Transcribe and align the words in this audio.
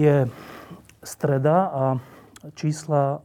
Je 0.00 0.16
streda 1.04 1.56
a 1.68 1.84
čísla 2.56 3.20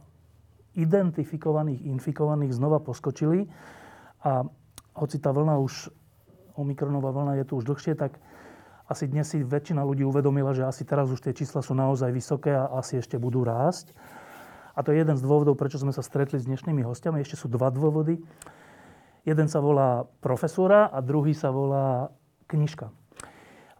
identifikovaných, 0.76 1.88
infikovaných 1.88 2.52
znova 2.52 2.84
poskočili. 2.84 3.48
A 4.20 4.44
hoci 4.92 5.16
tá 5.16 5.32
vlna 5.32 5.56
už, 5.56 5.88
omikronová 6.60 7.16
vlna 7.16 7.40
je 7.40 7.44
tu 7.48 7.56
už 7.56 7.64
dlhšie, 7.64 7.96
tak 7.96 8.20
asi 8.86 9.08
dnes 9.08 9.24
si 9.26 9.40
väčšina 9.40 9.82
ľudí 9.82 10.04
uvedomila, 10.04 10.52
že 10.52 10.68
asi 10.68 10.84
teraz 10.84 11.08
už 11.08 11.24
tie 11.24 11.32
čísla 11.32 11.64
sú 11.64 11.72
naozaj 11.72 12.12
vysoké 12.12 12.52
a 12.52 12.70
asi 12.76 13.00
ešte 13.00 13.16
budú 13.16 13.42
rásť. 13.42 13.96
A 14.76 14.84
to 14.84 14.92
je 14.92 15.00
jeden 15.00 15.16
z 15.16 15.24
dôvodov, 15.24 15.56
prečo 15.56 15.80
sme 15.80 15.96
sa 15.96 16.04
stretli 16.04 16.36
s 16.36 16.44
dnešnými 16.44 16.84
hostiami. 16.84 17.24
Ešte 17.24 17.40
sú 17.40 17.48
dva 17.48 17.72
dôvody. 17.72 18.20
Jeden 19.24 19.48
sa 19.48 19.64
volá 19.64 20.04
profesora 20.20 20.92
a 20.92 21.00
druhý 21.00 21.32
sa 21.32 21.48
volá 21.48 22.12
knižka. 22.46 22.92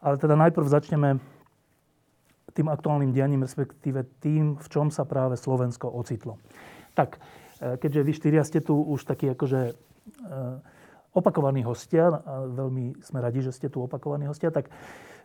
Ale 0.01 0.17
teda 0.17 0.33
najprv 0.33 0.65
začneme 0.65 1.21
tým 2.57 2.73
aktuálnym 2.73 3.13
dianím, 3.13 3.45
respektíve 3.45 4.01
tým, 4.17 4.57
v 4.57 4.67
čom 4.73 4.89
sa 4.89 5.05
práve 5.05 5.37
Slovensko 5.37 5.93
ocitlo. 5.93 6.41
Tak, 6.97 7.21
e, 7.61 7.77
keďže 7.77 8.01
vy 8.01 8.11
štyria 8.17 8.41
ste 8.41 8.65
tu 8.65 8.73
už 8.73 9.05
takí 9.05 9.29
akože 9.29 9.61
e, 9.69 9.73
opakovaní 11.13 11.61
hostia, 11.61 12.09
a 12.17 12.49
veľmi 12.49 12.97
sme 13.05 13.21
radi, 13.21 13.45
že 13.45 13.53
ste 13.53 13.69
tu 13.69 13.85
opakovaní 13.85 14.25
hostia, 14.25 14.49
tak 14.49 14.73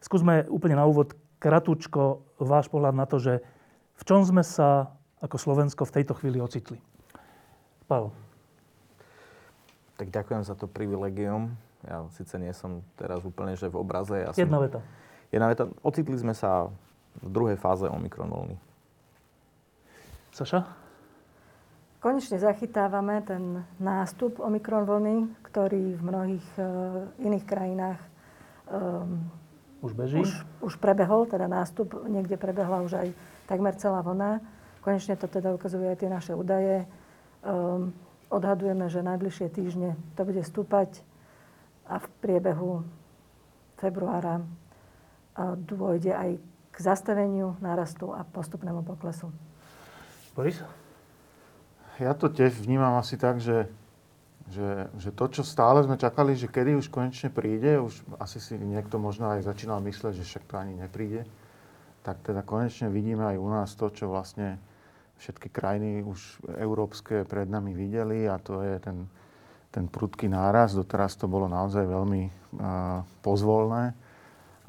skúsme 0.04 0.44
úplne 0.52 0.76
na 0.76 0.84
úvod 0.84 1.16
kratučko 1.40 2.20
váš 2.36 2.68
pohľad 2.68 2.92
na 2.92 3.08
to, 3.08 3.16
že 3.16 3.40
v 3.96 4.02
čom 4.04 4.20
sme 4.28 4.44
sa 4.44 4.92
ako 5.24 5.36
Slovensko 5.40 5.88
v 5.88 5.94
tejto 6.00 6.12
chvíli 6.18 6.36
ocitli. 6.42 6.76
Pavel. 7.88 8.12
Tak 9.96 10.08
ďakujem 10.10 10.42
za 10.42 10.54
to 10.58 10.66
privilegium. 10.66 11.54
Ja 11.86 12.06
síce 12.14 12.38
nie 12.38 12.50
som 12.54 12.82
teraz 12.94 13.22
úplne, 13.26 13.58
že 13.58 13.70
v 13.70 13.78
obraze. 13.78 14.22
Ja 14.22 14.30
Jedna 14.34 14.58
som... 14.58 14.64
veta. 14.66 14.80
Jedna 15.34 15.46
veta. 15.50 15.64
Ocitli 15.82 16.14
sme 16.18 16.34
sa 16.34 16.70
v 17.20 17.28
druhej 17.28 17.60
fáze 17.60 17.84
Omikron 17.84 18.32
vlny. 18.32 18.56
Saša? 20.32 20.64
Konečne 22.02 22.40
zachytávame 22.40 23.22
ten 23.22 23.62
nástup 23.78 24.40
Omikron 24.42 24.88
vlny, 24.88 25.16
ktorý 25.44 25.94
v 25.94 26.02
mnohých 26.02 26.48
uh, 26.58 26.66
iných 27.22 27.44
krajinách 27.46 28.00
um, 28.66 29.28
už 29.82 29.92
beží? 29.94 30.18
Už, 30.18 30.32
už 30.62 30.74
prebehol, 30.82 31.28
teda 31.30 31.46
nástup, 31.46 31.94
niekde 32.06 32.38
prebehla 32.38 32.82
už 32.82 32.92
aj 32.96 33.08
takmer 33.46 33.74
celá 33.78 34.02
vlna. 34.02 34.42
Konečne 34.82 35.14
to 35.14 35.30
teda 35.30 35.54
ukazujú 35.54 35.86
aj 35.86 35.98
tie 36.02 36.10
naše 36.10 36.32
údaje. 36.34 36.86
Um, 37.42 37.94
odhadujeme, 38.32 38.88
že 38.88 39.04
najbližšie 39.04 39.46
týždne 39.52 39.94
to 40.16 40.24
bude 40.24 40.42
stúpať 40.42 41.04
a 41.86 42.00
v 42.00 42.06
priebehu 42.24 42.82
februára 43.76 44.40
dôjde 45.66 46.14
aj 46.14 46.30
k 46.38 46.51
zastaveniu 46.80 47.60
nárastu 47.60 48.16
a 48.16 48.24
postupnému 48.24 48.80
poklesu. 48.86 49.28
Boris? 50.32 50.56
Ja 52.00 52.16
to 52.16 52.32
tiež 52.32 52.56
vnímam 52.64 52.96
asi 52.96 53.20
tak, 53.20 53.36
že, 53.36 53.68
že, 54.48 54.88
že 54.96 55.12
to, 55.12 55.28
čo 55.28 55.42
stále 55.44 55.84
sme 55.84 56.00
čakali, 56.00 56.32
že 56.32 56.48
kedy 56.48 56.72
už 56.80 56.88
konečne 56.88 57.28
príde, 57.28 57.76
už 57.76 58.00
asi 58.16 58.40
si 58.40 58.56
niekto 58.56 58.96
možno 58.96 59.28
aj 59.28 59.44
začínal 59.44 59.84
mysleť, 59.84 60.16
že 60.16 60.24
však 60.24 60.44
to 60.48 60.54
ani 60.56 60.72
nepríde, 60.80 61.28
tak 62.00 62.24
teda 62.24 62.40
konečne 62.40 62.88
vidíme 62.88 63.28
aj 63.28 63.36
u 63.36 63.48
nás 63.52 63.76
to, 63.76 63.92
čo 63.92 64.08
vlastne 64.08 64.56
všetky 65.22 65.54
krajiny 65.54 66.02
už 66.02 66.42
európske 66.58 67.22
pred 67.22 67.46
nami 67.46 67.70
videli 67.76 68.26
a 68.26 68.42
to 68.42 68.58
je 68.64 68.74
ten, 68.82 69.06
ten 69.70 69.86
prudký 69.86 70.26
náraz. 70.26 70.74
Doteraz 70.74 71.14
to 71.14 71.30
bolo 71.30 71.46
naozaj 71.46 71.86
veľmi 71.86 72.22
uh, 72.26 73.06
pozvolné. 73.22 73.94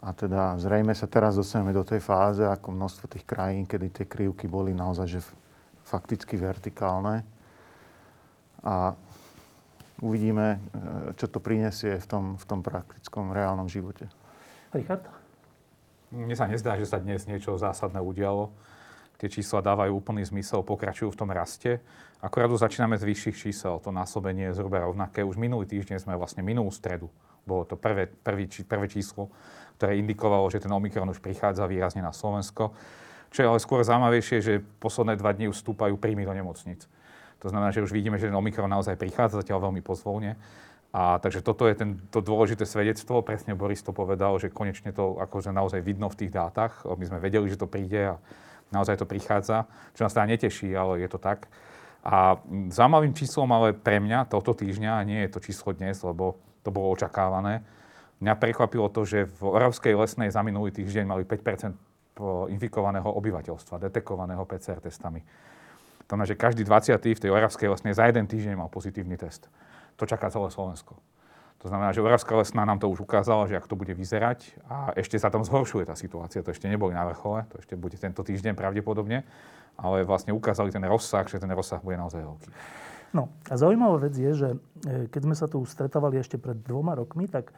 A 0.03 0.11
teda 0.11 0.59
zrejme 0.59 0.91
sa 0.91 1.07
teraz 1.07 1.39
dostaneme 1.39 1.71
do 1.71 1.87
tej 1.87 2.03
fáze, 2.03 2.43
ako 2.43 2.75
množstvo 2.75 3.07
tých 3.07 3.23
krajín, 3.23 3.63
kedy 3.63 3.87
tie 3.87 4.05
krivky 4.05 4.51
boli 4.51 4.75
naozaj 4.75 5.07
že 5.07 5.19
fakticky 5.87 6.35
vertikálne. 6.35 7.23
A 8.67 8.91
uvidíme, 10.03 10.59
e, 10.59 11.15
čo 11.15 11.31
to 11.31 11.39
prinesie 11.39 12.03
v 12.03 12.07
tom, 12.07 12.23
v 12.35 12.43
tom 12.43 12.59
praktickom, 12.59 13.31
reálnom 13.31 13.71
živote. 13.71 14.11
Richard? 14.75 15.07
Mne 16.11 16.35
sa 16.35 16.51
nezdá, 16.51 16.75
že 16.75 16.83
sa 16.83 16.99
dnes 16.99 17.23
niečo 17.23 17.55
zásadné 17.55 18.03
udialo. 18.03 18.51
Tie 19.23 19.31
čísla 19.31 19.63
dávajú 19.63 20.03
úplný 20.03 20.27
zmysel, 20.27 20.67
pokračujú 20.67 21.15
v 21.15 21.19
tom 21.19 21.31
raste. 21.31 21.79
Akorát 22.19 22.51
už 22.51 22.67
začíname 22.67 22.99
z 22.99 23.07
vyšších 23.07 23.39
čísel. 23.39 23.79
To 23.79 23.89
násobenie 23.95 24.51
je 24.51 24.59
zhruba 24.59 24.83
rovnaké. 24.83 25.23
Už 25.23 25.39
minulý 25.39 25.63
týždeň 25.63 26.03
sme 26.03 26.19
vlastne 26.19 26.43
minulú 26.43 26.75
stredu. 26.75 27.07
Bolo 27.47 27.63
to 27.63 27.79
prvé, 27.79 28.07
prvý, 28.07 28.47
prvé 28.47 28.87
číslo 28.91 29.31
ktoré 29.83 29.99
indikovalo, 29.99 30.47
že 30.47 30.63
ten 30.63 30.71
Omikron 30.71 31.11
už 31.11 31.19
prichádza 31.19 31.67
výrazne 31.67 31.99
na 31.99 32.15
Slovensko. 32.15 32.71
Čo 33.35 33.39
je 33.43 33.47
ale 33.51 33.59
skôr 33.59 33.83
zaujímavejšie, 33.83 34.39
že 34.39 34.63
posledné 34.79 35.19
dva 35.19 35.35
dni 35.35 35.51
už 35.51 35.59
stúpajú 35.59 35.99
príjmy 35.99 36.23
do 36.23 36.31
nemocnic. 36.31 36.87
To 37.43 37.51
znamená, 37.51 37.75
že 37.75 37.83
už 37.83 37.91
vidíme, 37.91 38.15
že 38.15 38.31
ten 38.31 38.37
Omikron 38.39 38.71
naozaj 38.71 38.95
prichádza 38.95 39.43
zatiaľ 39.43 39.67
veľmi 39.67 39.83
pozvolne. 39.83 40.39
A 40.95 41.19
takže 41.19 41.43
toto 41.43 41.67
je 41.67 41.75
ten, 41.75 41.99
to 42.15 42.23
dôležité 42.23 42.63
svedectvo. 42.63 43.19
Presne 43.27 43.59
Boris 43.59 43.83
to 43.83 43.91
povedal, 43.91 44.39
že 44.39 44.47
konečne 44.47 44.95
to 44.95 45.19
akože 45.19 45.51
naozaj 45.51 45.83
vidno 45.83 46.07
v 46.07 46.15
tých 46.23 46.31
dátach. 46.31 46.87
My 46.87 47.03
sme 47.03 47.19
vedeli, 47.19 47.51
že 47.51 47.59
to 47.59 47.67
príde 47.67 48.15
a 48.15 48.23
naozaj 48.71 49.03
to 49.03 49.09
prichádza. 49.09 49.67
Čo 49.99 50.07
nás 50.07 50.15
teda 50.15 50.31
neteší, 50.31 50.71
ale 50.71 51.03
je 51.03 51.11
to 51.11 51.19
tak. 51.19 51.51
A 52.07 52.39
zaujímavým 52.71 53.11
číslom 53.11 53.51
ale 53.51 53.75
pre 53.75 53.99
mňa 53.99 54.31
tohto 54.31 54.55
týždňa, 54.55 55.03
nie 55.03 55.27
je 55.27 55.33
to 55.35 55.43
číslo 55.43 55.75
dnes, 55.75 55.99
lebo 56.07 56.39
to 56.63 56.71
bolo 56.71 56.95
očakávané, 56.95 57.82
Mňa 58.23 58.39
prekvapilo 58.39 58.87
to, 58.87 59.03
že 59.03 59.27
v 59.27 59.51
Oravskej 59.51 59.99
lesnej 59.99 60.31
za 60.31 60.39
minulý 60.47 60.71
týždeň 60.71 61.03
mali 61.03 61.27
5% 61.27 61.75
infikovaného 62.55 63.11
obyvateľstva, 63.19 63.83
detekovaného 63.83 64.47
PCR 64.47 64.79
testami. 64.79 65.19
To 66.07 66.15
znamená, 66.15 66.27
že 66.31 66.39
každý 66.39 66.63
20. 66.63 67.03
v 67.03 67.19
tej 67.19 67.31
Oravskej 67.35 67.67
lesnej 67.67 67.91
za 67.91 68.07
jeden 68.07 68.23
týždeň 68.23 68.55
mal 68.55 68.71
pozitívny 68.71 69.19
test. 69.19 69.51
To 69.99 70.07
čaká 70.07 70.31
celé 70.31 70.47
Slovensko. 70.47 70.95
To 71.63 71.67
znamená, 71.67 71.91
že 71.91 71.99
Oravská 71.99 72.39
lesná 72.39 72.63
nám 72.63 72.79
to 72.79 72.87
už 72.87 73.03
ukázala, 73.03 73.43
že 73.51 73.59
ak 73.59 73.67
to 73.67 73.75
bude 73.75 73.91
vyzerať 73.91 74.55
a 74.71 74.95
ešte 74.95 75.19
sa 75.19 75.27
tam 75.27 75.43
zhoršuje 75.43 75.83
tá 75.83 75.95
situácia. 75.95 76.39
To 76.47 76.51
ešte 76.55 76.71
neboli 76.71 76.95
na 76.95 77.03
vrchole, 77.03 77.43
to 77.51 77.59
ešte 77.59 77.75
bude 77.75 77.99
tento 77.99 78.23
týždeň 78.23 78.55
pravdepodobne, 78.55 79.27
ale 79.75 80.07
vlastne 80.07 80.31
ukázali 80.31 80.71
ten 80.71 80.83
rozsah, 80.87 81.27
že 81.27 81.43
ten 81.43 81.51
rozsah 81.51 81.83
bude 81.83 81.99
naozaj 81.99 82.23
veľký. 82.23 82.49
No 83.15 83.31
a 83.51 83.53
zaujímavá 83.59 84.09
vec 84.09 84.15
je, 84.15 84.31
že 84.31 84.49
e, 84.83 85.07
keď 85.11 85.21
sme 85.23 85.35
sa 85.35 85.47
tu 85.47 85.59
stretávali 85.63 86.17
ešte 86.19 86.35
pred 86.41 86.57
dvoma 86.65 86.97
rokmi, 86.97 87.29
tak 87.29 87.53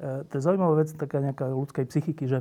to 0.00 0.32
je 0.38 0.42
zaujímavá 0.42 0.80
vec, 0.80 0.92
taká 0.94 1.18
nejaká 1.20 1.50
ľudskej 1.50 1.84
psychiky, 1.88 2.24
že 2.30 2.38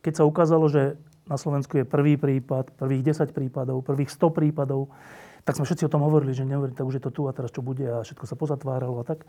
keď 0.00 0.20
sa 0.20 0.24
ukázalo, 0.24 0.66
že 0.68 0.98
na 1.24 1.40
Slovensku 1.40 1.80
je 1.80 1.88
prvý 1.88 2.20
prípad, 2.20 2.76
prvých 2.76 3.16
10 3.16 3.32
prípadov, 3.32 3.80
prvých 3.84 4.12
100 4.12 4.32
prípadov, 4.32 4.92
tak 5.44 5.56
sme 5.56 5.64
všetci 5.64 5.88
o 5.88 5.92
tom 5.92 6.04
hovorili, 6.04 6.36
že 6.36 6.44
nehovorili, 6.44 6.76
tak 6.76 6.88
už 6.88 7.00
je 7.00 7.04
to 7.04 7.12
tu 7.12 7.22
a 7.28 7.32
teraz 7.32 7.52
čo 7.52 7.64
bude 7.64 7.84
a 7.84 8.04
všetko 8.04 8.24
sa 8.24 8.36
pozatváralo 8.36 9.00
a 9.00 9.04
tak. 9.04 9.24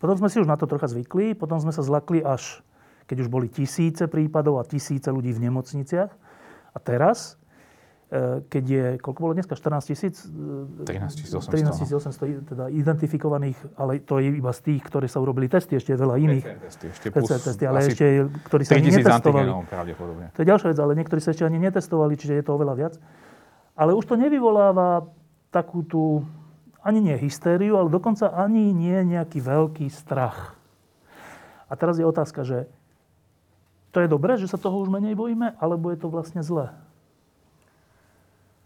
Potom 0.00 0.16
sme 0.16 0.28
si 0.28 0.40
už 0.40 0.48
na 0.48 0.56
to 0.56 0.68
trocha 0.68 0.88
zvykli, 0.88 1.36
potom 1.36 1.60
sme 1.60 1.72
sa 1.72 1.84
zlakli 1.84 2.24
až, 2.24 2.60
keď 3.08 3.26
už 3.26 3.28
boli 3.28 3.48
tisíce 3.48 4.04
prípadov 4.08 4.60
a 4.60 4.68
tisíce 4.68 5.08
ľudí 5.08 5.32
v 5.32 5.48
nemocniciach. 5.48 6.12
A 6.72 6.78
teraz, 6.78 7.40
E, 7.47 7.47
keď 8.48 8.64
je, 8.64 8.86
koľko 9.04 9.20
bolo 9.20 9.36
dneska, 9.36 9.52
14 9.52 9.84
tisíc? 9.92 10.24
13 10.24 11.28
800. 11.28 11.76
13 11.76 11.92
800 11.92 12.48
teda 12.48 12.64
identifikovaných, 12.72 13.76
ale 13.76 14.00
to 14.00 14.16
je 14.16 14.32
iba 14.32 14.48
z 14.48 14.60
tých, 14.64 14.80
ktorí 14.80 15.12
sa 15.12 15.20
urobili 15.20 15.44
testy, 15.44 15.76
ešte 15.76 15.92
je 15.92 15.98
veľa 16.00 16.16
iných. 16.16 16.44
PCR 16.48 16.60
testy, 16.64 16.86
ešte 16.88 17.06
PCR 17.12 17.40
testy, 17.44 17.64
ale 17.68 17.78
ešte, 17.84 18.04
ktorí 18.48 18.62
sa 18.64 18.80
ani 18.80 18.90
netestovali. 18.96 19.48
To 20.32 20.38
je 20.40 20.46
ďalšia 20.48 20.68
vec, 20.72 20.78
ale 20.80 20.92
niektorí 20.96 21.20
sa 21.20 21.36
ešte 21.36 21.44
ani 21.44 21.60
netestovali, 21.60 22.16
čiže 22.16 22.40
je 22.40 22.44
to 22.48 22.56
oveľa 22.56 22.74
viac. 22.80 22.94
Ale 23.76 23.92
už 23.92 24.08
to 24.08 24.16
nevyvoláva 24.16 25.04
takú 25.52 25.84
tú, 25.84 26.24
ani 26.80 27.04
nie 27.04 27.16
hystériu, 27.20 27.76
ale 27.76 27.92
dokonca 27.92 28.32
ani 28.32 28.72
nie 28.72 29.04
nejaký 29.04 29.44
veľký 29.44 29.92
strach. 29.92 30.56
A 31.68 31.76
teraz 31.76 32.00
je 32.00 32.08
otázka, 32.08 32.40
že 32.48 32.72
to 33.92 34.00
je 34.00 34.08
dobré, 34.08 34.40
že 34.40 34.48
sa 34.48 34.56
toho 34.56 34.80
už 34.80 34.88
menej 34.88 35.12
bojíme, 35.12 35.60
alebo 35.60 35.92
je 35.92 36.00
to 36.00 36.08
vlastne 36.08 36.40
zlé? 36.40 36.72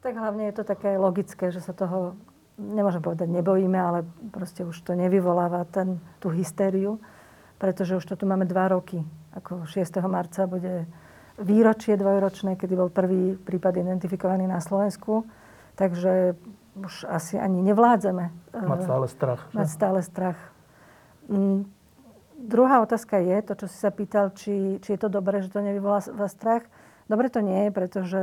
Tak 0.03 0.19
hlavne 0.19 0.51
je 0.51 0.55
to 0.59 0.65
také 0.67 0.99
logické, 0.99 1.55
že 1.55 1.63
sa 1.63 1.71
toho, 1.71 2.19
nemôžem 2.59 2.99
povedať, 2.99 3.31
nebojíme, 3.31 3.79
ale 3.79 4.03
proste 4.35 4.67
už 4.67 4.75
to 4.83 4.99
nevyvoláva 4.99 5.63
ten, 5.71 6.03
tú 6.19 6.35
hystériu. 6.35 6.99
pretože 7.63 7.95
už 7.95 8.05
to 8.11 8.19
tu 8.19 8.27
máme 8.27 8.43
dva 8.43 8.67
roky. 8.67 9.07
Ako 9.39 9.63
6. 9.71 9.87
marca 10.11 10.51
bude 10.51 10.91
výročie 11.39 11.95
dvojročné, 11.95 12.59
kedy 12.59 12.75
bol 12.75 12.91
prvý 12.91 13.39
prípad 13.39 13.79
identifikovaný 13.79 14.51
na 14.51 14.59
Slovensku. 14.59 15.23
Takže 15.79 16.35
už 16.75 17.07
asi 17.07 17.39
ani 17.39 17.63
nevládzeme. 17.63 18.35
Mať 18.67 18.81
stále 18.83 19.07
strach. 19.07 19.41
Mať 19.55 19.69
stále 19.71 20.01
strach. 20.03 20.39
Mm, 21.31 21.71
druhá 22.35 22.83
otázka 22.83 23.23
je, 23.23 23.39
to, 23.47 23.53
čo 23.55 23.67
si 23.71 23.79
sa 23.79 23.95
pýtal, 23.95 24.35
či, 24.35 24.83
či 24.83 24.99
je 24.99 25.01
to 25.01 25.07
dobré, 25.07 25.39
že 25.39 25.55
to 25.55 25.63
nevyvolá 25.63 26.03
strach. 26.27 26.67
Dobre 27.07 27.31
to 27.31 27.39
nie 27.39 27.69
je, 27.69 27.71
pretože 27.71 28.23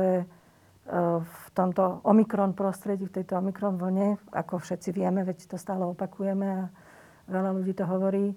v 1.22 1.46
tomto 1.54 2.02
Omikron 2.02 2.50
prostredí, 2.50 3.06
v 3.06 3.22
tejto 3.22 3.38
Omikron 3.38 3.78
vlne, 3.78 4.18
ako 4.34 4.58
všetci 4.58 4.90
vieme, 4.90 5.22
veď 5.22 5.46
to 5.46 5.56
stále 5.56 5.86
opakujeme 5.86 6.46
a 6.46 6.62
veľa 7.30 7.50
ľudí 7.54 7.78
to 7.78 7.86
hovorí, 7.86 8.34
e, 8.34 8.36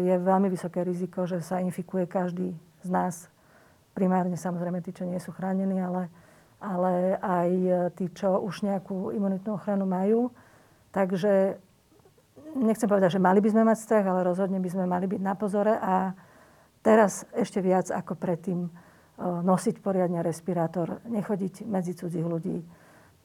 je 0.00 0.14
veľmi 0.16 0.48
vysoké 0.48 0.80
riziko, 0.80 1.28
že 1.28 1.44
sa 1.44 1.60
infikuje 1.60 2.08
každý 2.08 2.56
z 2.80 2.88
nás. 2.88 3.28
Primárne 3.92 4.40
samozrejme 4.40 4.80
tí, 4.80 4.96
čo 4.96 5.04
nie 5.04 5.20
sú 5.20 5.36
chránení, 5.36 5.76
ale, 5.84 6.08
ale 6.56 7.20
aj 7.20 7.50
tí, 8.00 8.08
čo 8.16 8.40
už 8.40 8.64
nejakú 8.64 9.12
imunitnú 9.12 9.60
ochranu 9.60 9.84
majú. 9.84 10.32
Takže 10.94 11.60
nechcem 12.56 12.88
povedať, 12.88 13.18
že 13.18 13.20
mali 13.20 13.44
by 13.44 13.48
sme 13.52 13.62
mať 13.68 13.78
strach, 13.82 14.06
ale 14.08 14.24
rozhodne 14.24 14.62
by 14.62 14.70
sme 14.72 14.86
mali 14.88 15.04
byť 15.04 15.20
na 15.20 15.34
pozore. 15.36 15.76
A 15.76 16.16
teraz 16.80 17.28
ešte 17.36 17.60
viac 17.60 17.90
ako 17.92 18.16
predtým 18.16 18.70
nosiť 19.18 19.82
poriadne 19.82 20.22
respirátor, 20.22 21.02
nechodiť 21.10 21.66
medzi 21.66 21.92
cudzích 21.98 22.22
ľudí, 22.22 22.62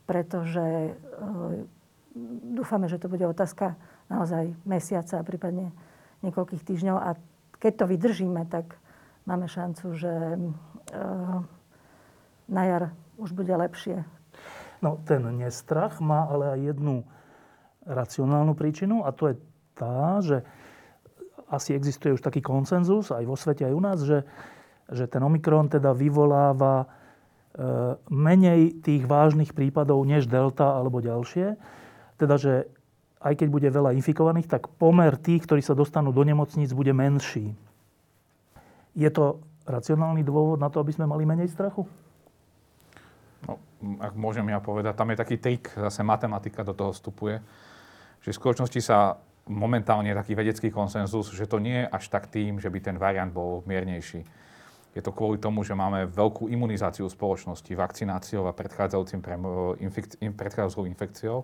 pretože 0.10 0.98
dúfame, 2.54 2.90
že 2.90 3.02
to 3.02 3.10
bude 3.10 3.26
otázka 3.26 3.78
naozaj 4.10 4.54
mesiaca, 4.66 5.26
prípadne 5.26 5.74
niekoľkých 6.22 6.66
týždňov 6.66 6.98
a 6.98 7.10
keď 7.58 7.74
to 7.80 7.86
vydržíme, 7.88 8.42
tak 8.48 8.76
máme 9.24 9.48
šancu, 9.48 9.96
že 9.96 10.14
eh, 10.14 11.40
na 12.48 12.64
jar 12.68 12.84
už 13.16 13.32
bude 13.32 13.52
lepšie. 13.56 14.04
No, 14.84 15.00
ten 15.08 15.24
nestrach 15.40 16.04
má 16.04 16.28
ale 16.28 16.60
aj 16.60 16.76
jednu 16.76 16.96
racionálnu 17.88 18.52
príčinu 18.52 19.08
a 19.08 19.16
to 19.16 19.32
je 19.32 19.36
tá, 19.76 20.20
že 20.20 20.44
asi 21.48 21.72
existuje 21.72 22.16
už 22.16 22.24
taký 22.24 22.44
koncenzus 22.44 23.14
aj 23.14 23.24
vo 23.24 23.38
svete, 23.38 23.64
aj 23.64 23.74
u 23.76 23.82
nás, 23.84 24.00
že, 24.04 24.28
že 24.94 25.10
ten 25.10 25.20
Omikron 25.26 25.68
teda 25.68 25.92
vyvoláva 25.92 26.86
e, 26.86 26.88
menej 28.14 28.80
tých 28.80 29.04
vážnych 29.10 29.52
prípadov 29.52 30.06
než 30.06 30.30
Delta 30.30 30.78
alebo 30.78 31.02
ďalšie. 31.02 31.58
Teda, 32.22 32.38
že 32.38 32.70
aj 33.24 33.34
keď 33.40 33.48
bude 33.50 33.70
veľa 33.72 33.96
infikovaných, 33.98 34.48
tak 34.48 34.70
pomer 34.78 35.18
tých, 35.18 35.50
ktorí 35.50 35.66
sa 35.66 35.74
dostanú 35.74 36.14
do 36.14 36.22
nemocníc, 36.22 36.76
bude 36.76 36.92
menší. 36.92 37.56
Je 38.94 39.10
to 39.10 39.42
racionálny 39.66 40.22
dôvod 40.22 40.60
na 40.60 40.68
to, 40.68 40.84
aby 40.84 40.92
sme 40.92 41.08
mali 41.08 41.24
menej 41.24 41.50
strachu? 41.50 41.88
No, 43.48 43.58
ak 44.00 44.14
môžem 44.14 44.48
ja 44.52 44.60
povedať, 44.60 44.94
tam 44.96 45.12
je 45.12 45.18
taký 45.18 45.36
trik, 45.40 45.72
zase 45.72 46.04
matematika 46.04 46.68
do 46.68 46.76
toho 46.76 46.92
vstupuje, 46.92 47.40
že 48.24 48.30
v 48.32 48.40
skutočnosti 48.40 48.80
sa 48.84 49.18
momentálne 49.48 50.12
je 50.12 50.20
taký 50.20 50.34
vedecký 50.36 50.70
konsenzus, 50.72 51.32
že 51.36 51.48
to 51.48 51.60
nie 51.60 51.84
je 51.84 51.88
až 51.92 52.08
tak 52.08 52.32
tým, 52.32 52.60
že 52.60 52.72
by 52.72 52.80
ten 52.80 52.96
variant 52.96 53.32
bol 53.32 53.64
miernejší. 53.68 54.24
Je 54.94 55.02
to 55.02 55.10
kvôli 55.10 55.42
tomu, 55.42 55.66
že 55.66 55.74
máme 55.74 56.06
veľkú 56.06 56.50
imunizáciu 56.54 57.10
spoločnosti 57.10 57.70
vakcináciou 57.74 58.46
a 58.46 58.54
predchádzajúcim 58.54 59.26
pre, 59.26 59.36
infek- 59.82 60.18
predchádzajúcou 60.22 60.86
infekciou. 60.86 61.38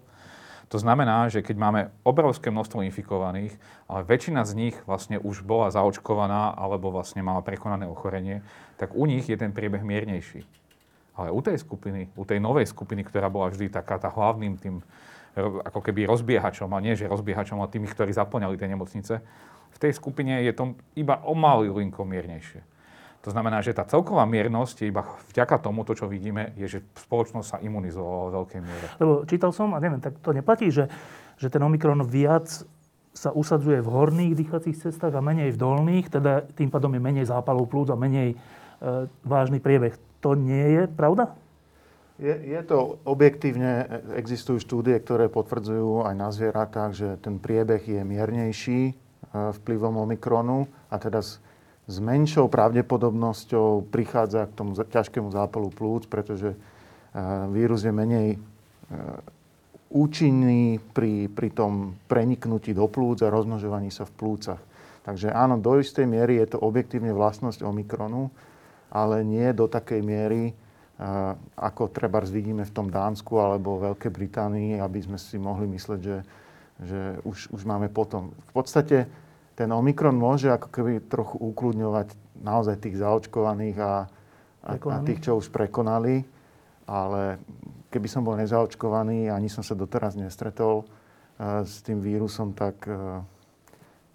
To 0.69 0.78
znamená, 0.78 1.25
že 1.34 1.42
keď 1.42 1.57
máme 1.57 1.81
obrovské 2.06 2.54
množstvo 2.54 2.86
infikovaných, 2.86 3.57
ale 3.90 4.06
väčšina 4.06 4.46
z 4.46 4.54
nich 4.54 4.75
vlastne 4.86 5.18
už 5.18 5.42
bola 5.42 5.74
zaočkovaná 5.74 6.54
alebo 6.54 6.94
vlastne 6.94 7.25
mala 7.25 7.42
prekonané 7.42 7.90
ochorenie, 7.90 8.46
tak 8.78 8.94
u 8.94 9.10
nich 9.10 9.25
je 9.25 9.34
ten 9.34 9.50
priebeh 9.50 9.81
miernejší. 9.81 10.46
Ale 11.18 11.34
u 11.34 11.42
tej 11.42 11.57
skupiny, 11.57 12.13
u 12.13 12.22
tej 12.22 12.38
novej 12.38 12.69
skupiny, 12.69 13.01
ktorá 13.01 13.34
bola 13.34 13.50
vždy 13.50 13.74
taká 13.74 13.98
tá 13.98 14.13
hlavným 14.13 14.62
tým 14.62 14.86
ako 15.42 15.81
keby 15.81 16.06
rozbiehačom, 16.06 16.69
a 16.69 16.80
nie 16.81 16.94
že 16.94 17.10
rozbiehačom, 17.10 17.57
ale 17.57 17.74
tými, 17.74 17.90
ktorí 17.90 18.13
zaplňali 18.13 18.56
tie 18.57 18.69
nemocnice, 18.69 19.13
v 19.69 19.78
tej 19.78 19.92
skupine 19.98 20.42
je 20.46 20.54
to 20.54 20.78
iba 20.94 21.22
o 21.25 21.34
malý 21.34 21.69
linko 21.69 22.06
miernejšie. 22.06 22.62
To 23.19 23.36
znamená, 23.36 23.60
že 23.60 23.75
tá 23.75 23.83
celková 23.83 24.24
miernosť 24.24 24.75
je 24.80 24.88
iba 24.95 25.04
vďaka 25.36 25.60
tomu, 25.60 25.83
to, 25.83 25.92
čo 25.92 26.07
vidíme, 26.07 26.56
je, 26.56 26.80
že 26.80 26.80
spoločnosť 27.04 27.48
sa 27.48 27.57
imunizovala 27.60 28.31
vo 28.31 28.33
veľkej 28.44 28.60
miere. 28.63 28.88
Lebo 28.95 29.27
čítal 29.27 29.51
som, 29.51 29.75
a 29.75 29.83
neviem, 29.83 30.00
tak 30.00 30.16
to 30.24 30.31
neplatí, 30.31 30.71
že, 30.71 30.88
že 31.36 31.51
ten 31.51 31.60
Omikron 31.60 32.00
viac 32.07 32.48
sa 33.12 33.36
usadzuje 33.36 33.83
v 33.83 33.92
horných 33.92 34.33
dýchacích 34.39 34.80
cestách 34.80 35.12
a 35.12 35.19
menej 35.19 35.51
v 35.51 35.60
dolných, 35.60 36.07
teda 36.07 36.48
tým 36.56 36.71
pádom 36.71 36.95
je 36.95 37.01
menej 37.04 37.27
zápalov 37.27 37.68
plúc 37.68 37.92
a 37.92 38.00
menej 38.00 38.31
e, 38.31 38.38
vážny 39.27 39.60
priebeh. 39.60 40.00
To 40.24 40.39
nie 40.39 40.80
je 40.80 40.83
pravda? 40.88 41.36
Je, 42.19 42.31
je 42.31 42.62
to 42.63 43.00
objektívne, 43.04 43.88
existujú 44.15 44.63
štúdie, 44.63 44.95
ktoré 45.00 45.27
potvrdzujú 45.27 46.07
aj 46.07 46.15
na 46.15 46.31
zvieratách, 46.31 46.92
že 46.95 47.07
ten 47.19 47.39
priebeh 47.39 47.83
je 47.83 48.01
miernejší 48.07 48.81
e, 48.88 48.94
vplyvom 49.36 50.00
Omikronu 50.07 50.72
a 50.88 50.95
teda 50.95 51.19
s 51.89 51.97
menšou 51.97 52.45
pravdepodobnosťou 52.53 53.89
prichádza 53.89 54.45
k 54.45 54.53
tomu 54.53 54.77
ťažkému 54.77 55.33
zápalu 55.33 55.74
plúc, 55.74 56.06
pretože 56.06 56.53
e, 56.53 56.57
vírus 57.50 57.81
je 57.81 57.89
menej 57.89 58.38
e, 58.38 58.39
účinný 59.89 60.77
pri, 60.94 61.25
pri 61.33 61.50
tom 61.50 61.97
preniknutí 62.06 62.77
do 62.77 62.86
plúc 62.86 63.25
a 63.25 63.33
rozmnožovaní 63.33 63.89
sa 63.89 64.06
v 64.06 64.13
plúcach. 64.13 64.62
Takže 65.01 65.33
áno, 65.33 65.57
do 65.57 65.81
istej 65.81 66.06
miery 66.06 66.38
je 66.38 66.53
to 66.53 66.62
objektívne 66.62 67.09
vlastnosť 67.09 67.65
Omikronu, 67.65 68.30
ale 68.94 69.25
nie 69.25 69.50
do 69.57 69.65
takej 69.65 70.06
miery, 70.06 70.44
e, 70.45 70.53
ako 71.57 71.89
treba 71.89 72.21
vidíme 72.21 72.69
v 72.69 72.75
tom 72.75 72.94
Dánsku 72.94 73.33
alebo 73.41 73.81
Veľkej 73.81 74.13
Británii, 74.13 74.77
aby 74.77 75.00
sme 75.01 75.18
si 75.18 75.41
mohli 75.41 75.65
mysleť, 75.65 76.00
že, 76.06 76.18
že 76.86 77.01
už, 77.25 77.50
už 77.50 77.62
máme 77.65 77.89
potom. 77.89 78.30
V 78.53 78.62
podstate 78.62 79.09
ten 79.59 79.67
Omikron 79.75 80.15
môže 80.15 80.47
ako 80.47 80.71
keby 80.71 81.03
trochu 81.11 81.35
ukludňovať 81.35 82.15
naozaj 82.39 82.79
tých 82.79 82.95
zaočkovaných 83.03 83.75
a, 83.83 84.07
a, 84.63 84.71
a 84.79 84.97
tých, 85.03 85.27
čo 85.27 85.35
už 85.35 85.51
prekonali. 85.51 86.23
Ale 86.88 87.44
keby 87.91 88.07
som 88.07 88.23
bol 88.23 88.39
nezaočkovaný, 88.39 89.27
ani 89.27 89.51
som 89.51 89.59
sa 89.59 89.75
doteraz 89.75 90.15
nestretol 90.15 90.88
uh, 90.88 91.67
s 91.67 91.83
tým 91.83 92.00
vírusom, 92.00 92.56
tak, 92.56 92.88
uh, 92.88 93.19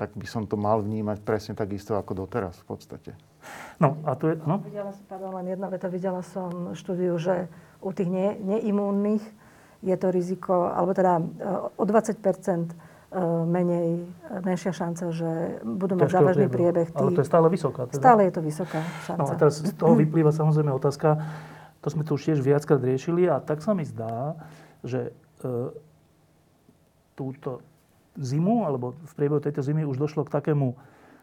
tak 0.00 0.16
by 0.16 0.24
som 0.24 0.48
to 0.48 0.56
mal 0.56 0.80
vnímať 0.80 1.20
presne 1.20 1.52
takisto 1.52 1.92
ako 2.00 2.24
doteraz 2.24 2.64
v 2.64 2.66
podstate. 2.72 3.12
No 3.76 4.00
a 4.08 4.16
tu 4.16 4.32
je... 4.32 4.40
No? 4.48 4.64
Videla 4.64 4.96
som, 4.96 5.04
pardon, 5.04 5.36
len 5.36 5.52
jedna 5.52 5.68
veta. 5.68 5.92
Videla 5.92 6.24
som 6.24 6.72
štúdiu, 6.72 7.20
že 7.20 7.52
u 7.84 7.92
tých 7.92 8.08
ne, 8.08 8.32
neimúnnych 8.40 9.20
je 9.84 9.96
to 10.00 10.08
riziko, 10.08 10.72
alebo 10.72 10.96
teda 10.96 11.20
uh, 11.20 11.68
o 11.76 11.84
20 11.84 12.16
E, 12.16 12.93
menej, 13.46 14.02
menšia 14.42 14.74
šanca, 14.74 15.14
že 15.14 15.62
budú 15.62 15.94
mať 15.94 16.10
závažný 16.10 16.46
priebeh. 16.50 16.90
Tí... 16.90 16.98
Ale 16.98 17.14
to 17.14 17.22
je 17.22 17.28
stále 17.28 17.46
vysoká. 17.46 17.86
Teda? 17.86 18.02
Stále 18.02 18.20
je 18.26 18.32
to 18.34 18.42
vysoká 18.42 18.80
šanca. 19.06 19.20
No 19.22 19.24
a 19.30 19.34
teraz 19.38 19.54
z 19.62 19.74
toho 19.78 19.94
vyplýva 19.94 20.34
samozrejme 20.34 20.74
otázka, 20.74 21.22
to 21.78 21.88
sme 21.92 22.02
tu 22.02 22.18
už 22.18 22.22
tiež 22.26 22.38
viackrát 22.42 22.82
riešili 22.82 23.30
a 23.30 23.38
tak 23.38 23.62
sa 23.62 23.76
mi 23.76 23.86
zdá, 23.86 24.34
že 24.82 25.10
e, 25.10 25.50
túto 27.14 27.62
zimu, 28.18 28.66
alebo 28.66 28.98
v 28.98 29.12
priebehu 29.14 29.38
tejto 29.38 29.62
zimy 29.62 29.86
už 29.86 29.98
došlo 29.98 30.26
k 30.26 30.34
takému 30.34 30.74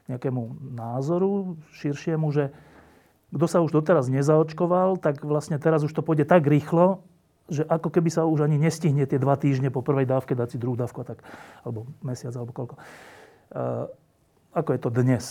nejakému 0.07 0.73
názoru 0.75 1.55
širšiemu, 1.75 2.27
že 2.31 2.51
kto 3.31 3.45
sa 3.47 3.63
už 3.63 3.71
doteraz 3.71 4.11
nezaočkoval, 4.11 4.99
tak 4.99 5.23
vlastne 5.23 5.55
teraz 5.55 5.87
už 5.87 5.95
to 5.95 6.03
pôjde 6.03 6.27
tak 6.27 6.43
rýchlo, 6.43 6.99
že 7.51 7.67
ako 7.67 7.91
keby 7.91 8.07
sa 8.07 8.23
už 8.23 8.47
ani 8.47 8.55
nestihne 8.55 9.03
tie 9.03 9.19
dva 9.19 9.35
týždne 9.35 9.67
po 9.67 9.83
prvej 9.83 10.07
dávke 10.07 10.31
dať 10.31 10.55
si 10.55 10.57
druhú 10.57 10.79
dávku, 10.79 11.03
tak, 11.03 11.19
alebo 11.67 11.83
mesiac, 11.99 12.31
alebo 12.39 12.55
koľko. 12.55 12.79
Uh, 13.51 13.91
ako 14.55 14.69
je 14.71 14.79
to 14.79 14.89
dnes? 14.89 15.25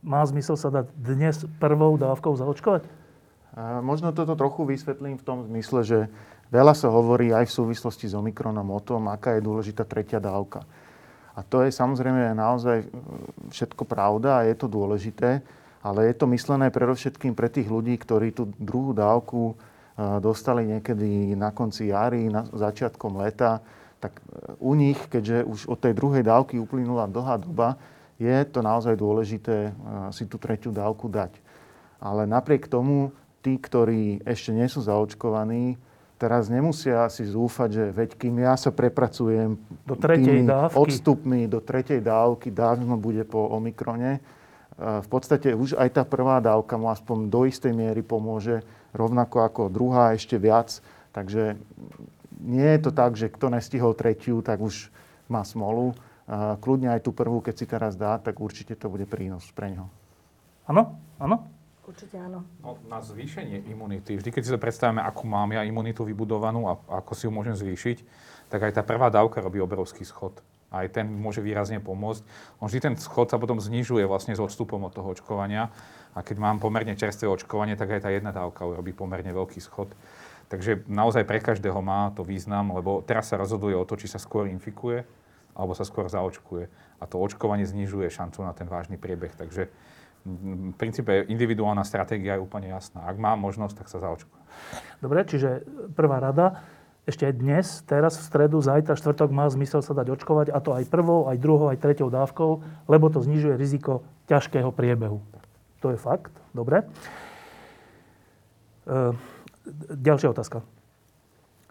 Má 0.00 0.24
zmysel 0.24 0.56
sa 0.56 0.72
dať 0.72 0.88
dnes 0.96 1.44
prvou 1.60 2.00
dávkou 2.00 2.32
zaočkovať? 2.32 2.88
Uh, 3.52 3.84
možno 3.84 4.16
toto 4.16 4.32
trochu 4.40 4.64
vysvetlím 4.64 5.20
v 5.20 5.26
tom 5.28 5.44
zmysle, 5.44 5.84
že 5.84 5.98
veľa 6.48 6.72
sa 6.72 6.88
hovorí 6.88 7.28
aj 7.36 7.52
v 7.52 7.56
súvislosti 7.60 8.08
s 8.08 8.16
Omikronom 8.16 8.64
o 8.72 8.80
tom, 8.80 9.12
aká 9.12 9.36
je 9.36 9.44
dôležitá 9.44 9.84
tretia 9.84 10.16
dávka. 10.16 10.64
A 11.36 11.44
to 11.44 11.60
je 11.60 11.70
samozrejme 11.70 12.32
naozaj 12.32 12.88
všetko 13.52 13.84
pravda 13.84 14.40
a 14.40 14.46
je 14.48 14.56
to 14.56 14.66
dôležité, 14.66 15.44
ale 15.84 16.08
je 16.08 16.14
to 16.16 16.24
myslené 16.32 16.72
predovšetkým 16.72 17.36
pre 17.36 17.52
tých 17.52 17.68
ľudí, 17.68 17.96
ktorí 18.00 18.32
tú 18.32 18.48
druhú 18.56 18.96
dávku 18.96 19.56
dostali 19.98 20.64
niekedy 20.64 21.34
na 21.36 21.50
konci 21.52 21.90
jary, 21.92 22.30
na 22.32 22.46
začiatkom 22.48 23.20
leta, 23.20 23.60
tak 24.00 24.16
e, 24.16 24.56
u 24.58 24.72
nich, 24.74 24.96
keďže 25.12 25.44
už 25.44 25.60
od 25.68 25.78
tej 25.78 25.92
druhej 25.92 26.24
dávky 26.24 26.56
uplynula 26.56 27.06
dlhá 27.06 27.36
doba, 27.36 27.76
je 28.16 28.36
to 28.48 28.64
naozaj 28.64 28.96
dôležité 28.96 29.70
e, 29.70 29.72
si 30.10 30.24
tú 30.24 30.40
tretiu 30.40 30.72
dávku 30.72 31.06
dať. 31.06 31.36
Ale 32.00 32.24
napriek 32.24 32.64
tomu, 32.64 33.12
tí, 33.44 33.60
ktorí 33.60 34.24
ešte 34.24 34.56
nie 34.56 34.68
sú 34.72 34.80
zaočkovaní, 34.80 35.76
teraz 36.16 36.48
nemusia 36.48 37.08
si 37.12 37.28
zúfať, 37.28 37.68
že 37.68 37.84
veď 37.92 38.10
kým 38.16 38.40
ja 38.40 38.56
sa 38.56 38.72
prepracujem 38.72 39.56
Do 39.84 39.96
tretej 39.96 40.48
dávky. 40.48 40.76
odstupmi 40.80 41.44
do 41.44 41.60
tretej 41.60 42.00
dávky, 42.00 42.48
dávno 42.52 42.96
bude 42.96 43.24
po 43.28 43.52
Omikrone, 43.52 44.16
e, 44.16 44.20
v 44.80 45.08
podstate 45.12 45.52
už 45.52 45.76
aj 45.76 45.88
tá 45.92 46.02
prvá 46.08 46.40
dávka 46.40 46.80
mu 46.80 46.88
aspoň 46.88 47.28
do 47.28 47.44
istej 47.44 47.76
miery 47.76 48.00
pomôže, 48.00 48.64
rovnako 48.94 49.46
ako 49.46 49.62
druhá 49.72 50.14
ešte 50.14 50.38
viac. 50.38 50.82
Takže 51.10 51.58
nie 52.40 52.68
je 52.76 52.80
to 52.80 52.90
tak, 52.94 53.18
že 53.18 53.28
kto 53.28 53.50
nestihol 53.50 53.92
tretiu, 53.98 54.40
tak 54.40 54.62
už 54.62 54.88
má 55.26 55.42
smolu. 55.42 55.94
Kľudne 56.62 56.94
aj 56.94 57.02
tú 57.02 57.10
prvú, 57.10 57.42
keď 57.42 57.54
si 57.58 57.66
teraz 57.66 57.98
dá, 57.98 58.18
tak 58.22 58.38
určite 58.38 58.78
to 58.78 58.86
bude 58.86 59.04
prínos 59.10 59.50
pre 59.50 59.74
neho. 59.74 59.90
Áno? 60.70 60.94
Áno? 61.18 61.50
Určite 61.82 62.22
áno. 62.22 62.46
No, 62.62 62.78
na 62.86 63.02
zvýšenie 63.02 63.66
imunity, 63.66 64.14
vždy 64.14 64.30
keď 64.30 64.42
si 64.46 64.54
to 64.54 64.62
predstavíme, 64.62 65.02
akú 65.02 65.26
mám 65.26 65.50
ja 65.50 65.66
imunitu 65.66 66.06
vybudovanú 66.06 66.70
a 66.70 66.78
ako 67.02 67.18
si 67.18 67.26
ju 67.26 67.34
môžem 67.34 67.58
zvýšiť, 67.58 67.98
tak 68.46 68.70
aj 68.70 68.78
tá 68.78 68.82
prvá 68.86 69.10
dávka 69.10 69.42
robí 69.42 69.58
obrovský 69.58 70.06
schod. 70.06 70.38
Aj 70.70 70.86
ten 70.86 71.10
môže 71.10 71.42
výrazne 71.42 71.82
pomôcť. 71.82 72.22
On 72.62 72.70
vždy 72.70 72.80
ten 72.80 72.94
schod 72.94 73.26
sa 73.26 73.42
potom 73.42 73.58
znižuje 73.58 74.06
vlastne 74.06 74.38
s 74.38 74.40
odstupom 74.40 74.78
od 74.86 74.94
toho 74.94 75.10
očkovania. 75.10 75.74
A 76.14 76.22
keď 76.22 76.38
mám 76.38 76.62
pomerne 76.62 76.94
čerstvé 76.94 77.26
očkovanie, 77.26 77.74
tak 77.74 77.90
aj 77.90 78.06
tá 78.06 78.10
jedna 78.10 78.30
dávka 78.30 78.62
urobí 78.66 78.94
pomerne 78.94 79.30
veľký 79.34 79.58
schod. 79.58 79.90
Takže 80.50 80.86
naozaj 80.90 81.26
pre 81.26 81.38
každého 81.38 81.78
má 81.78 82.10
to 82.10 82.26
význam, 82.26 82.74
lebo 82.74 83.02
teraz 83.06 83.30
sa 83.30 83.38
rozhoduje 83.38 83.74
o 83.78 83.86
to, 83.86 83.94
či 83.94 84.10
sa 84.10 84.18
skôr 84.18 84.50
infikuje, 84.50 85.06
alebo 85.54 85.78
sa 85.78 85.86
skôr 85.86 86.10
zaočkuje. 86.10 86.66
A 86.98 87.06
to 87.06 87.22
očkovanie 87.22 87.62
znižuje 87.62 88.10
šancu 88.10 88.42
na 88.42 88.50
ten 88.50 88.66
vážny 88.66 88.98
priebeh. 88.98 89.30
Takže 89.38 89.70
mm, 90.26 90.74
v 90.74 90.76
princípe 90.78 91.12
individuálna 91.30 91.86
stratégia 91.86 92.34
je 92.34 92.42
úplne 92.42 92.66
jasná. 92.66 93.06
Ak 93.06 93.14
mám 93.18 93.38
možnosť, 93.38 93.74
tak 93.78 93.86
sa 93.90 94.02
zaočkujem. 94.02 94.42
Dobre, 94.98 95.22
čiže 95.26 95.62
prvá 95.94 96.18
rada. 96.18 96.62
Ešte 97.08 97.24
aj 97.24 97.34
dnes, 97.40 97.66
teraz 97.88 98.20
v 98.20 98.26
stredu, 98.28 98.60
zajtra, 98.60 98.92
štvrtok 98.92 99.32
má 99.32 99.48
zmysel 99.48 99.80
sa 99.80 99.96
dať 99.96 100.12
očkovať 100.20 100.52
a 100.52 100.58
to 100.60 100.76
aj 100.76 100.84
prvou, 100.92 101.26
aj 101.32 101.40
druhou, 101.40 101.72
aj 101.72 101.80
treťou 101.80 102.12
dávkou, 102.12 102.50
lebo 102.86 103.08
to 103.08 103.24
znižuje 103.24 103.56
riziko 103.56 104.04
ťažkého 104.28 104.68
priebehu. 104.68 105.24
To 105.80 105.90
je 105.90 105.98
fakt. 105.98 106.30
Dobre. 106.52 106.84
E, 108.84 108.94
ďalšia 109.96 110.28
otázka. 110.28 110.60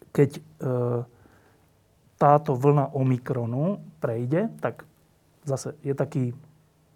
Keď 0.09 0.29
e, 0.33 0.41
táto 2.17 2.51
vlna 2.57 2.91
Omikronu 2.97 3.79
prejde, 4.01 4.49
tak 4.59 4.83
zase 5.45 5.77
je 5.85 5.93
taký 5.93 6.33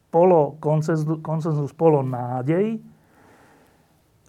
polo 0.10 0.58
konsenzus, 0.60 1.72
polo 1.74 2.02
nádej, 2.02 2.82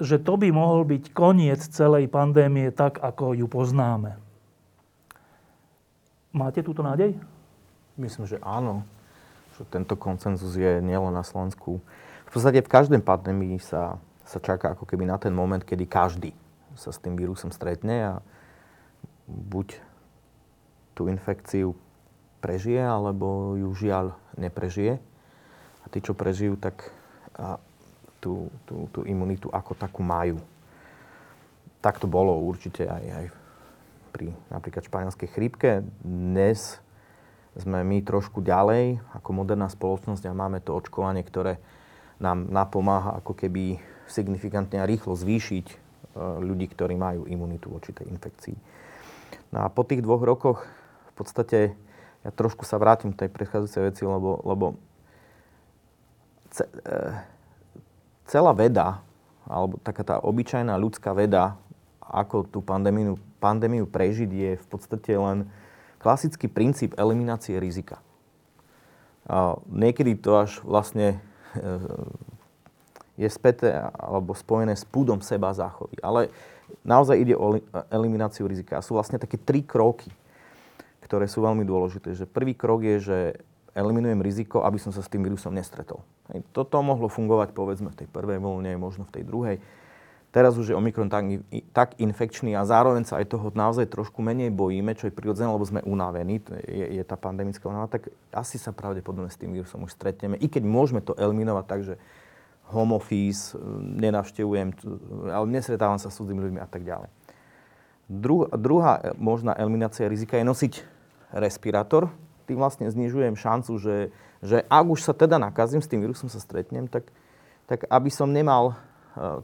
že 0.02 0.18
to 0.18 0.34
by 0.34 0.50
mohol 0.50 0.82
byť 0.82 1.14
koniec 1.14 1.62
celej 1.62 2.10
pandémie 2.10 2.74
tak, 2.74 2.98
ako 2.98 3.38
ju 3.38 3.46
poznáme. 3.46 4.18
Máte 6.34 6.66
túto 6.66 6.82
nádej? 6.82 7.14
Myslím, 7.94 8.26
že 8.26 8.42
áno. 8.42 8.82
Že 9.54 9.70
tento 9.70 9.94
koncenzus 9.94 10.58
je 10.58 10.82
nielen 10.82 11.14
na 11.14 11.22
Slovensku. 11.22 11.78
V 12.26 12.30
podstate 12.34 12.58
v 12.58 12.72
každej 12.72 13.06
pandémii 13.06 13.62
sa, 13.62 14.02
sa 14.26 14.42
čaká 14.42 14.74
ako 14.74 14.82
keby 14.82 15.06
na 15.06 15.14
ten 15.14 15.30
moment, 15.30 15.62
kedy 15.62 15.86
každý 15.86 16.34
sa 16.74 16.90
s 16.90 16.98
tým 16.98 17.14
vírusom 17.14 17.54
stretne 17.54 17.96
a 18.02 18.14
buď 19.30 19.78
tú 20.98 21.06
infekciu 21.06 21.78
prežije, 22.42 22.82
alebo 22.82 23.54
ju 23.54 23.70
žiaľ 23.78 24.18
neprežije. 24.34 24.98
A 25.82 25.86
tí, 25.86 26.02
čo 26.02 26.18
prežijú, 26.18 26.58
tak 26.58 26.90
tú, 28.24 28.48
tú, 28.64 28.88
tú 28.88 29.04
imunitu 29.04 29.52
ako 29.52 29.76
takú 29.76 30.00
majú. 30.00 30.40
Tak 31.84 32.00
to 32.00 32.08
bolo 32.08 32.40
určite 32.40 32.88
aj, 32.88 33.04
aj 33.04 33.26
pri 34.16 34.32
napríklad 34.48 34.88
španielskej 34.88 35.28
chrípke. 35.28 35.84
Dnes 36.00 36.80
sme 37.60 37.84
my 37.84 38.00
trošku 38.00 38.40
ďalej 38.40 39.04
ako 39.12 39.30
moderná 39.36 39.68
spoločnosť 39.68 40.24
a 40.24 40.32
máme 40.32 40.64
to 40.64 40.72
očkovanie, 40.72 41.20
ktoré 41.20 41.60
nám 42.16 42.48
napomáha 42.48 43.20
ako 43.20 43.36
keby 43.36 43.76
signifikantne 44.08 44.80
a 44.80 44.88
rýchlo 44.88 45.12
zvýšiť 45.12 45.66
e, 45.68 45.76
ľudí, 46.40 46.72
ktorí 46.72 46.96
majú 46.96 47.28
imunitu 47.28 47.68
voči 47.68 47.92
tej 47.92 48.08
infekcii. 48.08 48.56
No 49.52 49.62
a 49.62 49.68
po 49.68 49.84
tých 49.84 50.00
dvoch 50.00 50.24
rokoch 50.24 50.64
v 51.10 51.12
podstate 51.14 51.76
ja 52.24 52.30
trošku 52.32 52.64
sa 52.64 52.80
vrátim 52.80 53.12
k 53.12 53.26
tej 53.26 53.30
predchádzajúcej 53.30 53.82
veci, 53.92 54.02
lebo, 54.08 54.40
lebo 54.42 54.66
e, 54.72 54.76
celá 58.28 58.52
veda, 58.56 59.04
alebo 59.44 59.76
taká 59.80 60.02
tá 60.04 60.16
obyčajná 60.20 60.72
ľudská 60.80 61.12
veda, 61.12 61.56
ako 62.00 62.48
tú 62.48 62.60
pandémiu, 62.60 63.16
pandémiu 63.40 63.84
prežiť, 63.88 64.30
je 64.30 64.50
v 64.56 64.66
podstate 64.68 65.12
len 65.16 65.48
klasický 66.00 66.48
princíp 66.48 66.96
eliminácie 67.00 67.56
rizika. 67.56 68.00
A 69.24 69.56
niekedy 69.72 70.20
to 70.20 70.36
až 70.36 70.60
vlastne 70.60 71.16
e, 71.56 71.66
je 73.16 73.28
späté 73.32 73.72
alebo 73.96 74.36
spojené 74.36 74.76
s 74.76 74.84
púdom 74.84 75.24
seba 75.24 75.48
záchovy. 75.56 75.96
Ale 76.04 76.28
naozaj 76.84 77.16
ide 77.16 77.32
o 77.32 77.56
elimináciu 77.88 78.44
rizika. 78.44 78.76
A 78.76 78.84
sú 78.84 79.00
vlastne 79.00 79.16
také 79.16 79.40
tri 79.40 79.64
kroky, 79.64 80.12
ktoré 81.08 81.24
sú 81.24 81.40
veľmi 81.40 81.64
dôležité. 81.64 82.12
Že 82.12 82.28
prvý 82.28 82.52
krok 82.52 82.84
je, 82.84 82.96
že 83.00 83.18
eliminujem 83.72 84.20
riziko, 84.20 84.60
aby 84.60 84.76
som 84.76 84.92
sa 84.92 85.00
s 85.00 85.08
tým 85.08 85.24
vírusom 85.24 85.56
nestretol. 85.56 86.04
Toto 86.56 86.80
mohlo 86.80 87.12
fungovať 87.12 87.52
povedzme 87.52 87.92
v 87.92 87.98
tej 88.04 88.08
prvej 88.08 88.40
vlne, 88.40 88.80
možno 88.80 89.04
v 89.04 89.20
tej 89.20 89.24
druhej. 89.28 89.56
Teraz 90.34 90.58
už 90.58 90.74
je 90.74 90.74
Omikron 90.74 91.06
tak, 91.06 91.30
tak 91.70 91.94
infekčný 92.02 92.58
a 92.58 92.66
zároveň 92.66 93.06
sa 93.06 93.22
aj 93.22 93.30
toho 93.30 93.54
naozaj 93.54 93.86
trošku 93.86 94.18
menej 94.18 94.50
bojíme, 94.50 94.90
čo 94.98 95.06
je 95.06 95.14
prirodzené, 95.14 95.46
lebo 95.46 95.62
sme 95.62 95.78
unavení, 95.86 96.42
je, 96.66 96.98
je 96.98 97.04
tá 97.06 97.14
pandemická 97.14 97.70
unava, 97.70 97.86
tak 97.86 98.10
asi 98.34 98.58
sa 98.58 98.74
pravdepodobne 98.74 99.30
s 99.30 99.38
tým 99.38 99.54
vírusom 99.54 99.86
už 99.86 99.94
stretneme. 99.94 100.34
I 100.42 100.50
keď 100.50 100.66
môžeme 100.66 100.98
to 101.06 101.14
eliminovať 101.14 101.64
tak, 101.70 101.80
že 101.86 101.94
home 102.66 102.98
office, 102.98 103.54
nenavštevujem, 103.78 104.74
ale 105.30 105.46
nestretávam 105.54 106.02
sa 106.02 106.10
s 106.10 106.18
cudzými 106.18 106.50
ľuďmi 106.50 106.58
a 106.58 106.66
tak 106.66 106.82
ďalej. 106.82 107.06
Dru, 108.10 108.50
druhá 108.58 109.14
možná 109.14 109.54
eliminácia 109.54 110.10
rizika 110.10 110.34
je 110.34 110.50
nosiť 110.50 110.72
respirátor. 111.30 112.10
Tým 112.50 112.58
vlastne 112.58 112.90
znižujem 112.90 113.38
šancu, 113.38 113.72
že, 113.78 114.10
že 114.44 114.60
ak 114.68 114.84
už 114.84 115.00
sa 115.00 115.16
teda 115.16 115.40
nakazím, 115.40 115.80
s 115.80 115.88
tým 115.88 116.04
vírusom 116.04 116.28
sa 116.28 116.36
stretnem, 116.36 116.84
tak, 116.86 117.08
tak 117.64 117.88
aby 117.88 118.12
som 118.12 118.28
nemal 118.28 118.76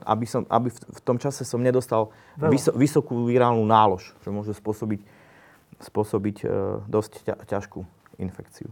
aby, 0.03 0.27
som, 0.27 0.43
aby 0.51 0.69
v 0.71 1.01
tom 1.07 1.17
čase 1.19 1.47
som 1.47 1.63
nedostal 1.63 2.11
vyso, 2.35 2.75
vysokú 2.75 3.31
virálnu 3.31 3.63
nálož, 3.63 4.11
čo 4.23 4.35
môže 4.35 4.51
spôsobiť, 4.51 5.01
spôsobiť 5.79 6.37
e, 6.43 6.47
dosť 6.91 7.13
ťa, 7.23 7.35
ťažkú 7.47 7.81
infekciu. 8.19 8.67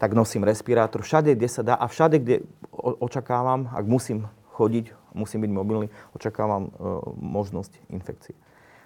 Tak 0.00 0.16
nosím 0.16 0.48
respirátor 0.48 1.04
všade, 1.04 1.36
kde 1.36 1.48
sa 1.48 1.60
dá 1.60 1.76
a 1.76 1.84
všade, 1.84 2.16
kde 2.24 2.36
očakávam, 2.72 3.68
ak 3.68 3.84
musím 3.84 4.32
chodiť, 4.56 4.96
musím 5.12 5.44
byť 5.44 5.52
mobilný, 5.52 5.88
očakávam 6.16 6.68
e, 6.68 6.88
možnosť 7.20 7.76
infekcie. 7.92 8.32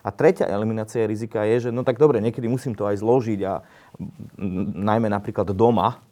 A 0.05 0.13
tretia 0.13 0.51
eliminácia 0.51 1.07
rizika 1.07 1.47
je, 1.49 1.71
že 1.71 1.71
no 1.73 1.87
tak 1.87 1.97
dobre, 1.97 2.21
niekedy 2.21 2.45
musím 2.51 2.77
to 2.77 2.85
aj 2.85 3.01
zložiť 3.01 3.41
a 3.47 3.65
najmä 4.75 5.09
napríklad 5.09 5.49
doma, 5.57 6.03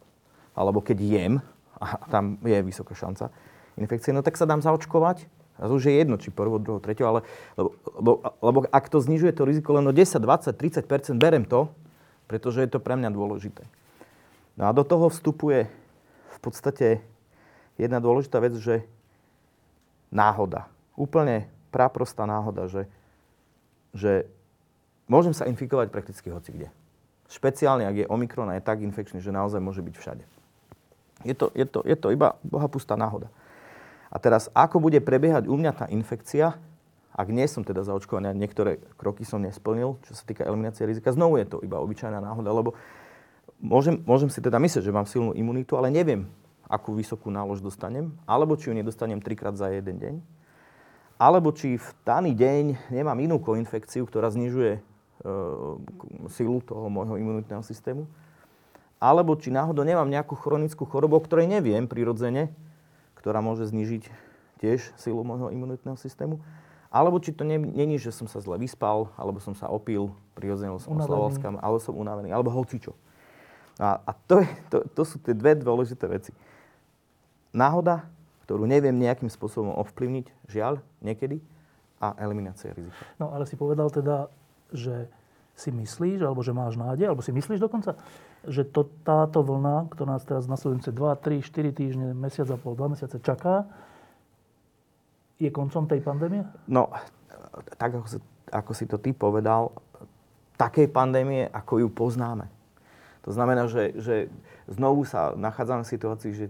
alebo 0.52 0.84
keď 0.84 0.98
jem, 1.00 1.34
a 1.82 1.98
tam 2.06 2.38
je 2.44 2.58
vysoká 2.62 2.94
šanca, 2.94 3.32
infekcie, 3.76 4.14
no 4.14 4.22
tak 4.22 4.38
sa 4.38 4.46
dám 4.46 4.62
zaočkovať. 4.62 5.26
A 5.60 5.68
to 5.68 5.78
už 5.78 5.92
je 5.92 5.94
jedno, 5.94 6.16
či 6.16 6.32
prvú, 6.32 6.56
druhú, 6.58 6.80
tretiu, 6.80 7.06
ale 7.06 7.20
lebo, 7.54 7.76
lebo, 8.00 8.10
lebo 8.40 8.58
ak 8.72 8.88
to 8.88 8.98
znižuje 8.98 9.36
to 9.36 9.44
riziko 9.44 9.76
len 9.76 9.84
o 9.84 9.92
10, 9.92 10.18
20, 10.18 10.56
30% 10.56 11.20
berem 11.20 11.44
to, 11.44 11.68
pretože 12.26 12.64
je 12.64 12.70
to 12.72 12.80
pre 12.80 12.96
mňa 12.96 13.12
dôležité. 13.12 13.62
No 14.56 14.68
a 14.68 14.70
do 14.72 14.82
toho 14.82 15.12
vstupuje 15.12 15.68
v 16.32 16.38
podstate 16.40 17.04
jedna 17.76 18.00
dôležitá 18.00 18.40
vec, 18.40 18.56
že 18.56 18.84
náhoda. 20.08 20.68
Úplne 20.96 21.48
práprostá 21.72 22.28
náhoda, 22.28 22.68
že, 22.68 22.88
že 23.96 24.28
môžem 25.08 25.32
sa 25.32 25.48
infikovať 25.48 25.88
prakticky 25.88 26.28
hoci 26.32 26.52
kde. 26.52 26.68
Špeciálne, 27.32 27.88
ak 27.88 27.96
je 28.04 28.10
Omikron 28.12 28.52
a 28.52 28.60
je 28.60 28.64
tak 28.64 28.84
infekčný, 28.84 29.24
že 29.24 29.32
naozaj 29.32 29.60
môže 29.60 29.80
byť 29.80 29.94
všade. 29.96 30.24
Je 31.22 31.34
to, 31.34 31.50
je 31.54 31.66
to, 31.66 31.80
je 31.86 31.96
to 31.96 32.08
iba 32.10 32.38
bohapustá 32.42 32.98
náhoda. 32.98 33.30
A 34.12 34.20
teraz, 34.20 34.52
ako 34.52 34.82
bude 34.82 35.00
prebiehať 35.00 35.48
u 35.48 35.56
mňa 35.56 35.72
tá 35.72 35.86
infekcia, 35.88 36.60
ak 37.12 37.28
nie 37.28 37.44
som 37.44 37.64
teda 37.64 37.84
zaočkovaný 37.84 38.32
a 38.32 38.36
niektoré 38.36 38.80
kroky 38.96 39.24
som 39.24 39.40
nesplnil, 39.40 40.00
čo 40.08 40.12
sa 40.16 40.24
týka 40.24 40.44
eliminácie 40.44 40.88
rizika, 40.88 41.12
znovu 41.12 41.36
je 41.40 41.46
to 41.48 41.58
iba 41.60 41.76
obyčajná 41.80 42.20
náhoda, 42.20 42.52
lebo 42.52 42.72
môžem, 43.60 44.00
môžem 44.08 44.32
si 44.32 44.40
teda 44.40 44.56
myslieť, 44.56 44.84
že 44.84 44.92
mám 44.92 45.04
silnú 45.04 45.36
imunitu, 45.36 45.76
ale 45.76 45.92
neviem, 45.92 46.24
akú 46.72 46.96
vysokú 46.96 47.28
nálož 47.28 47.60
dostanem, 47.60 48.16
alebo 48.24 48.56
či 48.56 48.72
ju 48.72 48.74
nedostanem 48.76 49.20
trikrát 49.20 49.52
za 49.56 49.68
jeden 49.68 50.00
deň, 50.00 50.14
alebo 51.20 51.52
či 51.52 51.76
v 51.76 51.88
daný 52.02 52.32
deň 52.32 52.90
nemám 52.90 53.20
inú 53.20 53.36
koinfekciu, 53.44 54.08
ktorá 54.08 54.32
znižuje 54.32 54.72
e, 54.76 54.80
silu 56.32 56.64
toho 56.64 56.88
môjho 56.88 57.20
imunitného 57.20 57.60
systému, 57.60 58.08
alebo 59.02 59.34
či 59.34 59.50
náhodou 59.50 59.82
nemám 59.82 60.06
nejakú 60.06 60.38
chronickú 60.38 60.86
chorobu, 60.86 61.18
o 61.18 61.24
ktorej 61.26 61.50
neviem 61.50 61.90
prirodzene, 61.90 62.54
ktorá 63.18 63.42
môže 63.42 63.66
znižiť 63.66 64.06
tiež 64.62 64.94
silu 64.94 65.26
môjho 65.26 65.50
imunitného 65.50 65.98
systému. 65.98 66.38
alebo 66.92 67.18
či 67.18 67.34
to 67.34 67.42
není, 67.42 67.96
že 67.98 68.12
som 68.12 68.28
sa 68.28 68.38
zle 68.38 68.60
vyspal, 68.60 69.10
alebo 69.16 69.40
som 69.40 69.56
sa 69.56 69.66
opil, 69.66 70.12
prirodzene 70.36 70.76
som 70.78 70.92
oslavoval 70.94 71.32
alebo 71.58 71.80
som 71.80 71.96
unavený, 71.96 72.30
alebo 72.30 72.52
hocičo. 72.52 72.92
A, 73.80 73.98
a 74.04 74.12
to, 74.12 74.44
je, 74.44 74.48
to, 74.68 74.78
to 74.92 75.02
sú 75.02 75.16
tie 75.18 75.32
dve 75.32 75.56
dôležité 75.56 76.04
veci. 76.04 76.36
Náhoda, 77.56 78.04
ktorú 78.44 78.68
neviem 78.68 78.92
nejakým 78.92 79.32
spôsobom 79.32 79.72
ovplyvniť, 79.80 80.28
žiaľ, 80.52 80.84
niekedy, 81.00 81.40
a 81.96 82.12
eliminácia 82.20 82.76
rizika. 82.76 83.02
No 83.16 83.32
ale 83.32 83.48
si 83.48 83.56
povedal 83.56 83.88
teda, 83.88 84.28
že 84.68 85.08
si 85.52 85.70
myslíš, 85.70 86.24
alebo 86.24 86.40
že 86.40 86.56
máš 86.56 86.80
nádej, 86.80 87.12
alebo 87.12 87.20
si 87.20 87.30
myslíš 87.30 87.60
dokonca, 87.60 87.96
že 88.48 88.64
to, 88.64 88.88
táto 89.04 89.44
vlna, 89.44 89.92
ktorá 89.92 90.16
nás 90.16 90.24
teraz 90.24 90.48
nasledujúce 90.48 90.90
2, 90.90 91.12
3, 91.20 91.44
4 91.44 91.78
týždne, 91.78 92.06
mesiac 92.16 92.48
a 92.50 92.56
pol, 92.56 92.74
2 92.74 92.96
mesiace 92.96 93.20
čaká, 93.20 93.68
je 95.36 95.50
koncom 95.52 95.84
tej 95.84 96.00
pandémie? 96.00 96.42
No, 96.70 96.88
tak 97.76 97.98
ako 97.98 98.08
si, 98.08 98.18
ako 98.48 98.72
si 98.72 98.84
to 98.88 98.96
ty 98.96 99.12
povedal, 99.12 99.74
takej 100.56 100.88
pandémie, 100.88 101.50
ako 101.50 101.82
ju 101.82 101.88
poznáme. 101.90 102.46
To 103.26 103.30
znamená, 103.30 103.66
že, 103.70 103.94
že 103.98 104.16
znovu 104.66 105.06
sa 105.06 105.34
nachádzame 105.34 105.86
v 105.86 105.92
situácii, 105.92 106.32
že 106.34 106.46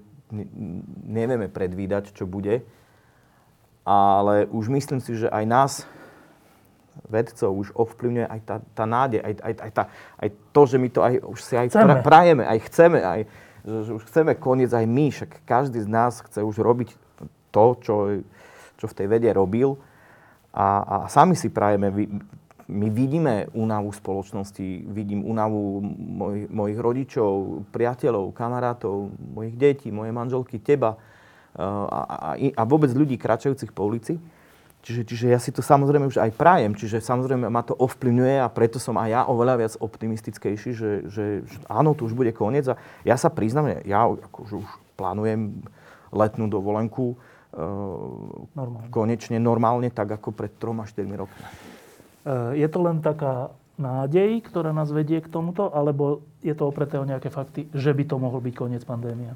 nevieme 1.04 1.52
predvídať, 1.52 2.16
čo 2.16 2.24
bude, 2.24 2.64
ale 3.84 4.48
už 4.48 4.72
myslím 4.72 5.00
si, 5.02 5.18
že 5.18 5.28
aj 5.28 5.44
nás, 5.44 5.72
vedcov, 7.08 7.50
už 7.52 7.68
ovplyvňuje 7.72 8.26
aj 8.28 8.40
tá, 8.44 8.56
tá 8.74 8.84
nádej, 8.84 9.20
aj, 9.20 9.34
aj, 9.40 9.54
aj, 9.58 9.70
tá, 9.72 9.82
aj 10.20 10.28
to, 10.52 10.62
že 10.68 10.76
my 10.76 10.88
to 10.88 11.00
aj, 11.00 11.14
už 11.24 11.40
si 11.40 11.54
aj 11.56 11.66
chceme. 11.72 11.94
prajeme, 12.04 12.44
aj 12.44 12.58
chceme, 12.68 12.98
aj, 13.00 13.20
že, 13.64 13.78
že 13.88 13.92
už 13.96 14.02
chceme 14.08 14.32
koniec 14.36 14.70
aj 14.72 14.86
my, 14.86 15.06
však 15.10 15.30
každý 15.48 15.78
z 15.80 15.88
nás 15.88 16.20
chce 16.24 16.40
už 16.44 16.56
robiť 16.60 16.94
to, 17.52 17.64
čo, 17.80 17.94
čo 18.80 18.86
v 18.88 18.96
tej 18.96 19.06
vede 19.06 19.30
robil 19.32 19.76
a, 20.52 20.68
a 20.84 20.96
sami 21.08 21.32
si 21.32 21.48
prajeme, 21.48 21.88
my 22.72 22.88
vidíme 22.88 23.52
únavu 23.52 23.92
spoločnosti, 23.92 24.88
vidím 24.88 25.26
únavu 25.26 25.84
moj, 25.96 26.48
mojich 26.48 26.78
rodičov, 26.80 27.64
priateľov, 27.74 28.32
kamarátov, 28.32 29.12
mojich 29.12 29.56
detí, 29.60 29.88
mojej 29.92 30.14
manželky, 30.14 30.56
teba 30.56 30.96
a, 31.56 32.32
a, 32.32 32.40
a 32.40 32.62
vôbec 32.64 32.88
ľudí 32.96 33.20
kračajúcich 33.20 33.76
po 33.76 33.84
ulici. 33.84 34.16
Čiže, 34.82 35.02
čiže 35.06 35.26
ja 35.30 35.38
si 35.38 35.54
to 35.54 35.62
samozrejme 35.62 36.10
už 36.10 36.18
aj 36.18 36.34
prajem, 36.34 36.74
čiže 36.74 36.98
samozrejme 36.98 37.46
ma 37.46 37.62
to 37.62 37.70
ovplyvňuje 37.78 38.42
a 38.42 38.50
preto 38.50 38.82
som 38.82 38.98
aj 38.98 39.08
ja 39.14 39.22
oveľa 39.30 39.54
viac 39.62 39.74
optimistickejší, 39.78 40.70
že, 40.74 40.90
že, 41.06 41.24
že 41.46 41.56
áno, 41.70 41.94
tu 41.94 42.10
už 42.10 42.18
bude 42.18 42.34
koniec. 42.34 42.66
A 42.66 42.74
ja 43.06 43.14
sa 43.14 43.30
priznám, 43.30 43.78
ja 43.86 44.10
akože 44.10 44.58
už 44.58 44.68
plánujem 44.98 45.62
letnú 46.10 46.50
dovolenku 46.50 47.14
uh, 47.14 48.42
normálne. 48.58 48.90
konečne 48.90 49.38
normálne, 49.38 49.86
tak 49.86 50.18
ako 50.18 50.34
pred 50.34 50.50
3-4 50.58 51.14
rokmi. 51.14 51.42
Uh, 52.26 52.50
je 52.58 52.66
to 52.66 52.78
len 52.82 52.98
taká 52.98 53.54
nádej, 53.78 54.42
ktorá 54.50 54.74
nás 54.74 54.90
vedie 54.90 55.22
k 55.22 55.30
tomuto, 55.30 55.70
alebo 55.70 56.26
je 56.42 56.58
to 56.58 56.66
opreté 56.66 56.98
o 56.98 57.06
nejaké 57.06 57.30
fakty, 57.30 57.70
že 57.70 57.94
by 57.94 58.02
to 58.02 58.18
mohol 58.18 58.42
byť 58.42 58.54
koniec 58.58 58.82
pandémie? 58.82 59.30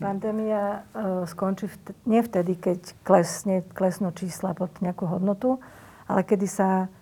Pandémia 0.00 0.82
uh, 0.92 1.24
skončí 1.24 1.66
vt- 1.66 1.96
nie 2.04 2.20
vtedy, 2.20 2.56
keď 2.56 2.80
klesne, 3.02 3.64
klesnú 3.72 4.12
čísla 4.12 4.52
pod 4.52 4.72
nejakú 4.84 5.08
hodnotu, 5.08 5.60
ale 6.06 6.22
kedy 6.22 6.46
sa 6.48 6.92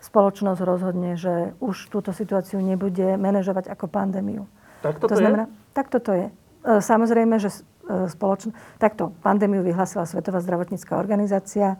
spoločnosť 0.00 0.60
rozhodne, 0.64 1.14
že 1.14 1.52
už 1.60 1.92
túto 1.92 2.10
situáciu 2.10 2.58
nebude 2.58 3.16
manažovať 3.20 3.68
ako 3.70 3.86
pandémiu. 3.86 4.48
Tak 4.80 4.98
to 4.98 5.12
znamená, 5.12 5.46
je? 5.46 5.76
Tak 5.76 5.86
toto 5.92 6.10
je. 6.16 6.26
Uh, 6.66 6.80
samozrejme, 6.80 7.36
že 7.36 7.52
uh, 7.52 8.08
spoločno... 8.08 8.56
Takto, 8.80 9.12
pandémiu 9.20 9.60
vyhlásila 9.60 10.08
Svetová 10.08 10.40
zdravotnícká 10.40 10.96
organizácia 10.96 11.76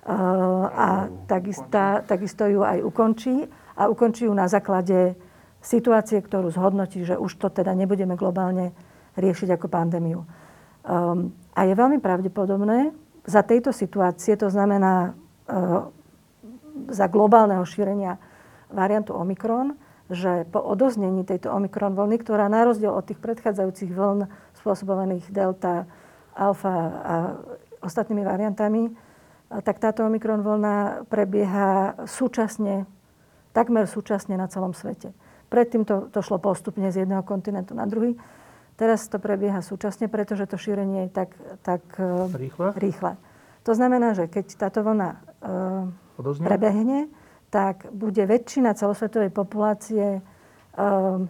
a 0.00 1.12
takisto, 1.28 1.68
takisto 2.08 2.48
ju 2.48 2.64
aj 2.64 2.80
ukončí. 2.80 3.44
A 3.76 3.92
ukončí 3.92 4.24
ju 4.24 4.32
na 4.32 4.48
základe 4.48 5.12
situácie, 5.60 6.24
ktorú 6.24 6.48
zhodnotí, 6.48 7.04
že 7.04 7.20
už 7.20 7.36
to 7.36 7.52
teda 7.52 7.76
nebudeme 7.76 8.16
globálne 8.16 8.72
riešiť 9.20 9.54
ako 9.54 9.66
pandémiu. 9.68 10.24
Um, 10.80 11.36
a 11.52 11.68
je 11.68 11.74
veľmi 11.76 12.00
pravdepodobné 12.00 12.96
za 13.28 13.44
tejto 13.44 13.70
situácie, 13.70 14.34
to 14.34 14.48
znamená 14.48 15.12
uh, 15.12 15.86
za 16.88 17.06
globálneho 17.06 17.62
šírenia 17.68 18.16
variantu 18.72 19.12
Omikron, 19.12 19.76
že 20.10 20.48
po 20.50 20.58
odoznení 20.58 21.22
tejto 21.22 21.54
Omikron 21.54 21.94
vlny, 21.94 22.18
ktorá 22.18 22.50
na 22.50 22.66
rozdiel 22.66 22.90
od 22.90 23.06
tých 23.06 23.22
predchádzajúcich 23.22 23.94
vln 23.94 24.26
spôsobovaných 24.58 25.30
Delta, 25.30 25.86
Alfa 26.34 26.74
a 27.04 27.14
ostatnými 27.84 28.26
variantami, 28.26 28.90
tak 29.50 29.82
táto 29.82 30.06
Omikron 30.06 30.46
vlna 30.46 31.06
prebieha 31.10 31.98
súčasne, 32.06 32.86
takmer 33.50 33.90
súčasne 33.90 34.38
na 34.38 34.46
celom 34.46 34.74
svete. 34.74 35.10
Predtým 35.50 35.82
to, 35.82 36.06
to 36.14 36.22
šlo 36.22 36.38
postupne 36.38 36.86
z 36.94 37.02
jedného 37.02 37.26
kontinentu 37.26 37.74
na 37.74 37.82
druhý. 37.82 38.14
Teraz 38.80 39.04
to 39.12 39.20
prebieha 39.20 39.60
súčasne, 39.60 40.08
pretože 40.08 40.48
to 40.48 40.56
šírenie 40.56 41.04
je 41.04 41.10
tak, 41.12 41.36
tak 41.60 41.84
eh, 42.00 42.32
rýchle. 42.32 42.72
rýchle. 42.80 43.12
To 43.68 43.76
znamená, 43.76 44.16
že 44.16 44.24
keď 44.24 44.56
táto 44.56 44.80
vlna 44.80 45.20
uh, 45.20 45.84
prebehne, 46.40 47.12
tak 47.52 47.92
bude 47.92 48.24
väčšina 48.24 48.72
celosvetovej 48.72 49.28
populácie 49.28 50.24
uh, 50.24 51.20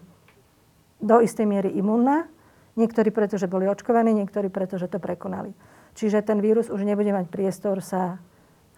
do 1.02 1.16
istej 1.18 1.42
miery 1.42 1.74
imunná. 1.74 2.30
Niektorí 2.78 3.10
preto, 3.10 3.34
že 3.34 3.50
boli 3.50 3.66
očkovaní, 3.66 4.14
niektorí 4.14 4.46
preto, 4.46 4.78
že 4.78 4.86
to 4.86 5.02
prekonali. 5.02 5.50
Čiže 5.98 6.22
ten 6.22 6.38
vírus 6.38 6.70
už 6.70 6.86
nebude 6.86 7.10
mať 7.10 7.26
priestor 7.34 7.82
sa 7.82 8.22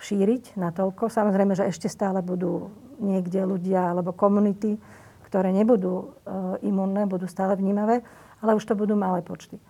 šíriť 0.00 0.56
natoľko. 0.56 1.12
Samozrejme, 1.12 1.52
že 1.52 1.68
ešte 1.68 1.92
stále 1.92 2.24
budú 2.24 2.72
niekde 3.04 3.44
ľudia 3.44 3.92
alebo 3.92 4.16
komunity, 4.16 4.80
ktoré 5.28 5.52
nebudú 5.52 6.08
uh, 6.24 6.56
imunné, 6.64 7.04
budú 7.04 7.28
stále 7.28 7.52
vnímavé 7.52 8.00
ale 8.42 8.58
už 8.58 8.66
to 8.66 8.74
budú 8.74 8.98
malé 8.98 9.22
počty. 9.22 9.62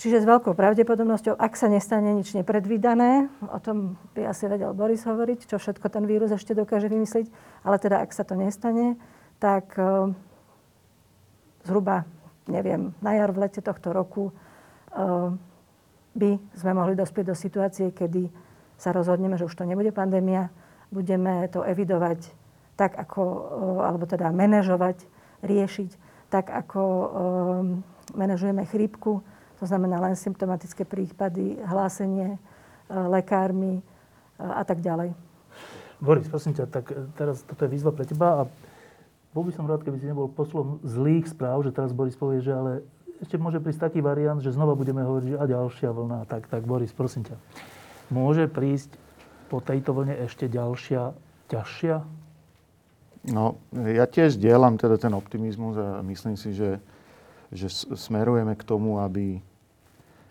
Čiže 0.00 0.24
s 0.24 0.28
veľkou 0.28 0.56
pravdepodobnosťou, 0.56 1.36
ak 1.36 1.60
sa 1.60 1.68
nestane 1.68 2.16
nič 2.16 2.32
nepredvídané, 2.32 3.28
o 3.44 3.60
tom 3.60 4.00
by 4.16 4.32
asi 4.32 4.48
vedel 4.48 4.72
Boris 4.72 5.04
hovoriť, 5.04 5.44
čo 5.44 5.60
všetko 5.60 5.92
ten 5.92 6.08
vírus 6.08 6.32
ešte 6.32 6.56
dokáže 6.56 6.88
vymyslieť, 6.88 7.28
ale 7.68 7.76
teda 7.76 8.00
ak 8.00 8.16
sa 8.16 8.24
to 8.24 8.32
nestane, 8.32 8.96
tak 9.36 9.76
uh, 9.76 10.08
zhruba, 11.68 12.08
neviem, 12.48 12.96
na 13.04 13.12
jar 13.12 13.28
v 13.28 13.44
lete 13.44 13.60
tohto 13.60 13.92
roku 13.92 14.32
uh, 14.32 15.36
by 16.16 16.40
sme 16.56 16.72
mohli 16.72 16.96
dospieť 16.96 17.24
do 17.28 17.36
situácie, 17.36 17.92
kedy 17.92 18.32
sa 18.80 18.96
rozhodneme, 18.96 19.36
že 19.36 19.44
už 19.44 19.52
to 19.52 19.68
nebude 19.68 19.92
pandémia, 19.92 20.48
budeme 20.88 21.44
to 21.52 21.60
evidovať 21.60 22.32
tak, 22.80 22.96
ako, 22.96 23.20
uh, 23.20 23.92
alebo 23.92 24.08
teda 24.08 24.32
manažovať, 24.32 25.04
riešiť 25.44 26.08
tak 26.30 26.48
ako 26.48 26.82
um, 26.82 27.08
manažujeme 28.14 28.62
chrípku, 28.70 29.20
to 29.58 29.64
znamená 29.66 30.00
len 30.00 30.14
symptomatické 30.16 30.86
prípady, 30.86 31.58
hlásenie 31.66 32.38
uh, 32.38 33.10
lekármi 33.10 33.82
uh, 33.82 34.56
a 34.56 34.62
tak 34.62 34.80
ďalej. 34.80 35.12
Boris, 36.00 36.26
prosím 36.32 36.56
ťa, 36.56 36.64
tak 36.64 36.88
e, 36.90 37.12
teraz 37.12 37.44
toto 37.44 37.60
je 37.68 37.70
výzva 37.76 37.92
pre 37.92 38.08
teba 38.08 38.28
a 38.32 38.42
bol 39.36 39.44
by 39.44 39.52
som 39.52 39.68
rád, 39.68 39.84
keby 39.84 40.00
si 40.00 40.08
nebol 40.08 40.32
poslom 40.32 40.80
zlých 40.82 41.28
správ, 41.28 41.62
že 41.62 41.76
teraz 41.76 41.92
Boris 41.92 42.16
povie, 42.16 42.40
že 42.40 42.56
ale 42.56 42.82
ešte 43.20 43.36
môže 43.36 43.60
prísť 43.60 43.92
taký 43.92 44.00
variant, 44.00 44.40
že 44.40 44.50
znova 44.50 44.72
budeme 44.72 45.04
hovoriť, 45.04 45.36
že 45.36 45.38
a 45.38 45.44
ďalšia 45.44 45.90
vlna. 45.92 46.18
Tak, 46.24 46.48
tak 46.48 46.64
Boris, 46.64 46.90
prosím 46.90 47.28
ťa. 47.28 47.36
Môže 48.08 48.48
prísť 48.48 48.96
po 49.52 49.60
tejto 49.60 49.92
vlne 49.92 50.16
ešte 50.24 50.48
ďalšia, 50.48 51.12
ťažšia? 51.52 52.00
No, 53.20 53.60
ja 53.76 54.08
tiež 54.08 54.40
dielam 54.40 54.80
teda 54.80 54.96
ten 54.96 55.12
optimizmus 55.12 55.76
a 55.76 56.00
myslím 56.00 56.40
si, 56.40 56.56
že, 56.56 56.80
že 57.52 57.68
smerujeme 57.92 58.56
k 58.56 58.64
tomu, 58.64 58.96
aby, 58.96 59.36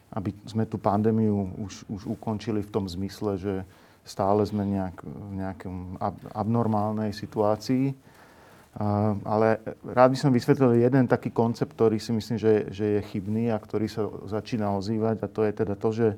aby 0.09 0.33
sme 0.49 0.65
tú 0.65 0.81
pandémiu 0.81 1.53
už, 1.61 1.85
už 1.85 2.01
ukončili 2.09 2.65
v 2.65 2.73
tom 2.73 2.89
zmysle, 2.89 3.37
že 3.37 3.53
stále 4.01 4.41
sme 4.41 4.65
nejak, 4.65 5.05
v 5.05 5.33
nejakom 5.37 6.01
ab, 6.01 6.17
abnormálnej 6.33 7.13
situácii. 7.13 7.93
Uh, 7.93 9.17
ale 9.21 9.61
rád 9.85 10.13
by 10.13 10.17
som 10.17 10.33
vysvetlil 10.33 10.81
jeden 10.81 11.05
taký 11.05 11.29
koncept, 11.29 11.77
ktorý 11.77 12.01
si 12.01 12.09
myslím, 12.09 12.41
že, 12.41 12.73
že 12.73 12.85
je 12.97 13.01
chybný 13.05 13.53
a 13.53 13.61
ktorý 13.61 13.85
sa 13.85 14.09
začína 14.25 14.73
ozývať 14.77 15.25
a 15.25 15.27
to 15.29 15.41
je 15.45 15.51
teda 15.53 15.75
to, 15.77 15.89
že, 15.93 16.09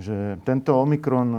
že 0.00 0.16
tento 0.48 0.72
Omikron 0.72 1.36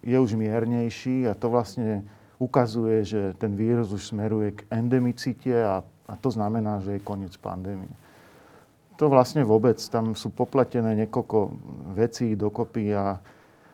je 0.00 0.16
už 0.16 0.36
miernejší 0.40 1.28
a 1.28 1.36
to 1.36 1.52
vlastne 1.52 2.04
ukazuje, 2.38 3.04
že 3.04 3.20
ten 3.38 3.54
vírus 3.54 3.92
už 3.92 4.10
smeruje 4.10 4.58
k 4.58 4.60
endemicite 4.70 5.54
a, 5.54 5.82
a 6.08 6.14
to 6.18 6.30
znamená, 6.30 6.82
že 6.82 6.98
je 6.98 7.06
koniec 7.06 7.34
pandémie. 7.38 7.90
To 8.94 9.10
vlastne 9.10 9.42
vôbec, 9.42 9.74
tam 9.90 10.14
sú 10.14 10.30
popletené 10.30 10.94
niekoľko 11.06 11.38
vecí 11.98 12.38
dokopy 12.38 12.94
a, 12.94 13.18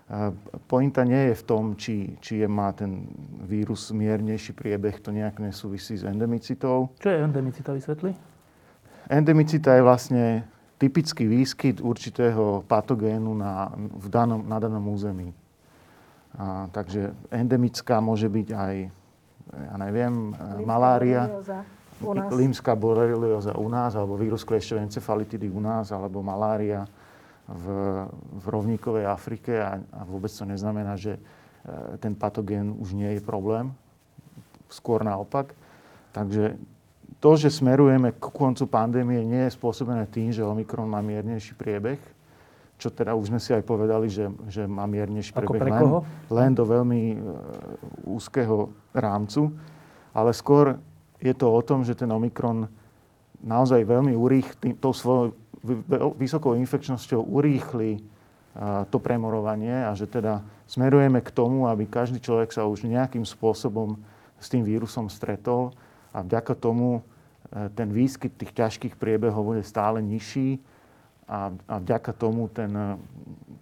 a 0.08 0.32
pointa 0.64 1.04
nie 1.04 1.32
je 1.32 1.34
v 1.36 1.44
tom, 1.44 1.64
či, 1.76 2.16
či 2.24 2.40
je, 2.40 2.48
má 2.48 2.72
ten 2.72 3.04
vírus 3.44 3.92
miernejší 3.92 4.56
priebeh, 4.56 4.96
to 5.00 5.12
nejak 5.12 5.36
nesúvisí 5.44 6.00
s 6.00 6.08
endemicitou. 6.08 6.88
Čo 6.96 7.08
je 7.12 7.18
endemicita, 7.20 7.76
vysvetli? 7.76 8.16
Endemicita 9.12 9.76
je 9.76 9.82
vlastne 9.84 10.24
typický 10.80 11.28
výskyt 11.28 11.84
určitého 11.84 12.64
patogénu 12.64 13.36
na, 13.36 13.68
v 13.76 14.06
danom, 14.08 14.40
na 14.40 14.56
danom 14.56 14.88
území. 14.88 15.36
A, 16.38 16.70
takže 16.70 17.10
endemická 17.30 17.98
môže 17.98 18.30
byť 18.30 18.48
aj, 18.54 18.74
ja 19.50 19.76
neviem, 19.82 20.30
Rímska 20.30 20.62
malária, 20.62 21.22
borelioza 21.26 21.58
u 22.00 22.14
nás. 22.16 22.30
límska 22.32 22.72
borelioza 22.76 23.52
u 23.58 23.68
nás, 23.68 23.92
alebo 23.92 24.16
vírus 24.16 24.46
klešťovej 24.46 24.88
encefalitidy 24.88 25.46
u 25.52 25.60
nás, 25.60 25.92
alebo 25.92 26.24
malária 26.24 26.88
v, 27.50 27.66
v 28.40 28.44
rovníkovej 28.46 29.04
Afrike 29.10 29.58
a, 29.60 29.76
a 29.80 30.00
vôbec 30.06 30.30
to 30.30 30.46
neznamená, 30.46 30.96
že 30.96 31.18
e, 31.18 31.20
ten 31.98 32.14
patogén 32.16 32.72
už 32.72 32.94
nie 32.96 33.10
je 33.18 33.20
problém. 33.20 33.74
Skôr 34.70 35.02
naopak. 35.02 35.52
Takže 36.14 36.56
to, 37.18 37.30
že 37.36 37.52
smerujeme 37.52 38.16
k 38.16 38.24
koncu 38.32 38.64
pandémie, 38.70 39.20
nie 39.26 39.50
je 39.50 39.56
spôsobené 39.58 40.06
tým, 40.08 40.32
že 40.32 40.46
Omikron 40.46 40.88
má 40.88 41.02
miernejší 41.04 41.58
priebeh, 41.58 42.00
čo 42.80 42.88
teda 42.88 43.12
už 43.12 43.28
sme 43.28 43.36
si 43.36 43.52
aj 43.52 43.60
povedali, 43.68 44.08
že, 44.08 44.32
že 44.48 44.64
má 44.64 44.88
miernejší 44.88 45.36
Ako 45.36 45.52
priebeh 45.52 45.60
pre 45.60 45.70
len, 45.76 45.82
koho? 45.84 45.98
len 46.32 46.50
do 46.56 46.64
veľmi 46.64 47.02
e, 47.12 47.16
úzkeho 48.08 48.72
rámcu. 48.96 49.52
Ale 50.16 50.32
skôr 50.32 50.80
je 51.20 51.36
to 51.36 51.52
o 51.52 51.60
tom, 51.60 51.84
že 51.84 51.92
ten 51.92 52.08
Omikron 52.08 52.64
naozaj 53.44 53.84
veľmi 53.84 54.16
urýchli, 54.16 54.80
tou 54.80 54.96
svojou 54.96 55.36
vysokou 56.16 56.56
infekčnosťou 56.56 57.20
urýchli 57.20 58.00
a, 58.56 58.88
to 58.88 58.96
premorovanie 58.96 59.84
a 59.84 59.92
že 59.92 60.08
teda 60.08 60.40
smerujeme 60.64 61.20
k 61.20 61.30
tomu, 61.30 61.68
aby 61.68 61.84
každý 61.84 62.16
človek 62.16 62.48
sa 62.48 62.64
už 62.64 62.88
nejakým 62.88 63.28
spôsobom 63.28 64.00
s 64.40 64.48
tým 64.48 64.64
vírusom 64.64 65.12
stretol 65.12 65.76
a 66.16 66.24
vďaka 66.24 66.56
tomu 66.56 67.04
e, 67.52 67.68
ten 67.76 67.92
výskyt 67.92 68.40
tých 68.40 68.56
ťažkých 68.56 68.96
priebehov 68.96 69.44
bude 69.44 69.62
stále 69.68 70.00
nižší 70.00 70.56
a, 71.30 71.54
a 71.54 71.74
vďaka 71.78 72.10
tomu 72.10 72.50
ten, 72.50 72.98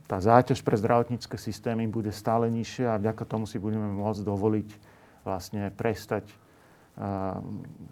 tá 0.09 0.17
záťaž 0.17 0.65
pre 0.65 0.81
zdravotnícke 0.81 1.37
systémy 1.37 1.85
bude 1.85 2.09
stále 2.17 2.49
nižšia 2.49 2.97
a 2.97 3.01
vďaka 3.01 3.29
tomu 3.29 3.45
si 3.45 3.61
budeme 3.61 3.93
môcť 3.93 4.25
dovoliť 4.25 4.69
vlastne 5.29 5.69
prestať 5.77 6.25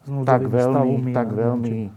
núdzovými 0.08 0.24
tak 0.24 0.42
veľmi, 0.48 1.12
tak 1.12 1.28
veľmi 1.30 1.76
a, 1.86 1.90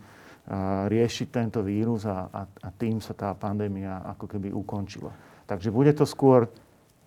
riešiť 0.91 1.27
tento 1.31 1.63
vírus 1.63 2.03
a, 2.03 2.27
a, 2.27 2.41
a 2.43 2.69
tým 2.75 2.99
sa 2.99 3.15
tá 3.15 3.31
pandémia 3.31 4.03
ako 4.11 4.27
keby 4.27 4.51
ukončila. 4.51 5.15
Takže 5.47 5.71
bude 5.71 5.95
to 5.95 6.03
skôr 6.03 6.51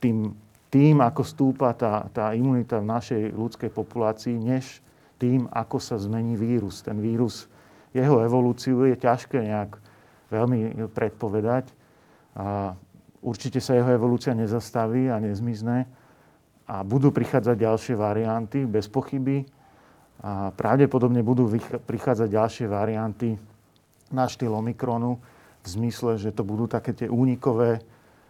tým, 0.03 0.35
tým 0.73 1.05
ako 1.05 1.23
stúpa 1.23 1.71
tá, 1.77 2.09
tá 2.11 2.33
imunita 2.33 2.81
v 2.81 2.91
našej 2.91 3.23
ľudskej 3.37 3.71
populácii, 3.71 4.35
než 4.41 4.81
tým, 5.21 5.47
ako 5.53 5.79
sa 5.79 6.01
zmení 6.01 6.35
vírus. 6.35 6.83
Ten 6.83 6.99
vírus, 6.99 7.47
jeho 7.95 8.25
evolúciu 8.27 8.89
je 8.91 8.99
ťažké 8.99 9.39
nejak 9.39 9.79
veľmi 10.33 10.89
predpovedať. 10.97 11.69
A 12.33 12.73
určite 13.21 13.61
sa 13.61 13.77
jeho 13.77 13.93
evolúcia 13.93 14.33
nezastaví 14.33 15.13
a 15.13 15.21
nezmizne. 15.21 15.85
A 16.65 16.81
budú 16.81 17.13
prichádzať 17.13 17.57
ďalšie 17.61 17.95
varianty, 18.01 18.65
bez 18.65 18.89
pochyby. 18.89 19.45
A 20.25 20.49
pravdepodobne 20.57 21.21
budú 21.21 21.53
prichádzať 21.85 22.29
ďalšie 22.33 22.67
varianty 22.71 23.37
na 24.09 24.25
štýl 24.25 24.57
Omikronu, 24.57 25.21
v 25.63 25.67
zmysle, 25.67 26.19
že 26.19 26.35
to 26.35 26.43
budú 26.43 26.67
také 26.67 26.91
tie 26.91 27.07
únikové, 27.07 27.79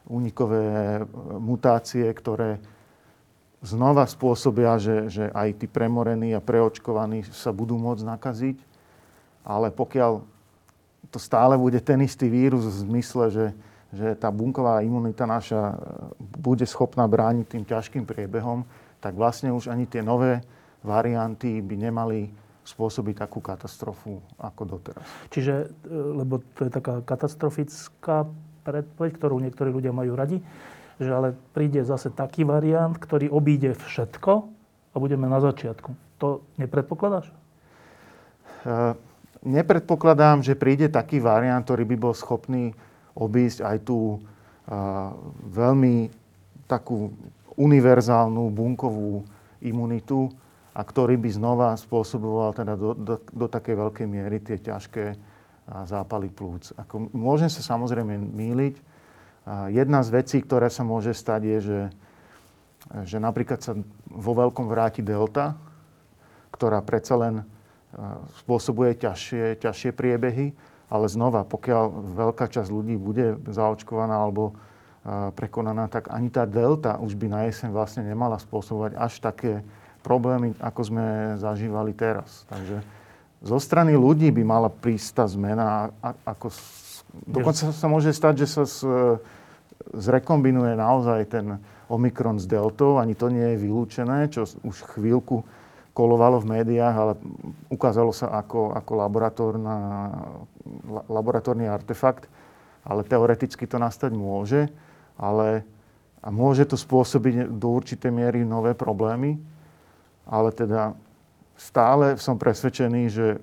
únikové 0.04 0.64
e, 0.68 1.02
mutácie, 1.40 2.04
ktoré 2.12 2.60
znova 3.64 4.04
spôsobia, 4.04 4.76
že, 4.76 5.08
že 5.08 5.24
aj 5.32 5.64
tí 5.64 5.66
premorení 5.70 6.36
a 6.36 6.44
preočkovaní 6.44 7.24
sa 7.32 7.54
budú 7.56 7.80
môcť 7.80 8.04
nakaziť. 8.04 8.58
Ale 9.48 9.72
pokiaľ 9.72 10.20
to 11.10 11.18
stále 11.18 11.58
bude 11.58 11.80
ten 11.82 11.98
istý 12.04 12.30
vírus 12.30 12.62
v 12.62 12.78
zmysle, 12.86 13.24
že, 13.32 13.46
že 13.90 14.14
tá 14.14 14.30
bunková 14.30 14.84
imunita 14.86 15.26
naša 15.26 15.74
e, 15.74 15.76
bude 16.38 16.64
schopná 16.68 17.08
brániť 17.10 17.46
tým 17.48 17.64
ťažkým 17.66 18.04
priebehom, 18.06 18.62
tak 19.02 19.18
vlastne 19.18 19.50
už 19.50 19.66
ani 19.66 19.90
tie 19.90 20.04
nové 20.04 20.44
varianty 20.86 21.58
by 21.58 21.74
nemali 21.90 22.30
spôsobiť 22.62 23.26
takú 23.26 23.42
katastrofu 23.42 24.22
ako 24.38 24.78
doteraz. 24.78 25.02
Čiže, 25.34 25.74
e, 25.82 25.90
lebo 25.90 26.38
to 26.54 26.66
je 26.66 26.70
taká 26.70 27.02
katastrofická 27.02 28.30
predpoveď, 28.62 29.18
ktorú 29.18 29.42
niektorí 29.42 29.74
ľudia 29.74 29.90
majú 29.90 30.14
radi, 30.14 30.38
že 31.02 31.10
ale 31.10 31.34
príde 31.50 31.82
zase 31.82 32.14
taký 32.14 32.46
variant, 32.46 32.94
ktorý 32.94 33.26
obíde 33.34 33.74
všetko 33.74 34.32
a 34.94 34.96
budeme 35.02 35.26
na 35.26 35.42
začiatku. 35.42 35.90
To 36.22 36.46
nepredpokladáš? 36.62 37.26
E, 37.26 37.34
Nepredpokladám, 39.42 40.46
že 40.46 40.58
príde 40.58 40.86
taký 40.86 41.18
variant, 41.18 41.66
ktorý 41.66 41.82
by 41.82 41.96
bol 41.98 42.14
schopný 42.14 42.70
obísť 43.18 43.66
aj 43.66 43.76
tú 43.82 44.16
e, 44.16 44.18
veľmi 45.50 46.08
takú 46.70 47.10
univerzálnu 47.58 48.48
bunkovú 48.48 49.26
imunitu 49.60 50.30
a 50.72 50.80
ktorý 50.80 51.20
by 51.20 51.30
znova 51.30 51.68
spôsoboval 51.76 52.56
teda 52.56 52.74
do, 52.80 52.96
do, 52.96 53.14
do 53.20 53.46
takej 53.50 53.76
veľkej 53.76 54.06
miery 54.08 54.40
tie 54.40 54.56
ťažké 54.56 55.32
zápaly 55.68 56.32
plúc. 56.32 56.74
Ako, 56.74 57.12
môžem 57.12 57.52
sa 57.52 57.62
samozrejme 57.62 58.18
míliť. 58.18 58.74
Jedna 59.70 60.02
z 60.06 60.08
vecí, 60.10 60.38
ktorá 60.42 60.70
sa 60.70 60.86
môže 60.86 61.14
stať, 61.14 61.40
je, 61.44 61.58
že, 61.60 61.80
že 63.06 63.16
napríklad 63.18 63.60
sa 63.62 63.74
vo 64.06 64.32
veľkom 64.34 64.70
vráti 64.70 65.02
delta, 65.02 65.58
ktorá 66.54 66.82
predsa 66.82 67.14
len 67.18 67.34
spôsobuje 68.42 68.96
ťažšie, 68.96 69.60
ťažšie 69.60 69.90
priebehy, 69.92 70.56
ale 70.92 71.06
znova, 71.08 71.44
pokiaľ 71.48 72.14
veľká 72.16 72.48
časť 72.48 72.68
ľudí 72.68 72.96
bude 73.00 73.40
zaočkovaná 73.48 74.16
alebo 74.16 74.56
prekonaná, 75.34 75.90
tak 75.90 76.12
ani 76.14 76.30
tá 76.30 76.46
delta 76.46 77.00
už 77.00 77.18
by 77.18 77.26
na 77.26 77.40
jeseň 77.50 77.74
vlastne 77.74 78.06
nemala 78.06 78.38
spôsobovať 78.38 78.94
až 78.96 79.18
také 79.18 79.66
problémy, 80.06 80.54
ako 80.62 80.80
sme 80.82 81.06
zažívali 81.38 81.90
teraz. 81.94 82.46
Takže 82.46 82.82
zo 83.42 83.58
strany 83.58 83.98
ľudí 83.98 84.30
by 84.30 84.42
mala 84.46 84.70
prísť 84.70 85.08
tá 85.18 85.24
zmena. 85.26 85.90
Ako, 86.22 86.54
dokonca 87.26 87.74
sa 87.74 87.86
môže 87.90 88.14
stať, 88.14 88.46
že 88.46 88.46
sa 88.46 88.62
s, 88.62 88.86
zrekombinuje 89.90 90.78
naozaj 90.78 91.20
ten 91.26 91.58
Omikron 91.90 92.38
s 92.38 92.46
deltou. 92.46 93.02
Ani 93.02 93.18
to 93.18 93.26
nie 93.26 93.54
je 93.54 93.62
vylúčené, 93.62 94.30
čo 94.30 94.46
už 94.62 94.86
chvíľku 94.94 95.42
kolovalo 95.92 96.40
v 96.40 96.60
médiách, 96.60 96.96
ale 96.96 97.14
ukázalo 97.68 98.12
sa 98.16 98.32
ako, 98.40 98.72
ako 98.72 98.92
laboratórny 101.08 101.68
artefakt. 101.68 102.28
Ale 102.82 103.06
teoreticky 103.06 103.68
to 103.68 103.78
nastať 103.78 104.10
môže. 104.16 104.66
Ale, 105.20 105.62
a 106.24 106.28
môže 106.32 106.66
to 106.66 106.74
spôsobiť 106.74 107.46
do 107.52 107.68
určitej 107.78 108.10
miery 108.10 108.42
nové 108.42 108.74
problémy. 108.74 109.38
Ale 110.26 110.50
teda 110.50 110.96
stále 111.54 112.18
som 112.18 112.40
presvedčený, 112.40 113.02
že 113.12 113.38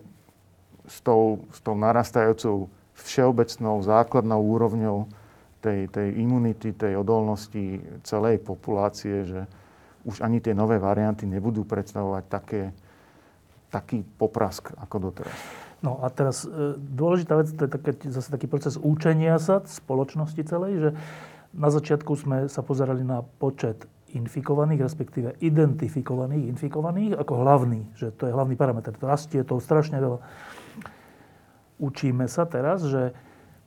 s 0.90 1.00
tou, 1.06 1.46
s 1.54 1.62
tou 1.62 1.78
narastajúcou 1.78 2.68
všeobecnou 2.98 3.80
základnou 3.86 4.42
úrovňou 4.42 5.08
tej, 5.62 5.88
tej 5.88 6.20
imunity, 6.20 6.74
tej 6.74 7.00
odolnosti 7.00 7.80
celej 8.04 8.42
populácie, 8.44 9.24
že 9.24 9.42
už 10.08 10.24
ani 10.24 10.40
tie 10.40 10.56
nové 10.56 10.80
varianty 10.80 11.28
nebudú 11.28 11.68
predstavovať 11.68 12.24
také, 12.30 12.62
taký 13.74 14.04
poprask 14.04 14.72
ako 14.80 15.12
doteraz. 15.12 15.36
No 15.80 16.04
a 16.04 16.12
teraz 16.12 16.44
e, 16.44 16.76
dôležitá 16.76 17.40
vec, 17.40 17.52
to 17.56 17.68
je 17.68 17.72
také, 17.72 17.92
zase 18.12 18.28
taký 18.28 18.52
proces 18.52 18.76
účenia 18.76 19.40
sa 19.40 19.64
spoločnosti 19.64 20.42
celej, 20.44 20.74
že 20.80 20.90
na 21.56 21.72
začiatku 21.72 22.12
sme 22.20 22.38
sa 22.52 22.62
pozerali 22.62 23.02
na 23.02 23.24
počet 23.24 23.88
infikovaných, 24.12 24.82
respektíve 24.86 25.30
identifikovaných 25.40 26.50
infikovaných 26.50 27.14
ako 27.18 27.34
hlavný, 27.46 27.82
že 27.96 28.12
to 28.14 28.28
je 28.28 28.36
hlavný 28.36 28.58
parameter. 28.58 28.94
Rastie 28.98 29.46
to 29.46 29.62
strašne 29.62 30.02
veľa. 30.02 30.20
Učíme 31.80 32.28
sa 32.28 32.44
teraz, 32.44 32.84
že 32.84 33.16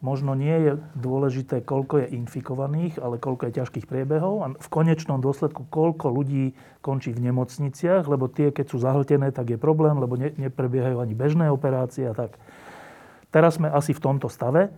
možno 0.02 0.34
nie 0.34 0.52
je 0.52 0.72
dôležité, 0.98 1.62
koľko 1.62 2.02
je 2.04 2.18
infikovaných, 2.18 2.98
ale 2.98 3.22
koľko 3.22 3.48
je 3.48 3.62
ťažkých 3.62 3.86
priebehov 3.86 4.34
a 4.42 4.46
v 4.58 4.68
konečnom 4.68 5.22
dôsledku, 5.22 5.70
koľko 5.70 6.10
ľudí 6.10 6.58
končí 6.82 7.14
v 7.14 7.30
nemocniciach, 7.30 8.10
lebo 8.10 8.26
tie, 8.26 8.50
keď 8.50 8.66
sú 8.66 8.82
zahltené, 8.82 9.30
tak 9.30 9.54
je 9.54 9.58
problém, 9.62 9.94
lebo 10.02 10.18
ne, 10.18 10.34
neprebiehajú 10.34 10.98
ani 10.98 11.14
bežné 11.14 11.46
operácie 11.48 12.10
a 12.10 12.18
tak. 12.18 12.34
Teraz 13.30 13.62
sme 13.62 13.70
asi 13.70 13.94
v 13.94 14.02
tomto 14.02 14.26
stave, 14.26 14.74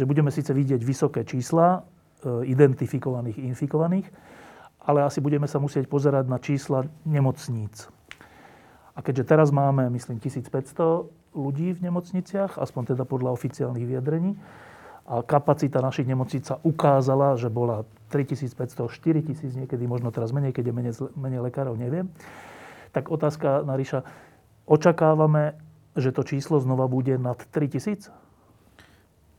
že 0.00 0.08
budeme 0.08 0.32
síce 0.32 0.50
vidieť 0.56 0.80
vysoké 0.80 1.28
čísla 1.28 1.84
e, 2.24 2.48
identifikovaných, 2.48 3.38
infikovaných, 3.44 4.08
ale 4.82 5.04
asi 5.04 5.20
budeme 5.20 5.44
sa 5.44 5.60
musieť 5.60 5.84
pozerať 5.86 6.24
na 6.26 6.40
čísla 6.40 6.88
nemocníc. 7.04 7.92
A 8.96 9.04
keďže 9.04 9.28
teraz 9.36 9.48
máme, 9.52 9.92
myslím, 9.92 10.16
1500 10.16 11.21
ľudí 11.32 11.72
v 11.76 11.90
nemocniciach, 11.90 12.60
aspoň 12.60 12.96
teda 12.96 13.04
podľa 13.08 13.34
oficiálnych 13.34 13.88
vyjadrení, 13.88 14.36
a 15.02 15.18
kapacita 15.26 15.82
našich 15.82 16.06
nemocníc 16.06 16.46
sa 16.46 16.62
ukázala, 16.62 17.34
že 17.34 17.50
bola 17.50 17.82
3500, 18.14 18.86
4000, 18.86 19.66
niekedy 19.66 19.84
možno 19.90 20.14
teraz 20.14 20.30
menej, 20.30 20.54
keď 20.54 20.70
je 20.70 20.74
menej, 20.74 20.94
menej 21.18 21.40
lekárov, 21.42 21.74
neviem. 21.74 22.06
Tak 22.94 23.10
otázka 23.10 23.66
na 23.66 23.74
Ríša. 23.74 24.06
Očakávame, 24.62 25.58
že 25.98 26.14
to 26.14 26.22
číslo 26.22 26.62
znova 26.62 26.86
bude 26.86 27.18
nad 27.18 27.34
3000? 27.50 28.14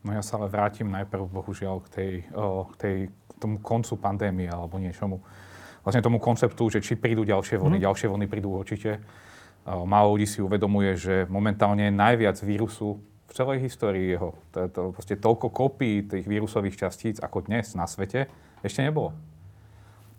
No 0.03 0.12
ja 0.12 0.19
sa 0.19 0.36
ale 0.36 0.51
vrátim 0.51 0.91
najprv, 0.91 1.32
bohužiaľ, 1.32 1.79
k, 1.79 1.89
tej, 1.89 2.13
o, 2.36 2.67
k 2.67 2.73
tej, 2.75 2.97
k 3.08 3.34
tomu 3.39 3.63
koncu 3.63 3.95
pandémie 3.95 4.51
alebo 4.51 4.75
niečomu. 4.75 5.23
vlastne 5.88 6.03
tomu 6.03 6.19
konceptu, 6.19 6.67
že 6.67 6.84
či 6.84 6.99
prídu 6.99 7.23
ďalšie 7.23 7.56
vlny, 7.56 7.79
mm. 7.79 7.86
ďalšie 7.88 8.08
vlny 8.12 8.27
prídu 8.27 8.51
určite. 8.51 8.99
Málo 9.63 10.19
ľudí 10.19 10.28
si 10.28 10.43
uvedomuje, 10.43 10.91
že 10.99 11.15
momentálne 11.32 11.88
je 11.88 11.95
najviac 11.95 12.36
vírusu 12.43 12.99
v 12.99 13.32
celej 13.32 13.63
histórii 13.63 14.12
jeho. 14.12 14.36
To, 14.52 14.67
to, 14.67 14.82
proste 14.91 15.15
toľko 15.15 15.47
kopí 15.56 16.04
tých 16.04 16.28
vírusových 16.28 16.76
častíc 16.76 17.15
ako 17.23 17.47
dnes 17.47 17.71
na 17.73 17.88
svete 17.88 18.28
ešte 18.60 18.84
nebolo. 18.84 19.15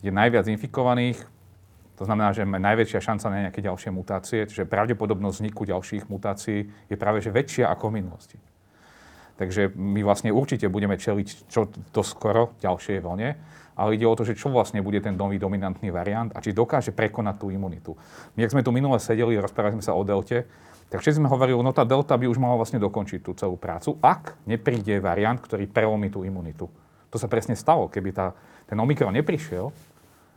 Je 0.00 0.12
najviac 0.12 0.48
infikovaných, 0.48 1.20
to 1.96 2.04
znamená, 2.04 2.32
že 2.32 2.44
máme 2.44 2.60
najväčšia 2.60 3.00
šanca 3.00 3.26
na 3.32 3.48
nejaké 3.48 3.60
ďalšie 3.64 3.92
mutácie, 3.92 4.44
čiže 4.48 4.68
pravdepodobnosť 4.68 5.36
vzniku 5.40 5.64
ďalších 5.64 6.08
mutácií 6.08 6.68
je 6.88 6.96
práve 6.96 7.20
že 7.24 7.32
väčšia 7.32 7.68
ako 7.72 7.88
v 7.88 7.96
minulosti. 8.00 8.38
Takže 9.34 9.74
my 9.74 10.00
vlastne 10.06 10.30
určite 10.32 10.70
budeme 10.70 10.96
čeliť 10.96 11.52
čo 11.52 12.02
skoro 12.02 12.56
ďalšej 12.64 12.98
vlne, 13.00 13.36
ale 13.74 13.98
ide 13.98 14.06
o 14.06 14.14
to, 14.14 14.22
že 14.22 14.38
čo 14.38 14.50
vlastne 14.50 14.80
bude 14.80 15.02
ten 15.02 15.18
nový 15.18 15.38
dominantný 15.38 15.90
variant 15.90 16.30
a 16.34 16.42
či 16.42 16.54
dokáže 16.54 16.94
prekonať 16.94 17.36
tú 17.42 17.46
imunitu. 17.50 17.92
My, 18.38 18.46
ak 18.46 18.54
sme 18.54 18.62
tu 18.62 18.70
minule 18.70 18.98
sedeli, 19.02 19.38
rozprávali 19.38 19.78
sme 19.78 19.84
sa 19.84 19.98
o 19.98 20.02
delte, 20.06 20.46
tak 20.90 21.02
všetci 21.02 21.18
sme 21.18 21.26
hovorili, 21.26 21.58
no 21.58 21.74
tá 21.74 21.82
delta 21.82 22.14
by 22.14 22.30
už 22.30 22.38
mala 22.38 22.54
vlastne 22.54 22.78
dokončiť 22.78 23.20
tú 23.26 23.34
celú 23.34 23.58
prácu, 23.58 23.98
ak 23.98 24.38
nepríde 24.46 25.02
variant, 25.02 25.42
ktorý 25.42 25.66
prelomí 25.66 26.06
tú 26.06 26.22
imunitu. 26.22 26.70
To 27.10 27.16
sa 27.18 27.30
presne 27.30 27.54
stalo. 27.54 27.86
Keby 27.86 28.10
tá, 28.10 28.34
ten 28.66 28.78
Omikron 28.78 29.14
neprišiel, 29.14 29.70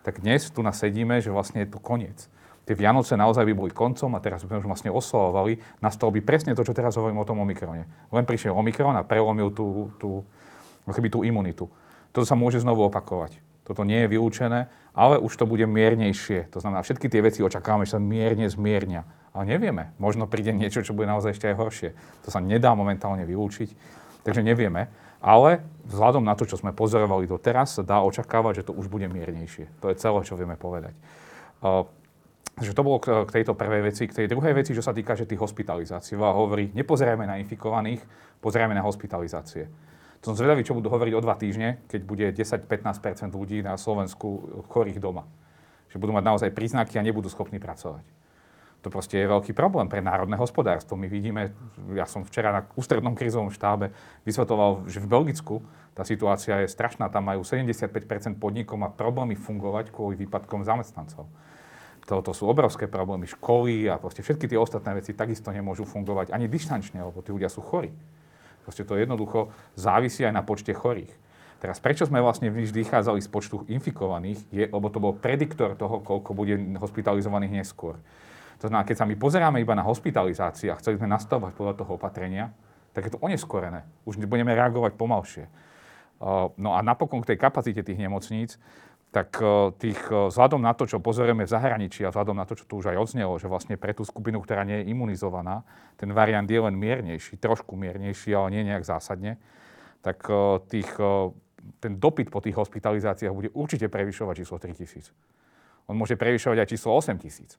tak 0.06 0.22
dnes 0.22 0.46
tu 0.54 0.62
nás 0.62 0.78
sedíme, 0.78 1.18
že 1.22 1.34
vlastne 1.34 1.66
je 1.66 1.70
to 1.74 1.82
koniec. 1.82 2.30
Tie 2.68 2.76
Vianoce 2.76 3.16
naozaj 3.16 3.48
by 3.48 3.54
boli 3.56 3.72
koncom 3.72 4.12
a 4.14 4.20
teraz 4.20 4.44
by 4.44 4.52
sme 4.52 4.60
už 4.60 4.68
vlastne 4.68 4.92
oslavovali. 4.92 5.58
Nastalo 5.80 6.12
by 6.12 6.20
presne 6.20 6.52
to, 6.52 6.68
čo 6.68 6.76
teraz 6.76 7.00
hovorím 7.00 7.24
o 7.24 7.28
tom 7.28 7.40
Omikrone. 7.40 7.88
Len 8.12 8.26
prišiel 8.28 8.52
Omikron 8.52 8.94
a 8.94 9.08
prelomil 9.08 9.56
tú, 9.56 9.88
tú, 9.96 10.22
keby 10.84 11.08
tú 11.08 11.24
imunitu. 11.24 11.72
Toto 12.18 12.26
sa 12.26 12.34
môže 12.34 12.58
znovu 12.58 12.82
opakovať. 12.90 13.38
Toto 13.62 13.86
nie 13.86 14.02
je 14.02 14.10
vylúčené, 14.10 14.74
ale 14.98 15.22
už 15.22 15.38
to 15.38 15.46
bude 15.46 15.62
miernejšie. 15.70 16.50
To 16.50 16.58
znamená, 16.58 16.82
všetky 16.82 17.14
tie 17.14 17.22
veci 17.22 17.46
očakávame, 17.46 17.86
že 17.86 17.94
sa 17.94 18.02
mierne 18.02 18.50
zmiernia. 18.50 19.06
Ale 19.38 19.46
nevieme. 19.46 19.94
Možno 20.02 20.26
príde 20.26 20.50
niečo, 20.50 20.82
čo 20.82 20.98
bude 20.98 21.06
naozaj 21.06 21.38
ešte 21.38 21.54
aj 21.54 21.62
horšie. 21.62 21.90
To 22.26 22.34
sa 22.34 22.42
nedá 22.42 22.74
momentálne 22.74 23.22
vylúčiť. 23.22 23.70
Takže 24.26 24.42
nevieme. 24.42 24.90
Ale 25.22 25.62
vzhľadom 25.86 26.26
na 26.26 26.34
to, 26.34 26.50
čo 26.50 26.58
sme 26.58 26.74
pozorovali 26.74 27.30
doteraz, 27.30 27.78
sa 27.78 27.86
dá 27.86 28.02
očakávať, 28.02 28.66
že 28.66 28.74
to 28.74 28.74
už 28.74 28.90
bude 28.90 29.06
miernejšie. 29.06 29.70
To 29.86 29.94
je 29.94 30.02
celé, 30.02 30.26
čo 30.26 30.34
vieme 30.34 30.58
povedať. 30.58 30.98
Takže 32.58 32.74
to 32.74 32.82
bolo 32.82 32.98
k 32.98 33.30
tejto 33.30 33.54
prvej 33.54 33.94
veci. 33.94 34.10
K 34.10 34.26
tej 34.26 34.28
druhej 34.34 34.58
veci, 34.58 34.74
čo 34.74 34.82
sa 34.82 34.90
týka 34.90 35.14
že 35.14 35.30
tých 35.30 35.38
hospitalizácií. 35.38 36.18
Veľa 36.18 36.34
hovorí, 36.34 36.74
nepozerajme 36.74 37.30
na 37.30 37.38
infikovaných, 37.38 38.02
pozerajme 38.42 38.74
na 38.74 38.82
hospitalizácie. 38.82 39.70
Som 40.22 40.34
zvedavý, 40.34 40.66
čo 40.66 40.74
budú 40.76 40.90
hovoriť 40.90 41.14
o 41.14 41.24
dva 41.24 41.38
týždne, 41.38 41.82
keď 41.88 42.02
bude 42.04 42.26
10-15% 42.34 43.32
ľudí 43.32 43.62
na 43.62 43.78
Slovensku 43.78 44.62
chorých 44.70 45.00
doma. 45.00 45.30
Že 45.94 46.02
budú 46.04 46.12
mať 46.18 46.26
naozaj 46.26 46.50
príznaky 46.52 47.00
a 47.00 47.06
nebudú 47.06 47.32
schopní 47.32 47.62
pracovať. 47.62 48.04
To 48.86 48.94
proste 48.94 49.18
je 49.18 49.28
veľký 49.28 49.58
problém 49.58 49.90
pre 49.90 50.06
národné 50.06 50.38
hospodárstvo. 50.38 50.94
My 50.96 51.10
vidíme, 51.10 51.52
ja 51.98 52.06
som 52.06 52.22
včera 52.22 52.54
na 52.54 52.62
ústrednom 52.78 53.18
krizovom 53.18 53.50
štábe 53.50 53.90
vysvetoval, 54.22 54.86
že 54.86 55.02
v 55.02 55.10
Belgicku 55.10 55.66
tá 55.98 56.06
situácia 56.06 56.62
je 56.62 56.70
strašná. 56.70 57.10
Tam 57.10 57.26
majú 57.26 57.42
75% 57.42 58.38
podnikov 58.38 58.78
a 58.86 58.94
problémy 58.94 59.34
fungovať 59.34 59.90
kvôli 59.90 60.16
výpadkom 60.22 60.62
zamestnancov. 60.62 61.26
To, 62.08 62.24
to 62.24 62.32
sú 62.32 62.48
obrovské 62.48 62.88
problémy. 62.88 63.28
Školy 63.28 63.92
a 63.92 64.00
proste 64.00 64.24
všetky 64.24 64.48
tie 64.48 64.62
ostatné 64.62 64.96
veci 64.96 65.12
takisto 65.12 65.52
nemôžu 65.52 65.84
fungovať 65.84 66.32
ani 66.32 66.48
dištančne, 66.48 67.02
lebo 67.04 67.20
tí 67.20 67.36
ľudia 67.36 67.52
sú 67.52 67.60
chorí. 67.60 67.92
Proste 68.68 68.84
to 68.84 69.00
jednoducho 69.00 69.56
závisí 69.80 70.28
aj 70.28 70.36
na 70.36 70.44
počte 70.44 70.76
chorých. 70.76 71.16
Teraz, 71.64 71.80
prečo 71.80 72.04
sme 72.04 72.20
vlastne 72.20 72.52
vždy 72.52 72.84
vychádzali 72.84 73.24
z 73.24 73.30
počtu 73.32 73.64
infikovaných, 73.72 74.44
je, 74.52 74.68
lebo 74.68 74.92
to 74.92 75.00
bol 75.00 75.16
prediktor 75.16 75.80
toho, 75.80 76.04
koľko 76.04 76.36
bude 76.36 76.60
hospitalizovaných 76.76 77.64
neskôr. 77.64 77.96
To 78.60 78.68
znamená, 78.68 78.84
keď 78.84 78.96
sa 79.02 79.10
my 79.10 79.16
pozeráme 79.16 79.58
iba 79.64 79.74
na 79.74 79.88
hospitalizáciu 79.88 80.76
a 80.76 80.80
chceli 80.84 81.00
sme 81.00 81.08
nastavovať 81.10 81.56
podľa 81.56 81.74
toho 81.80 81.96
opatrenia, 81.96 82.52
tak 82.94 83.08
je 83.08 83.16
to 83.16 83.24
oneskorené. 83.24 83.88
Už 84.04 84.20
budeme 84.20 84.54
reagovať 84.54 85.00
pomalšie. 85.00 85.46
No 86.58 86.74
a 86.74 86.82
napokon 86.82 87.22
k 87.22 87.34
tej 87.34 87.38
kapacite 87.38 87.82
tých 87.86 88.02
nemocníc, 88.02 88.58
tak 89.08 89.40
tých, 89.80 89.98
vzhľadom 90.12 90.60
na 90.60 90.76
to, 90.76 90.84
čo 90.84 91.00
pozrieme 91.00 91.48
v 91.48 91.50
zahraničí 91.50 92.04
a 92.04 92.12
vzhľadom 92.12 92.36
na 92.36 92.46
to, 92.46 92.60
čo 92.60 92.68
tu 92.68 92.84
už 92.84 92.92
aj 92.92 92.98
odznelo, 93.00 93.40
že 93.40 93.48
vlastne 93.48 93.80
pre 93.80 93.96
tú 93.96 94.04
skupinu, 94.04 94.44
ktorá 94.44 94.68
nie 94.68 94.84
je 94.84 94.92
imunizovaná, 94.92 95.64
ten 95.96 96.12
variant 96.12 96.46
je 96.46 96.60
len 96.60 96.76
miernejší, 96.76 97.40
trošku 97.40 97.80
miernejší, 97.80 98.36
ale 98.36 98.52
nie 98.54 98.68
nejak 98.68 98.84
zásadne, 98.84 99.40
tak 100.04 100.28
tých, 100.68 100.92
ten 101.80 101.94
dopyt 101.98 102.30
po 102.30 102.44
tých 102.44 102.60
hospitalizáciách 102.60 103.34
bude 103.34 103.50
určite 103.56 103.88
prevyšovať 103.88 104.36
číslo 104.44 104.60
3000. 104.60 105.10
On 105.88 105.96
môže 105.96 106.20
prevyšovať 106.20 106.58
aj 106.64 106.68
číslo 106.68 106.92
8000. 107.00 107.56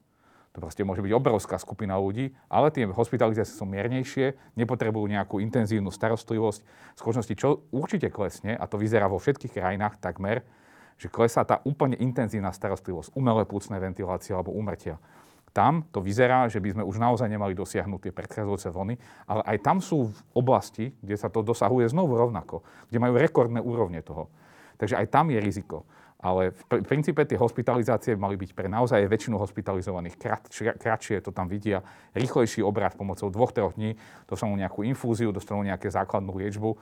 To 0.56 0.64
proste 0.64 0.84
môže 0.84 1.04
byť 1.04 1.12
obrovská 1.12 1.60
skupina 1.60 2.00
ľudí, 2.00 2.32
ale 2.48 2.72
tie 2.72 2.88
hospitalizácie 2.88 3.52
sú 3.52 3.68
miernejšie, 3.68 4.56
nepotrebujú 4.56 5.06
nejakú 5.12 5.44
intenzívnu 5.44 5.92
starostlivosť. 5.92 6.60
V 6.96 6.98
skutočnosti, 6.98 7.34
čo 7.36 7.68
určite 7.72 8.08
klesne, 8.08 8.56
a 8.56 8.64
to 8.64 8.80
vyzerá 8.80 9.08
vo 9.12 9.20
všetkých 9.20 9.60
krajinách 9.60 10.00
takmer, 10.00 10.44
že 10.98 11.06
klesá 11.06 11.46
tá 11.46 11.62
úplne 11.62 11.94
intenzívna 12.02 12.50
starostlivosť, 12.50 13.14
umelé 13.14 13.46
plúcne 13.46 13.78
ventilácie 13.78 14.34
alebo 14.34 14.50
umrtia. 14.50 14.98
Tam 15.54 15.86
to 15.88 16.04
vyzerá, 16.04 16.50
že 16.50 16.60
by 16.60 16.76
sme 16.76 16.82
už 16.84 17.00
naozaj 17.00 17.26
nemali 17.30 17.56
dosiahnuť 17.56 18.00
tie 18.04 18.12
predchádzajúce 18.12 18.68
vlny, 18.68 18.94
ale 19.26 19.42
aj 19.48 19.56
tam 19.64 19.78
sú 19.80 20.12
oblasti, 20.36 20.92
kde 21.00 21.16
sa 21.16 21.32
to 21.32 21.40
dosahuje 21.40 21.88
znovu 21.88 22.18
rovnako, 22.18 22.60
kde 22.92 22.98
majú 23.00 23.14
rekordné 23.16 23.58
úrovne 23.62 24.04
toho. 24.04 24.28
Takže 24.76 24.98
aj 25.00 25.06
tam 25.08 25.32
je 25.32 25.38
riziko. 25.40 25.88
Ale 26.18 26.50
v 26.50 26.82
princípe 26.82 27.22
tie 27.22 27.38
hospitalizácie 27.38 28.18
mali 28.18 28.34
byť 28.34 28.50
pre 28.50 28.66
naozaj 28.66 29.06
väčšinu 29.06 29.38
hospitalizovaných 29.38 30.18
krat, 30.18 30.50
kratšie, 30.50 31.22
to 31.22 31.30
tam 31.30 31.46
vidia, 31.46 31.78
rýchlejší 32.18 32.58
obrad 32.58 32.98
pomocou 32.98 33.30
dvoch, 33.30 33.54
troch 33.54 33.78
dní, 33.78 33.94
dostanú 34.26 34.58
nejakú 34.58 34.82
infúziu, 34.82 35.30
dostanú 35.30 35.62
nejaké 35.62 35.86
základnú 35.94 36.34
liečbu 36.34 36.74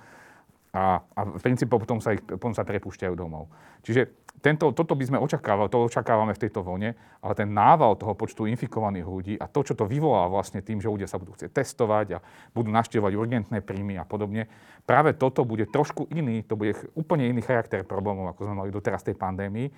a, 0.77 1.01
a 1.01 1.21
v 1.25 1.41
princípe 1.41 1.73
potom 1.73 2.05
sa, 2.05 2.13
ich, 2.13 2.21
potom 2.21 2.53
sa 2.53 2.61
prepúšťajú 2.61 3.15
domov. 3.17 3.49
Čiže 3.81 4.29
tento, 4.45 4.69
toto 4.77 4.93
by 4.93 5.09
sme 5.09 5.19
očakávali, 5.25 5.73
to 5.73 5.89
očakávame 5.89 6.37
v 6.37 6.43
tejto 6.45 6.61
vlne, 6.61 6.93
ale 7.25 7.33
ten 7.33 7.49
nával 7.49 7.97
toho 7.97 8.13
počtu 8.13 8.45
infikovaných 8.45 9.09
ľudí 9.09 9.35
a 9.41 9.49
to, 9.49 9.65
čo 9.65 9.73
to 9.73 9.89
vyvolá 9.89 10.29
vlastne 10.29 10.61
tým, 10.61 10.85
že 10.85 10.93
ľudia 10.93 11.09
sa 11.09 11.17
budú 11.17 11.33
chcieť 11.33 11.49
testovať 11.49 12.07
a 12.13 12.19
budú 12.53 12.69
naštevovať 12.69 13.13
urgentné 13.17 13.65
príjmy 13.65 13.97
a 13.97 14.05
podobne, 14.05 14.53
práve 14.85 15.17
toto 15.17 15.49
bude 15.49 15.65
trošku 15.65 16.13
iný, 16.13 16.45
to 16.45 16.61
bude 16.61 16.77
úplne 16.93 17.25
iný 17.25 17.41
charakter 17.41 17.81
problémov, 17.81 18.37
ako 18.37 18.45
sme 18.45 18.61
mali 18.61 18.69
doteraz 18.69 19.01
tej 19.01 19.17
pandémii. 19.17 19.73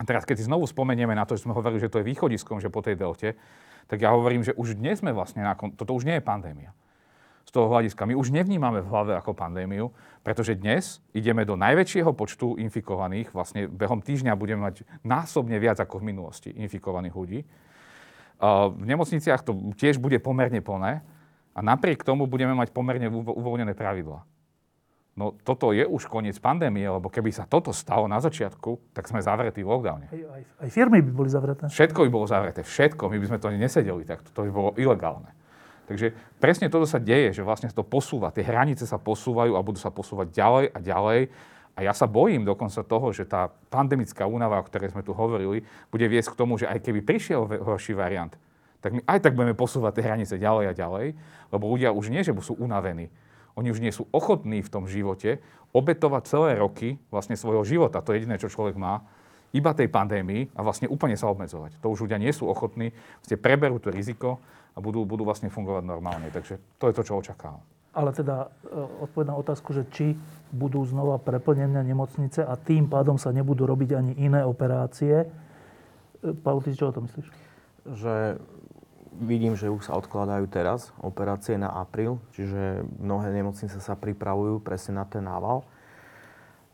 A 0.00 0.02
teraz, 0.02 0.26
keď 0.26 0.42
si 0.42 0.48
znovu 0.48 0.66
spomenieme 0.66 1.14
na 1.14 1.22
to, 1.22 1.38
že 1.38 1.46
sme 1.46 1.54
hovorili, 1.54 1.78
že 1.78 1.92
to 1.92 2.02
je 2.02 2.08
východiskom, 2.08 2.58
že 2.58 2.72
po 2.72 2.82
tej 2.82 2.98
delte, 2.98 3.38
tak 3.86 4.02
ja 4.02 4.10
hovorím, 4.10 4.42
že 4.42 4.56
už 4.58 4.74
dnes 4.80 4.98
sme 5.04 5.14
vlastne 5.14 5.46
na, 5.46 5.54
toto 5.54 5.94
už 5.94 6.08
nie 6.08 6.18
je 6.18 6.24
pandémia 6.24 6.74
z 7.50 7.58
toho 7.58 7.66
hľadiska. 7.66 8.06
My 8.06 8.14
už 8.14 8.30
nevnímame 8.30 8.78
v 8.78 8.86
hlave 8.86 9.12
ako 9.18 9.34
pandémiu, 9.34 9.90
pretože 10.22 10.54
dnes 10.54 11.02
ideme 11.10 11.42
do 11.42 11.58
najväčšieho 11.58 12.14
počtu 12.14 12.54
infikovaných, 12.62 13.34
vlastne 13.34 13.66
behom 13.66 13.98
týždňa 13.98 14.38
budeme 14.38 14.70
mať 14.70 14.86
násobne 15.02 15.58
viac 15.58 15.82
ako 15.82 15.98
v 15.98 16.14
minulosti 16.14 16.54
infikovaných 16.54 17.10
ľudí. 17.18 17.42
V 18.70 18.84
nemocniciach 18.86 19.42
to 19.42 19.74
tiež 19.74 19.98
bude 19.98 20.22
pomerne 20.22 20.62
plné 20.62 21.02
a 21.50 21.58
napriek 21.58 22.06
tomu 22.06 22.30
budeme 22.30 22.54
mať 22.54 22.70
pomerne 22.70 23.10
uvoľnené 23.10 23.74
pravidla. 23.74 24.22
No 25.18 25.34
toto 25.34 25.74
je 25.74 25.82
už 25.82 26.06
koniec 26.06 26.38
pandémie, 26.38 26.86
lebo 26.86 27.10
keby 27.10 27.34
sa 27.34 27.50
toto 27.50 27.74
stalo 27.74 28.06
na 28.06 28.22
začiatku, 28.22 28.94
tak 28.94 29.10
sme 29.10 29.18
zavretí 29.18 29.66
v 29.66 29.74
lockdowne. 29.74 30.06
Aj, 30.06 30.22
aj, 30.38 30.42
aj 30.64 30.68
firmy 30.70 31.02
by 31.02 31.10
boli 31.10 31.28
zavreté. 31.28 31.66
Všetko 31.66 32.06
by 32.06 32.10
bolo 32.14 32.30
zavreté, 32.30 32.62
všetko. 32.62 33.10
My 33.10 33.18
by 33.18 33.26
sme 33.26 33.38
to 33.42 33.50
nesedeli, 33.50 34.06
tak 34.06 34.22
to 34.22 34.46
by 34.46 34.50
bolo 34.54 34.70
ilegálne. 34.78 35.34
Takže 35.90 36.14
presne 36.38 36.70
toto 36.70 36.86
sa 36.86 37.02
deje, 37.02 37.34
že 37.34 37.42
vlastne 37.42 37.66
to 37.66 37.82
posúva. 37.82 38.30
Tie 38.30 38.46
hranice 38.46 38.86
sa 38.86 38.94
posúvajú 38.94 39.58
a 39.58 39.64
budú 39.66 39.82
sa 39.82 39.90
posúvať 39.90 40.30
ďalej 40.30 40.64
a 40.70 40.78
ďalej. 40.78 41.20
A 41.74 41.78
ja 41.82 41.90
sa 41.90 42.06
bojím 42.06 42.46
dokonca 42.46 42.86
toho, 42.86 43.10
že 43.10 43.26
tá 43.26 43.50
pandemická 43.74 44.22
únava, 44.22 44.62
o 44.62 44.66
ktorej 44.70 44.94
sme 44.94 45.02
tu 45.02 45.10
hovorili, 45.10 45.66
bude 45.90 46.06
viesť 46.06 46.30
k 46.30 46.38
tomu, 46.38 46.62
že 46.62 46.70
aj 46.70 46.86
keby 46.86 47.02
prišiel 47.02 47.42
horší 47.66 47.98
variant, 47.98 48.30
tak 48.78 48.94
my 48.94 49.02
aj 49.02 49.18
tak 49.18 49.34
budeme 49.34 49.58
posúvať 49.58 49.98
tie 49.98 50.06
hranice 50.06 50.34
ďalej 50.38 50.64
a 50.70 50.78
ďalej, 50.78 51.06
lebo 51.50 51.64
ľudia 51.66 51.90
už 51.90 52.14
nie, 52.14 52.22
že 52.22 52.30
sú 52.38 52.54
unavení. 52.54 53.10
Oni 53.58 53.74
už 53.74 53.82
nie 53.82 53.90
sú 53.90 54.06
ochotní 54.14 54.62
v 54.62 54.70
tom 54.70 54.86
živote 54.86 55.42
obetovať 55.74 56.22
celé 56.30 56.50
roky 56.54 57.02
vlastne 57.10 57.34
svojho 57.34 57.66
života, 57.66 57.98
to 57.98 58.14
je 58.14 58.22
jediné, 58.22 58.38
čo 58.38 58.46
človek 58.46 58.78
má, 58.78 59.02
iba 59.50 59.74
tej 59.74 59.90
pandémii 59.90 60.54
a 60.54 60.62
vlastne 60.62 60.86
úplne 60.86 61.18
sa 61.18 61.26
obmedzovať. 61.26 61.82
To 61.82 61.90
už 61.90 62.06
ľudia 62.06 62.22
nie 62.22 62.30
sú 62.30 62.46
ochotní, 62.46 62.94
vlastne 63.18 63.36
preberú 63.42 63.82
to 63.82 63.90
riziko 63.90 64.38
a 64.74 64.78
budú, 64.78 65.02
budú 65.02 65.26
vlastne 65.26 65.50
fungovať 65.50 65.84
normálne. 65.84 66.28
Takže 66.30 66.78
to 66.78 66.90
je 66.90 66.94
to, 66.94 67.02
čo 67.02 67.18
očakávam. 67.18 67.62
Ale 67.90 68.14
teda 68.14 68.46
e, 68.46 68.78
odpoveď 69.02 69.26
na 69.34 69.36
otázku, 69.36 69.74
že 69.74 69.82
či 69.90 70.14
budú 70.54 70.86
znova 70.86 71.18
preplnené 71.18 71.82
nemocnice 71.82 72.46
a 72.46 72.54
tým 72.54 72.86
pádom 72.86 73.18
sa 73.18 73.34
nebudú 73.34 73.66
robiť 73.66 73.90
ani 73.98 74.12
iné 74.14 74.46
operácie. 74.46 75.26
E, 75.26 76.30
Pavel, 76.30 76.62
ty 76.62 76.70
čo 76.78 76.90
o 76.90 76.94
to 76.94 77.02
myslíš? 77.02 77.26
Že 77.90 78.14
vidím, 79.18 79.58
že 79.58 79.74
už 79.74 79.90
sa 79.90 79.98
odkladajú 79.98 80.46
teraz 80.46 80.94
operácie 81.02 81.58
na 81.58 81.66
apríl, 81.66 82.22
čiže 82.30 82.86
mnohé 83.02 83.34
nemocnice 83.34 83.82
sa 83.82 83.98
pripravujú 83.98 84.62
presne 84.62 85.02
na 85.02 85.04
ten 85.04 85.26
nával. 85.26 85.66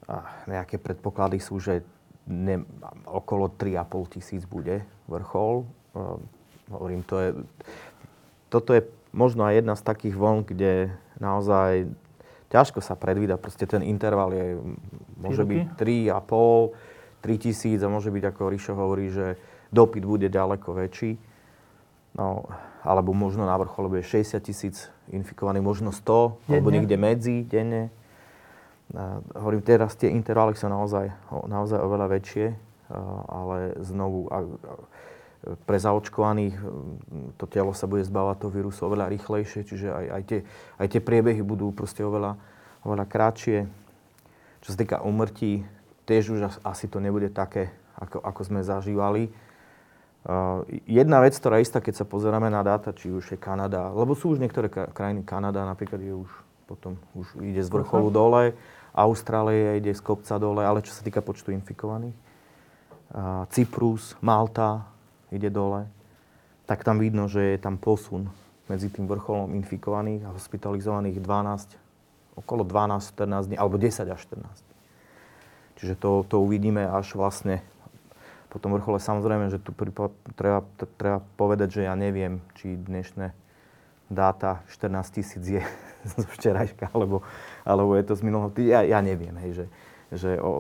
A 0.05 0.45
nejaké 0.45 0.77
predpoklady 0.77 1.41
sú, 1.41 1.57
že 1.57 1.81
ne, 2.29 2.61
okolo 3.09 3.49
3,5 3.51 4.15
tisíc 4.21 4.43
bude 4.45 4.85
vrchol. 5.09 5.65
Hovorím, 6.67 7.07
to 7.07 7.17
je, 7.23 7.31
toto 8.51 8.75
je 8.75 8.83
možno 9.15 9.47
aj 9.47 9.63
jedna 9.63 9.75
z 9.79 9.83
takých 9.87 10.15
vln, 10.19 10.45
kde 10.45 10.91
naozaj 11.23 11.89
ťažko 12.51 12.83
sa 12.83 12.99
predvída. 12.99 13.39
Proste 13.39 13.67
ten 13.67 13.87
interval 13.87 14.35
je, 14.35 14.59
môže 15.19 15.43
byť 15.47 15.79
3,5, 15.79 17.23
3 17.23 17.43
tisíc 17.43 17.79
a 17.83 17.89
môže 17.91 18.11
byť, 18.11 18.25
ako 18.27 18.51
Ríšo 18.51 18.75
hovorí, 18.75 19.11
že 19.11 19.39
dopyt 19.71 20.05
bude 20.07 20.29
ďaleko 20.31 20.75
väčší. 20.75 21.19
No, 22.17 22.49
alebo 22.81 23.13
možno 23.13 23.45
na 23.45 23.59
vrchole 23.61 23.93
bude 23.93 24.05
60 24.07 24.41
tisíc 24.41 24.89
infikovaných, 25.13 25.65
možno 25.65 25.91
100, 25.93 26.01
denne. 26.01 26.55
alebo 26.55 26.69
niekde 26.73 26.97
medzi 26.97 27.45
denne. 27.45 27.93
A 28.95 29.19
hovorím, 29.43 29.67
teraz 29.67 29.99
tie 29.99 30.15
intervály 30.15 30.55
sú 30.55 30.71
naozaj, 30.71 31.11
naozaj 31.51 31.83
oveľa 31.83 32.07
väčšie, 32.17 32.47
ale 33.27 33.75
znovu 33.83 34.31
a, 34.31 34.47
pre 35.67 35.79
zaočkovaných 35.79 36.59
to 37.39 37.47
telo 37.47 37.71
sa 37.71 37.87
bude 37.87 38.03
zbávať 38.03 38.43
toho 38.43 38.53
vírusu 38.53 38.91
oveľa 38.91 39.07
rýchlejšie, 39.15 39.63
čiže 39.63 39.89
aj, 39.95 40.07
aj, 40.11 40.23
tie, 40.27 40.41
aj 40.83 40.87
tie 40.91 41.01
priebehy 41.01 41.43
budú 41.47 41.71
proste 41.71 42.03
oveľa, 42.03 42.35
oveľa 42.83 43.07
krátšie. 43.07 43.71
Čo 44.67 44.69
sa 44.75 44.79
týka 44.83 44.99
umrtí, 45.07 45.63
tiež 46.11 46.35
už 46.35 46.41
asi 46.67 46.91
to 46.91 46.99
nebude 46.99 47.31
také, 47.31 47.71
ako, 47.95 48.19
ako 48.19 48.41
sme 48.43 48.61
zažívali. 48.67 49.31
Uh, 50.27 50.67
jedna 50.91 51.23
vec, 51.23 51.39
ktorá 51.39 51.63
je 51.63 51.71
istá, 51.71 51.79
keď 51.79 52.03
sa 52.03 52.07
pozeráme 52.07 52.51
na 52.51 52.59
dáta, 52.67 52.91
či 52.91 53.15
už 53.15 53.31
je 53.31 53.39
Kanada, 53.39 53.95
lebo 53.95 54.19
sú 54.19 54.35
už 54.35 54.43
niektoré 54.43 54.67
krajiny, 54.67 55.23
Kanada 55.23 55.63
napríklad 55.63 56.03
je 56.03 56.19
už 56.19 56.31
potom 56.67 56.99
už 57.15 57.39
ide 57.47 57.63
z 57.63 57.71
vrcholu 57.71 58.11
dole, 58.11 58.59
Austrália 58.91 59.79
ide 59.79 59.95
z 59.95 60.03
kopca 60.03 60.35
dole, 60.35 60.67
ale 60.67 60.83
čo 60.83 60.91
sa 60.91 61.07
týka 61.07 61.23
počtu 61.23 61.55
infikovaných, 61.55 62.19
uh, 63.15 63.47
Cyprus, 63.55 64.19
Malta 64.19 64.96
ide 65.31 65.51
dole, 65.51 65.91
tak 66.67 66.83
tam 66.83 66.99
vidno, 66.99 67.31
že 67.31 67.55
je 67.55 67.59
tam 67.59 67.79
posun 67.79 68.31
medzi 68.67 68.91
tým 68.91 69.07
vrcholom 69.07 69.55
infikovaných 69.55 70.27
a 70.27 70.35
hospitalizovaných 70.35 71.23
12, 71.23 71.79
okolo 72.35 72.67
12-14 72.67 73.55
dní, 73.55 73.57
alebo 73.57 73.79
10 73.79 74.11
až 74.11 74.21
14. 74.27 74.67
Čiže 75.77 75.95
to, 75.95 76.27
to 76.27 76.43
uvidíme 76.43 76.83
až 76.83 77.15
vlastne 77.15 77.63
po 78.51 78.59
tom 78.59 78.73
vrchole. 78.75 78.99
Samozrejme, 78.99 79.53
že 79.53 79.61
tu 79.61 79.71
treba, 80.35 80.65
treba 80.97 81.21
povedať, 81.37 81.81
že 81.81 81.83
ja 81.87 81.95
neviem, 81.95 82.41
či 82.57 82.75
dnešné 82.75 83.37
dáta 84.09 84.63
14 84.73 85.15
tisíc 85.15 85.43
je 85.45 85.63
zo 86.17 86.27
včerajška, 86.35 86.91
alebo, 86.91 87.23
alebo 87.63 87.95
je 87.95 88.05
to 88.07 88.15
z 88.19 88.23
minulého 88.27 88.51
týždňa. 88.51 88.73
Ja, 88.73 88.81
ja 88.99 89.01
neviem, 89.03 89.35
hej, 89.47 89.53
že, 89.63 89.65
že, 90.13 90.39
o, 90.39 90.53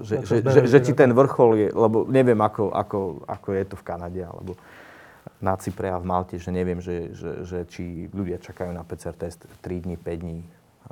že, 0.00 0.24
že, 0.24 0.40
že, 0.40 0.60
že, 0.64 0.78
či 0.80 0.92
ten 0.96 1.12
vrchol 1.12 1.50
je, 1.60 1.68
lebo 1.72 2.08
neviem, 2.08 2.38
ako, 2.40 2.72
ako, 2.72 2.98
ako 3.28 3.48
je 3.52 3.64
to 3.68 3.76
v 3.76 3.84
Kanade, 3.84 4.20
alebo 4.24 4.56
na 5.44 5.56
Cypre 5.60 5.92
a 5.92 6.00
v 6.00 6.08
Malte, 6.08 6.36
že 6.40 6.48
neviem, 6.48 6.80
že, 6.80 7.12
že, 7.12 7.30
že 7.44 7.58
či 7.68 8.08
ľudia 8.12 8.40
čakajú 8.40 8.72
na 8.72 8.80
PCR 8.80 9.12
test 9.12 9.44
3 9.60 9.84
dní, 9.84 9.96
5 10.00 10.24
dní, 10.24 10.40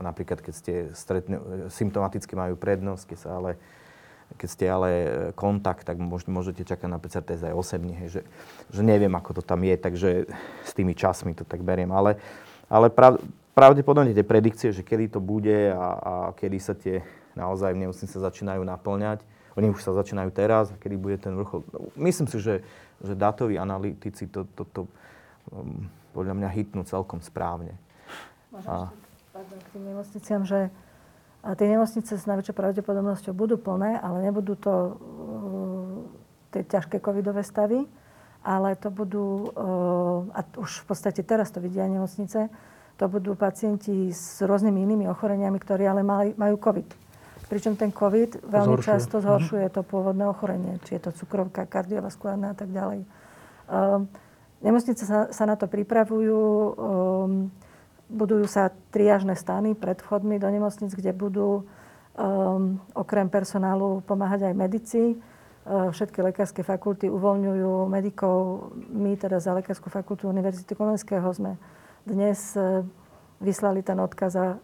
Napríklad, 0.00 0.40
keď 0.40 0.54
ste 0.56 0.72
stretne, 0.96 1.36
symptomaticky 1.68 2.32
majú 2.32 2.56
prednosť, 2.56 3.04
keď, 3.12 3.18
sa 3.20 3.30
ale, 3.36 3.60
keď 4.40 4.48
ste 4.48 4.64
ale 4.64 4.88
e, 4.88 5.08
kontakt, 5.36 5.84
tak 5.84 6.00
môžete 6.00 6.64
čakať 6.64 6.88
na 6.88 6.96
PCR 6.96 7.20
test 7.20 7.44
aj 7.44 7.52
osobne. 7.52 7.92
Hej, 8.00 8.08
že, 8.08 8.22
že 8.72 8.80
neviem, 8.80 9.12
ako 9.12 9.40
to 9.40 9.42
tam 9.44 9.60
je, 9.60 9.76
takže 9.76 10.10
s 10.64 10.72
tými 10.72 10.96
časmi 10.96 11.36
to 11.36 11.44
tak 11.44 11.60
beriem. 11.60 11.92
Ale, 11.92 12.16
ale 12.72 12.88
prav, 12.88 13.20
pravdepodobne 13.52 14.16
tie 14.16 14.24
predikcie, 14.24 14.72
že 14.72 14.80
kedy 14.80 15.12
to 15.12 15.20
bude 15.20 15.76
a, 15.76 15.76
a 15.76 16.12
kedy 16.40 16.56
sa 16.56 16.72
tie 16.72 17.04
naozaj 17.34 17.72
v 17.72 17.88
nemocnice 17.88 18.16
začínajú 18.16 18.62
naplňať, 18.64 19.24
oni 19.56 19.68
už 19.68 19.84
sa 19.84 19.92
začínajú 19.92 20.32
teraz 20.32 20.72
a 20.72 20.80
kedy 20.80 20.96
bude 20.96 21.16
ten 21.20 21.36
vrchol. 21.36 21.60
Myslím 21.96 22.24
si, 22.28 22.40
že, 22.40 22.64
že 23.04 23.12
dátoví 23.12 23.60
analytici 23.60 24.24
to, 24.24 24.48
to, 24.56 24.64
to 24.72 24.80
um, 25.52 25.88
podľa 26.16 26.34
mňa 26.40 26.48
hitnú 26.48 26.82
celkom 26.88 27.20
správne. 27.20 27.76
A, 28.64 28.88
k 29.32 29.68
tým 29.72 29.84
nemocniciam, 29.92 30.44
že 30.44 30.68
tie 31.56 31.66
nemocnice 31.68 32.16
s 32.16 32.24
najväčšou 32.28 32.54
pravdepodobnosťou 32.56 33.32
budú 33.32 33.56
plné, 33.56 33.96
ale 34.00 34.24
nebudú 34.24 34.56
to 34.56 34.72
uh, 34.72 34.92
tie 36.52 36.62
ťažké 36.64 37.00
covidové 37.00 37.44
stavy, 37.44 37.84
ale 38.44 38.76
to 38.76 38.88
budú, 38.88 39.52
uh, 39.52 40.36
a 40.36 40.40
už 40.60 40.84
v 40.84 40.84
podstate 40.88 41.20
teraz 41.24 41.52
to 41.52 41.60
vidia 41.60 41.84
nemocnice, 41.88 42.48
to 42.96 43.04
budú 43.08 43.36
pacienti 43.36 44.12
s 44.12 44.40
rôznymi 44.44 44.78
inými 44.84 45.04
ochoreniami, 45.08 45.58
ktorí 45.60 45.84
ale 45.88 46.04
mali, 46.04 46.36
majú 46.36 46.60
COVID. 46.60 47.11
Pričom 47.52 47.76
ten 47.76 47.92
COVID 47.92 48.48
veľmi 48.48 48.80
zhoršuje. 48.80 48.88
často 48.88 49.20
mhm. 49.20 49.24
zhoršuje 49.28 49.66
to 49.76 49.84
pôvodné 49.84 50.24
ochorenie, 50.24 50.80
či 50.88 50.96
je 50.96 51.04
to 51.04 51.10
cukrovka, 51.12 51.68
kardiovaskulárna 51.68 52.52
a 52.52 52.56
tak 52.56 52.72
ďalej. 52.72 53.04
Um, 53.68 54.08
nemocnice 54.64 55.04
sa, 55.04 55.28
sa 55.28 55.44
na 55.44 55.60
to 55.60 55.68
pripravujú. 55.68 56.40
Um, 56.40 57.52
budujú 58.08 58.48
sa 58.48 58.72
triážne 58.88 59.36
stany 59.36 59.76
pred 59.76 60.00
vchodmi 60.00 60.40
do 60.40 60.48
nemocnic, 60.48 60.96
kde 60.96 61.12
budú 61.12 61.68
um, 62.16 62.80
okrem 62.96 63.28
personálu 63.28 64.00
pomáhať 64.08 64.48
aj 64.48 64.54
medici. 64.56 65.02
Uh, 65.68 65.92
všetky 65.92 66.24
lekárske 66.24 66.64
fakulty 66.64 67.12
uvoľňujú 67.12 67.84
medikov. 67.84 68.72
My 68.88 69.12
teda 69.12 69.36
za 69.44 69.52
Lekárskú 69.52 69.92
fakultu 69.92 70.24
Univerzity 70.24 70.72
Komenského 70.72 71.28
sme 71.36 71.60
dnes 72.08 72.56
uh, 72.56 72.80
vyslali 73.44 73.84
ten 73.84 74.00
odkaz 74.00 74.40
uh, 74.40 74.56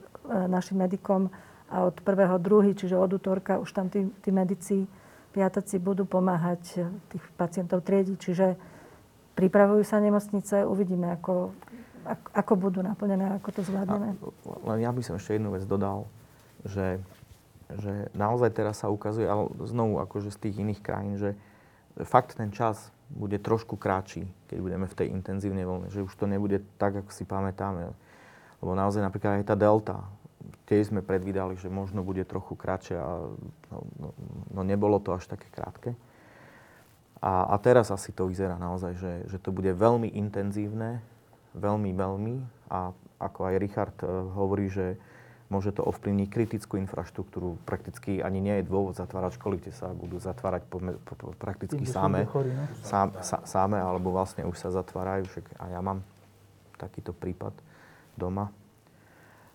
našim 0.49 0.81
medikom 0.81 1.29
a 1.69 1.85
od 1.85 2.01
prvého 2.01 2.41
druhý, 2.41 2.73
čiže 2.73 2.97
od 2.97 3.13
útorka 3.13 3.61
už 3.61 3.71
tam 3.73 3.93
tí, 3.93 4.09
tí 4.25 4.33
medici, 4.33 4.89
piataci 5.37 5.77
budú 5.77 6.09
pomáhať 6.09 6.63
uh, 6.81 6.89
tých 7.13 7.25
pacientov 7.37 7.85
triedi. 7.85 8.17
Čiže 8.17 8.57
pripravujú 9.37 9.85
sa 9.85 10.01
nemocnice, 10.01 10.65
uvidíme, 10.65 11.13
ako 11.13 11.53
ako 12.15 12.53
budú 12.57 12.81
naplnené, 12.81 13.37
ako 13.37 13.49
to 13.53 13.61
zvládneme. 13.67 14.17
len 14.65 14.79
ja 14.81 14.91
by 14.93 15.03
som 15.05 15.21
ešte 15.21 15.37
jednu 15.37 15.53
vec 15.53 15.65
dodal, 15.69 16.09
že, 16.65 17.03
že 17.77 18.09
naozaj 18.17 18.55
teraz 18.55 18.81
sa 18.81 18.89
ukazuje, 18.89 19.29
ale 19.29 19.51
znovu 19.69 20.01
akože 20.01 20.33
z 20.33 20.39
tých 20.49 20.57
iných 20.63 20.81
krajín, 20.81 21.21
že 21.21 21.37
fakt 22.07 22.39
ten 22.39 22.49
čas 22.55 22.89
bude 23.09 23.41
trošku 23.41 23.81
kratší, 23.81 24.29
keď 24.53 24.59
budeme 24.61 24.87
v 24.87 24.97
tej 24.97 25.09
intenzívnej 25.13 25.65
vlne, 25.65 25.89
že 25.89 26.05
už 26.05 26.13
to 26.13 26.29
nebude 26.29 26.61
tak, 26.77 27.01
ako 27.01 27.11
si 27.13 27.25
pamätáme. 27.25 27.93
Lebo 28.59 28.73
naozaj 28.75 29.01
napríklad 29.01 29.41
aj 29.41 29.49
tá 29.49 29.57
delta, 29.57 30.05
tiež 30.69 30.93
sme 30.93 31.01
predvídali, 31.01 31.57
že 31.57 31.73
možno 31.73 32.05
bude 32.05 32.23
trochu 32.29 32.55
kratšie 32.55 32.97
a 32.97 33.31
no, 33.73 33.79
no, 33.99 34.09
no 34.53 34.61
nebolo 34.63 35.01
to 35.01 35.17
až 35.17 35.27
také 35.27 35.49
krátke. 35.49 35.97
A, 37.19 37.51
a 37.51 37.57
teraz 37.59 37.91
asi 37.91 38.15
to 38.15 38.31
vyzerá 38.31 38.55
naozaj, 38.61 38.95
že, 38.95 39.13
že 39.27 39.39
to 39.43 39.51
bude 39.51 39.75
veľmi 39.75 40.07
intenzívne, 40.15 41.03
veľmi, 41.59 41.91
veľmi. 41.91 42.37
A 42.71 42.95
ako 43.19 43.41
aj 43.51 43.55
Richard 43.59 43.97
eh, 44.03 44.07
hovorí, 44.09 44.71
že 44.71 44.95
môže 45.49 45.73
to 45.73 45.81
ovplyvniť 45.81 46.29
kritickú 46.29 46.77
infraštruktúru. 46.77 47.57
Prakticky 47.65 48.21
ani 48.21 48.39
nie 48.39 48.61
je 48.61 48.69
dôvod 48.69 48.95
zatvárať 48.95 49.41
školy, 49.41 49.57
kde 49.59 49.73
sa 49.73 49.91
budú 49.97 50.21
zatvárať 50.21 50.63
po, 50.69 50.79
po, 50.79 51.13
po, 51.17 51.27
prakticky 51.41 51.89
sáme, 51.89 52.29
chorí, 52.29 52.53
no? 52.53 52.69
sám, 52.85 53.17
sa, 53.25 53.41
sáme, 53.49 53.81
alebo 53.81 54.13
vlastne 54.13 54.45
už 54.45 54.61
sa 54.61 54.69
zatvárajú. 54.69 55.25
Však 55.27 55.57
a 55.57 55.73
ja 55.73 55.81
mám 55.81 56.05
takýto 56.77 57.17
prípad 57.17 57.57
doma. 58.15 58.53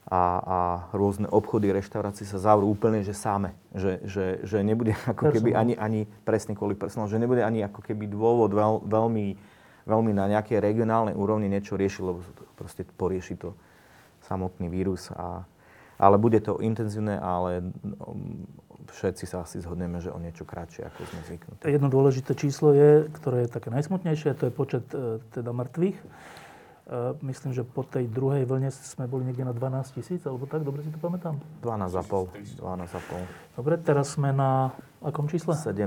A, 0.03 0.21
a 0.43 0.57
rôzne 0.91 1.31
obchody, 1.31 1.71
reštaurácie 1.71 2.27
sa 2.27 2.35
zavrú 2.35 2.67
úplne, 2.67 3.07
že 3.07 3.15
sáme. 3.15 3.55
Že, 3.71 3.91
že, 4.03 4.25
že 4.43 4.57
nebude 4.59 4.93
ako 5.11 5.31
keby 5.31 5.55
ani, 5.55 5.73
ani 5.79 6.05
presne 6.27 6.53
kvôli 6.53 6.75
personálu, 6.75 7.07
že 7.07 7.21
nebude 7.23 7.39
ani 7.39 7.63
ako 7.63 7.79
keby 7.79 8.11
dôvod 8.11 8.51
veľ, 8.51 8.83
veľmi 8.83 9.25
veľmi 9.83 10.11
na 10.15 10.31
nejakej 10.31 10.63
regionálnej 10.63 11.15
úrovni 11.15 11.51
niečo 11.51 11.75
rieši, 11.75 12.01
lebo 12.03 12.23
proste 12.55 12.87
porieši 12.87 13.35
to 13.35 13.51
samotný 14.23 14.71
vírus. 14.71 15.11
A, 15.11 15.43
ale 15.99 16.15
bude 16.15 16.39
to 16.39 16.59
intenzívne, 16.63 17.19
ale 17.19 17.59
mm, 17.63 18.87
všetci 18.91 19.23
sa 19.27 19.43
asi 19.43 19.59
zhodneme, 19.59 19.99
že 19.99 20.11
o 20.11 20.19
niečo 20.19 20.47
kratšie, 20.47 20.87
ako 20.87 20.99
sme 21.03 21.21
zvyknutí. 21.27 21.63
Jedno 21.67 21.89
dôležité 21.91 22.31
číslo 22.35 22.71
je, 22.71 23.11
ktoré 23.11 23.47
je 23.47 23.49
také 23.51 23.69
najsmutnejšie, 23.71 24.35
to 24.39 24.47
je 24.47 24.53
počet 24.53 24.85
e, 24.95 25.19
teda 25.35 25.51
mŕtvych. 25.51 25.97
E, 26.83 27.15
myslím, 27.23 27.55
že 27.55 27.63
po 27.63 27.88
tej 27.88 28.11
druhej 28.11 28.43
vlne 28.43 28.67
sme 28.67 29.07
boli 29.07 29.23
niekde 29.23 29.47
na 29.47 29.55
12 29.55 29.95
tisíc, 29.95 30.19
alebo 30.27 30.43
tak, 30.43 30.67
dobre 30.67 30.84
si 30.84 30.91
to 30.91 30.99
pamätám? 30.99 31.39
12,5. 31.63 32.59
12,5. 32.59 33.55
Dobre, 33.55 33.79
teraz 33.79 34.19
sme 34.19 34.36
na 34.36 34.75
akom 34.99 35.31
čísle? 35.31 35.55
17 35.55 35.79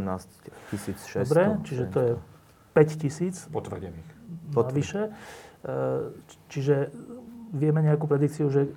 600. 0.72 1.28
Dobre, 1.28 1.42
čiže 1.68 1.84
to 1.92 1.98
je 2.00 2.12
5 2.72 3.02
tisíc. 3.02 3.44
Potvrdených. 3.52 4.08
Navyše. 4.56 5.12
E, 5.64 5.72
čiže 6.48 6.88
vieme 7.52 7.84
nejakú 7.84 8.08
predikciu, 8.08 8.48
že 8.48 8.72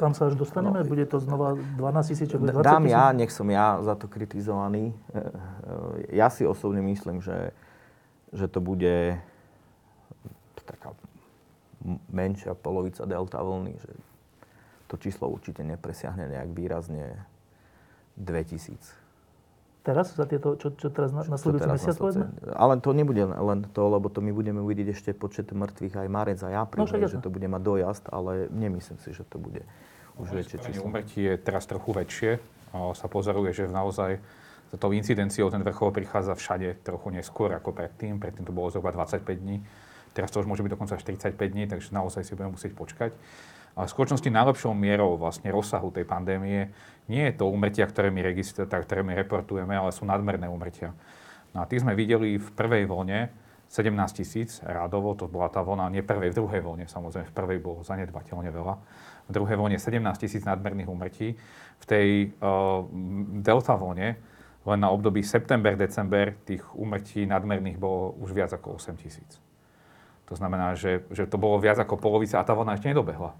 kam 0.00 0.16
sa 0.16 0.32
až 0.32 0.40
dostaneme? 0.40 0.80
No, 0.80 0.88
bude 0.88 1.04
to 1.04 1.20
znova 1.20 1.60
12 1.76 2.08
tisíc, 2.08 2.32
čo 2.32 2.40
bude 2.40 2.56
20 2.56 2.64
Dám 2.64 2.88
ja, 2.88 3.12
nech 3.12 3.28
som 3.28 3.44
ja 3.52 3.84
za 3.84 4.00
to 4.00 4.08
kritizovaný. 4.08 4.96
E, 5.12 6.16
ja 6.16 6.32
si 6.32 6.48
osobne 6.48 6.80
myslím, 6.80 7.20
že, 7.20 7.52
že 8.32 8.48
to 8.48 8.64
bude 8.64 9.20
taká 10.64 10.96
menšia 12.12 12.52
polovica 12.56 13.08
delta 13.08 13.40
vlny, 13.40 13.74
že 13.80 13.92
to 14.90 14.98
číslo 15.00 15.30
určite 15.30 15.62
nepresiahne 15.62 16.28
nejak 16.28 16.50
výrazne 16.52 17.24
2000 18.18 19.00
Teraz, 19.80 20.12
za 20.12 20.28
tieto, 20.28 20.60
čo, 20.60 20.76
čo 20.76 20.92
teraz 20.92 21.08
na, 21.08 21.24
nasledujúci 21.24 21.64
mesiac, 21.64 21.96
povedzme? 21.96 22.28
Ale 22.52 22.76
to 22.84 22.92
nebude 22.92 23.24
len 23.24 23.64
to, 23.72 23.80
lebo 23.88 24.12
to 24.12 24.20
my 24.20 24.28
budeme 24.28 24.60
uvidieť 24.60 24.92
ešte 24.92 25.10
počet 25.16 25.48
mŕtvych 25.56 26.04
aj 26.04 26.08
marec, 26.12 26.36
aj 26.44 26.52
apríl, 26.52 26.84
No, 26.84 26.92
hej, 26.92 27.08
že 27.08 27.16
to 27.16 27.32
bude 27.32 27.48
mať 27.48 27.62
dojazd, 27.64 28.04
ale 28.12 28.52
nemyslím 28.52 29.00
si, 29.00 29.16
že 29.16 29.24
to 29.24 29.40
bude 29.40 29.64
už 30.20 30.36
väčšie 30.36 30.60
Správne, 30.60 30.76
číslo. 30.76 30.84
Úmrtí 30.84 31.20
je 31.24 31.34
teraz 31.40 31.64
trochu 31.64 31.96
väčšie. 31.96 32.30
O, 32.76 32.92
sa 32.92 33.08
pozoruje, 33.08 33.56
že 33.56 33.72
naozaj 33.72 34.20
za 34.68 34.76
tou 34.76 34.92
incidenciou 34.92 35.48
ten 35.48 35.64
vrchol 35.64 35.96
prichádza 35.96 36.36
všade 36.36 36.84
trochu 36.84 37.16
neskôr 37.16 37.48
ako 37.56 37.72
predtým. 37.72 38.20
Predtým 38.20 38.44
to 38.44 38.52
bolo 38.52 38.68
zhruba 38.68 38.92
25 38.92 39.24
dní. 39.32 39.64
Teraz 40.12 40.34
to 40.34 40.42
už 40.42 40.48
môže 40.50 40.62
byť 40.66 40.72
dokonca 40.74 40.98
až 40.98 41.02
45 41.06 41.38
dní, 41.38 41.64
takže 41.70 41.94
naozaj 41.94 42.26
si 42.26 42.34
budeme 42.34 42.54
musieť 42.54 42.72
počkať. 42.74 43.10
Ale 43.78 43.86
v 43.86 43.94
skutočnosti 43.94 44.26
najlepšou 44.26 44.74
mierou 44.74 45.14
vlastne 45.14 45.48
rozsahu 45.54 45.94
tej 45.94 46.02
pandémie 46.02 46.74
nie 47.06 47.22
je 47.30 47.34
to 47.38 47.46
úmrtia, 47.46 47.86
ktoré 47.86 48.10
my, 48.10 48.20
registr- 48.20 48.66
tá- 48.66 48.82
ktoré 48.82 49.06
my 49.06 49.14
reportujeme, 49.14 49.78
ale 49.78 49.94
sú 49.94 50.02
nadmerné 50.02 50.50
úmrtia. 50.50 50.90
No 51.54 51.62
a 51.62 51.68
tých 51.70 51.82
sme 51.86 51.94
videli 51.94 52.38
v 52.38 52.48
prvej 52.54 52.86
vlne 52.90 53.30
17 53.70 53.94
tisíc 54.18 54.58
rádovo, 54.66 55.14
to 55.14 55.30
bola 55.30 55.46
tá 55.46 55.62
vlna, 55.62 55.94
nie 55.94 56.02
prvej, 56.02 56.34
v 56.34 56.38
druhej 56.42 56.60
vlne, 56.66 56.90
samozrejme, 56.90 57.30
v 57.30 57.34
prvej 57.34 57.58
bolo 57.62 57.86
zanedbateľne 57.86 58.50
veľa. 58.50 58.74
V 59.26 59.30
druhej 59.30 59.54
vlne 59.54 59.78
17 59.78 60.02
tisíc 60.18 60.42
nadmerných 60.42 60.90
úmrtí. 60.90 61.38
V 61.78 61.84
tej 61.86 62.34
uh, 62.42 62.82
delta 63.46 63.78
vlne 63.78 64.18
len 64.66 64.78
na 64.82 64.90
období 64.90 65.22
september-december 65.22 66.34
tých 66.44 66.66
úmrtí 66.74 67.24
nadmerných 67.24 67.78
bolo 67.78 68.18
už 68.18 68.34
viac 68.34 68.50
ako 68.50 68.76
8 68.76 68.98
tisíc. 68.98 69.38
To 70.30 70.38
znamená, 70.38 70.78
že, 70.78 71.02
že 71.10 71.26
to 71.26 71.42
bolo 71.42 71.58
viac 71.58 71.82
ako 71.82 71.98
polovica 71.98 72.38
a 72.38 72.46
tá 72.46 72.54
vlna 72.54 72.78
ešte 72.78 72.94
nedobehla. 72.94 73.34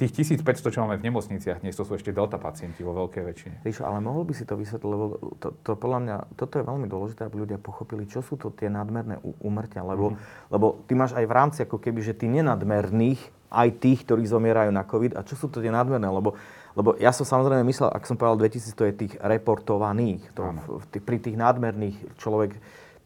Tých 0.00 0.32
1500, 0.40 0.72
čo 0.72 0.80
máme 0.80 0.96
v 0.96 1.12
nemocniciach, 1.12 1.60
dnes 1.60 1.76
to 1.76 1.84
sú 1.84 1.92
ešte 1.92 2.08
delta 2.08 2.40
pacienti 2.40 2.80
vo 2.80 2.96
veľkej 2.96 3.20
väčšine. 3.20 3.54
Ríšo, 3.60 3.84
ale 3.84 4.00
mohol 4.00 4.24
by 4.24 4.32
si 4.32 4.48
to 4.48 4.56
vysvetliť, 4.56 4.88
lebo 4.88 5.36
to, 5.36 5.52
to 5.60 5.76
podľa 5.76 5.98
mňa, 6.00 6.16
toto 6.40 6.56
je 6.56 6.64
veľmi 6.64 6.88
dôležité, 6.88 7.28
aby 7.28 7.44
ľudia 7.44 7.60
pochopili, 7.60 8.08
čo 8.08 8.24
sú 8.24 8.40
to 8.40 8.48
tie 8.48 8.72
nadmerné 8.72 9.20
úmrtia, 9.44 9.84
lebo, 9.84 10.16
mm-hmm. 10.16 10.48
lebo 10.56 10.80
ty 10.88 10.96
máš 10.96 11.12
aj 11.12 11.24
v 11.28 11.36
rámci 11.36 11.58
ako 11.68 11.76
keby, 11.84 12.00
že 12.00 12.16
tí 12.16 12.32
nenadmerných, 12.32 13.20
aj 13.52 13.68
tých, 13.76 14.08
ktorí 14.08 14.24
zomierajú 14.24 14.72
na 14.72 14.88
COVID, 14.88 15.20
a 15.20 15.22
čo 15.22 15.36
sú 15.36 15.52
to 15.52 15.60
tie 15.60 15.68
nadmerné, 15.68 16.08
lebo, 16.08 16.32
lebo 16.72 16.96
ja 16.96 17.12
som 17.12 17.28
samozrejme 17.28 17.60
myslel, 17.68 17.92
ak 17.92 18.08
som 18.08 18.16
povedal 18.16 18.40
2000, 18.48 18.72
to 18.72 18.88
je 18.88 18.92
tých 19.04 19.14
reportovaných, 19.20 20.32
to, 20.32 20.48
v, 20.80 20.84
tých, 20.96 21.04
pri 21.04 21.20
tých 21.20 21.36
nadmerných 21.36 22.16
človek, 22.16 22.56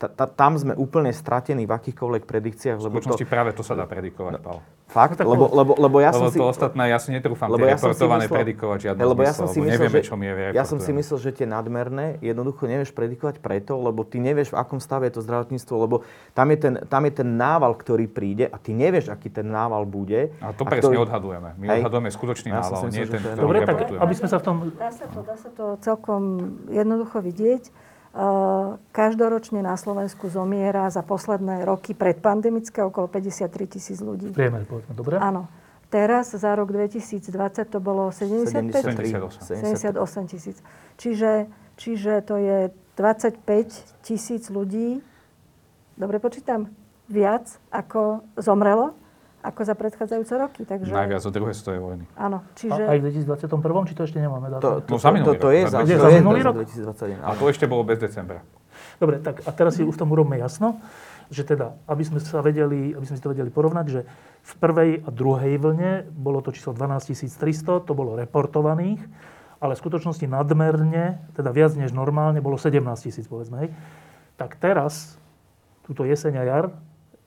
ta, 0.00 0.08
ta, 0.08 0.24
tam 0.24 0.56
sme 0.56 0.72
úplne 0.80 1.12
stratení 1.12 1.68
v 1.68 1.76
akýchkoľvek 1.76 2.24
predikciách, 2.24 2.80
V 2.80 2.88
lebo 2.88 2.96
to, 2.96 3.12
skutočnosti 3.12 3.26
práve 3.28 3.52
to 3.52 3.60
sa 3.60 3.76
dá 3.76 3.84
predikovať, 3.84 4.40
fakt, 4.88 5.12
No 5.12 5.18
tak 5.20 5.26
lebo, 5.28 5.44
lebo, 5.52 5.72
lebo 5.76 5.96
ja 6.00 6.10
som 6.10 6.24
Lebo 6.26 6.32
si... 6.32 6.40
to 6.40 6.48
ostatné, 6.48 6.88
ja 6.88 6.98
si 6.98 7.12
netrúfam 7.12 7.52
Lebo 7.52 7.68
tie 7.68 7.76
ja 7.76 7.78
som 7.78 7.92
reportované 7.92 8.24
myslel- 8.24 8.38
predikovať 8.40 8.78
žiadne 8.80 9.00
lebo 9.04 9.20
ja 9.20 9.32
som 9.36 9.46
si 9.46 9.58
myslel, 9.60 9.76
nevieme, 9.76 10.00
že, 10.00 10.08
čo 10.08 10.14
my 10.16 10.26
ja 10.56 10.64
som 10.64 10.78
si 10.80 10.90
myslel, 10.96 11.18
že 11.20 11.30
tie 11.36 11.46
nadmerné 11.46 12.16
jednoducho 12.24 12.64
nevieš 12.64 12.90
predikovať 12.96 13.44
preto, 13.44 13.76
lebo 13.76 14.02
ty 14.08 14.18
nevieš, 14.24 14.50
v 14.50 14.58
akom 14.58 14.80
stave 14.80 15.12
je 15.12 15.20
to 15.20 15.22
zdravotníctvo, 15.22 15.74
lebo 15.76 15.96
tam 16.32 16.48
je 16.48 16.58
ten, 16.58 16.74
tam 16.88 17.02
je 17.04 17.12
ten 17.20 17.28
nával, 17.36 17.76
ktorý 17.76 18.08
príde 18.08 18.48
a 18.48 18.56
ty 18.56 18.72
nevieš, 18.72 19.12
aký 19.12 19.28
ten 19.28 19.46
nával 19.46 19.84
bude. 19.84 20.32
A 20.40 20.56
to 20.56 20.64
a 20.64 20.70
presne 20.72 20.96
ktorý- 20.96 21.04
odhadujeme. 21.06 21.50
My 21.60 21.66
Hej. 21.76 21.80
odhadujeme 21.84 22.08
skutočný 22.08 22.48
Ja 22.50 22.64
som 22.64 22.80
nával, 22.80 22.88
nie 22.88 23.04
myslel, 23.04 23.12
ten, 23.12 23.20
že 23.20 23.22
to 23.22 23.28
je 23.28 23.34
ktorý 23.36 23.44
Dobre, 23.44 23.58
tak 23.68 23.76
aby 24.00 24.14
sme 24.16 24.28
sa 24.32 24.36
v 24.40 24.44
tom... 24.48 24.56
Dá 24.74 24.90
sa 24.90 25.06
to, 25.06 25.18
dá 25.20 25.36
sa 25.36 25.50
to 25.52 25.64
celkom 25.84 26.22
jednoducho 26.72 27.20
vidieť. 27.20 27.89
Uh, 28.10 28.74
Každoročne 28.90 29.62
na 29.62 29.78
Slovensku 29.78 30.26
zomiera 30.26 30.90
za 30.90 31.06
posledné 31.06 31.62
roky 31.62 31.94
predpandemické 31.94 32.82
okolo 32.82 33.06
53 33.06 33.46
tisíc 33.70 34.02
ľudí. 34.02 34.34
Priemer, 34.34 34.66
povedzme, 34.66 34.92
dobre? 34.98 35.14
Áno. 35.22 35.46
Teraz 35.90 36.30
za 36.34 36.54
rok 36.54 36.70
2020 36.70 37.30
to 37.66 37.78
bolo 37.82 38.14
75? 38.14 38.82
73, 38.82 39.94
78. 39.98 40.26
78 40.26 40.30
tisíc. 40.30 40.56
Čiže, 40.98 41.50
čiže 41.78 42.12
to 42.22 42.38
je 42.38 42.70
25 42.94 44.06
tisíc 44.06 44.46
ľudí, 44.50 45.02
dobre 45.98 46.22
počítam, 46.22 46.70
viac 47.10 47.58
ako 47.74 48.22
zomrelo, 48.38 48.94
ako 49.40 49.60
za 49.64 49.74
predchádzajúce 49.74 50.34
roky. 50.36 50.60
Takže, 50.68 50.92
Najviac 50.92 51.22
od 51.24 51.32
druhej 51.32 51.54
svetovej 51.56 51.80
vojny. 51.80 52.04
Áno, 52.16 52.44
A, 52.44 52.52
čiže... 52.56 52.82
aj 52.84 52.96
v 53.00 53.02
2021, 53.24 53.88
či 53.88 53.94
to 53.96 54.02
ešte 54.04 54.18
nemáme 54.20 54.46
To, 54.52 54.54
dátum? 54.60 54.72
to, 54.84 54.90
No, 54.92 54.96
za 55.00 55.10
minulý 55.12 55.36
to, 55.36 55.40
to, 55.40 55.48
rok, 55.48 55.56
je 55.56 55.62
za 55.64 55.78
to 55.80 55.86
za 55.88 56.08
je 56.12 56.18
minulý 56.20 56.40
rok? 56.44 56.54
2021. 56.60 57.24
A 57.24 57.30
to 57.36 57.44
ešte 57.48 57.64
bolo 57.64 57.82
bez 57.88 57.98
decembra. 58.00 58.40
Dobre, 59.00 59.16
tak 59.24 59.40
a 59.48 59.50
teraz 59.56 59.80
si 59.80 59.82
už 59.84 59.96
tom 59.96 60.12
urobme 60.12 60.36
jasno, 60.36 60.76
že 61.32 61.46
teda, 61.46 61.78
aby 61.88 62.02
sme, 62.04 62.18
sa 62.20 62.44
vedeli, 62.44 62.92
aby 62.92 63.06
sme 63.06 63.16
si 63.16 63.22
to 63.24 63.32
vedeli 63.32 63.48
porovnať, 63.48 63.86
že 63.88 64.00
v 64.44 64.52
prvej 64.60 64.90
a 65.04 65.08
druhej 65.08 65.56
vlne 65.56 65.90
bolo 66.12 66.44
to 66.44 66.52
číslo 66.52 66.76
12 66.76 67.16
300, 67.16 67.86
to 67.86 67.92
bolo 67.96 68.18
reportovaných, 68.18 69.00
ale 69.60 69.72
v 69.76 69.80
skutočnosti 69.80 70.24
nadmerne, 70.26 71.20
teda 71.36 71.52
viac 71.52 71.72
než 71.76 71.92
normálne, 71.92 72.40
bolo 72.44 72.56
17 72.56 72.80
tisíc, 73.00 73.24
povedzme. 73.28 73.64
Hej. 73.64 73.68
Tak 74.40 74.56
teraz, 74.56 75.20
túto 75.84 76.08
jeseň 76.08 76.40
a 76.40 76.44
jar, 76.44 76.64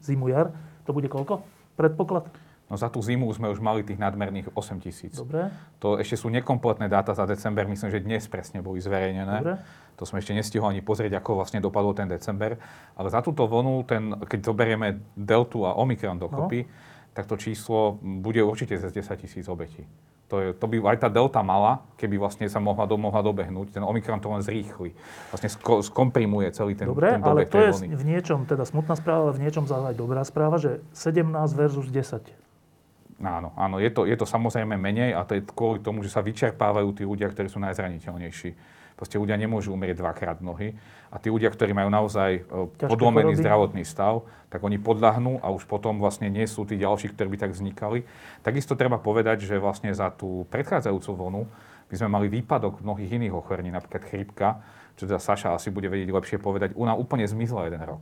zimu 0.01 0.30
jar, 0.34 0.51
to 0.84 0.91
bude 0.91 1.07
koľko? 1.07 1.45
Predpoklad? 1.76 2.30
No 2.71 2.80
za 2.80 2.89
tú 2.89 3.03
zimu 3.03 3.30
sme 3.36 3.51
už 3.51 3.61
mali 3.61 3.86
tých 3.86 3.99
nadmerných 4.01 4.55
8 4.55 4.82
tisíc. 4.82 5.13
Dobre. 5.13 5.51
To 5.78 5.99
ešte 5.99 6.17
sú 6.17 6.32
nekompletné 6.34 6.89
dáta 6.89 7.13
za 7.13 7.28
december, 7.28 7.69
myslím, 7.69 7.91
že 7.91 8.01
dnes 8.01 8.26
presne 8.26 8.63
boli 8.63 8.82
zverejnené. 8.82 9.38
Dobre. 9.43 9.55
To 9.99 10.09
sme 10.09 10.24
ešte 10.24 10.34
nestihli 10.34 10.65
ani 10.65 10.82
pozrieť, 10.82 11.21
ako 11.21 11.43
vlastne 11.43 11.61
dopadol 11.61 11.93
ten 11.93 12.09
december. 12.09 12.57
Ale 12.97 13.13
za 13.13 13.21
túto 13.21 13.45
vlnu, 13.45 13.86
ten, 13.86 14.17
keď 14.26 14.39
zoberieme 14.49 15.05
Deltu 15.13 15.69
a 15.69 15.78
Omikron 15.78 16.17
dokopy, 16.17 16.65
tak 17.13 17.30
to 17.30 17.38
číslo 17.38 18.01
bude 18.01 18.41
určite 18.41 18.74
cez 18.74 18.89
10 18.89 19.21
tisíc 19.21 19.45
obetí. 19.45 19.86
To, 20.34 20.42
je, 20.42 20.50
to 20.58 20.66
by 20.66 20.98
aj 20.98 20.98
tá 20.98 21.10
delta 21.14 21.46
mala, 21.46 21.86
keby 21.94 22.18
vlastne 22.18 22.50
sa 22.50 22.58
mohla, 22.58 22.90
do, 22.90 22.98
mohla 22.98 23.22
dobehnúť. 23.22 23.78
Ten 23.78 23.86
Omikron 23.86 24.18
to 24.18 24.34
len 24.34 24.42
zrýchli. 24.42 24.98
Vlastne 25.30 25.46
sko, 25.46 25.86
skomprimuje 25.86 26.50
celý 26.58 26.74
ten, 26.74 26.90
Dobre, 26.90 27.14
ten 27.14 27.22
ale 27.22 27.46
dobeh 27.46 27.54
to 27.54 27.62
tej 27.62 27.66
je 27.70 27.74
vlny. 27.78 27.88
v 27.94 28.06
niečom 28.10 28.40
teda 28.50 28.66
smutná 28.66 28.98
správa, 28.98 29.30
ale 29.30 29.38
v 29.38 29.46
niečom 29.46 29.70
aj 29.70 29.94
dobrá 29.94 30.26
správa, 30.26 30.58
že 30.58 30.82
17 30.98 31.30
versus 31.54 31.86
10. 31.86 32.34
Áno, 33.22 33.54
áno, 33.54 33.78
je 33.78 33.94
to, 33.94 34.10
je 34.10 34.18
to 34.18 34.26
samozrejme 34.26 34.74
menej 34.74 35.14
a 35.14 35.22
to 35.22 35.38
je 35.38 35.46
kvôli 35.46 35.78
tomu, 35.86 36.02
že 36.02 36.10
sa 36.10 36.26
vyčerpávajú 36.26 36.90
tí 36.98 37.06
ľudia, 37.06 37.30
ktorí 37.30 37.46
sú 37.46 37.62
najzraniteľnejší. 37.62 38.58
Proste 38.94 39.18
ľudia 39.18 39.36
nemôžu 39.36 39.74
umrieť 39.74 40.00
dvakrát 40.00 40.39
nohy 40.39 40.78
a 41.10 41.18
tí 41.18 41.34
ľudia, 41.34 41.50
ktorí 41.50 41.74
majú 41.74 41.89
naozaj 41.89 42.32
e, 42.38 42.41
Ťažké 42.46 42.89
podlomený 42.89 43.34
choroby. 43.34 43.41
zdravotný 43.41 43.84
stav, 43.86 44.26
tak 44.54 44.62
oni 44.62 44.78
podľahnú 44.78 45.41
a 45.41 45.50
už 45.50 45.66
potom 45.66 45.98
vlastne 45.98 46.30
nie 46.30 46.46
sú 46.46 46.66
tí 46.66 46.78
ďalší, 46.78 47.14
ktorí 47.14 47.34
by 47.34 47.39
tak 47.41 47.52
vznikali. 47.58 48.06
Takisto 48.46 48.78
treba 48.78 49.02
povedať, 49.02 49.46
že 49.46 49.58
vlastne 49.58 49.89
za 49.94 50.14
tú 50.14 50.46
predchádzajúcu 50.54 51.12
vlnu 51.14 51.41
by 51.89 51.96
sme 51.98 52.10
mali 52.10 52.30
výpadok 52.30 52.82
mnohých 52.82 53.22
iných 53.22 53.34
ochorení, 53.34 53.70
napríklad 53.70 54.06
chrípka, 54.10 54.62
čo 54.98 55.10
teda 55.10 55.18
Saša 55.18 55.58
asi 55.58 55.74
bude 55.74 55.89
vedieť 55.89 56.10
lepšie 56.14 56.38
povedať, 56.38 56.78
u 56.78 56.86
nás 56.86 56.98
úplne 56.98 57.26
zmizla 57.26 57.70
jeden 57.70 57.82
rok. 57.82 58.02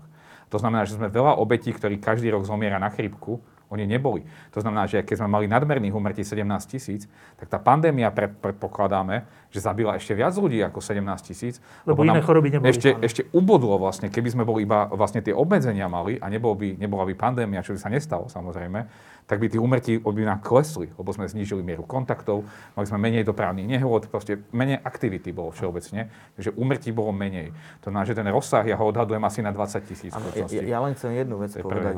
To 0.52 0.60
znamená, 0.60 0.84
že 0.84 1.00
sme 1.00 1.08
veľa 1.08 1.40
obetí, 1.40 1.72
ktorí 1.72 2.04
každý 2.04 2.32
rok 2.36 2.44
zomiera 2.44 2.76
na 2.76 2.92
chrípku, 2.92 3.40
oni 3.72 3.88
neboli. 3.88 4.28
To 4.52 4.60
znamená, 4.60 4.86
že 4.86 5.00
keď 5.02 5.24
sme 5.24 5.30
mali 5.32 5.46
nadmerných 5.48 5.96
úmrtí 5.96 6.28
17 6.28 6.44
tisíc, 6.68 7.08
tak 7.40 7.48
tá 7.48 7.58
pandémia 7.58 8.12
pred, 8.12 8.30
predpokladáme, 8.36 9.24
že 9.48 9.64
zabila 9.64 9.96
ešte 9.96 10.12
viac 10.12 10.36
ľudí 10.36 10.60
ako 10.60 10.84
17 10.84 11.02
tisíc. 11.24 11.64
Lebo 11.88 12.04
iné 12.04 12.20
choroby 12.20 12.52
neboli. 12.52 12.68
Ešte, 12.68 12.96
Áno. 12.96 13.04
ešte 13.08 13.22
ubodlo 13.32 13.80
vlastne, 13.80 14.12
keby 14.12 14.30
sme 14.32 14.44
boli 14.44 14.68
iba 14.68 14.92
vlastne 14.92 15.24
tie 15.24 15.32
obmedzenia 15.32 15.88
mali 15.88 16.20
a 16.20 16.28
nebol 16.28 16.54
by, 16.54 16.76
nebola 16.76 17.08
by 17.08 17.16
pandémia, 17.16 17.64
čo 17.64 17.72
by 17.72 17.80
sa 17.80 17.90
nestalo 17.90 18.28
samozrejme, 18.28 18.80
tak 19.26 19.40
by 19.40 19.48
tí 19.48 19.58
úmrtí 19.58 20.00
by 20.02 20.24
nám 20.28 20.40
klesli, 20.44 20.92
lebo 20.96 21.10
sme 21.16 21.28
znížili 21.28 21.64
mieru 21.64 21.88
kontaktov, 21.88 22.44
mali 22.76 22.86
sme 22.86 23.00
menej 23.00 23.24
dopravných 23.24 23.68
nehôd, 23.80 24.12
proste 24.12 24.44
menej 24.52 24.82
aktivity 24.84 25.32
bolo 25.32 25.56
všeobecne, 25.56 26.12
takže 26.36 26.52
úmrtí 26.56 26.92
bolo 26.92 27.16
menej. 27.16 27.56
To 27.86 27.90
znamená, 27.90 28.06
že 28.08 28.18
ten 28.18 28.28
rozsah, 28.28 28.66
ja 28.68 28.76
ho 28.76 28.86
odhadujem 28.88 29.24
asi 29.24 29.40
na 29.40 29.56
20 29.56 29.88
tisíc. 29.88 30.12
ja, 30.12 30.62
ja 30.62 30.80
len 30.84 30.94
chcem 30.98 31.16
jednu 31.16 31.40
vec 31.40 31.56
je 31.56 31.64
povedať, 31.64 31.94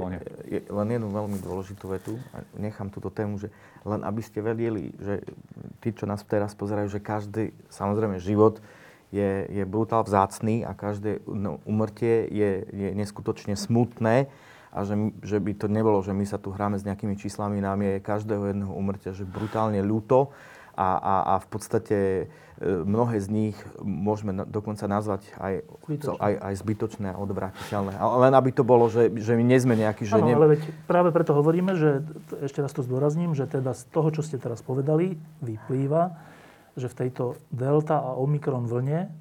je, 0.46 0.60
len 0.62 0.88
jednu 0.94 1.10
veľmi 1.10 1.38
dôležitú 1.42 1.86
vetu, 1.90 2.14
a 2.32 2.46
nechám 2.56 2.94
túto 2.94 3.10
tému, 3.10 3.42
že 3.42 3.50
len 3.84 4.06
aby 4.06 4.22
ste 4.24 4.40
vedeli, 4.40 4.94
že 5.02 5.26
tí, 5.84 5.92
čo 5.92 6.08
nás 6.08 6.24
teraz 6.24 6.56
pozerajú, 6.56 6.88
že 6.88 7.00
každý, 7.04 7.52
samozrejme, 7.68 8.22
život 8.22 8.64
je, 9.14 9.46
je 9.46 9.64
brutál 9.70 10.02
vzácný 10.02 10.66
a 10.66 10.74
každé 10.74 11.22
no, 11.30 11.62
umrtie 11.70 12.26
je, 12.34 12.66
je 12.74 12.90
neskutočne 12.98 13.54
smutné 13.54 14.26
a 14.74 14.82
že, 14.82 14.98
že 15.22 15.38
by 15.38 15.54
to 15.54 15.70
nebolo, 15.70 16.02
že 16.02 16.18
my 16.18 16.26
sa 16.26 16.42
tu 16.42 16.50
hráme 16.50 16.82
s 16.82 16.84
nejakými 16.84 17.14
číslami, 17.14 17.62
nám 17.62 17.86
je 17.86 18.02
každého 18.02 18.50
jedného 18.50 18.74
umrtia, 18.74 19.14
že 19.14 19.22
brutálne 19.22 19.78
ľúto 19.86 20.34
a, 20.74 20.98
a, 20.98 21.16
a 21.30 21.34
v 21.38 21.48
podstate 21.54 21.98
e, 22.02 22.26
mnohé 22.66 23.22
z 23.22 23.30
nich 23.30 23.58
môžeme 23.86 24.34
na, 24.34 24.44
dokonca 24.50 24.90
nazvať 24.90 25.30
aj, 25.38 25.54
Zbytočné. 25.86 26.18
aj, 26.18 26.34
aj 26.42 26.54
zbytočné 26.66 27.08
a 27.14 27.18
odvratiteľné. 27.22 27.94
Len 28.02 28.34
aby 28.34 28.50
to 28.50 28.66
bolo, 28.66 28.90
že, 28.90 29.14
že 29.22 29.38
my 29.38 29.46
nie 29.46 29.62
sme 29.62 29.78
nejakí, 29.78 30.10
že... 30.10 30.18
Áno, 30.18 30.26
ne... 30.26 30.34
ale 30.34 30.58
veď 30.58 30.62
práve 30.90 31.14
preto 31.14 31.38
hovoríme, 31.38 31.78
že, 31.78 32.02
ešte 32.42 32.66
raz 32.66 32.74
to 32.74 32.82
zdôrazním, 32.82 33.38
že 33.38 33.46
teda 33.46 33.78
z 33.78 33.86
toho, 33.94 34.10
čo 34.10 34.26
ste 34.26 34.42
teraz 34.42 34.66
povedali, 34.66 35.22
vyplýva, 35.46 36.18
že 36.74 36.90
v 36.90 36.98
tejto 37.06 37.38
delta 37.54 38.02
a 38.02 38.18
omikron 38.18 38.66
vlne 38.66 39.14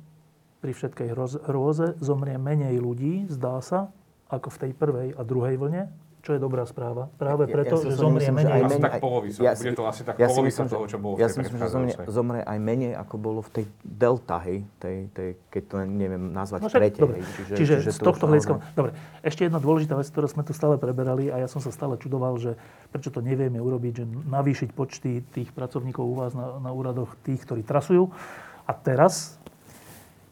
pri 0.65 0.73
všetkej 0.73 1.09
hroz- 1.13 1.43
hrôze 1.45 2.01
zomrie 2.01 2.41
menej 2.41 2.81
ľudí, 2.81 3.29
zdá 3.29 3.61
sa, 3.61 3.93
ako 4.33 4.49
v 4.49 4.59
tej 4.59 4.73
prvej 4.73 5.09
a 5.13 5.21
druhej 5.23 5.57
vlne. 5.57 5.85
čo 6.23 6.31
je 6.31 6.39
dobrá 6.39 6.63
správa. 6.63 7.11
Práve 7.13 7.45
Ja- 7.45 7.53
preto, 7.53 7.75
ja 7.75 7.83
si 7.83 7.89
že 7.89 7.99
zomrie 7.99 8.23
myslím, 8.23 8.39
že 8.39 8.47
menej. 8.47 8.55
aj 8.55 8.63
Asi 8.63 8.79
tak 8.81 8.93
polovica. 9.03 9.39
ja 9.43 9.53
Bude 9.53 9.73
to 9.75 9.83
asi 9.83 10.01
tak 10.01 10.15
ja 10.15 10.29
polovica 10.29 10.47
myslím, 10.47 10.63
že- 10.63 10.71
toho, 10.71 10.85
čo 10.87 10.99
bolo 11.03 11.13
v 11.13 11.19
Ja 11.19 11.19
tej 11.19 11.27
si 11.27 11.39
myslím, 11.43 11.59
že 11.59 11.67
zomrie, 11.67 11.95
zomrie 12.07 12.43
aj 12.45 12.59
menej, 12.63 12.93
ako 12.95 13.15
bolo 13.19 13.41
v 13.43 13.51
tej 13.51 13.65
delta, 13.83 14.39
hej, 14.39 14.59
tej, 14.79 14.97
tej, 15.11 15.29
keď 15.51 15.63
to 15.67 15.77
neviem 15.83 16.25
nazvať 16.31 16.61
No 16.63 16.71
tretej. 16.71 16.95
dobre. 16.97 17.17
hej. 17.19 17.27
Čiže, 17.27 17.75
Čiže 17.75 17.91
z 17.91 17.99
tohto 17.99 18.25
hľadiska... 18.25 18.53
naozaj- 18.55 18.71
Dobre, 18.73 18.91
ešte 19.21 19.41
jedna 19.43 19.59
dôležitá 19.59 19.95
vec, 19.95 20.07
ktorú 20.07 20.27
sme 20.29 20.43
tu 20.45 20.53
stále 20.53 20.79
preberali 20.79 21.27
a 21.27 21.37
ja 21.37 21.49
som 21.51 21.59
sa 21.59 21.75
stále 21.75 21.99
čudoval, 21.99 22.39
že 22.39 22.55
prečo 22.89 23.11
to 23.11 23.19
nevieme 23.19 23.59
urobiť, 23.59 23.93
že 23.93 24.05
navýšiť 24.07 24.71
počty 24.71 25.27
tých 25.27 25.51
pracovníkov 25.51 26.07
u 26.07 26.15
vás 26.15 26.31
na, 26.33 26.55
na 26.57 26.71
úradoch, 26.71 27.19
tých, 27.19 27.43
ktorí 27.43 27.67
trasujú. 27.67 28.15
A 28.63 28.71
teraz 28.71 29.42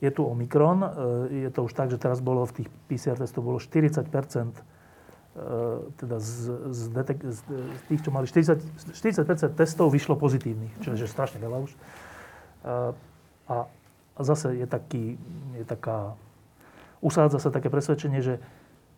je 0.00 0.10
tu 0.10 0.24
Omikron. 0.24 0.80
e, 0.82 0.88
Je 1.46 1.50
to 1.52 1.64
už 1.64 1.72
tak, 1.76 1.92
že 1.92 2.00
teraz 2.00 2.20
bolo 2.20 2.44
v 2.48 2.64
tých 2.64 2.68
PCR 2.88 3.16
testoch 3.20 3.44
bolo 3.44 3.60
40 3.60 4.00
e, 4.00 4.62
teda 5.96 6.16
z, 6.18 6.34
z, 6.72 6.82
detek- 6.90 7.24
z, 7.28 7.40
tých, 7.86 8.00
čo 8.02 8.10
mali 8.10 8.26
40, 8.26 8.60
40 8.96 9.54
testov 9.54 9.92
vyšlo 9.92 10.16
pozitívnych, 10.16 10.80
čo 10.80 10.96
je 10.96 11.06
strašne 11.06 11.38
veľa 11.38 11.58
už. 11.64 11.70
E, 11.72 11.78
A, 13.50 13.66
a 14.14 14.20
zase 14.22 14.54
je, 14.54 14.66
taký, 14.66 15.18
je 15.58 15.64
taká, 15.66 16.14
usádza 17.02 17.42
sa 17.42 17.50
také 17.50 17.66
presvedčenie, 17.66 18.22
že 18.22 18.38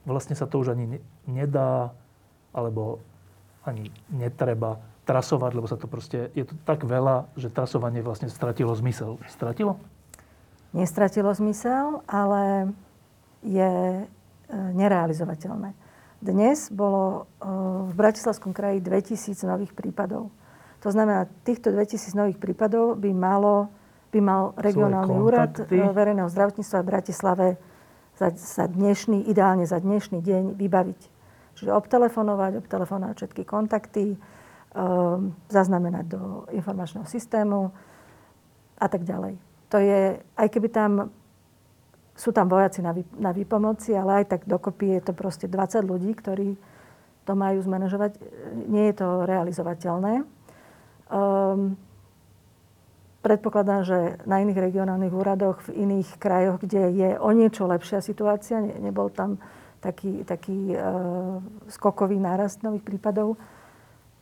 vlastne 0.04 0.36
sa 0.36 0.44
to 0.44 0.60
už 0.60 0.76
ani 0.76 0.98
ne- 0.98 1.04
nedá, 1.24 1.96
alebo 2.52 3.00
ani 3.64 3.88
netreba 4.12 4.76
trasovať, 5.08 5.50
lebo 5.56 5.66
sa 5.66 5.78
to 5.80 5.86
proste, 5.88 6.30
je 6.36 6.44
to 6.46 6.54
tak 6.68 6.84
veľa, 6.84 7.30
že 7.34 7.48
trasovanie 7.48 8.02
vlastne 8.04 8.28
stratilo 8.28 8.74
zmysel. 8.76 9.18
Stratilo? 9.26 9.78
Nestratilo 10.72 11.28
zmysel, 11.36 12.00
ale 12.08 12.72
je 13.44 13.72
e, 14.00 14.04
nerealizovateľné. 14.48 15.76
Dnes 16.24 16.72
bolo 16.72 17.28
e, 17.36 17.44
v 17.90 17.92
Bratislavskom 17.92 18.56
kraji 18.56 18.80
2000 18.80 19.36
nových 19.44 19.76
prípadov. 19.76 20.32
To 20.80 20.88
znamená, 20.88 21.28
týchto 21.44 21.68
2000 21.68 22.16
nových 22.16 22.40
prípadov 22.40 22.96
by, 22.96 23.12
malo, 23.12 23.68
by 24.16 24.20
mal 24.24 24.56
regionálny 24.56 25.12
úrad 25.12 25.52
e, 25.60 25.76
verejného 25.76 26.32
zdravotníctva 26.32 26.78
v 26.80 26.88
Bratislave 26.88 27.46
za, 28.16 28.32
za 28.32 28.64
dnešný, 28.64 29.28
ideálne 29.28 29.68
za 29.68 29.76
dnešný 29.76 30.24
deň 30.24 30.56
vybaviť. 30.56 31.00
Čiže 31.52 31.68
obtelefonovať, 31.68 32.64
obtelefonovať 32.64 33.14
všetky 33.20 33.44
kontakty, 33.44 34.16
zaznamenať 35.52 36.04
do 36.08 36.48
informačného 36.48 37.04
systému 37.04 37.68
a 38.80 38.86
tak 38.88 39.04
ďalej. 39.04 39.51
To 39.72 39.80
je, 39.80 40.20
aj 40.36 40.48
keby 40.52 40.68
tam 40.68 41.08
sú 42.12 42.28
tam 42.30 42.46
vojaci 42.52 42.84
na, 42.84 42.92
vý, 42.92 43.08
na 43.16 43.32
výpomoci, 43.32 43.96
ale 43.96 44.22
aj 44.22 44.36
tak 44.36 44.40
dokopy 44.44 45.00
je 45.00 45.00
to 45.00 45.12
proste 45.16 45.48
20 45.48 45.80
ľudí, 45.80 46.12
ktorí 46.12 46.60
to 47.24 47.32
majú 47.32 47.58
zmanéžovať. 47.64 48.20
Nie 48.68 48.92
je 48.92 49.00
to 49.00 49.24
realizovateľné. 49.24 50.28
Um, 51.08 51.80
predpokladám, 53.24 53.82
že 53.88 53.98
na 54.28 54.44
iných 54.44 54.60
regionálnych 54.60 55.14
úradoch, 55.14 55.64
v 55.72 55.88
iných 55.88 56.20
krajoch, 56.20 56.60
kde 56.60 56.82
je 56.92 57.10
o 57.16 57.30
niečo 57.32 57.64
lepšia 57.64 58.04
situácia, 58.04 58.60
ne, 58.60 58.76
nebol 58.76 59.08
tam 59.08 59.40
taký, 59.80 60.26
taký 60.28 60.76
uh, 60.76 61.40
skokový 61.72 62.20
nárast 62.20 62.60
nových 62.60 62.84
prípadov, 62.84 63.40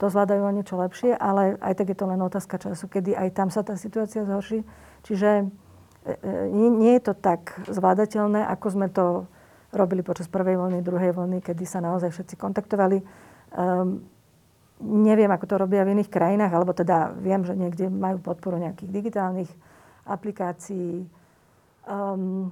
to 0.01 0.09
zvládajú 0.09 0.41
o 0.41 0.57
niečo 0.57 0.81
lepšie, 0.81 1.13
ale 1.13 1.61
aj 1.61 1.77
tak 1.77 1.93
je 1.93 1.99
to 2.01 2.09
len 2.09 2.25
otázka 2.25 2.57
času, 2.57 2.89
kedy 2.89 3.13
aj 3.13 3.37
tam 3.37 3.53
sa 3.53 3.61
tá 3.61 3.77
situácia 3.77 4.25
zhorší. 4.25 4.65
Čiže 5.05 5.31
e, 5.37 5.47
e, 6.09 6.35
nie, 6.49 6.73
nie 6.73 6.97
je 6.97 7.13
to 7.13 7.15
tak 7.15 7.61
zvládateľné, 7.69 8.49
ako 8.49 8.67
sme 8.73 8.89
to 8.89 9.29
robili 9.77 10.01
počas 10.01 10.27
prvej 10.27 10.57
vlny, 10.57 10.81
druhej 10.81 11.13
vlny, 11.13 11.45
kedy 11.45 11.69
sa 11.69 11.85
naozaj 11.85 12.17
všetci 12.17 12.35
kontaktovali. 12.41 13.05
Um, 13.55 14.03
neviem, 14.81 15.31
ako 15.31 15.47
to 15.47 15.55
robia 15.61 15.85
v 15.85 15.95
iných 15.95 16.11
krajinách, 16.11 16.51
alebo 16.51 16.73
teda 16.73 17.15
viem, 17.21 17.45
že 17.45 17.55
niekde 17.55 17.87
majú 17.93 18.19
podporu 18.25 18.59
nejakých 18.59 18.91
digitálnych 18.91 19.51
aplikácií. 20.09 21.07
Um, 21.87 22.51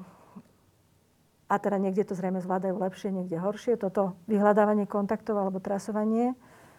a 1.48 1.56
teda 1.56 1.80
niekde 1.80 2.04
to 2.04 2.12
zrejme 2.12 2.44
zvládajú 2.44 2.76
lepšie, 2.76 3.08
niekde 3.08 3.40
horšie. 3.40 3.80
Toto 3.80 4.20
vyhľadávanie 4.28 4.84
kontaktov 4.84 5.40
alebo 5.40 5.58
trasovanie. 5.64 6.36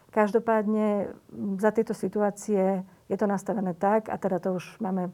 Každopádne 0.09 1.13
za 1.61 1.69
tieto 1.69 1.93
situácie 1.93 2.81
je 3.09 3.17
to 3.17 3.25
nastavené 3.29 3.77
tak, 3.77 4.09
a 4.09 4.17
teda 4.17 4.41
to 4.41 4.57
už 4.57 4.81
máme 4.81 5.13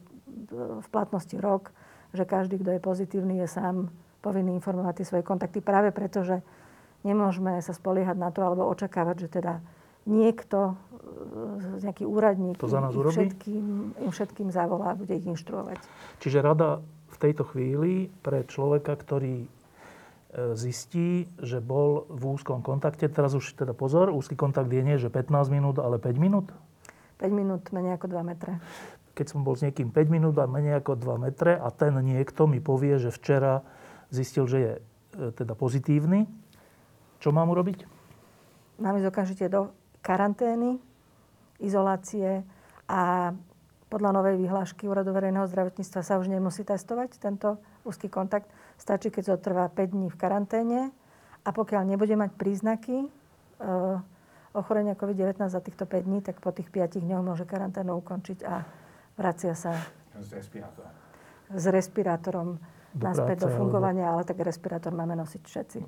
v 0.55 0.87
platnosti 0.91 1.35
rok, 1.39 1.71
že 2.15 2.23
každý, 2.23 2.59
kto 2.59 2.75
je 2.75 2.81
pozitívny, 2.81 3.43
je 3.43 3.47
sám 3.47 3.91
povinný 4.23 4.55
informovať 4.57 5.03
tie 5.03 5.07
svoje 5.07 5.23
kontakty 5.27 5.59
práve 5.59 5.91
preto, 5.91 6.23
že 6.23 6.41
nemôžeme 7.05 7.61
sa 7.61 7.75
spoliehať 7.75 8.17
na 8.17 8.33
to 8.33 8.41
alebo 8.41 8.65
očakávať, 8.71 9.27
že 9.27 9.29
teda 9.41 9.53
niekto, 10.09 10.73
e, 11.77 11.85
nejaký 11.85 12.05
úradník 12.05 12.57
To 12.57 12.69
za 12.69 12.81
nás 12.81 12.93
urobí? 12.93 13.13
všetkým, 13.13 13.65
im 14.01 14.11
všetkým 14.11 14.49
zavolá 14.49 14.93
a 14.93 14.97
bude 14.97 15.13
ich 15.13 15.25
inštruovať. 15.25 15.77
Čiže 16.21 16.41
rada 16.41 16.81
v 17.09 17.17
tejto 17.21 17.45
chvíli 17.45 18.09
pre 18.25 18.45
človeka, 18.45 18.97
ktorý 18.97 19.45
e, 19.45 19.47
zistí, 20.55 21.31
že 21.39 21.63
bol 21.63 22.03
v 22.11 22.35
úzkom 22.35 22.59
kontakte, 22.59 23.07
teraz 23.07 23.31
už 23.31 23.55
teda 23.55 23.71
pozor, 23.71 24.11
úzky 24.11 24.35
kontakt 24.35 24.67
je 24.67 24.83
nie, 24.83 24.99
že 24.99 25.07
15 25.07 25.31
minút, 25.47 25.79
ale 25.79 25.95
5 25.95 26.19
minút. 26.19 26.51
5 27.23 27.31
minút 27.31 27.63
menej 27.71 27.95
ako 27.95 28.11
2 28.11 28.23
metre. 28.27 28.59
Keď 29.15 29.25
som 29.31 29.47
bol 29.47 29.55
s 29.55 29.63
niekým 29.63 29.95
5 29.95 30.11
minút 30.11 30.35
a 30.35 30.43
menej 30.43 30.83
ako 30.83 30.99
2 30.99 31.23
metre 31.23 31.55
a 31.55 31.71
ten 31.71 31.95
niekto 32.03 32.51
mi 32.51 32.59
povie, 32.59 32.99
že 32.99 33.15
včera 33.15 33.63
zistil, 34.11 34.43
že 34.43 34.57
je 34.59 34.71
e, 34.75 34.81
teda 35.31 35.55
pozitívny, 35.55 36.27
čo 37.23 37.31
mám 37.31 37.47
urobiť? 37.47 37.87
Mám 38.83 38.99
ísť 38.99 39.07
okamžite 39.07 39.45
do 39.47 39.71
karantény, 40.03 40.83
izolácie 41.63 42.43
a 42.91 43.31
podľa 43.87 44.11
novej 44.11 44.35
vyhlášky 44.35 44.91
Úradu 44.91 45.15
verejného 45.15 45.47
zdravotníctva 45.47 46.03
sa 46.03 46.19
už 46.19 46.27
nemusí 46.27 46.67
testovať 46.67 47.15
tento 47.15 47.55
úzky 47.85 48.09
kontakt. 48.09 48.49
Stačí, 48.75 49.13
keď 49.13 49.37
zotrvá 49.37 49.69
5 49.69 49.93
dní 49.95 50.07
v 50.09 50.17
karanténe 50.17 50.79
a 51.45 51.49
pokiaľ 51.53 51.85
nebude 51.85 52.17
mať 52.17 52.33
príznaky 52.35 53.05
e, 53.05 53.07
ochorenia 54.57 54.97
COVID-19 54.97 55.37
za 55.47 55.61
týchto 55.61 55.85
5 55.85 56.07
dní, 56.09 56.19
tak 56.25 56.41
po 56.41 56.49
tých 56.49 56.67
5 56.73 56.99
dňoch 57.05 57.23
môže 57.23 57.45
karanténu 57.45 57.95
ukončiť 58.01 58.39
a 58.43 58.65
vracia 59.15 59.53
sa 59.53 59.77
Z 60.17 60.41
respirátora. 60.41 60.89
s 61.53 61.65
respirátorom 61.69 62.57
Do 62.95 63.03
naspäť 63.05 63.45
do 63.45 63.47
práce, 63.51 63.59
fungovania, 63.59 64.11
ale 64.11 64.23
tak 64.25 64.41
respirátor 64.41 64.91
máme 64.95 65.13
nosiť 65.19 65.41
všetci. 65.43 65.79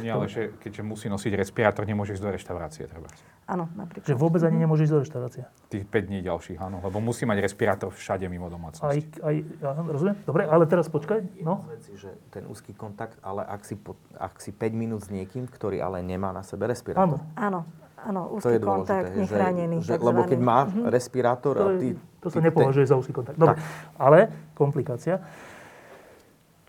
Nie, 0.00 0.12
ale 0.12 0.26
že, 0.26 0.54
keďže 0.56 0.82
musí 0.82 1.06
nosiť 1.06 1.32
respirátor, 1.34 1.82
nemôže 1.84 2.14
ísť 2.14 2.22
do 2.22 2.30
reštaurácie 2.30 2.84
treba. 2.86 3.08
Áno, 3.48 3.64
napríklad. 3.72 4.04
Že 4.04 4.14
vôbec 4.14 4.44
ani 4.44 4.60
nemôže 4.60 4.84
ísť 4.84 4.92
do 4.92 5.00
reštaurácie. 5.00 5.42
Tých 5.66 5.84
5 5.88 6.08
dní 6.08 6.20
ďalších, 6.20 6.58
áno. 6.60 6.78
Lebo 6.80 7.00
musí 7.00 7.24
mať 7.24 7.40
respirátor 7.40 7.88
všade 7.88 8.28
mimo 8.28 8.46
Aj, 8.46 8.52
domácnosti. 8.52 9.08
aj, 9.24 9.34
ja, 9.58 9.70
rozumiem? 9.72 10.16
Dobre, 10.22 10.42
ale 10.44 10.64
teraz 10.68 10.86
počkaj. 10.88 11.40
No, 11.40 11.64
Veci, 11.66 11.96
že 11.96 12.12
ten 12.28 12.44
úzky 12.44 12.76
kontakt, 12.76 13.16
ale 13.24 13.42
ak 13.42 13.64
si, 13.64 13.74
po, 13.74 13.96
ak 14.14 14.36
si 14.38 14.52
5 14.52 14.68
minút 14.72 15.04
s 15.04 15.10
niekým, 15.10 15.48
ktorý 15.48 15.80
ale 15.80 16.04
nemá 16.04 16.30
na 16.30 16.44
sebe 16.44 16.68
respirátor. 16.68 17.18
áno. 17.18 17.24
Áno, 17.34 17.60
áno, 17.98 18.20
To 18.36 18.36
úzky 18.38 18.54
je 18.54 18.60
kontakt, 18.60 19.10
dôležité, 19.10 19.16
že, 19.16 19.20
nechránený. 19.32 19.76
že, 19.80 19.92
lebo 19.96 20.20
keď 20.22 20.38
má 20.38 20.58
respirátor 20.86 21.54
To, 21.56 21.64
a 21.66 21.80
ty... 21.80 21.88
to 22.20 22.28
sa 22.28 22.38
ty- 22.38 22.46
nepovažuje 22.52 22.84
za 22.84 22.94
úzky 22.94 23.16
kontakt. 23.16 23.40
Dobre, 23.40 23.56
ale 23.96 24.28
komplikácia. 24.54 25.18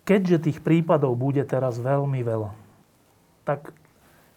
Keďže 0.01 0.37
tých 0.41 0.59
prípadov 0.63 1.13
bude 1.13 1.45
teraz 1.45 1.77
veľmi 1.77 2.25
veľa, 2.25 2.49
tak 3.49 3.73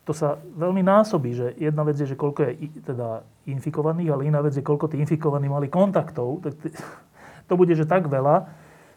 to 0.09 0.17
sa 0.17 0.41
veľmi 0.41 0.81
násobí, 0.81 1.37
že 1.37 1.53
jedna 1.61 1.85
vec 1.85 2.01
je, 2.01 2.09
že 2.09 2.17
koľko 2.17 2.49
je 2.49 2.73
teda 2.81 3.23
infikovaných, 3.45 4.09
ale 4.09 4.23
iná 4.27 4.41
vec 4.41 4.57
je, 4.57 4.65
koľko 4.65 4.89
tí 4.89 4.97
infikovaní 4.99 5.53
mali 5.53 5.69
kontaktov. 5.69 6.41
Tak 6.41 6.53
to 7.49 7.55
bude, 7.55 7.71
že 7.77 7.85
tak 7.85 8.09
veľa, 8.09 8.49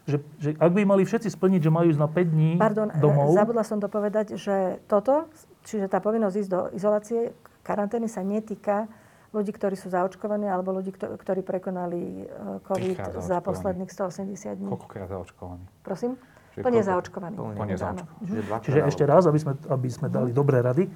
že, 0.08 0.24
že 0.40 0.56
ak 0.56 0.72
by 0.72 0.82
mali 0.88 1.06
všetci 1.06 1.28
splniť, 1.30 1.60
že 1.66 1.70
majú 1.70 1.86
ísť 1.92 2.00
na 2.00 2.08
5 2.10 2.32
dní 2.32 2.50
Pardon, 2.56 2.88
e, 2.90 2.98
domov, 2.98 3.34
zabudla 3.34 3.62
som 3.66 3.78
to 3.78 3.86
povedať, 3.90 4.38
že 4.38 4.82
toto, 4.90 5.30
čiže 5.66 5.86
tá 5.86 5.98
povinnosť 5.98 6.36
ísť 6.42 6.50
do 6.50 6.60
izolácie, 6.74 7.34
karantény 7.66 8.06
sa 8.10 8.22
netýka 8.22 8.86
ľudí, 9.34 9.50
ktorí 9.52 9.74
sú 9.74 9.90
zaočkovaní, 9.90 10.46
alebo 10.46 10.72
ľudí, 10.72 10.94
kto- 10.94 11.18
ktorí 11.18 11.42
prekonali 11.42 12.24
e, 12.24 12.62
COVID 12.66 13.18
za 13.18 13.38
zaočkovaní. 13.38 13.46
posledných 13.46 13.90
180 13.90 14.58
dní. 14.58 14.70
Koľkokrát 14.74 15.10
zaočkovaný? 15.10 15.66
Prosím? 15.82 16.18
Plne 16.56 16.80
zaočkovaní. 16.80 17.36
Plne 17.36 17.76
zaočkovaný. 17.76 18.24
Čiže, 18.24 18.40
Čiže 18.64 18.80
ešte 18.88 19.04
raz, 19.04 19.28
aby 19.28 19.38
sme, 19.40 19.52
aby 19.68 19.88
sme 19.92 20.06
dali 20.08 20.30
dobré 20.32 20.64
rady. 20.64 20.88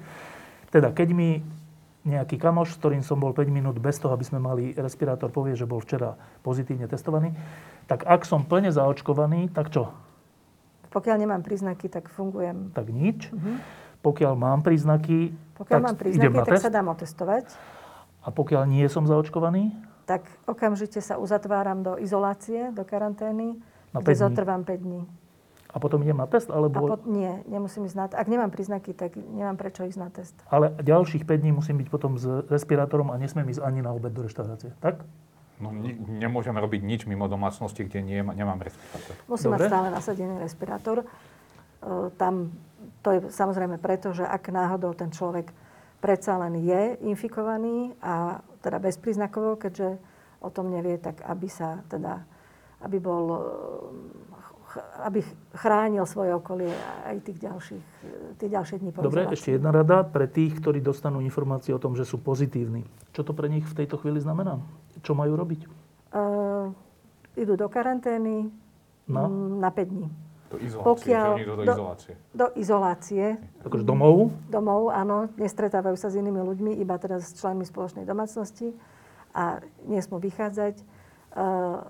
Teda, 0.73 0.89
keď 0.89 1.09
mi 1.13 1.43
nejaký 2.01 2.41
kamoš, 2.41 2.73
s 2.73 2.77
ktorým 2.81 3.03
som 3.05 3.21
bol 3.21 3.29
5 3.29 3.45
minút 3.53 3.77
bez 3.77 4.01
toho, 4.01 4.09
aby 4.17 4.25
sme 4.25 4.41
mali 4.41 4.73
respirátor, 4.73 5.29
povie, 5.29 5.53
že 5.53 5.69
bol 5.69 5.77
včera 5.77 6.17
pozitívne 6.41 6.89
testovaný, 6.89 7.29
tak 7.85 8.09
ak 8.09 8.25
som 8.25 8.41
plne 8.41 8.73
zaočkovaný, 8.73 9.53
tak 9.53 9.69
čo? 9.69 9.93
Pokiaľ 10.89 11.15
nemám 11.21 11.45
príznaky, 11.45 11.87
tak 11.87 12.09
fungujem. 12.09 12.73
Tak 12.73 12.89
nič. 12.89 13.29
Pokiaľ 14.01 14.33
mám 14.33 14.65
príznaky, 14.65 15.31
Pokiaľ 15.61 15.77
tak 15.77 15.85
mám 15.85 15.95
idem 15.95 16.01
príznaky, 16.01 16.33
na 16.33 16.41
tak 16.41 16.53
test. 16.57 16.63
sa 16.65 16.71
dám 16.73 16.87
otestovať. 16.89 17.45
A 18.25 18.27
pokiaľ 18.33 18.65
nie 18.65 18.85
som 18.89 19.05
zaočkovaný, 19.05 19.71
Tak 20.09 20.25
okamžite 20.49 20.99
sa 20.99 21.21
uzatváram 21.21 21.85
do 21.85 21.95
izolácie, 22.01 22.73
do 22.73 22.81
karantény, 22.81 23.61
Na 23.93 24.01
kde 24.01 24.11
5 24.11 24.17
dní. 24.17 24.21
zotrvám 24.25 24.61
5 24.65 24.81
dní. 24.81 25.01
A 25.71 25.79
potom 25.79 26.03
idem 26.03 26.19
na 26.19 26.27
test? 26.27 26.51
A 26.51 26.59
Alebo... 26.59 26.83
pot, 26.83 27.07
nie, 27.07 27.31
nemusím 27.47 27.87
ísť 27.87 27.97
na 27.97 28.05
test. 28.11 28.19
Ak 28.19 28.27
nemám 28.27 28.51
príznaky, 28.51 28.91
tak 28.91 29.15
nemám 29.15 29.55
prečo 29.55 29.87
ísť 29.87 29.99
na 29.99 30.09
test. 30.11 30.35
Ale 30.51 30.75
ďalších 30.83 31.23
5 31.23 31.41
dní 31.41 31.51
musím 31.55 31.79
byť 31.79 31.87
potom 31.87 32.19
s 32.19 32.27
respirátorom 32.51 33.09
a 33.11 33.15
nesmiem 33.15 33.47
ísť 33.47 33.63
ani 33.63 33.79
na 33.79 33.95
obed 33.95 34.11
do 34.11 34.27
reštaurácie. 34.27 34.75
Tak? 34.83 35.07
No, 35.61 35.69
nemôžeme 36.17 36.57
robiť 36.57 36.81
nič 36.81 37.01
mimo 37.05 37.29
domácnosti, 37.29 37.85
kde 37.85 38.01
nie, 38.01 38.19
nemám 38.19 38.59
respirátor. 38.65 39.13
Musím 39.29 39.53
Dobre. 39.53 39.61
mať 39.61 39.69
stále 39.69 39.87
nasadený 39.93 40.35
respirátor. 40.41 40.97
E, 41.01 41.05
Tam 42.17 42.49
to 43.05 43.09
je 43.13 43.19
samozrejme 43.29 43.77
preto, 43.77 44.13
že 44.13 44.25
ak 44.25 44.49
náhodou 44.49 44.97
ten 44.97 45.13
človek 45.13 45.53
predsa 46.01 46.41
len 46.41 46.57
je 46.65 46.97
infikovaný 47.05 47.93
a 48.01 48.41
teda 48.65 48.81
bezpríznakovo, 48.81 49.57
keďže 49.57 50.01
o 50.41 50.49
tom 50.49 50.73
nevie, 50.73 50.97
tak 50.97 51.21
aby 51.21 51.45
sa 51.45 51.85
teda, 51.85 52.25
aby 52.81 52.97
bol, 52.97 53.25
e, 53.29 53.41
aby 55.01 55.19
chránil 55.53 56.03
svoje 56.03 56.31
okolie 56.31 56.71
aj 57.03 57.15
tých 57.21 57.39
ďalších, 57.39 57.83
tie 58.37 58.47
ďalšie 58.47 58.75
dní 58.77 58.89
po 58.89 59.01
Dobre, 59.01 59.27
ešte 59.27 59.53
jedna 59.53 59.69
rada 59.69 60.01
pre 60.01 60.25
tých, 60.25 60.55
ktorí 60.57 60.79
dostanú 60.79 61.19
informácie 61.19 61.71
o 61.71 61.79
tom, 61.79 61.93
že 61.93 62.03
sú 62.03 62.17
pozitívni. 62.17 62.83
Čo 63.11 63.23
to 63.23 63.31
pre 63.31 63.47
nich 63.47 63.63
v 63.63 63.75
tejto 63.75 63.97
chvíli 63.97 64.17
znamená? 64.17 64.61
Čo 64.99 65.11
majú 65.11 65.33
robiť? 65.33 65.67
Uh, 66.11 66.71
idú 67.33 67.55
do 67.55 67.67
karantény 67.67 68.51
No. 69.03 69.27
mm, 69.27 69.59
na 69.59 69.69
5 69.69 69.87
dní. 69.87 70.07
Do 70.47 70.57
izolácie, 70.57 70.85
Pokiaľ- 70.85 71.35
do 71.39 71.55
do- 71.57 71.73
izolácie. 71.73 72.13
Do 72.31 72.47
izolácie 72.53 73.25
Akože 73.61 73.83
domov? 73.83 74.35
domov, 74.45 74.91
áno, 74.91 75.31
nestretávajú 75.35 75.95
sa 75.95 76.07
s 76.07 76.15
inými 76.15 76.39
ľuďmi, 76.39 76.71
iba 76.75 76.95
teda 76.95 77.17
s 77.17 77.31
členmi 77.33 77.63
spoločnej 77.63 78.03
domácnosti 78.03 78.75
a 79.31 79.59
nesmú 79.85 80.15
vychádzať 80.17 80.75
uh, 81.33 81.87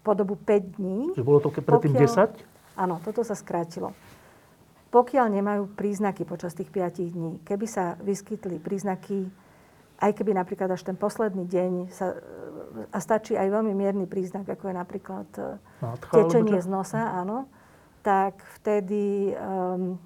po 0.00 0.12
dobu 0.16 0.36
5 0.36 0.76
dní. 0.80 1.12
Že 1.16 1.24
bolo 1.24 1.38
to 1.40 1.52
predtým 1.52 1.92
Pokiaľ- 1.92 2.32
10? 2.34 2.78
Áno, 2.78 2.96
toto 3.04 3.20
sa 3.20 3.36
skrátilo. 3.36 3.92
Pokiaľ 4.90 5.26
nemajú 5.30 5.62
príznaky 5.78 6.26
počas 6.26 6.56
tých 6.56 6.72
5 6.72 7.14
dní, 7.14 7.32
keby 7.46 7.66
sa 7.68 7.94
vyskytli 8.02 8.58
príznaky, 8.58 9.30
aj 10.00 10.10
keby 10.16 10.34
napríklad 10.34 10.66
až 10.72 10.82
ten 10.82 10.96
posledný 10.96 11.44
deň 11.46 11.72
sa, 11.92 12.16
a 12.90 12.98
stačí 12.98 13.36
aj 13.36 13.52
veľmi 13.52 13.76
mierny 13.76 14.08
príznak, 14.08 14.48
ako 14.48 14.72
je 14.72 14.74
napríklad 14.74 15.28
e, 15.36 15.60
Nádcha, 15.84 16.12
tečenie 16.16 16.58
čo? 16.58 16.64
z 16.64 16.68
nosa, 16.72 17.02
áno, 17.12 17.46
tak 18.00 18.40
vtedy 18.58 19.36
um, 19.36 20.00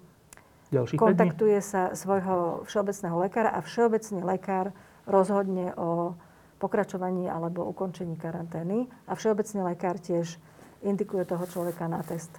Ďalších 0.74 0.98
5 0.98 1.00
dní? 1.00 1.04
kontaktuje 1.06 1.58
sa 1.62 1.94
svojho 1.94 2.66
všeobecného 2.66 3.16
lekára 3.22 3.54
a 3.54 3.62
všeobecný 3.62 4.20
lekár 4.26 4.74
rozhodne 5.06 5.70
o 5.78 6.18
pokračovaní 6.64 7.28
alebo 7.28 7.68
ukončení 7.68 8.16
karantény 8.16 8.88
a 9.04 9.12
všeobecný 9.12 9.60
lekár 9.68 10.00
tiež 10.00 10.40
indikuje 10.80 11.28
toho 11.28 11.44
človeka 11.44 11.84
na 11.92 12.00
test. 12.00 12.32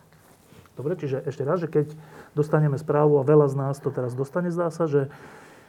Dobre, 0.74 0.98
čiže 0.98 1.22
ešte 1.30 1.46
raz, 1.46 1.62
že 1.62 1.70
keď 1.70 1.94
dostaneme 2.34 2.76
správu 2.82 3.22
a 3.22 3.24
veľa 3.24 3.48
z 3.54 3.56
nás 3.56 3.78
to 3.78 3.94
teraz 3.94 4.18
dostane, 4.18 4.50
zdá 4.50 4.74
sa, 4.74 4.90
že, 4.90 5.14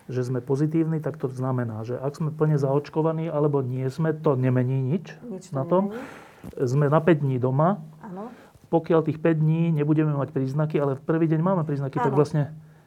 že 0.09 0.25
sme 0.25 0.41
pozitívni, 0.41 0.99
tak 1.05 1.21
to 1.21 1.29
znamená, 1.29 1.85
že 1.85 2.01
ak 2.01 2.17
sme 2.17 2.31
plne 2.33 2.57
zaočkovaní 2.57 3.29
alebo 3.29 3.61
nie 3.61 3.87
sme, 3.93 4.17
to 4.17 4.35
nemení 4.35 4.81
nič, 4.81 5.15
Nič 5.29 5.53
to 5.53 5.61
na 5.61 5.65
tom. 5.69 5.93
nemení. 5.93 6.25
Sme 6.67 6.87
na 6.89 6.99
5 7.03 7.23
dní 7.27 7.37
doma, 7.39 7.83
Áno. 8.03 8.31
pokiaľ 8.71 9.07
tých 9.07 9.19
5 9.19 9.43
dní 9.43 9.63
nebudeme 9.75 10.15
mať 10.15 10.31
príznaky, 10.35 10.79
ale 10.79 10.95
v 10.99 11.03
prvý 11.03 11.27
deň 11.31 11.41
máme 11.43 11.63
príznaky, 11.63 12.01
tak 12.01 12.11
Áno. 12.11 12.19
vlastne 12.19 12.43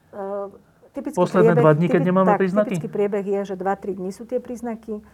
Uh, 0.09 0.49
typický 0.89 1.21
Posledné 1.21 1.53
dva 1.53 1.69
dní, 1.77 1.85
keď 1.85 2.01
nemáme 2.01 2.33
tak, 2.33 2.41
príznaky? 2.41 2.75
Typický 2.75 2.89
priebeh 2.89 3.21
je, 3.21 3.53
že 3.53 3.55
2-3 3.55 4.01
dní 4.01 4.09
sú 4.09 4.25
tie 4.25 4.41
príznaky. 4.41 5.05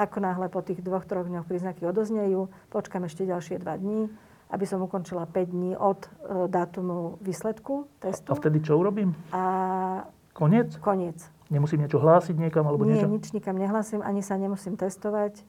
Ako 0.00 0.16
náhle 0.16 0.48
po 0.48 0.64
tých 0.64 0.80
dvoch, 0.80 1.04
troch 1.04 1.28
dňoch 1.28 1.44
príznaky 1.44 1.84
odoznejú, 1.84 2.48
počkám 2.72 3.04
ešte 3.04 3.28
ďalšie 3.28 3.60
2 3.60 3.68
dní, 3.84 4.08
aby 4.48 4.64
som 4.64 4.80
ukončila 4.80 5.28
5 5.28 5.52
dní 5.52 5.76
od 5.76 6.08
uh, 6.24 6.48
dátumu 6.48 7.20
výsledku 7.20 7.84
testu. 8.00 8.32
a 8.32 8.34
vtedy 8.34 8.64
čo 8.64 8.80
urobím? 8.80 9.12
A 9.30 10.08
Koniec? 10.32 10.80
koniec. 10.80 11.20
Nemusím 11.52 11.84
niečo 11.84 12.00
hlásiť 12.00 12.32
niekam 12.32 12.64
alebo 12.64 12.88
Nie, 12.88 12.96
niečo? 12.96 13.12
nič 13.12 13.28
nikam 13.36 13.60
nehlasím, 13.60 14.00
ani 14.00 14.24
sa 14.24 14.40
nemusím 14.40 14.80
testovať. 14.80 15.44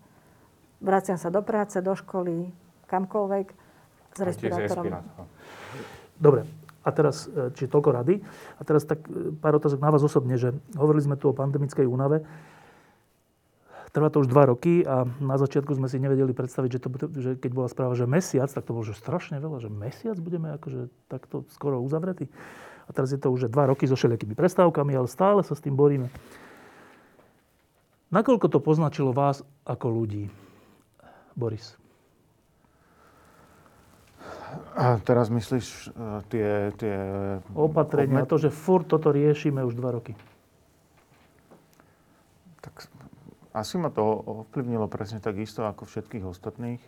Vraciam 0.81 1.15
sa 1.15 1.29
do 1.29 1.39
práce, 1.39 1.77
do 1.79 1.93
školy, 1.93 2.49
kamkoľvek 2.89 3.47
s 4.11 4.19
respirátorom. 4.19 4.83
respirátor. 4.83 5.25
Dobre. 6.17 6.41
A 6.81 6.89
teraz, 6.89 7.29
e, 7.29 7.53
či 7.53 7.69
toľko 7.69 7.93
rady. 7.93 8.17
A 8.57 8.61
teraz 8.65 8.89
tak 8.89 9.05
e, 9.05 9.29
pár 9.37 9.61
otázok 9.61 9.77
na 9.77 9.93
vás 9.93 10.01
osobne, 10.01 10.33
že 10.41 10.49
hovorili 10.73 11.05
sme 11.05 11.13
tu 11.13 11.29
o 11.29 11.37
pandemickej 11.37 11.85
únave. 11.85 12.25
Trvá 13.91 14.07
to 14.07 14.23
už 14.23 14.31
dva 14.31 14.47
roky 14.47 14.87
a 14.87 15.03
na 15.19 15.35
začiatku 15.35 15.75
sme 15.75 15.91
si 15.91 15.99
nevedeli 15.99 16.31
predstaviť, 16.31 16.69
že, 16.71 16.79
to, 16.79 16.89
že 17.11 17.31
keď 17.35 17.51
bola 17.51 17.67
správa, 17.67 17.91
že 17.91 18.07
mesiac, 18.07 18.47
tak 18.47 18.63
to 18.63 18.71
bolo 18.71 18.87
že 18.87 18.95
strašne 18.95 19.43
veľa, 19.43 19.59
že 19.59 19.67
mesiac 19.67 20.15
budeme 20.15 20.55
akože 20.55 20.87
takto 21.11 21.43
skoro 21.51 21.83
uzavretí. 21.83 22.31
A 22.87 22.95
teraz 22.95 23.11
je 23.11 23.19
to 23.19 23.27
už 23.31 23.47
že 23.47 23.53
dva 23.53 23.67
roky 23.67 23.83
so 23.87 23.99
všelijakými 23.99 24.31
prestávkami, 24.31 24.95
ale 24.95 25.11
stále 25.11 25.43
sa 25.43 25.55
s 25.55 25.63
tým 25.63 25.75
boríme. 25.75 26.07
Nakoľko 28.11 28.47
to 28.47 28.59
poznačilo 28.63 29.11
vás 29.11 29.43
ako 29.67 29.87
ľudí? 29.91 30.31
Boris. 31.35 31.79
A 34.75 34.99
teraz 35.03 35.31
myslíš 35.31 35.67
e, 35.67 35.87
tie, 36.27 36.47
tie 36.75 36.95
Opatrenia, 37.55 38.23
obme- 38.23 38.31
to, 38.31 38.35
že 38.39 38.51
furt 38.51 38.87
toto 38.87 39.11
riešime 39.11 39.63
už 39.63 39.79
dva 39.79 39.95
roky. 39.95 40.15
Tak 42.59 42.90
asi 43.51 43.75
ma 43.75 43.91
to 43.91 44.03
ovplyvnilo 44.03 44.87
presne 44.87 45.19
tak 45.19 45.39
isto 45.39 45.67
ako 45.67 45.83
všetkých 45.83 46.23
ostatných. 46.23 46.81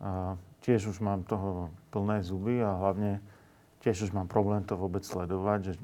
A 0.00 0.36
tiež 0.64 0.92
už 0.92 1.00
mám 1.04 1.24
toho 1.24 1.72
plné 1.92 2.24
zuby 2.24 2.60
a 2.60 2.76
hlavne 2.76 3.20
tiež 3.84 4.08
už 4.08 4.10
mám 4.16 4.28
problém 4.28 4.64
to 4.64 4.80
vôbec 4.80 5.04
sledovať, 5.04 5.60
že, 5.68 5.74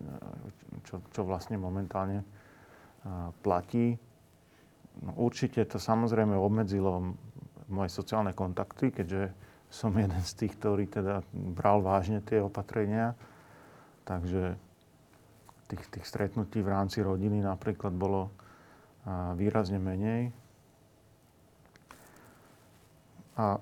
čo, 0.88 1.04
čo 1.12 1.20
vlastne 1.24 1.61
momentálne 1.61 2.24
platí. 3.44 4.00
No, 5.00 5.16
určite 5.16 5.64
to 5.68 5.80
samozrejme 5.80 6.36
obmedzilo 6.36 7.16
moje 7.68 7.92
sociálne 7.92 8.32
kontakty, 8.32 8.92
keďže 8.92 9.32
som 9.70 9.94
jeden 9.94 10.20
z 10.24 10.32
tých, 10.34 10.58
ktorý 10.58 10.90
teda 10.90 11.22
bral 11.32 11.80
vážne 11.80 12.18
tie 12.24 12.42
opatrenia. 12.42 13.14
Takže 14.04 14.58
tých, 15.70 15.84
tých 15.86 16.06
stretnutí 16.08 16.58
v 16.61 16.72
rámci 16.74 16.98
rodiny 17.04 17.46
napríklad 17.46 17.94
bolo 17.94 18.34
výrazne 19.36 19.80
menej. 19.80 20.32
A 23.40 23.57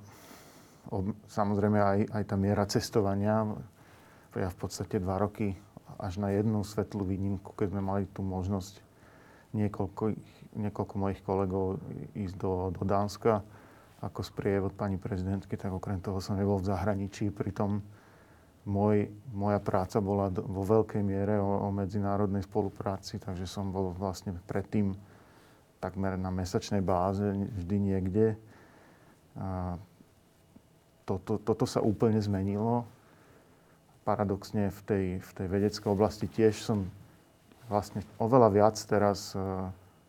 ob, 0.91 1.15
samozrejme 1.31 1.79
aj, 1.79 1.99
aj 2.11 2.25
tá 2.27 2.35
miera 2.35 2.67
cestovania. 2.67 3.47
Ja 4.35 4.49
v 4.51 4.59
podstate 4.59 4.99
dva 4.99 5.19
roky 5.19 5.55
až 5.99 6.23
na 6.23 6.31
jednu 6.31 6.63
svetlú 6.63 7.03
výnimku, 7.03 7.55
keď 7.59 7.75
sme 7.75 7.83
mali 7.83 8.05
tú 8.11 8.23
možnosť 8.23 8.79
niekoľko, 9.57 10.15
niekoľko 10.55 10.95
mojich 10.95 11.21
kolegov 11.25 11.83
ísť 12.15 12.35
do, 12.39 12.71
do 12.71 12.83
Dánska 12.87 13.43
ako 13.99 14.21
sprievod 14.23 14.79
pani 14.79 14.95
prezidentky, 14.95 15.59
tak 15.59 15.75
okrem 15.75 15.99
toho 15.99 16.23
som 16.23 16.39
nebol 16.39 16.63
v 16.63 16.71
zahraničí. 16.71 17.35
Pritom 17.35 17.83
môj, 18.63 19.11
moja 19.35 19.59
práca 19.59 19.99
bola 19.99 20.31
vo 20.31 20.63
veľkej 20.63 21.03
miere 21.03 21.43
o, 21.43 21.67
o 21.67 21.69
medzinárodnej 21.75 22.47
spolupráci, 22.47 23.19
takže 23.19 23.49
som 23.51 23.75
bol 23.75 23.91
vlastne 23.91 24.39
predtým 24.47 24.95
takmer 25.79 26.19
na 26.19 26.31
mesačnej 26.35 26.83
báze, 26.83 27.25
vždy 27.59 27.77
niekde. 27.79 28.27
A 29.39 29.79
toto, 31.07 31.41
toto 31.41 31.65
sa 31.65 31.81
úplne 31.81 32.21
zmenilo. 32.21 32.85
Paradoxne 34.05 34.69
v 34.69 34.81
tej, 34.85 35.05
v 35.23 35.31
tej 35.33 35.47
vedeckej 35.47 35.89
oblasti 35.89 36.27
tiež 36.29 36.59
som 36.59 36.91
vlastne 37.69 38.05
oveľa 38.21 38.49
viac 38.53 38.77
teraz 38.81 39.33
e, 39.37 39.41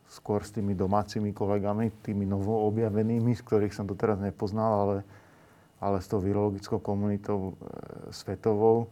skôr 0.08 0.42
s 0.42 0.56
tými 0.56 0.74
domácimi 0.74 1.36
kolegami, 1.36 1.92
tými 2.04 2.24
novo 2.24 2.68
objavenými, 2.72 3.36
z 3.36 3.44
ktorých 3.44 3.76
som 3.76 3.86
doteraz 3.86 4.18
nepoznal, 4.20 4.72
ale, 4.72 4.98
ale 5.84 5.98
s 6.00 6.08
tou 6.08 6.24
virologickou 6.24 6.80
komunitou 6.80 7.54
e, 7.60 8.12
svetovou, 8.16 8.88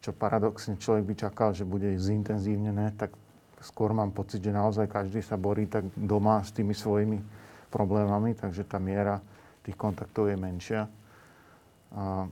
čo 0.00 0.14
paradoxne 0.16 0.80
človek 0.80 1.04
by 1.04 1.14
čakal, 1.28 1.50
že 1.52 1.68
bude 1.68 1.90
zintenzívnené, 1.98 2.94
tak 2.96 3.12
skôr 3.60 3.92
mám 3.92 4.10
pocit, 4.10 4.40
že 4.40 4.52
naozaj 4.52 4.88
každý 4.88 5.20
sa 5.20 5.36
borí 5.36 5.68
tak 5.68 5.84
doma 5.92 6.40
s 6.40 6.50
tými 6.52 6.72
svojimi 6.72 7.20
problémami, 7.68 8.34
takže 8.34 8.64
tá 8.64 8.80
miera 8.80 9.20
tých 9.62 9.76
kontaktov 9.76 10.32
je 10.32 10.36
menšia. 10.36 10.88
A, 11.92 12.26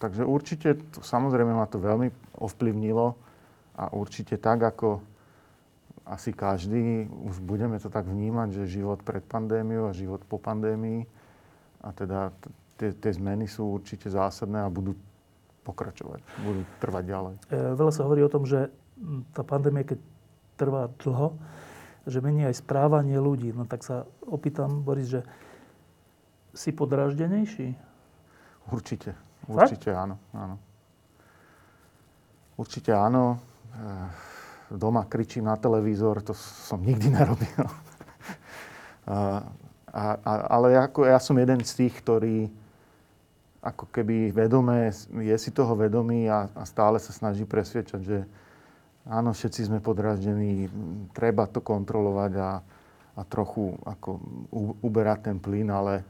takže 0.00 0.24
určite, 0.24 0.80
to, 0.96 1.04
samozrejme 1.04 1.52
ma 1.52 1.68
to 1.68 1.76
veľmi 1.78 2.08
ovplyvnilo 2.40 3.14
a 3.76 3.84
určite 3.92 4.40
tak, 4.40 4.64
ako 4.64 5.04
asi 6.04 6.36
každý, 6.36 7.08
už 7.08 7.40
budeme 7.40 7.80
to 7.80 7.88
tak 7.88 8.04
vnímať, 8.04 8.52
že 8.52 8.80
život 8.80 9.00
pred 9.00 9.24
pandémiou 9.24 9.88
a 9.88 9.96
život 9.96 10.20
po 10.28 10.36
pandémii 10.36 11.08
a 11.80 11.88
teda 11.92 12.32
tie, 12.76 13.12
zmeny 13.12 13.48
sú 13.48 13.80
určite 13.80 14.12
zásadné 14.12 14.64
a 14.64 14.68
budú 14.68 14.92
pokračovať, 15.64 16.20
budú 16.44 16.60
trvať 16.76 17.04
ďalej. 17.08 17.34
E, 17.48 17.56
Veľa 17.72 17.92
sa 17.92 18.04
hovorí 18.04 18.20
o 18.20 18.28
tom, 18.28 18.44
že 18.44 18.68
tá 19.32 19.40
pandémia, 19.40 19.84
keď 19.84 19.98
trvá 20.56 20.90
dlho, 21.02 21.36
že 22.04 22.20
mení 22.20 22.44
aj 22.44 22.60
správanie 22.60 23.16
ľudí. 23.16 23.50
No 23.50 23.64
tak 23.64 23.82
sa 23.82 24.04
opýtam, 24.24 24.84
Boris, 24.84 25.08
že 25.08 25.22
si 26.54 26.70
podráždenejší? 26.70 27.74
Určite. 28.70 29.12
Určite 29.44 29.92
áno, 29.92 30.16
áno. 30.32 30.56
Určite 32.56 32.94
áno. 32.94 33.36
E, 33.74 33.86
doma 34.72 35.04
kričím 35.04 35.44
na 35.44 35.58
televízor, 35.58 36.24
to 36.24 36.32
som 36.36 36.80
nikdy 36.80 37.12
nerobil. 37.12 37.64
a, 39.10 39.44
a, 39.92 40.32
ale 40.48 40.78
ako, 40.80 41.04
ja 41.04 41.20
som 41.20 41.36
jeden 41.36 41.60
z 41.60 41.84
tých, 41.84 41.94
ktorý 42.00 42.48
ako 43.64 43.88
keby 43.88 44.28
vedomé, 44.28 44.92
je 45.24 45.36
si 45.40 45.48
toho 45.48 45.72
vedomý 45.72 46.28
a, 46.28 46.52
a 46.52 46.68
stále 46.68 47.00
sa 47.00 47.16
snaží 47.16 47.48
presviečať, 47.48 48.00
že 48.04 48.18
áno, 49.08 49.36
všetci 49.36 49.68
sme 49.68 49.78
podráždení, 49.84 50.68
treba 51.12 51.44
to 51.48 51.60
kontrolovať 51.60 52.32
a, 52.40 52.50
a 53.14 53.20
trochu 53.24 53.76
ako 53.84 54.20
uberať 54.80 55.32
ten 55.32 55.36
plyn, 55.40 55.68
ale 55.68 56.04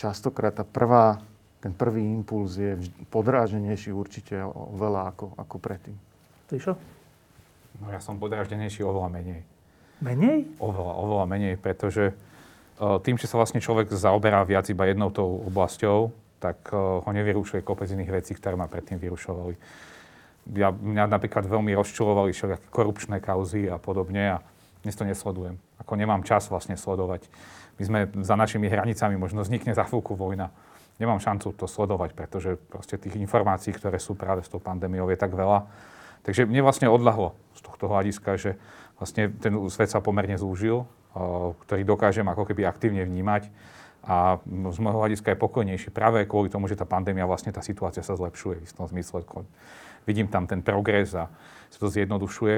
častokrát 0.00 0.56
tá 0.56 0.64
prvá, 0.64 1.20
ten 1.60 1.72
prvý 1.72 2.04
impuls 2.04 2.56
je 2.56 2.76
podráženejší 3.08 3.92
určite 3.92 4.40
oveľa 4.44 5.16
ako, 5.16 5.26
ako 5.36 5.56
predtým. 5.60 5.96
Ty 6.48 6.56
čo? 6.60 6.72
No 7.80 7.90
ja 7.90 7.98
som 7.98 8.20
podráždenejší 8.20 8.84
oveľa 8.84 9.10
menej. 9.10 9.40
Menej? 10.04 10.38
Oveľa, 10.60 10.94
oveľa 11.00 11.26
menej, 11.26 11.54
pretože 11.56 12.12
e, 12.12 12.14
tým, 13.02 13.16
že 13.16 13.26
sa 13.26 13.40
vlastne 13.40 13.62
človek 13.62 13.90
zaoberá 13.90 14.44
viac 14.44 14.68
iba 14.68 14.84
jednou 14.84 15.08
tou 15.08 15.42
oblasťou, 15.48 16.12
tak 16.38 16.60
e, 16.70 16.76
ho 16.76 17.10
nevyrušuje 17.10 17.64
kopec 17.64 17.88
iných 17.88 18.12
vecí, 18.12 18.32
ktoré 18.36 18.54
ma 18.54 18.68
predtým 18.68 19.00
vyrušovali. 19.00 19.54
Ja, 20.52 20.68
mňa 20.68 21.08
napríklad 21.08 21.48
veľmi 21.48 21.72
rozčulovali 21.72 22.36
všelijaké 22.36 22.68
korupčné 22.68 23.16
kauzy 23.24 23.64
a 23.72 23.80
podobne 23.80 24.36
a 24.36 24.44
dnes 24.84 24.92
to 24.92 25.08
nesledujem. 25.08 25.56
Ako 25.80 25.96
nemám 25.96 26.20
čas 26.20 26.52
vlastne 26.52 26.76
sledovať. 26.76 27.24
My 27.80 27.82
sme 27.88 27.98
za 28.20 28.36
našimi 28.36 28.68
hranicami, 28.68 29.16
možno 29.16 29.40
vznikne 29.40 29.72
za 29.72 29.88
chvíľku 29.88 30.12
vojna. 30.12 30.52
Nemám 31.00 31.18
šancu 31.18 31.56
to 31.56 31.64
sledovať, 31.64 32.12
pretože 32.12 32.60
proste 32.68 33.00
tých 33.00 33.16
informácií, 33.16 33.72
ktoré 33.72 33.96
sú 33.96 34.12
práve 34.12 34.44
s 34.44 34.52
tou 34.52 34.60
pandémiou, 34.60 35.08
je 35.08 35.16
tak 35.16 35.32
veľa. 35.32 35.66
Takže 36.28 36.44
mne 36.44 36.60
vlastne 36.60 36.92
odľahlo 36.92 37.32
z 37.56 37.60
tohto 37.64 37.88
hľadiska, 37.88 38.36
že 38.36 38.60
vlastne 39.00 39.32
ten 39.32 39.56
svet 39.72 39.90
sa 39.90 40.04
pomerne 40.04 40.36
zúžil, 40.36 40.84
ktorý 41.66 41.82
dokážem 41.88 42.28
ako 42.28 42.44
keby 42.44 42.68
aktívne 42.68 43.02
vnímať 43.02 43.48
a 44.04 44.36
z 44.44 44.78
môjho 44.84 45.00
hľadiska 45.00 45.32
je 45.32 45.40
pokojnejší 45.40 45.88
práve 45.88 46.28
kvôli 46.28 46.52
tomu, 46.52 46.68
že 46.68 46.76
tá 46.76 46.84
pandémia, 46.84 47.24
vlastne 47.24 47.48
tá 47.50 47.64
situácia 47.64 48.04
sa 48.04 48.12
zlepšuje 48.12 48.60
v 48.60 48.64
istom 48.68 48.84
zmysle. 48.84 49.24
Vidím 50.04 50.28
tam 50.28 50.44
ten 50.44 50.60
progres 50.60 51.16
a 51.16 51.28
sa 51.72 51.78
to 51.80 51.88
zjednodušuje. 51.88 52.54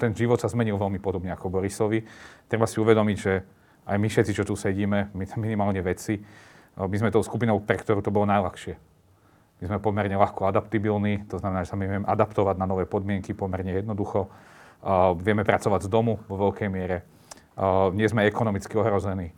Ten 0.00 0.12
život 0.16 0.40
sa 0.40 0.50
zmenil 0.50 0.78
veľmi 0.78 0.98
podobne 0.98 1.30
ako 1.34 1.52
Borisovi. 1.52 2.02
Treba 2.50 2.66
si 2.66 2.80
uvedomiť, 2.82 3.16
že 3.18 3.32
aj 3.86 3.96
my 3.98 4.06
všetci, 4.06 4.32
čo 4.34 4.46
tu 4.46 4.54
sedíme, 4.54 5.10
my 5.14 5.24
minimálne 5.38 5.82
vedci, 5.82 6.22
my 6.78 6.96
sme 6.96 7.10
tou 7.10 7.22
skupinou, 7.22 7.58
pre 7.62 7.78
ktorú 7.78 8.00
to 8.00 8.14
bolo 8.14 8.26
najľahšie. 8.30 8.74
My 9.60 9.64
sme 9.68 9.78
pomerne 9.82 10.16
ľahko 10.16 10.48
adaptibilní, 10.48 11.28
to 11.28 11.36
znamená, 11.36 11.68
že 11.68 11.74
sa 11.74 11.76
my 11.76 11.84
vieme 11.84 12.06
adaptovať 12.08 12.56
na 12.56 12.66
nové 12.66 12.88
podmienky 12.88 13.36
pomerne 13.36 13.76
jednoducho. 13.76 14.32
vieme 15.20 15.44
pracovať 15.44 15.86
z 15.86 15.92
domu 15.92 16.22
vo 16.30 16.48
veľkej 16.48 16.68
miere. 16.72 17.04
nie 17.92 18.08
sme 18.08 18.24
ekonomicky 18.24 18.72
ohrození 18.80 19.36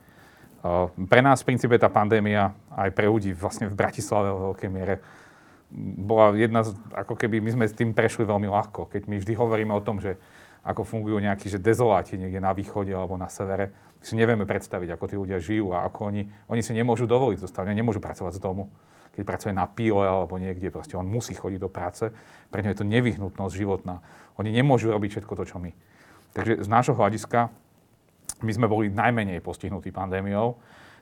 pre 1.11 1.20
nás 1.20 1.43
v 1.43 1.53
princípe 1.53 1.74
tá 1.74 1.90
pandémia, 1.90 2.55
aj 2.70 2.95
pre 2.95 3.11
ľudí 3.11 3.34
vlastne 3.34 3.66
v 3.66 3.74
Bratislave 3.74 4.30
vo 4.30 4.55
veľkej 4.55 4.70
miere, 4.70 5.03
bola 5.73 6.37
jedna 6.37 6.62
z, 6.62 6.77
ako 6.93 7.16
keby 7.16 7.41
my 7.41 7.51
sme 7.57 7.64
s 7.64 7.73
tým 7.73 7.97
prešli 7.97 8.29
veľmi 8.29 8.45
ľahko. 8.45 8.93
Keď 8.93 9.09
my 9.09 9.16
vždy 9.16 9.33
hovoríme 9.33 9.73
o 9.73 9.81
tom, 9.81 9.99
že 10.05 10.20
ako 10.62 10.87
fungujú 10.87 11.18
nejakí 11.18 11.51
že 11.51 11.59
dezoláti 11.59 12.14
niekde 12.14 12.39
na 12.39 12.55
východe 12.55 12.93
alebo 12.95 13.18
na 13.18 13.27
severe, 13.27 13.75
si 14.03 14.18
nevieme 14.18 14.47
predstaviť, 14.47 14.95
ako 14.95 15.05
tí 15.07 15.14
ľudia 15.14 15.39
žijú 15.39 15.73
a 15.75 15.87
ako 15.87 16.11
oni, 16.11 16.23
oni 16.51 16.62
si 16.62 16.75
nemôžu 16.75 17.07
dovoliť 17.07 17.39
zostať, 17.39 17.70
oni 17.70 17.79
nemôžu 17.79 18.03
pracovať 18.03 18.39
z 18.39 18.43
domu. 18.43 18.68
Keď 19.14 19.23
pracuje 19.23 19.53
na 19.55 19.68
píle 19.68 20.03
alebo 20.03 20.41
niekde, 20.41 20.75
proste 20.75 20.99
on 20.99 21.07
musí 21.07 21.37
chodiť 21.39 21.61
do 21.61 21.70
práce, 21.70 22.11
pre 22.51 22.64
ňo 22.64 22.75
je 22.75 22.79
to 22.83 22.87
nevyhnutnosť 22.89 23.55
životná. 23.55 24.03
Oni 24.41 24.51
nemôžu 24.51 24.91
robiť 24.91 25.20
všetko 25.20 25.33
to, 25.39 25.45
čo 25.47 25.57
my. 25.62 25.70
Takže 26.35 26.64
z 26.64 26.68
nášho 26.68 26.97
hľadiska 26.97 27.53
my 28.43 28.51
sme 28.51 28.66
boli 28.66 28.91
najmenej 28.91 29.39
postihnutí 29.45 29.95
pandémiou, 29.95 30.59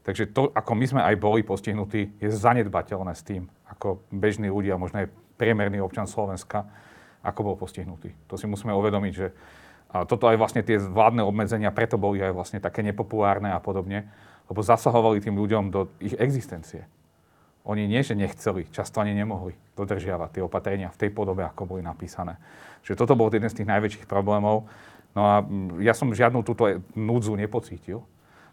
takže 0.06 0.32
to, 0.32 0.52
ako 0.52 0.72
my 0.74 0.86
sme 0.86 1.00
aj 1.04 1.16
boli 1.20 1.40
postihnutí, 1.44 2.20
je 2.20 2.28
zanedbateľné 2.30 3.12
s 3.12 3.22
tým, 3.26 3.48
ako 3.68 4.00
bežní 4.10 4.48
ľudia, 4.48 4.80
možno 4.80 5.04
aj 5.04 5.12
priemerný 5.36 5.80
občan 5.80 6.08
Slovenska, 6.08 6.68
ako 7.20 7.40
bol 7.52 7.56
postihnutý. 7.56 8.12
To 8.28 8.40
si 8.40 8.48
musíme 8.48 8.72
uvedomiť, 8.72 9.12
že 9.12 9.32
toto 10.06 10.30
aj 10.30 10.38
vlastne 10.38 10.62
tie 10.62 10.78
vládne 10.78 11.26
obmedzenia, 11.26 11.74
preto 11.74 11.98
boli 11.98 12.22
aj 12.22 12.32
vlastne 12.32 12.58
také 12.62 12.80
nepopulárne 12.86 13.50
a 13.50 13.58
podobne, 13.58 14.06
lebo 14.46 14.62
zasahovali 14.62 15.18
tým 15.18 15.34
ľuďom 15.34 15.64
do 15.74 15.90
ich 15.98 16.14
existencie. 16.14 16.86
Oni 17.66 17.84
nie, 17.84 18.00
že 18.00 18.16
nechceli, 18.16 18.70
často 18.72 19.04
ani 19.04 19.12
nemohli 19.12 19.52
dodržiavať 19.76 20.30
tie 20.32 20.42
opatrenia 20.42 20.88
v 20.88 21.00
tej 21.06 21.10
podobe, 21.12 21.44
ako 21.44 21.76
boli 21.76 21.82
napísané. 21.84 22.40
Čiže 22.86 23.04
toto 23.04 23.18
bol 23.18 23.28
jeden 23.28 23.50
z 23.52 23.60
tých 23.60 23.68
najväčších 23.68 24.06
problémov. 24.08 24.64
No 25.12 25.20
a 25.26 25.34
mm, 25.44 25.84
ja 25.84 25.92
som 25.92 26.08
žiadnu 26.08 26.40
túto 26.40 26.66
núdzu 26.96 27.36
nepocítil. 27.36 28.00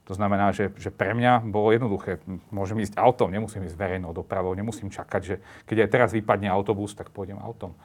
To 0.08 0.16
znamená, 0.16 0.56
že, 0.56 0.72
že 0.80 0.88
pre 0.88 1.12
mňa 1.12 1.44
bolo 1.44 1.76
jednoduché. 1.76 2.24
Môžem 2.48 2.80
ísť 2.80 2.96
autom, 2.96 3.28
nemusím 3.28 3.68
ísť 3.68 3.76
verejnou 3.76 4.16
dopravou, 4.16 4.56
nemusím 4.56 4.88
čakať, 4.88 5.22
že 5.22 5.36
keď 5.68 5.84
aj 5.84 5.90
teraz 5.92 6.10
vypadne 6.16 6.48
autobus, 6.48 6.96
tak 6.96 7.12
pôjdem 7.12 7.36
autom. 7.44 7.76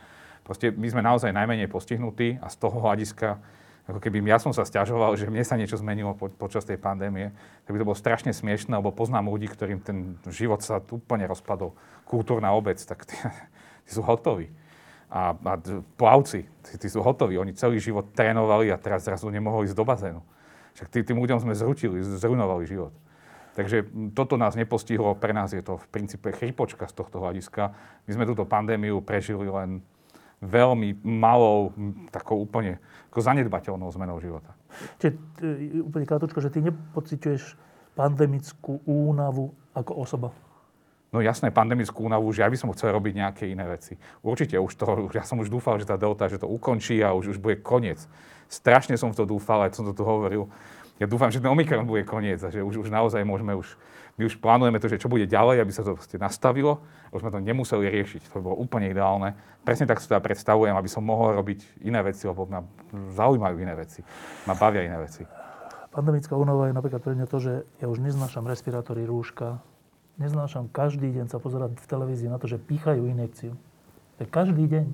Proste 0.47 0.71
my 0.71 0.87
sme 0.87 1.03
naozaj 1.03 1.35
najmenej 1.35 1.67
postihnutí 1.67 2.39
a 2.39 2.47
z 2.47 2.57
toho 2.63 2.79
hľadiska, 2.79 3.43
ako 3.91 3.99
keby 3.99 4.23
ja 4.23 4.39
som 4.39 4.55
sa 4.55 4.63
stiažoval, 4.63 5.19
že 5.19 5.27
mne 5.27 5.43
sa 5.43 5.59
niečo 5.59 5.75
zmenilo 5.75 6.15
po, 6.15 6.31
počas 6.31 6.63
tej 6.63 6.79
pandémie, 6.79 7.35
tak 7.67 7.75
by 7.75 7.79
to 7.83 7.89
bolo 7.91 7.99
strašne 7.99 8.31
smiešné, 8.31 8.79
lebo 8.79 8.95
poznám 8.95 9.27
ľudí, 9.27 9.51
ktorým 9.51 9.83
ten 9.83 10.15
život 10.31 10.63
sa 10.63 10.79
úplne 10.79 11.27
rozpadol. 11.27 11.75
Kultúrna 12.07 12.55
obec, 12.55 12.79
tak 12.87 13.03
tí, 13.03 13.19
tí 13.87 13.91
sú 13.91 14.07
hotoví 14.07 14.47
a, 15.13 15.37
a 15.37 15.53
plavci, 16.01 16.49
tí, 16.65 16.73
tí 16.81 16.89
sú 16.89 17.05
hotoví, 17.05 17.37
oni 17.37 17.53
celý 17.53 17.77
život 17.77 18.17
trénovali 18.17 18.73
a 18.73 18.81
teraz 18.81 19.05
zrazu 19.05 19.29
nemohli 19.29 19.69
ísť 19.69 19.77
do 19.77 19.85
bazénu. 19.85 20.21
Však 20.73 20.89
tý, 20.89 20.99
tým 21.05 21.21
ľuďom 21.21 21.45
sme 21.45 21.53
zrutili, 21.53 22.01
zrunovali 22.01 22.65
život. 22.65 22.93
Takže 23.53 23.85
toto 24.17 24.41
nás 24.41 24.57
nepostihlo, 24.57 25.13
pre 25.13 25.37
nás 25.37 25.53
je 25.53 25.61
to 25.61 25.77
v 25.77 25.87
princípe 25.93 26.33
chrypočka 26.33 26.89
z 26.89 26.97
tohto 26.97 27.21
hľadiska. 27.21 27.77
My 28.09 28.11
sme 28.17 28.25
túto 28.25 28.49
pandémiu 28.49 29.05
prežili 29.05 29.45
len 29.45 29.85
veľmi 30.41 31.05
malou, 31.05 31.71
takou 32.09 32.41
úplne 32.41 32.81
ako 33.13 33.21
zanedbateľnou 33.21 33.93
zmenou 33.93 34.17
života. 34.25 34.57
Čiže 34.99 35.15
úplne 35.85 36.09
krátko, 36.09 36.41
že 36.41 36.49
ty 36.49 36.65
nepociťuješ 36.65 37.61
pandemickú 37.93 38.81
únavu 38.89 39.53
ako 39.77 39.93
osoba? 40.01 40.29
No 41.13 41.21
jasné, 41.21 41.53
pandemickú 41.53 42.09
únavu, 42.09 42.33
že 42.33 42.41
ja 42.41 42.49
by 42.49 42.57
som 42.57 42.73
chcel 42.73 42.97
robiť 42.97 43.21
nejaké 43.21 43.45
iné 43.53 43.69
veci. 43.69 44.01
Určite, 44.25 44.57
už 44.57 44.73
to, 44.81 45.13
ja 45.13 45.29
som 45.29 45.37
už 45.45 45.53
dúfal, 45.53 45.77
že 45.77 45.85
tá 45.85 46.01
delta, 46.01 46.25
že 46.25 46.41
to 46.41 46.49
ukončí 46.49 47.05
a 47.05 47.13
už, 47.13 47.37
už 47.37 47.39
bude 47.39 47.61
koniec. 47.61 48.09
Strašne 48.53 49.01
som 49.01 49.09
v 49.09 49.17
to 49.17 49.25
dúfal, 49.25 49.65
aj 49.65 49.81
som 49.81 49.89
to 49.89 49.97
tu 49.97 50.05
hovoril. 50.05 50.53
Ja 51.01 51.09
dúfam, 51.09 51.33
že 51.33 51.41
ten 51.41 51.49
Omikron 51.49 51.89
bude 51.89 52.05
koniec 52.05 52.37
a 52.45 52.53
že 52.53 52.61
už, 52.61 52.85
už 52.85 52.93
naozaj 52.93 53.25
môžeme 53.25 53.57
už, 53.57 53.81
my 54.21 54.29
už 54.29 54.37
plánujeme 54.37 54.77
to, 54.77 54.93
že 54.93 55.01
čo 55.01 55.09
bude 55.09 55.25
ďalej, 55.25 55.65
aby 55.65 55.73
sa 55.73 55.81
to 55.81 55.97
nastavilo. 56.21 56.85
Už 57.17 57.25
sme 57.25 57.33
to 57.33 57.41
nemuseli 57.41 57.89
riešiť, 57.89 58.29
to 58.29 58.45
bolo 58.45 58.61
úplne 58.61 58.93
ideálne. 58.93 59.33
Presne 59.65 59.89
tak 59.89 60.05
si 60.05 60.07
to 60.07 60.13
ja 60.13 60.21
predstavujem, 60.21 60.77
aby 60.77 60.89
som 60.93 61.01
mohol 61.01 61.33
robiť 61.33 61.81
iné 61.89 62.05
veci, 62.05 62.29
lebo 62.29 62.45
ma 62.45 62.61
zaujímajú 62.93 63.57
iné 63.57 63.73
veci, 63.73 64.05
ma 64.45 64.53
bavia 64.53 64.85
iné 64.85 65.01
veci. 65.01 65.25
Pandemická 65.93 66.37
únava 66.37 66.69
je 66.69 66.77
napríklad 66.77 67.01
pre 67.01 67.17
mňa 67.17 67.27
to, 67.29 67.39
že 67.41 67.53
ja 67.81 67.89
už 67.89 68.05
neznášam 68.05 68.45
respirátory, 68.45 69.09
rúška, 69.09 69.65
neznášam 70.21 70.69
každý 70.69 71.09
deň 71.09 71.33
sa 71.33 71.41
pozerať 71.41 71.81
v 71.81 71.87
televízii 71.89 72.29
na 72.29 72.37
to, 72.37 72.49
že 72.49 72.61
pýchajú 72.61 73.09
injekciu. 73.09 73.57
To 74.17 74.19
je 74.21 74.29
každý 74.29 74.69
deň. 74.69 74.87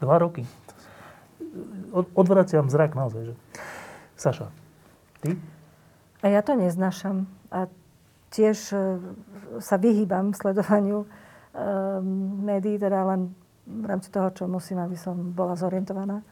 Dva 0.00 0.16
roky. 0.18 0.42
Od, 1.92 2.06
odvraciam 2.16 2.70
zrak 2.72 2.96
naozaj. 2.96 3.32
Že... 3.32 3.34
Saša, 4.16 4.48
ty? 5.20 5.36
A 6.22 6.26
ja 6.30 6.40
to 6.40 6.56
neznášam. 6.56 7.28
A 7.52 7.68
tiež 8.32 8.58
e, 8.72 8.76
sa 9.60 9.76
vyhýbam 9.76 10.32
sledovaniu 10.32 11.04
e, 11.04 11.06
médií, 12.46 12.80
teda 12.80 13.04
len 13.04 13.36
v 13.68 13.84
rámci 13.84 14.08
toho, 14.08 14.32
čo 14.32 14.48
musím, 14.48 14.80
aby 14.80 14.96
som 14.96 15.14
bola 15.36 15.52
zorientovaná. 15.58 16.22
E, 16.22 16.24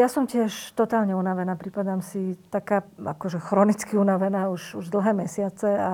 ja 0.00 0.08
som 0.08 0.24
tiež 0.24 0.72
totálne 0.72 1.12
unavená. 1.12 1.58
Pripadám 1.60 2.00
si 2.00 2.40
taká 2.48 2.86
akože 2.96 3.42
chronicky 3.42 4.00
unavená 4.00 4.48
už, 4.48 4.80
už 4.80 4.88
dlhé 4.88 5.12
mesiace 5.12 5.68
a 5.76 5.92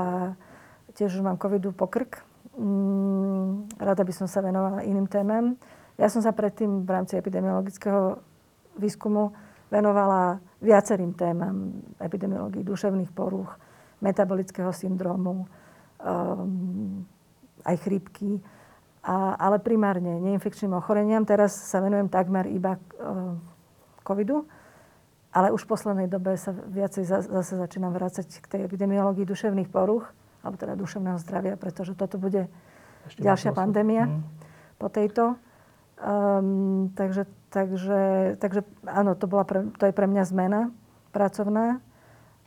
tiež 0.95 1.19
už 1.19 1.23
mám 1.27 1.41
covidu 1.43 1.75
pokrk. 1.75 2.23
Mm, 2.55 3.67
rada 3.81 4.03
by 4.05 4.13
som 4.15 4.29
sa 4.31 4.45
venovala 4.45 4.87
iným 4.87 5.11
témam. 5.11 5.57
Ja 6.01 6.09
som 6.09 6.25
sa 6.25 6.33
predtým 6.33 6.89
v 6.89 6.91
rámci 6.91 7.21
epidemiologického 7.21 8.17
výskumu 8.81 9.37
venovala 9.69 10.41
viacerým 10.65 11.13
témam 11.13 11.85
epidemiológii 12.01 12.65
duševných 12.65 13.13
porúch, 13.13 13.53
metabolického 14.01 14.73
syndromu, 14.73 15.45
um, 16.01 17.05
aj 17.69 17.77
chrípky, 17.85 18.41
a, 19.05 19.37
ale 19.37 19.61
primárne 19.61 20.17
neinfekčným 20.25 20.73
ochoreniam. 20.73 21.29
Teraz 21.29 21.53
sa 21.53 21.85
venujem 21.85 22.09
takmer 22.09 22.49
iba 22.49 22.81
uh, 22.81 23.37
covidu, 24.01 24.49
ale 25.37 25.53
už 25.53 25.69
v 25.69 25.71
poslednej 25.77 26.09
dobe 26.09 26.33
sa 26.41 26.57
viacej 26.57 27.05
zase 27.29 27.61
začínam 27.61 27.93
vrácať 27.93 28.27
k 28.41 28.47
tej 28.49 28.61
epidemiológii 28.65 29.29
duševných 29.29 29.69
porúch 29.69 30.09
alebo 30.41 30.57
teda 30.57 30.73
duševného 30.81 31.21
zdravia, 31.21 31.61
pretože 31.61 31.93
toto 31.93 32.17
bude 32.17 32.49
Ešte 33.05 33.21
ďalšia 33.21 33.53
pandémia 33.53 34.09
Mm. 34.09 34.25
po 34.81 34.89
tejto. 34.89 35.37
Um, 36.01 36.89
takže, 36.97 37.29
takže, 37.53 38.35
takže 38.41 38.65
áno, 38.89 39.13
to, 39.13 39.29
bola 39.29 39.45
pre, 39.45 39.69
to 39.77 39.85
je 39.85 39.93
pre 39.93 40.09
mňa 40.09 40.25
zmena 40.25 40.61
pracovná. 41.13 41.85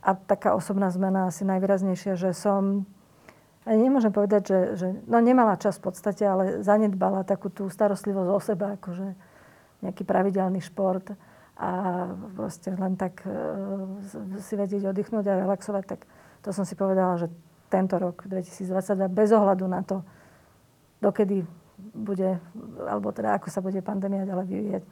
A 0.04 0.10
taká 0.18 0.58
osobná 0.58 0.90
zmena 0.90 1.30
asi 1.30 1.46
najvýraznejšia, 1.46 2.18
že 2.18 2.34
som, 2.34 2.84
ani 3.64 3.88
nemôžem 3.88 4.12
povedať, 4.12 4.42
že, 4.44 4.60
že 4.76 4.86
no 5.06 5.22
nemala 5.22 5.56
čas 5.56 5.80
v 5.80 5.88
podstate, 5.88 6.26
ale 6.26 6.44
zanedbala 6.60 7.24
takú 7.24 7.48
tú 7.48 7.70
starostlivosť 7.70 8.28
o 8.28 8.40
seba, 8.42 8.66
akože 8.76 9.16
nejaký 9.80 10.02
pravidelný 10.04 10.60
šport 10.60 11.14
a 11.54 11.70
proste 12.34 12.74
len 12.74 12.98
tak 12.98 13.22
uh, 13.24 13.86
si 14.42 14.58
vedieť 14.58 14.90
oddychnúť 14.90 15.24
a 15.30 15.40
relaxovať, 15.46 15.84
tak 15.86 16.00
to 16.42 16.50
som 16.50 16.66
si 16.66 16.74
povedala, 16.74 17.16
že 17.16 17.30
tento 17.70 17.96
rok 17.96 18.26
2022 18.26 19.08
bez 19.08 19.30
ohľadu 19.30 19.64
na 19.70 19.80
to, 19.86 20.02
dokedy 21.00 21.46
bude, 21.92 22.40
alebo 22.86 23.12
teda 23.12 23.36
ako 23.36 23.52
sa 23.52 23.60
bude 23.60 23.84
pandémia 23.84 24.24
ďalej 24.24 24.46
vyvíjať, 24.48 24.84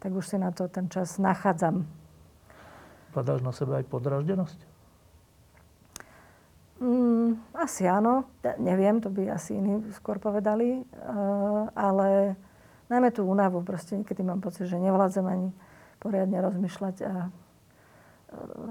tak 0.00 0.10
už 0.10 0.24
si 0.24 0.36
na 0.40 0.50
to 0.50 0.66
ten 0.66 0.88
čas 0.88 1.20
nachádzam. 1.20 1.84
Padáš 3.12 3.44
na 3.44 3.52
sebe 3.52 3.76
aj 3.76 3.86
podraždenosť? 3.90 4.58
Mm, 6.80 7.36
asi 7.52 7.84
áno, 7.84 8.24
Ja 8.40 8.56
neviem, 8.56 9.04
to 9.04 9.12
by 9.12 9.28
asi 9.28 9.60
iní 9.60 9.84
skôr 9.92 10.16
povedali, 10.16 10.80
uh, 10.80 11.68
ale 11.76 12.40
najmä 12.88 13.12
tú 13.12 13.28
únavu, 13.28 13.60
proste 13.60 14.00
niekedy 14.00 14.24
mám 14.24 14.40
pocit, 14.40 14.64
že 14.64 14.80
nevládzem 14.80 15.26
ani 15.28 15.52
poriadne 16.00 16.40
rozmýšľať 16.40 16.96
a 17.04 17.28
uh, 17.28 17.30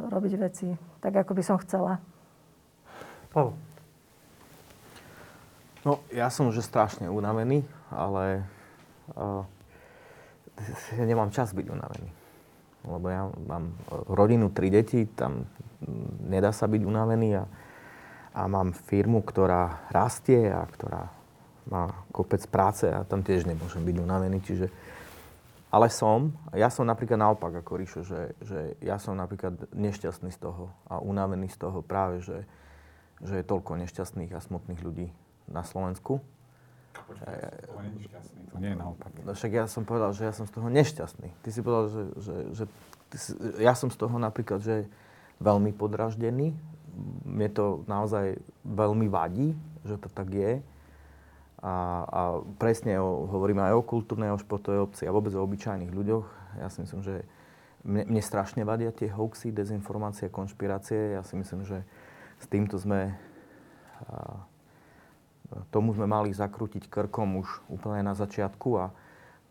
robiť 0.09 0.33
veci 0.41 0.73
tak, 1.05 1.21
ako 1.21 1.37
by 1.37 1.43
som 1.45 1.61
chcela. 1.61 2.01
Pavel. 3.29 3.53
No, 5.87 6.03
ja 6.11 6.27
som 6.27 6.51
už 6.51 6.59
strašne 6.59 7.07
unavený, 7.07 7.63
ale 7.87 8.43
uh, 9.15 9.47
nemám 10.99 11.31
čas 11.31 11.55
byť 11.55 11.71
unavený. 11.71 12.09
Lebo 12.83 13.07
ja 13.07 13.31
mám 13.47 13.71
rodinu, 14.11 14.51
tri 14.51 14.67
deti, 14.67 15.07
tam 15.07 15.47
nedá 16.27 16.51
sa 16.51 16.67
byť 16.67 16.81
unavený 16.83 17.29
a, 17.39 17.43
a 18.35 18.41
mám 18.51 18.75
firmu, 18.75 19.23
ktorá 19.23 19.87
rastie 19.91 20.51
a 20.51 20.67
ktorá 20.67 21.07
má 21.71 22.03
kopec 22.11 22.43
práce 22.51 22.87
a 22.91 23.07
tam 23.07 23.23
tiež 23.23 23.47
nemôžem 23.47 23.79
byť 23.79 23.95
unavený. 24.03 24.43
Čiže, 24.43 24.67
ale 25.71 25.87
som, 25.87 26.35
ja 26.51 26.67
som 26.67 26.83
napríklad 26.83 27.23
naopak 27.23 27.63
ako 27.63 27.71
Ríšo, 27.79 28.01
že, 28.03 28.35
že 28.43 28.75
ja 28.83 28.99
som 28.99 29.15
napríklad 29.15 29.71
nešťastný 29.71 30.35
z 30.35 30.39
toho 30.43 30.75
a 30.91 30.99
unavený 30.99 31.47
z 31.47 31.55
toho 31.55 31.79
práve, 31.79 32.19
že, 32.19 32.43
že 33.23 33.39
je 33.39 33.47
toľko 33.47 33.79
nešťastných 33.79 34.35
a 34.35 34.43
smutných 34.43 34.83
ľudí 34.83 35.07
na 35.49 35.65
Slovensku. 35.65 36.21
To 37.09 37.79
nie 37.81 38.01
je 38.01 38.11
šťastný, 38.11 38.41
to 38.53 38.57
nie 38.61 38.69
je 38.73 38.77
naopak. 38.77 39.11
No 39.25 39.33
však 39.33 39.51
ja 39.53 39.65
som 39.65 39.85
povedal, 39.85 40.13
že 40.13 40.29
ja 40.29 40.33
som 40.33 40.45
z 40.45 40.53
toho 40.53 40.67
nešťastný. 40.69 41.29
Ty 41.41 41.49
si 41.49 41.59
povedal, 41.61 41.85
že, 41.89 42.03
že, 42.21 42.35
že 42.53 42.63
ty 43.09 43.17
si, 43.17 43.31
ja 43.61 43.73
som 43.73 43.89
z 43.89 43.97
toho 43.97 44.15
napríklad, 44.17 44.61
že 44.61 44.89
veľmi 45.41 45.73
podraždený. 45.73 46.53
Mne 47.25 47.47
to 47.53 47.85
naozaj 47.87 48.37
veľmi 48.65 49.07
vadí, 49.07 49.55
že 49.85 49.95
to 49.97 50.09
tak 50.11 50.33
je. 50.33 50.59
A, 51.59 51.73
a 52.07 52.21
presne 52.57 52.99
o, 52.99 53.25
hovoríme 53.27 53.63
aj 53.63 53.73
o 53.79 53.83
kultúrnej, 53.85 54.31
o 54.33 54.41
športovej 54.41 54.83
obci 54.83 55.03
a 55.07 55.15
vôbec 55.15 55.31
o 55.35 55.43
obyčajných 55.43 55.93
ľuďoch. 55.93 56.27
Ja 56.59 56.67
si 56.73 56.83
myslím, 56.83 57.01
že 57.05 57.23
mne, 57.85 58.05
mne 58.09 58.21
strašne 58.23 58.65
vadia 58.67 58.91
tie 58.91 59.07
hoaxy, 59.07 59.55
dezinformácie, 59.55 60.27
konšpirácie. 60.27 61.15
Ja 61.15 61.23
si 61.23 61.37
myslím, 61.37 61.63
že 61.63 61.85
s 62.41 62.45
týmto 62.49 62.75
sme... 62.81 63.15
A, 64.09 64.43
tomu 65.69 65.93
sme 65.97 66.05
mali 66.05 66.29
zakrútiť 66.33 66.89
krkom 66.89 67.41
už 67.41 67.47
úplne 67.69 68.05
na 68.05 68.13
začiatku 68.13 68.69
a 68.77 68.93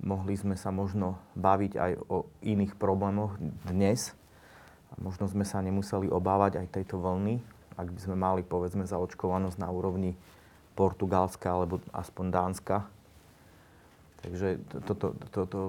mohli 0.03 0.39
sme 0.39 0.55
sa 0.55 0.71
možno 0.71 1.19
baviť 1.35 1.73
aj 1.75 1.93
o 2.07 2.27
iných 2.43 2.79
problémoch 2.79 3.35
dnes. 3.67 4.15
Možno 4.99 5.29
sme 5.29 5.45
sa 5.45 5.63
nemuseli 5.63 6.09
obávať 6.09 6.63
aj 6.63 6.81
tejto 6.81 6.99
vlny, 6.99 7.43
ak 7.77 7.89
by 7.91 8.01
sme 8.01 8.17
mali 8.17 8.43
povedzme 8.43 8.87
zaočkovanosť 8.87 9.59
na 9.59 9.69
úrovni 9.71 10.15
Portugalska 10.79 11.51
alebo 11.51 11.83
aspoň 11.91 12.27
Dánska. 12.31 12.77
Takže 14.23 14.59
toto, 14.87 15.15
toto, 15.31 15.61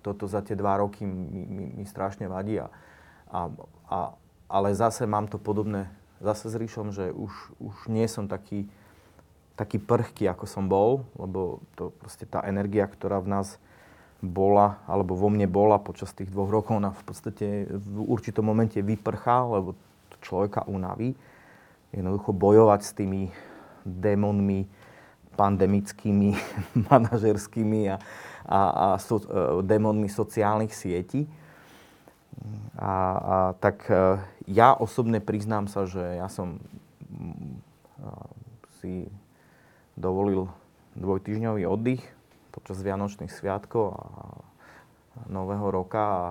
toto 0.00 0.24
za 0.24 0.40
tie 0.40 0.56
dva 0.56 0.80
roky 0.80 1.04
mi, 1.04 1.44
mi, 1.44 1.64
mi 1.76 1.84
strašne 1.84 2.28
vadí. 2.28 2.60
A, 2.60 2.68
a, 3.28 3.40
a, 3.88 3.98
ale 4.48 4.68
zase 4.72 5.04
mám 5.04 5.28
to 5.28 5.36
podobné 5.36 5.88
zase 6.20 6.48
s 6.48 6.56
Ríšom, 6.56 6.92
že 6.92 7.12
už, 7.12 7.32
už 7.60 7.74
nie 7.92 8.08
som 8.08 8.28
taký, 8.28 8.68
taký 9.56 9.80
prchký, 9.80 10.28
ako 10.28 10.44
som 10.44 10.68
bol, 10.68 11.08
lebo 11.16 11.64
to 11.74 11.88
proste 11.96 12.28
tá 12.28 12.44
energia, 12.44 12.84
ktorá 12.84 13.24
v 13.24 13.32
nás 13.32 13.56
bola, 14.20 14.80
alebo 14.84 15.16
vo 15.16 15.32
mne 15.32 15.48
bola 15.48 15.80
počas 15.80 16.12
tých 16.12 16.28
dvoch 16.28 16.52
rokov, 16.52 16.76
ona 16.76 16.92
v 16.92 17.04
podstate 17.04 17.46
v 17.68 18.00
určitom 18.04 18.44
momente 18.44 18.80
vyprchá, 18.80 19.44
lebo 19.48 19.72
to 20.12 20.16
človeka 20.20 20.68
unaví. 20.68 21.16
Jednoducho 21.92 22.36
bojovať 22.36 22.80
s 22.84 22.92
tými 22.92 23.32
démonmi 23.84 24.68
pandemickými, 25.36 26.36
manažerskými 26.92 27.92
a, 27.92 27.96
a, 28.44 28.60
a 28.60 28.86
so, 29.00 29.20
e, 29.20 29.64
démonmi 29.64 30.08
sociálnych 30.08 30.72
sietí. 30.72 31.28
A, 32.76 32.92
a 32.92 33.36
tak 33.56 33.88
e, 33.88 34.20
ja 34.48 34.76
osobne 34.76 35.20
priznám 35.20 35.68
sa, 35.68 35.88
že 35.88 36.20
ja 36.20 36.28
som 36.28 36.60
mm, 37.08 37.56
si 38.80 39.08
dovolil 39.96 40.52
dvojtyžňový 40.96 41.64
oddych 41.64 42.04
počas 42.52 42.80
Vianočných 42.80 43.32
sviatkov 43.32 43.96
a 43.96 44.04
Nového 45.28 45.72
roka 45.72 46.04
a 46.04 46.24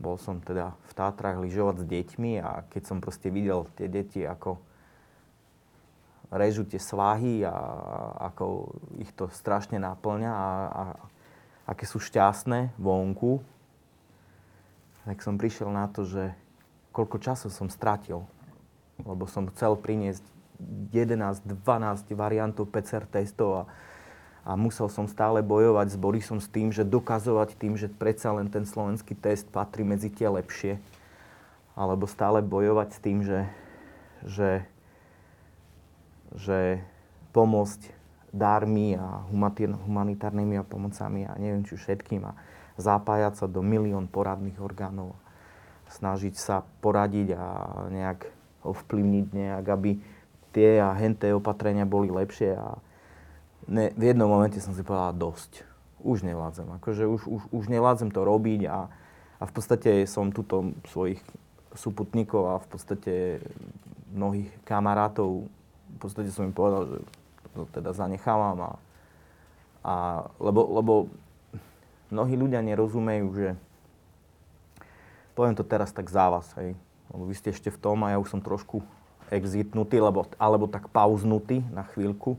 bol 0.00 0.16
som 0.16 0.40
teda 0.40 0.72
v 0.88 0.92
Tátrach 0.96 1.36
lyžovať 1.36 1.84
s 1.84 1.88
deťmi 1.88 2.32
a 2.40 2.64
keď 2.68 2.82
som 2.88 2.98
proste 3.04 3.28
videl 3.28 3.68
tie 3.76 3.86
deti, 3.88 4.24
ako 4.24 4.58
režu 6.34 6.66
tie 6.66 6.82
svahy 6.82 7.46
a 7.46 7.54
ako 8.32 8.74
ich 8.98 9.12
to 9.14 9.30
strašne 9.30 9.78
naplňa 9.78 10.32
a, 10.32 10.48
a 10.66 10.84
aké 11.70 11.84
sú 11.86 12.02
šťastné 12.02 12.74
vonku, 12.76 13.40
tak 15.04 15.20
som 15.20 15.36
prišiel 15.36 15.68
na 15.68 15.86
to, 15.86 16.08
že 16.08 16.32
koľko 16.90 17.20
času 17.20 17.48
som 17.52 17.68
stratil, 17.68 18.24
lebo 19.04 19.28
som 19.28 19.46
chcel 19.52 19.76
priniesť 19.78 20.33
11, 20.60 21.42
12 21.44 22.14
variantov 22.14 22.70
PCR 22.70 23.04
testov 23.10 23.50
a, 23.50 23.62
a 24.46 24.50
musel 24.54 24.86
som 24.86 25.10
stále 25.10 25.42
bojovať 25.42 25.94
s 25.94 25.96
Borisom 25.98 26.38
s 26.38 26.46
tým, 26.46 26.70
že 26.70 26.86
dokazovať 26.86 27.58
tým, 27.58 27.74
že 27.74 27.90
predsa 27.90 28.30
len 28.30 28.46
ten 28.48 28.62
slovenský 28.62 29.18
test 29.18 29.50
patrí 29.50 29.82
medzi 29.82 30.12
tie 30.12 30.30
lepšie. 30.30 30.78
Alebo 31.74 32.06
stále 32.06 32.38
bojovať 32.38 32.88
s 32.94 32.98
tým, 33.02 33.18
že, 33.26 33.50
že, 34.22 34.50
že 36.38 36.78
pomôcť 37.34 37.90
dármi 38.30 38.94
a 38.94 39.26
humanitárnymi 39.86 40.58
a 40.58 40.66
pomocami 40.66 41.26
a 41.26 41.34
neviem 41.38 41.66
či 41.66 41.74
všetkým 41.74 42.22
a 42.26 42.38
zapájať 42.78 43.42
sa 43.42 43.46
do 43.46 43.62
milión 43.62 44.10
poradných 44.10 44.58
orgánov. 44.58 45.14
Snažiť 45.90 46.34
sa 46.34 46.66
poradiť 46.82 47.38
a 47.38 47.46
nejak 47.90 48.26
ovplyvniť 48.64 49.26
nejak, 49.30 49.66
aby 49.68 50.00
tie 50.54 50.78
a 50.78 50.94
henté 50.94 51.34
opatrenia 51.34 51.82
boli 51.82 52.08
lepšie 52.14 52.54
a 52.54 52.78
ne, 53.66 53.90
v 53.98 54.14
jednom 54.14 54.30
momente 54.30 54.62
som 54.62 54.70
si 54.70 54.86
povedal 54.86 55.18
dosť. 55.18 55.66
Už 56.04 56.22
nevládzem. 56.22 56.68
Akože 56.78 57.10
už, 57.10 57.26
už, 57.26 57.42
už 57.50 57.64
nevládzem 57.66 58.14
to 58.14 58.22
robiť 58.22 58.70
a, 58.70 58.86
a 59.40 59.42
v 59.42 59.52
podstate 59.52 60.06
som 60.06 60.30
tuto 60.30 60.70
svojich 60.86 61.18
súputníkov 61.74 62.42
a 62.54 62.62
v 62.62 62.66
podstate 62.70 63.14
mnohých 64.14 64.52
kamarátov 64.62 65.50
v 65.94 65.98
podstate 65.98 66.30
som 66.34 66.46
im 66.46 66.54
povedal, 66.54 66.90
že 66.90 66.98
to 67.54 67.70
teda 67.70 67.94
zanechávam 67.94 68.58
a, 68.58 68.72
a 69.86 69.94
lebo, 70.42 70.60
lebo 70.74 70.92
mnohí 72.10 72.34
ľudia 72.34 72.58
nerozumejú, 72.66 73.26
že 73.38 73.48
poviem 75.38 75.54
to 75.54 75.62
teraz 75.62 75.94
tak 75.94 76.10
za 76.10 76.26
vás, 76.30 76.50
hej, 76.58 76.74
lebo 77.14 77.22
vy 77.30 77.34
ste 77.38 77.54
ešte 77.54 77.70
v 77.70 77.78
tom 77.78 78.02
a 78.02 78.14
ja 78.14 78.18
už 78.18 78.30
som 78.30 78.42
trošku 78.42 78.82
exitnutý, 79.34 79.98
alebo, 79.98 80.30
alebo 80.38 80.70
tak 80.70 80.88
pauznutý 80.94 81.66
na 81.74 81.82
chvíľku. 81.82 82.38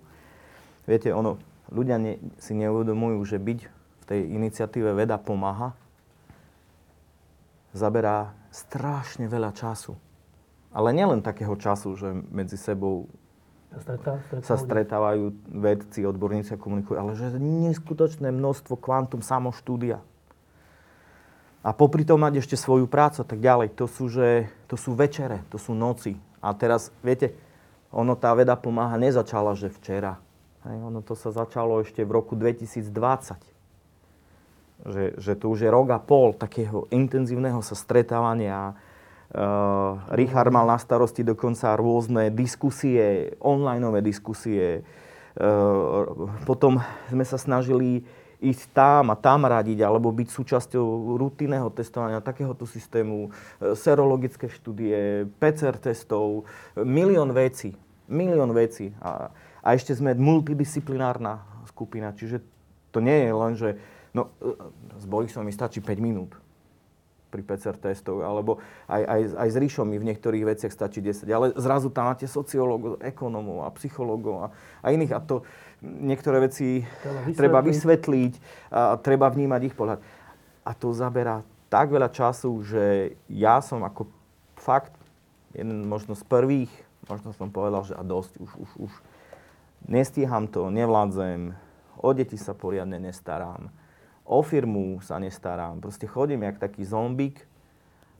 Viete, 0.88 1.12
ono, 1.12 1.38
ľudia 1.70 2.00
ne, 2.00 2.22
si 2.40 2.56
neuvedomujú, 2.56 3.20
že 3.26 3.38
byť 3.42 3.60
v 3.68 4.04
tej 4.06 4.22
iniciatíve 4.32 4.94
Veda 4.94 5.18
pomáha 5.20 5.74
zaberá 7.76 8.32
strašne 8.56 9.28
veľa 9.28 9.52
času. 9.52 10.00
Ale 10.72 10.96
nielen 10.96 11.20
takého 11.20 11.56
času, 11.60 11.96
že 12.00 12.10
medzi 12.32 12.56
sebou 12.56 13.12
Stretá, 13.76 14.24
sa 14.40 14.56
stretávajú 14.56 15.36
vedci, 15.52 16.08
odborníci 16.08 16.56
a 16.56 16.62
komunikujú, 16.62 16.96
ale 16.96 17.12
že 17.20 17.36
neskutočné 17.36 18.32
množstvo 18.32 18.80
kvantum 18.80 19.20
samoštúdia. 19.20 20.00
A 21.66 21.74
popri 21.76 22.08
tom 22.08 22.24
mať 22.24 22.46
ešte 22.46 22.56
svoju 22.56 22.88
prácu 22.88 23.26
a 23.26 23.28
tak 23.28 23.42
ďalej. 23.42 23.74
To 23.76 23.90
sú, 23.90 24.08
že, 24.08 24.48
to 24.70 24.78
sú 24.80 24.96
večere, 24.96 25.44
to 25.52 25.58
sú 25.60 25.74
noci, 25.76 26.16
a 26.46 26.54
teraz, 26.54 26.94
viete, 27.02 27.34
ono 27.90 28.14
tá 28.14 28.30
veda 28.38 28.54
pomáha 28.54 29.02
nezačala, 29.02 29.58
že 29.58 29.74
včera. 29.74 30.22
Hej, 30.70 30.78
ono 30.82 31.02
to 31.02 31.18
sa 31.18 31.34
začalo 31.34 31.82
ešte 31.82 32.06
v 32.06 32.12
roku 32.14 32.38
2020. 32.38 32.86
Že, 34.86 35.04
že 35.18 35.34
to 35.34 35.50
už 35.50 35.66
je 35.66 35.70
rok 35.72 35.90
a 35.90 35.98
pol 35.98 36.38
takého 36.38 36.86
intenzívneho 36.94 37.66
sa 37.66 37.74
stretávania. 37.74 38.78
Uh, 39.34 39.98
Richard 40.14 40.54
mal 40.54 40.70
na 40.70 40.78
starosti 40.78 41.26
dokonca 41.26 41.74
rôzne 41.74 42.30
diskusie, 42.30 43.34
onlineové 43.42 44.06
diskusie. 44.06 44.86
Uh, 45.34 46.30
potom 46.46 46.78
sme 47.10 47.26
sa 47.26 47.42
snažili 47.42 48.06
ísť 48.42 48.64
tam 48.76 49.04
a 49.12 49.16
tam 49.16 49.48
radiť, 49.48 49.80
alebo 49.84 50.12
byť 50.12 50.28
súčasťou 50.32 51.18
rutinného 51.20 51.70
testovania 51.72 52.24
takéhoto 52.24 52.68
systému, 52.68 53.30
e, 53.60 53.74
serologické 53.76 54.52
štúdie, 54.52 55.30
PCR 55.40 55.80
testov, 55.80 56.48
milión 56.76 57.32
vecí. 57.32 57.76
Milión 58.06 58.52
vecí. 58.52 58.94
A, 59.02 59.32
a 59.66 59.68
ešte 59.74 59.96
sme 59.96 60.14
multidisciplinárna 60.14 61.42
skupina, 61.66 62.14
čiže 62.14 62.44
to 62.94 63.02
nie 63.02 63.28
je 63.28 63.32
len, 63.34 63.54
že 63.58 63.70
no, 64.16 64.32
e, 64.40 64.56
s 64.96 65.06
Borisom 65.08 65.44
mi 65.44 65.52
stačí 65.52 65.84
5 65.84 66.00
minút 66.00 66.32
pri 67.36 67.44
PCR 67.44 67.76
testov, 67.76 68.24
alebo 68.24 68.64
aj, 68.88 69.04
aj, 69.04 69.22
aj 69.36 69.50
s 69.52 69.58
Ríšom 69.60 69.84
mi 69.84 70.00
v 70.00 70.08
niektorých 70.08 70.56
veciach 70.56 70.72
stačí 70.72 71.04
10. 71.04 71.28
Ale 71.28 71.52
zrazu 71.60 71.92
tam 71.92 72.08
máte 72.08 72.24
sociológov, 72.32 73.04
ekonómov 73.04 73.68
a 73.68 73.76
psychológov 73.76 74.36
a, 74.40 74.48
a 74.80 74.96
iných. 74.96 75.12
A 75.12 75.20
to, 75.20 75.44
niektoré 75.86 76.42
veci 76.42 76.82
vysvetliť, 76.82 77.38
treba 77.38 77.60
vysvetliť 77.62 78.34
a 78.74 78.98
treba 78.98 79.30
vnímať 79.30 79.62
ich 79.70 79.78
pohľad. 79.78 80.02
A 80.66 80.72
to 80.74 80.92
zaberá 80.92 81.46
tak 81.70 81.94
veľa 81.94 82.10
času, 82.10 82.62
že 82.66 83.14
ja 83.30 83.62
som 83.62 83.86
ako 83.86 84.10
fakt 84.58 84.94
jeden 85.54 85.86
možno 85.88 86.18
z 86.18 86.24
prvých, 86.26 86.72
možno 87.06 87.32
som 87.32 87.54
povedal, 87.54 87.86
že 87.86 87.94
a 87.94 88.04
dosť, 88.04 88.42
už, 88.42 88.52
už, 88.58 88.72
už. 88.90 88.94
Nestíham 89.86 90.50
to, 90.50 90.74
nevládzem, 90.74 91.54
o 92.02 92.10
deti 92.12 92.36
sa 92.36 92.58
poriadne 92.58 92.98
nestarám, 92.98 93.70
o 94.26 94.40
firmu 94.42 95.00
sa 95.06 95.22
nestarám, 95.22 95.78
proste 95.78 96.10
chodím 96.10 96.44
jak 96.44 96.58
taký 96.58 96.82
zombik 96.82 97.46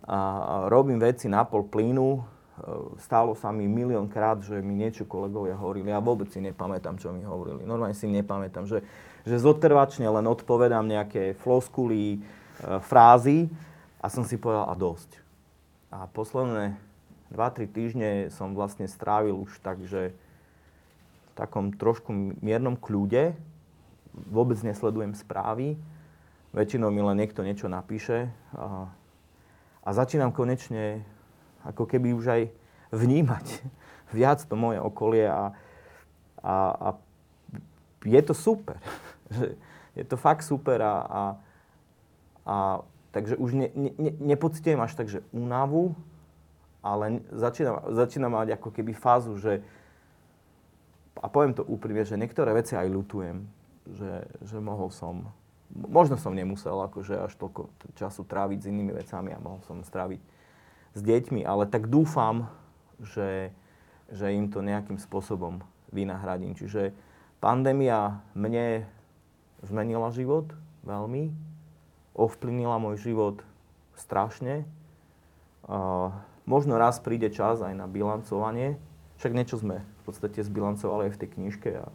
a 0.06 0.70
robím 0.70 1.02
veci 1.02 1.26
na 1.26 1.42
pol 1.42 1.66
plynu, 1.66 2.22
Ehm, 2.56 2.96
stalo 3.04 3.36
sa 3.36 3.52
mi 3.52 3.68
milión 3.68 4.08
krát, 4.08 4.40
že 4.40 4.64
mi 4.64 4.80
niečo 4.80 5.04
kolegovia 5.04 5.60
hovorili. 5.60 5.92
Ja 5.92 6.00
vôbec 6.00 6.32
si 6.32 6.40
nepamätám, 6.40 6.96
čo 6.96 7.12
mi 7.12 7.28
hovorili. 7.28 7.68
Normálne 7.68 7.98
si 7.98 8.08
nepamätám, 8.08 8.64
že, 8.64 8.80
že 9.28 9.36
zotrvačne 9.36 10.08
len 10.08 10.24
odpovedám 10.24 10.88
nejaké 10.88 11.36
floskuly, 11.44 12.16
e, 12.16 12.20
frázy 12.88 13.52
a 14.00 14.08
som 14.08 14.24
si 14.24 14.40
povedal, 14.40 14.72
a 14.72 14.76
dosť. 14.76 15.20
A 15.92 16.08
posledné 16.08 16.80
2-3 17.36 17.68
týždne 17.68 18.10
som 18.32 18.56
vlastne 18.56 18.88
strávil 18.88 19.36
už 19.36 19.60
tak, 19.60 19.84
že 19.84 20.16
v 20.16 21.32
takom 21.36 21.76
trošku 21.76 22.40
miernom 22.40 22.80
kľude, 22.80 23.36
vôbec 24.32 24.56
nesledujem 24.64 25.12
správy, 25.12 25.76
väčšinou 26.56 26.88
mi 26.88 27.04
len 27.04 27.20
niekto 27.20 27.44
niečo 27.44 27.68
napíše 27.68 28.32
a, 28.56 28.88
a 29.84 29.90
začínam 29.92 30.32
konečne 30.32 31.04
ako 31.66 31.84
keby 31.90 32.14
už 32.14 32.26
aj 32.30 32.42
vnímať 32.94 33.46
viac 34.18 34.40
to 34.46 34.56
moje 34.56 34.80
okolie 34.80 35.26
a, 35.26 35.52
a, 36.40 36.54
a 36.72 36.88
je 38.06 38.22
to 38.22 38.34
super. 38.38 38.78
je 40.00 40.06
to 40.06 40.16
fakt 40.16 40.46
super 40.46 40.78
a, 40.82 40.96
a, 41.02 41.22
a 42.46 42.56
takže 43.12 43.36
už 43.40 43.52
ne, 43.58 43.68
ne, 43.74 44.12
nepocitujem 44.22 44.78
až 44.78 44.94
tak, 44.94 45.08
únavu, 45.34 45.98
ale 46.86 47.26
začínam, 47.34 47.82
začínam 47.98 48.32
mať 48.38 48.62
ako 48.62 48.70
keby 48.70 48.94
fázu, 48.94 49.34
že 49.42 49.66
a 51.16 51.32
poviem 51.32 51.56
to 51.56 51.64
úprimne, 51.64 52.04
že 52.04 52.20
niektoré 52.20 52.52
veci 52.52 52.76
aj 52.76 52.92
ľutujem, 52.92 53.38
že, 53.88 54.28
že 54.44 54.58
mohol 54.60 54.92
som, 54.92 55.32
možno 55.72 56.20
som 56.20 56.36
nemusel 56.36 56.76
akože 56.76 57.26
až 57.26 57.34
toľko 57.40 57.72
času 57.96 58.22
tráviť 58.28 58.60
s 58.62 58.70
inými 58.70 58.94
vecami 58.94 59.32
a 59.32 59.40
mohol 59.40 59.64
som 59.64 59.80
stráviť 59.82 60.35
s 60.96 61.00
deťmi, 61.04 61.44
ale 61.44 61.68
tak 61.68 61.92
dúfam, 61.92 62.48
že, 63.04 63.52
že 64.08 64.32
im 64.32 64.48
to 64.48 64.64
nejakým 64.64 64.96
spôsobom 64.96 65.60
vynahradím. 65.92 66.56
Čiže 66.56 66.96
pandémia 67.44 68.24
mne 68.32 68.88
zmenila 69.62 70.16
život 70.16 70.50
veľmi, 70.88 71.36
ovplyvnila 72.16 72.80
môj 72.80 73.12
život 73.12 73.44
strašne. 74.00 74.64
Možno 76.48 76.80
raz 76.80 77.04
príde 77.04 77.28
čas 77.34 77.60
aj 77.60 77.76
na 77.76 77.90
bilancovanie, 77.92 78.80
však 79.20 79.36
niečo 79.36 79.60
sme 79.60 79.84
v 79.84 80.02
podstate 80.06 80.40
zbilancovali 80.46 81.10
aj 81.10 81.14
v 81.18 81.20
tej 81.20 81.30
knižke 81.36 81.70
a, 81.82 81.88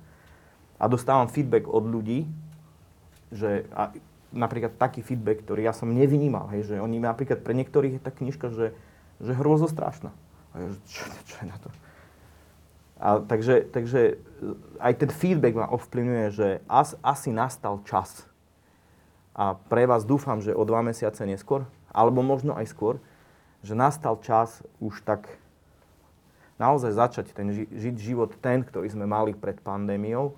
a 0.76 0.84
dostávam 0.90 1.30
feedback 1.30 1.70
od 1.70 1.86
ľudí, 1.86 2.26
že 3.30 3.70
a 3.70 3.94
napríklad 4.34 4.74
taký 4.74 5.06
feedback, 5.06 5.46
ktorý 5.46 5.70
ja 5.70 5.74
som 5.74 5.90
nevnímal, 5.94 6.50
hej, 6.50 6.66
že 6.66 6.76
oni 6.82 6.98
napríklad 6.98 7.46
pre 7.46 7.54
niektorých 7.54 7.98
je 7.98 8.02
tá 8.02 8.10
knižka, 8.10 8.50
že 8.50 8.74
že 9.20 9.36
hrôzo 9.36 9.68
strašná. 9.68 10.10
A 10.50 10.54
ja, 10.58 10.68
čo, 10.88 11.04
čo 11.28 11.34
je 11.44 11.46
na 11.46 11.58
to? 11.60 11.68
A 13.00 13.24
takže, 13.24 13.64
takže 13.72 14.20
aj 14.76 14.92
ten 15.00 15.08
feedback 15.08 15.56
ma 15.56 15.72
ovplyvňuje, 15.72 16.26
že 16.36 16.48
as, 16.68 16.96
asi 17.00 17.32
nastal 17.32 17.80
čas. 17.88 18.28
A 19.32 19.56
pre 19.56 19.88
vás 19.88 20.04
dúfam, 20.04 20.44
že 20.44 20.52
o 20.52 20.68
dva 20.68 20.84
mesiace 20.84 21.24
neskôr, 21.24 21.64
alebo 21.96 22.20
možno 22.20 22.52
aj 22.52 22.68
skôr, 22.68 23.00
že 23.64 23.72
nastal 23.72 24.20
čas 24.20 24.60
už 24.84 25.00
tak 25.04 25.32
naozaj 26.60 26.92
začať 26.92 27.26
ten 27.32 27.48
ži- 27.48 27.72
žiť 27.72 27.96
život 27.96 28.36
ten, 28.36 28.60
ktorý 28.60 28.92
sme 28.92 29.08
mali 29.08 29.32
pred 29.32 29.56
pandémiou 29.64 30.36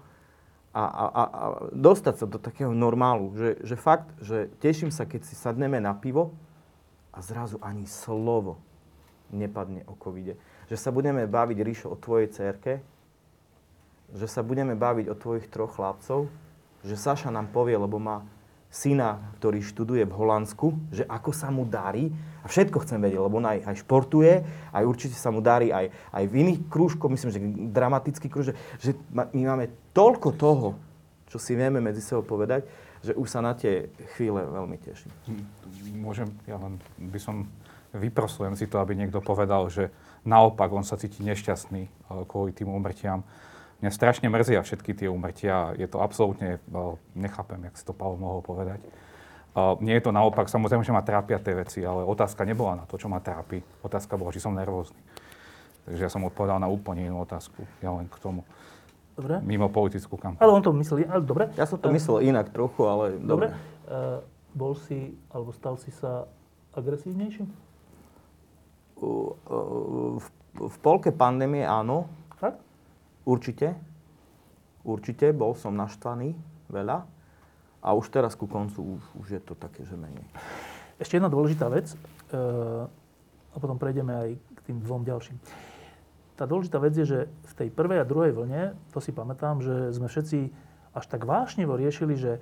a, 0.70 0.86
a, 0.86 1.04
a, 1.10 1.22
a 1.26 1.44
dostať 1.74 2.14
sa 2.22 2.26
do 2.30 2.38
takého 2.38 2.70
normálu. 2.70 3.34
Že, 3.34 3.50
že 3.66 3.74
fakt, 3.74 4.06
že 4.22 4.46
teším 4.62 4.94
sa, 4.94 5.02
keď 5.02 5.26
si 5.26 5.34
sadneme 5.34 5.82
na 5.82 5.98
pivo 5.98 6.30
a 7.10 7.18
zrazu 7.26 7.58
ani 7.58 7.90
slovo 7.90 8.62
nepadne 9.32 9.82
o 9.88 9.96
covide. 9.96 10.36
Že 10.68 10.76
sa 10.78 10.90
budeme 10.92 11.24
baviť, 11.26 11.58
Ríšo, 11.58 11.88
o 11.92 11.96
tvojej 11.96 12.28
cerke, 12.30 12.84
že 14.12 14.28
sa 14.28 14.44
budeme 14.44 14.76
baviť 14.76 15.08
o 15.08 15.16
tvojich 15.16 15.48
troch 15.48 15.80
chlapcov, 15.80 16.28
že 16.84 16.94
Saša 17.00 17.32
nám 17.32 17.48
povie, 17.48 17.74
lebo 17.74 17.96
má 17.96 18.22
syna, 18.72 19.20
ktorý 19.36 19.60
študuje 19.60 20.08
v 20.08 20.16
Holandsku, 20.16 20.72
že 20.88 21.04
ako 21.04 21.30
sa 21.36 21.52
mu 21.52 21.68
darí. 21.68 22.08
A 22.42 22.48
všetko 22.48 22.82
chcem 22.82 22.98
vedieť, 22.98 23.20
lebo 23.20 23.36
on 23.36 23.46
aj, 23.46 23.68
aj 23.68 23.76
športuje, 23.84 24.42
aj 24.72 24.82
určite 24.88 25.14
sa 25.14 25.28
mu 25.28 25.44
darí 25.44 25.68
aj, 25.68 25.92
aj 25.92 26.24
v 26.26 26.34
iných 26.42 26.60
krúžkoch, 26.72 27.12
myslím, 27.12 27.30
že 27.30 27.40
dramatický 27.70 28.32
krúž, 28.32 28.56
že, 28.80 28.96
my 29.12 29.42
máme 29.44 29.70
toľko 29.92 30.28
toho, 30.34 30.68
čo 31.28 31.36
si 31.36 31.52
vieme 31.52 31.84
medzi 31.84 32.00
sebou 32.00 32.24
povedať, 32.24 32.64
že 33.04 33.12
už 33.12 33.28
sa 33.28 33.44
na 33.44 33.52
tie 33.52 33.92
chvíle 34.16 34.40
veľmi 34.40 34.80
teším. 34.80 35.12
Môžem, 36.00 36.32
ja 36.48 36.56
len 36.56 36.80
by 36.98 37.18
som 37.20 37.46
vyprosujem 37.92 38.56
si 38.56 38.64
to, 38.64 38.80
aby 38.80 38.96
niekto 38.96 39.20
povedal, 39.20 39.68
že 39.68 39.92
naopak 40.24 40.72
on 40.72 40.84
sa 40.84 40.96
cíti 40.96 41.20
nešťastný 41.22 41.82
eh, 41.84 41.90
kvôli 42.24 42.56
tým 42.56 42.72
úmrtiam. 42.72 43.24
Mňa 43.82 43.90
strašne 43.90 44.30
mrzia 44.30 44.62
všetky 44.62 44.94
tie 44.94 45.08
úmrtia. 45.10 45.74
Je 45.74 45.90
to 45.90 46.00
absolútne, 46.00 46.58
eh, 46.58 46.94
nechápem, 47.14 47.60
jak 47.68 47.74
si 47.76 47.84
to 47.84 47.92
Pavel 47.92 48.16
mohol 48.16 48.40
povedať. 48.40 48.80
Eh, 48.82 49.74
nie 49.84 49.92
je 50.00 50.04
to 50.08 50.12
naopak, 50.16 50.48
samozrejme, 50.48 50.80
že 50.80 50.96
ma 50.96 51.04
trápia 51.04 51.36
tie 51.36 51.52
veci, 51.52 51.84
ale 51.84 52.08
otázka 52.08 52.48
nebola 52.48 52.82
na 52.82 52.84
to, 52.88 52.96
čo 52.96 53.12
ma 53.12 53.20
trápi. 53.20 53.60
Otázka 53.84 54.16
bola, 54.16 54.32
či 54.32 54.40
som 54.40 54.56
nervózny. 54.56 54.98
Takže 55.82 56.02
ja 56.06 56.10
som 56.10 56.22
odpovedal 56.24 56.62
na 56.62 56.70
úplne 56.70 57.04
inú 57.04 57.26
otázku. 57.26 57.66
Ja 57.82 57.90
len 57.92 58.06
k 58.06 58.16
tomu. 58.22 58.46
Dobre. 59.12 59.44
Mimo 59.44 59.68
politickú 59.68 60.16
kampaň. 60.16 60.40
Ale 60.40 60.54
on 60.56 60.64
to 60.64 60.72
myslel, 60.72 61.04
ale 61.04 61.20
dobre. 61.20 61.44
Ja 61.58 61.68
som 61.68 61.76
to 61.76 61.92
myslel 61.92 62.24
inak 62.24 62.48
trochu, 62.48 62.86
ale 62.88 63.18
dobre. 63.20 63.52
dobre. 63.52 63.60
Uh, 63.84 64.24
bol 64.56 64.72
si, 64.72 65.12
alebo 65.28 65.52
stal 65.52 65.76
si 65.76 65.92
sa 65.92 66.24
agresívnejším? 66.72 67.44
V, 69.02 70.26
v 70.70 70.76
polke 70.78 71.10
pandémie 71.10 71.66
áno. 71.66 72.06
Tak? 72.38 72.54
Určite. 73.26 73.74
Určite. 74.86 75.34
Bol 75.34 75.58
som 75.58 75.74
naštvaný 75.74 76.38
veľa. 76.70 77.04
A 77.82 77.88
už 77.98 78.14
teraz 78.14 78.38
ku 78.38 78.46
koncu 78.46 78.98
už, 78.98 79.02
už 79.18 79.26
je 79.38 79.40
to 79.42 79.58
také, 79.58 79.82
že 79.82 79.98
menej. 79.98 80.22
Ešte 81.02 81.18
jedna 81.18 81.26
dôležitá 81.26 81.66
vec. 81.66 81.90
E, 81.90 81.96
a 83.52 83.56
potom 83.58 83.74
prejdeme 83.74 84.14
aj 84.14 84.30
k 84.38 84.60
tým 84.70 84.78
dvom 84.86 85.02
ďalším. 85.02 85.34
Tá 86.38 86.46
dôležitá 86.46 86.78
vec 86.78 86.94
je, 86.94 87.04
že 87.04 87.20
v 87.26 87.52
tej 87.58 87.68
prvej 87.74 88.02
a 88.02 88.08
druhej 88.08 88.32
vlne, 88.32 88.78
to 88.94 89.02
si 89.02 89.10
pamätám, 89.10 89.60
že 89.60 89.90
sme 89.92 90.06
všetci 90.06 90.38
až 90.94 91.04
tak 91.10 91.26
vášnevo 91.26 91.74
riešili, 91.74 92.14
že 92.16 92.38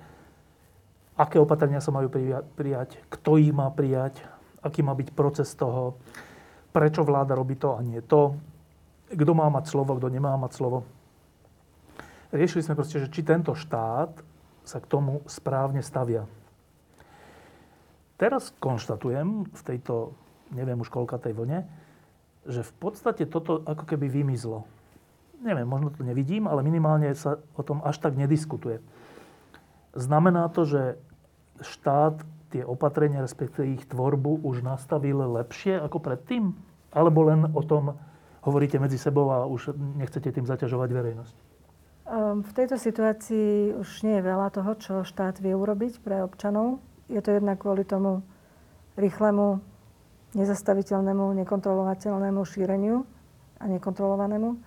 aké 1.17 1.41
opatrenia 1.41 1.83
sa 1.83 1.91
majú 1.91 2.07
prijať, 2.55 2.97
kto 3.11 3.41
ich 3.41 3.51
má 3.51 3.67
prijať, 3.69 4.23
aký 4.63 4.85
má 4.85 4.95
byť 4.95 5.09
proces 5.11 5.51
toho, 5.57 5.99
prečo 6.71 7.03
vláda 7.03 7.35
robí 7.35 7.59
to 7.59 7.75
a 7.75 7.83
nie 7.83 7.99
to, 8.03 8.39
kto 9.11 9.31
má 9.35 9.51
mať 9.51 9.67
slovo, 9.67 9.99
kto 9.99 10.07
nemá 10.07 10.35
mať 10.39 10.51
slovo. 10.55 10.87
Riešili 12.31 12.63
sme 12.63 12.79
proste, 12.79 13.03
že 13.03 13.11
či 13.11 13.27
tento 13.27 13.51
štát 13.51 14.23
sa 14.63 14.77
k 14.79 14.87
tomu 14.87 15.19
správne 15.27 15.83
stavia. 15.83 16.23
Teraz 18.15 18.55
konštatujem 18.61 19.51
v 19.51 19.61
tejto, 19.65 20.15
neviem 20.55 20.79
už 20.79 20.87
koľka 20.87 21.19
tej 21.19 21.35
vlne, 21.35 21.67
že 22.47 22.63
v 22.63 22.73
podstate 22.79 23.27
toto 23.27 23.65
ako 23.67 23.83
keby 23.83 24.07
vymizlo. 24.07 24.63
neviem, 25.41 25.65
možno 25.65 25.89
to 25.89 26.05
nevidím, 26.05 26.45
ale 26.45 26.61
minimálne 26.61 27.09
sa 27.17 27.41
o 27.57 27.65
tom 27.65 27.81
až 27.81 27.97
tak 27.97 28.13
nediskutuje. 28.13 28.77
Znamená 29.97 30.47
to, 30.53 30.69
že 30.69 30.81
štát 31.65 32.21
tie 32.51 32.63
opatrenia, 32.67 33.23
respektíve 33.23 33.79
ich 33.79 33.87
tvorbu 33.87 34.43
už 34.43 34.61
nastavil 34.61 35.23
lepšie 35.23 35.79
ako 35.79 36.03
predtým? 36.03 36.51
Alebo 36.91 37.23
len 37.23 37.47
o 37.55 37.63
tom 37.63 37.95
hovoríte 38.43 38.75
medzi 38.77 38.99
sebou 38.99 39.31
a 39.31 39.47
už 39.47 39.71
nechcete 39.95 40.27
tým 40.35 40.43
zaťažovať 40.43 40.89
verejnosť? 40.91 41.35
Ehm, 42.11 42.43
v 42.43 42.51
tejto 42.51 42.75
situácii 42.75 43.79
už 43.79 44.03
nie 44.03 44.19
je 44.19 44.27
veľa 44.27 44.51
toho, 44.51 44.71
čo 44.75 44.93
štát 45.07 45.39
vie 45.39 45.55
urobiť 45.55 46.03
pre 46.03 46.19
občanov. 46.19 46.83
Je 47.07 47.23
to 47.23 47.31
jednak 47.31 47.63
kvôli 47.63 47.87
tomu 47.87 48.19
rýchlemu, 48.99 49.63
nezastaviteľnému, 50.35 51.31
nekontrolovateľnému 51.43 52.41
šíreniu 52.43 53.07
a 53.63 53.65
nekontrolovanému. 53.71 54.59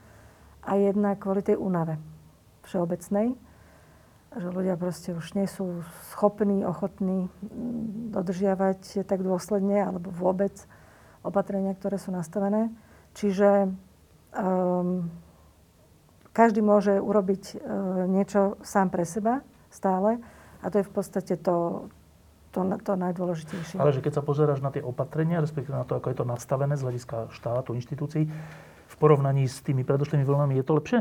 A 0.64 0.80
jednak 0.80 1.20
kvôli 1.20 1.44
tej 1.44 1.60
únave 1.60 2.00
všeobecnej 2.64 3.36
že 4.34 4.48
ľudia 4.50 4.74
proste 4.74 5.14
už 5.14 5.38
nie 5.38 5.46
sú 5.46 5.86
schopní, 6.10 6.66
ochotní 6.66 7.30
mm, 7.30 8.10
dodržiavať 8.10 9.06
tak 9.06 9.22
dôsledne 9.22 9.86
alebo 9.86 10.10
vôbec 10.10 10.54
opatrenia, 11.22 11.72
ktoré 11.78 11.96
sú 11.96 12.10
nastavené. 12.10 12.74
Čiže 13.14 13.70
um, 14.34 15.08
každý 16.34 16.60
môže 16.60 16.98
urobiť 16.98 17.42
uh, 17.54 17.58
niečo 18.10 18.58
sám 18.66 18.90
pre 18.90 19.06
seba 19.06 19.46
stále 19.70 20.18
a 20.62 20.66
to 20.70 20.82
je 20.82 20.88
v 20.88 20.92
podstate 20.92 21.34
to, 21.38 21.86
to, 22.50 22.60
to 22.82 22.92
najdôležitejšie. 22.98 23.78
Ale 23.78 23.94
že 23.94 24.02
keď 24.02 24.18
sa 24.18 24.22
pozeráš 24.26 24.58
na 24.58 24.74
tie 24.74 24.82
opatrenia, 24.82 25.38
respektíve 25.38 25.78
na 25.78 25.86
to, 25.86 25.98
ako 25.98 26.10
je 26.10 26.18
to 26.18 26.26
nastavené 26.26 26.74
z 26.74 26.82
hľadiska 26.82 27.30
štátu, 27.30 27.78
inštitúcií, 27.78 28.26
v 28.84 28.96
porovnaní 28.98 29.46
s 29.46 29.62
tými 29.62 29.82
predošlými 29.82 30.22
vlnami, 30.22 30.58
je 30.58 30.64
to 30.66 30.72
lepšie? 30.78 31.00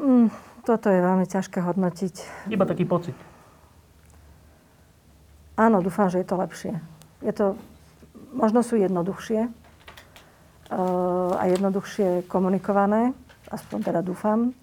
Mm, 0.00 0.28
toto 0.64 0.92
je 0.92 1.00
veľmi 1.00 1.26
ťažké 1.26 1.60
hodnotiť. 1.64 2.46
Iba 2.52 2.64
taký 2.68 2.84
pocit. 2.84 3.16
Áno, 5.60 5.84
dúfam, 5.84 6.08
že 6.08 6.24
je 6.24 6.28
to 6.28 6.40
lepšie. 6.40 6.72
Je 7.20 7.32
to, 7.36 7.56
možno 8.32 8.64
sú 8.64 8.80
jednoduchšie 8.80 9.44
uh, 9.44 11.32
a 11.36 11.42
jednoduchšie 11.52 12.24
komunikované, 12.30 13.12
aspoň 13.52 13.78
teda 13.92 14.00
dúfam. 14.00 14.56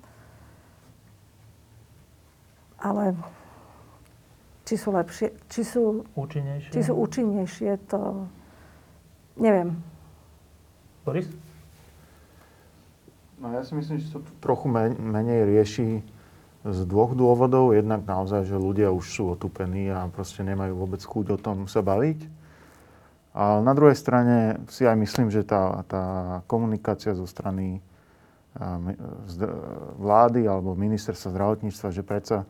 Ale 2.82 3.14
či 4.66 4.76
sú 4.78 4.90
lepšie, 4.94 5.34
či 5.50 5.62
sú 5.62 6.02
účinnejšie, 6.18 6.72
či 6.74 6.82
sú 6.82 6.94
účinnejšie 6.98 7.72
to 7.90 8.26
neviem. 9.38 9.78
Boris? 11.06 11.30
No 13.38 13.54
ja 13.54 13.62
si 13.62 13.78
myslím, 13.78 14.02
že 14.02 14.10
sa 14.10 14.18
to 14.18 14.32
trochu 14.42 14.66
menej 14.98 15.46
rieši 15.46 16.02
z 16.66 16.80
dvoch 16.90 17.14
dôvodov. 17.14 17.78
Jednak 17.78 18.02
naozaj, 18.02 18.50
že 18.50 18.58
ľudia 18.58 18.90
už 18.90 19.06
sú 19.06 19.24
otupení 19.38 19.94
a 19.94 20.10
proste 20.10 20.42
nemajú 20.42 20.74
vôbec 20.74 21.02
chuť 21.06 21.26
o 21.34 21.38
tom 21.38 21.58
sa 21.70 21.86
baviť. 21.86 22.26
A 23.38 23.62
na 23.62 23.78
druhej 23.78 23.94
strane 23.94 24.58
si 24.74 24.90
aj 24.90 24.98
myslím, 24.98 25.30
že 25.30 25.46
tá, 25.46 25.86
tá 25.86 26.04
komunikácia 26.50 27.14
zo 27.14 27.30
strany 27.30 27.78
vlády 30.02 30.50
alebo 30.50 30.74
ministerstva 30.74 31.30
zdravotníctva, 31.30 31.94
že 31.94 32.02
predsa 32.02 32.50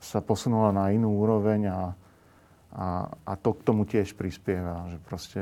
sa 0.00 0.24
posunula 0.24 0.72
na 0.72 0.88
inú 0.88 1.20
úroveň 1.20 1.68
a, 1.68 1.80
a, 2.72 2.86
a 3.12 3.32
to 3.36 3.52
k 3.52 3.60
tomu 3.60 3.84
tiež 3.84 4.16
prispieva. 4.16 4.88
Že 4.88 4.98
proste 5.04 5.40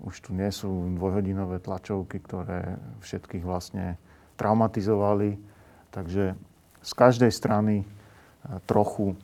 už 0.00 0.14
tu 0.24 0.30
nie 0.32 0.48
sú 0.48 0.68
dvojhodinové 0.96 1.60
tlačovky, 1.60 2.20
ktoré 2.24 2.80
všetkých 3.04 3.44
vlastne 3.44 4.00
traumatizovali. 4.40 5.36
Takže 5.92 6.32
z 6.80 6.92
každej 6.96 7.28
strany 7.28 7.74
e, 7.82 7.86
trochu 8.64 9.12
e, 9.12 9.16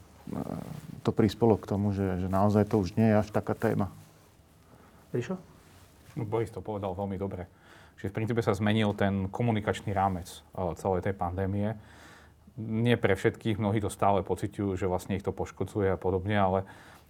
to 1.00 1.10
prispelo 1.14 1.56
k 1.56 1.68
tomu, 1.68 1.96
že, 1.96 2.20
že 2.20 2.28
naozaj 2.28 2.68
to 2.68 2.76
už 2.76 2.92
nie 3.00 3.08
je 3.08 3.16
až 3.16 3.28
taká 3.32 3.56
téma. 3.56 3.88
Ríšo? 5.16 5.40
No, 6.18 6.28
Boris 6.28 6.52
to 6.52 6.60
povedal 6.60 6.92
veľmi 6.92 7.16
dobre. 7.16 7.48
Že 7.96 8.12
v 8.12 8.16
princípe 8.20 8.44
sa 8.44 8.52
zmenil 8.52 8.92
ten 8.92 9.32
komunikačný 9.32 9.96
rámec 9.96 10.28
e, 10.28 10.40
celej 10.76 11.08
tej 11.08 11.16
pandémie. 11.16 11.72
Nie 12.56 12.96
pre 13.00 13.16
všetkých, 13.16 13.60
mnohí 13.60 13.80
to 13.80 13.88
stále 13.88 14.20
pociťujú, 14.20 14.76
že 14.76 14.88
vlastne 14.88 15.16
ich 15.16 15.24
to 15.24 15.32
poškodzuje 15.32 15.92
a 15.92 16.00
podobne, 16.00 16.36
ale 16.36 16.58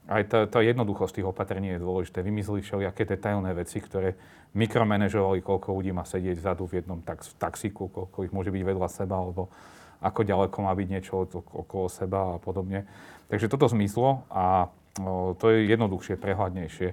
aj 0.06 0.22
tá, 0.30 0.40
tá 0.46 0.60
jednoduchosť 0.62 1.18
tých 1.18 1.26
opatrení 1.26 1.74
je 1.74 1.82
dôležité. 1.82 2.22
Vymizli 2.22 2.62
všelijaké 2.62 3.02
detailné 3.02 3.50
veci, 3.58 3.82
ktoré 3.82 4.14
mikromanežovali, 4.54 5.42
koľko 5.42 5.74
ľudí 5.74 5.90
má 5.90 6.06
sedieť 6.06 6.38
vzadu 6.38 6.64
v 6.70 6.82
jednom 6.82 7.02
tax, 7.02 7.34
taxíku, 7.36 7.90
koľko 7.90 8.18
ich 8.22 8.32
môže 8.32 8.54
byť 8.54 8.62
vedľa 8.62 8.88
seba, 8.88 9.18
alebo 9.18 9.50
ako 9.98 10.20
ďaleko 10.22 10.56
má 10.62 10.72
byť 10.72 10.88
niečo 10.88 11.26
okolo 11.34 11.90
seba 11.90 12.36
a 12.36 12.38
podobne. 12.38 12.86
Takže 13.26 13.50
toto 13.50 13.66
zmizlo 13.66 14.22
a 14.30 14.70
o, 15.02 15.34
to 15.34 15.50
je 15.50 15.66
jednoduchšie, 15.66 16.14
prehľadnejšie. 16.20 16.88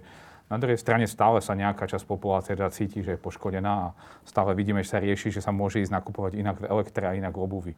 Na 0.50 0.58
druhej 0.58 0.82
strane 0.82 1.06
stále 1.06 1.40
sa 1.40 1.54
nejaká 1.54 1.86
časť 1.86 2.06
populácie 2.10 2.58
teda 2.58 2.74
cíti, 2.74 3.06
že 3.06 3.16
je 3.16 3.22
poškodená 3.22 3.74
a 3.90 3.94
stále 4.26 4.58
vidíme, 4.58 4.82
že 4.82 4.94
sa 4.94 5.00
rieši, 5.02 5.30
že 5.30 5.42
sa 5.42 5.54
môže 5.54 5.82
ísť 5.82 5.94
nakupovať 5.94 6.34
inak 6.38 6.58
v 6.62 6.70
elektre 6.70 7.06
a 7.06 7.16
inak 7.18 7.34
v 7.34 7.44
obuvi. 7.46 7.74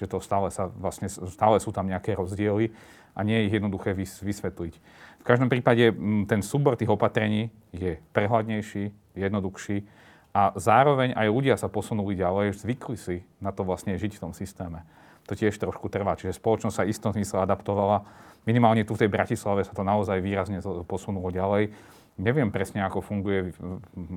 Že 0.00 0.16
to 0.16 0.18
stále, 0.24 0.48
sa, 0.48 0.68
vlastne, 0.68 1.08
stále 1.08 1.60
sú 1.60 1.70
tam 1.76 1.84
nejaké 1.84 2.16
rozdiely 2.16 2.72
a 3.14 3.20
nie 3.26 3.36
je 3.40 3.46
ich 3.50 3.56
jednoduché 3.56 3.94
vysvetliť. 3.96 4.74
V 5.20 5.24
každom 5.28 5.52
prípade 5.52 5.92
ten 6.24 6.40
súbor 6.40 6.80
tých 6.80 6.88
opatrení 6.88 7.52
je 7.76 8.00
prehľadnejší, 8.16 9.16
jednoduchší 9.18 9.84
a 10.30 10.54
zároveň 10.54 11.12
aj 11.12 11.26
ľudia 11.28 11.54
sa 11.58 11.66
posunuli 11.66 12.14
ďalej, 12.14 12.56
zvykli 12.56 12.96
si 12.96 13.16
na 13.42 13.50
to 13.50 13.66
vlastne 13.66 13.92
žiť 13.98 14.16
v 14.16 14.22
tom 14.22 14.32
systéme. 14.32 14.86
To 15.28 15.36
tiež 15.36 15.58
trošku 15.58 15.90
trvá, 15.92 16.16
čiže 16.16 16.38
spoločnosť 16.38 16.76
sa 16.80 16.88
istom 16.88 17.10
zmysle 17.12 17.44
adaptovala. 17.44 18.06
Minimálne 18.48 18.86
tu 18.88 18.96
v 18.96 19.04
tej 19.04 19.10
Bratislave 19.12 19.66
sa 19.66 19.76
to 19.76 19.84
naozaj 19.84 20.22
výrazne 20.24 20.62
posunulo 20.88 21.28
ďalej. 21.28 21.74
Neviem 22.16 22.48
presne, 22.48 22.80
ako 22.84 23.04
funguje 23.04 23.52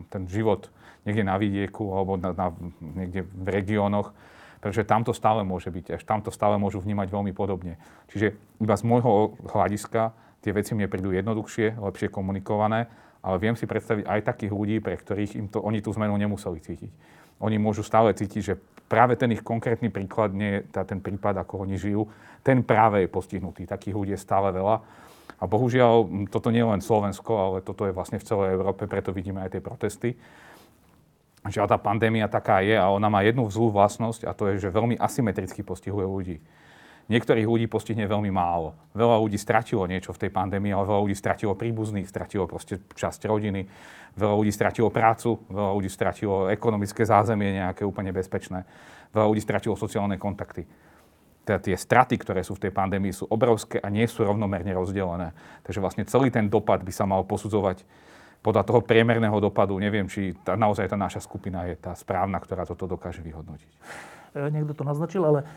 ten 0.07 0.23
život 0.31 0.71
niekde 1.03 1.23
na 1.27 1.35
vidieku 1.35 1.91
alebo 1.91 2.15
na, 2.15 2.31
na, 2.31 2.47
niekde 2.79 3.27
v 3.27 3.47
regiónoch 3.51 4.15
pretože 4.64 4.88
tam 4.88 5.03
to 5.03 5.11
stále 5.11 5.43
môže 5.43 5.68
byť, 5.68 5.99
až 5.99 6.07
tam 6.07 6.24
to 6.24 6.32
stále 6.32 6.55
môžu 6.55 6.80
vnímať 6.80 7.11
veľmi 7.11 7.36
podobne. 7.36 7.76
Čiže 8.07 8.32
iba 8.64 8.80
z 8.80 8.88
môjho 8.88 9.36
hľadiska 9.43 10.16
tie 10.39 10.55
veci 10.55 10.72
mne 10.72 10.88
prídu 10.88 11.11
jednoduchšie, 11.11 11.84
lepšie 11.84 12.07
komunikované, 12.07 12.88
ale 13.20 13.43
viem 13.43 13.59
si 13.59 13.68
predstaviť 13.68 14.07
aj 14.07 14.24
takých 14.24 14.55
ľudí, 14.55 14.80
pre 14.80 14.95
ktorých 14.95 15.36
im 15.36 15.51
to, 15.51 15.59
oni 15.59 15.84
tú 15.84 15.91
zmenu 15.91 16.16
nemuseli 16.16 16.64
cítiť. 16.64 16.91
Oni 17.43 17.59
môžu 17.59 17.84
stále 17.84 18.16
cítiť, 18.16 18.39
že 18.39 18.55
práve 18.88 19.20
ten 19.20 19.36
ich 19.36 19.43
konkrétny 19.43 19.91
príklad, 19.91 20.32
nie 20.32 20.64
je 20.64 20.80
ten 20.88 21.03
prípad, 21.03 21.43
ako 21.43 21.68
oni 21.68 21.76
žijú, 21.76 22.07
ten 22.39 22.64
práve 22.64 23.03
je 23.03 23.11
postihnutý. 23.11 23.68
Takých 23.68 23.99
ľudí 23.99 24.16
je 24.16 24.24
stále 24.24 24.47
veľa. 24.55 24.80
A 25.39 25.43
bohužiaľ, 25.43 26.07
toto 26.32 26.55
nie 26.55 26.64
je 26.64 26.72
len 26.72 26.80
Slovensko, 26.80 27.36
ale 27.36 27.57
toto 27.59 27.84
je 27.84 27.91
vlastne 27.91 28.16
v 28.16 28.28
celej 28.32 28.55
Európe, 28.55 28.88
preto 28.88 29.11
vidíme 29.11 29.43
aj 29.43 29.59
tie 29.59 29.61
protesty 29.64 30.16
tá 31.43 31.77
pandémia 31.77 32.31
taká 32.31 32.63
je 32.63 32.75
a 32.75 32.87
ona 32.87 33.11
má 33.11 33.19
jednu 33.23 33.43
zlú 33.51 33.67
vlastnosť 33.71 34.23
a 34.23 34.31
to 34.31 34.47
je, 34.53 34.63
že 34.63 34.69
veľmi 34.71 34.95
asymetricky 34.95 35.59
postihuje 35.59 36.07
ľudí. 36.07 36.38
Niektorých 37.11 37.43
ľudí 37.43 37.68
postihne 37.68 38.07
veľmi 38.07 38.31
málo. 38.31 38.80
Veľa 38.95 39.19
ľudí 39.19 39.35
stratilo 39.35 39.84
niečo 39.84 40.15
v 40.15 40.23
tej 40.23 40.31
pandémii, 40.31 40.72
ale 40.72 40.88
veľa 40.88 41.03
ľudí 41.03 41.15
stratilo 41.19 41.51
príbuzných, 41.51 42.07
stratilo 42.07 42.47
proste 42.47 42.80
časť 42.80 43.27
rodiny, 43.27 43.68
veľa 44.15 44.35
ľudí 44.39 44.51
stratilo 44.55 44.88
prácu, 44.88 45.35
veľa 45.51 45.72
ľudí 45.76 45.91
stratilo 45.91 46.47
ekonomické 46.47 47.03
zázemie 47.03 47.59
nejaké 47.59 47.84
úplne 47.84 48.15
bezpečné, 48.15 48.63
veľa 49.11 49.27
ľudí 49.27 49.43
stratilo 49.43 49.76
sociálne 49.76 50.15
kontakty. 50.15 50.63
Teda 51.43 51.59
tie 51.59 51.76
straty, 51.76 52.15
ktoré 52.23 52.39
sú 52.39 52.55
v 52.55 52.63
tej 52.65 52.72
pandémii, 52.72 53.11
sú 53.11 53.27
obrovské 53.27 53.84
a 53.84 53.91
nie 53.91 54.07
sú 54.07 54.23
rovnomerne 54.23 54.72
rozdelené. 54.72 55.35
Takže 55.68 55.84
vlastne 55.84 56.07
celý 56.07 56.31
ten 56.31 56.47
dopad 56.47 56.88
by 56.88 56.93
sa 56.95 57.03
mal 57.03 57.27
posudzovať 57.27 57.84
podľa 58.44 58.68
toho 58.68 58.84
priemerného 58.84 59.40
dopadu 59.40 59.80
neviem, 59.80 60.06
či 60.11 60.36
tá, 60.44 60.60
naozaj 60.60 60.91
tá 60.91 60.99
naša 60.99 61.24
skupina 61.24 61.64
je 61.72 61.80
tá 61.80 61.95
správna, 61.95 62.44
ktorá 62.44 62.68
toto 62.68 62.86
dokáže 62.86 63.24
vyhodnotiť. 63.24 63.72
E, 64.36 64.52
niekto 64.52 64.76
to 64.76 64.84
naznačil, 64.84 65.24
ale 65.24 65.40
e, 65.41 65.48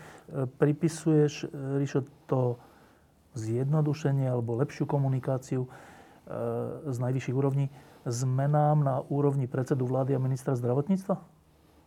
pripisuješ, 0.47 1.51
e, 1.51 1.83
Ríšo, 1.83 2.07
to 2.31 2.55
zjednodušenie 3.35 4.31
alebo 4.31 4.57
lepšiu 4.57 4.89
komunikáciu 4.89 5.69
z 6.83 6.97
najvyšších 6.99 7.37
úrovní 7.37 7.71
zmenám 8.03 8.83
na 8.83 8.95
úrovni 9.07 9.47
predsedu 9.47 9.87
vlády 9.87 10.11
a 10.11 10.19
ministra 10.19 10.59
zdravotníctva? 10.59 11.15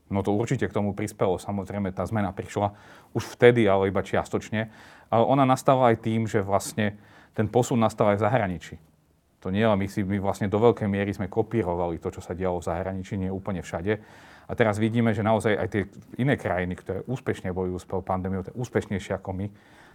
No 0.08 0.24
to 0.24 0.32
určite 0.32 0.64
k 0.64 0.72
tomu 0.72 0.96
prispelo. 0.96 1.36
Samozrejme, 1.36 1.92
tá 1.92 2.08
zmena 2.08 2.32
prišla 2.32 2.72
už 3.12 3.36
vtedy, 3.36 3.68
ale 3.68 3.92
iba 3.92 4.00
čiastočne. 4.00 4.72
Ale 5.12 5.24
ona 5.28 5.44
nastala 5.44 5.92
aj 5.92 6.02
tým, 6.02 6.24
že 6.24 6.40
vlastne 6.40 6.96
ten 7.36 7.46
posun 7.46 7.78
nastal 7.78 8.14
aj 8.14 8.18
v 8.18 8.24
zahraničí. 8.24 8.74
To 9.40 9.48
nie, 9.48 9.64
ale 9.64 9.80
my, 9.80 9.88
si, 9.88 10.04
my 10.04 10.20
vlastne 10.20 10.52
do 10.52 10.60
veľkej 10.60 10.84
miery 10.84 11.16
sme 11.16 11.32
kopírovali 11.32 11.96
to, 11.96 12.12
čo 12.12 12.20
sa 12.20 12.36
dialo 12.36 12.60
v 12.60 12.68
zahraničí, 12.68 13.16
nie 13.16 13.32
úplne 13.32 13.64
všade. 13.64 13.96
A 14.50 14.52
teraz 14.52 14.76
vidíme, 14.76 15.16
že 15.16 15.24
naozaj 15.24 15.54
aj 15.56 15.68
tie 15.72 15.82
iné 16.20 16.36
krajiny, 16.36 16.76
ktoré 16.76 17.00
úspešne 17.08 17.54
bojujú 17.54 17.78
s 17.80 17.86
pandémiou, 17.86 18.44
úspešnejšie 18.52 19.16
ako 19.16 19.30
my, 19.32 19.46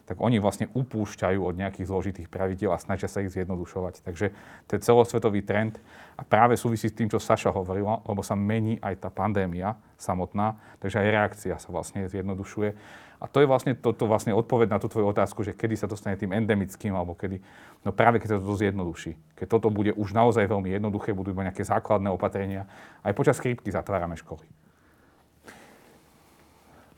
tak 0.06 0.22
oni 0.22 0.38
vlastne 0.38 0.70
upúšťajú 0.72 1.42
od 1.42 1.58
nejakých 1.58 1.90
zložitých 1.90 2.28
pravidiel 2.30 2.70
a 2.70 2.82
snažia 2.82 3.10
sa 3.10 3.26
ich 3.26 3.34
zjednodušovať. 3.34 4.06
Takže 4.06 4.32
to 4.70 4.72
je 4.78 4.86
celosvetový 4.86 5.42
trend 5.42 5.82
a 6.14 6.22
práve 6.22 6.54
súvisí 6.56 6.88
s 6.90 6.96
tým, 6.96 7.10
čo 7.10 7.18
Saša 7.18 7.50
hovorila, 7.50 8.06
lebo 8.06 8.22
sa 8.22 8.38
mení 8.38 8.78
aj 8.86 9.02
tá 9.02 9.10
pandémia 9.10 9.74
samotná, 9.98 10.62
takže 10.78 11.02
aj 11.02 11.08
reakcia 11.10 11.56
sa 11.58 11.70
vlastne 11.74 12.06
zjednodušuje. 12.06 13.04
A 13.16 13.26
to 13.26 13.42
je 13.42 13.48
vlastne, 13.50 13.74
to, 13.74 13.96
to 13.96 14.06
vlastne 14.06 14.36
odpoveď 14.36 14.76
na 14.76 14.78
tú 14.78 14.92
tvoju 14.92 15.10
otázku, 15.10 15.42
že 15.42 15.56
kedy 15.56 15.80
sa 15.80 15.90
dostane 15.90 16.20
tým 16.20 16.36
endemickým, 16.36 16.94
alebo 16.94 17.18
kedy, 17.18 17.42
no 17.82 17.90
práve 17.96 18.22
keď 18.22 18.38
sa 18.38 18.38
to 18.38 18.54
zjednoduší. 18.54 19.18
Keď 19.40 19.48
toto 19.50 19.74
bude 19.74 19.96
už 19.96 20.14
naozaj 20.14 20.46
veľmi 20.46 20.70
jednoduché, 20.70 21.16
budú 21.16 21.32
iba 21.32 21.48
nejaké 21.48 21.66
základné 21.66 22.12
opatrenia. 22.12 22.68
Aj 23.02 23.16
počas 23.16 23.40
chrípky 23.40 23.72
zatvárame 23.72 24.20
školy. 24.20 24.46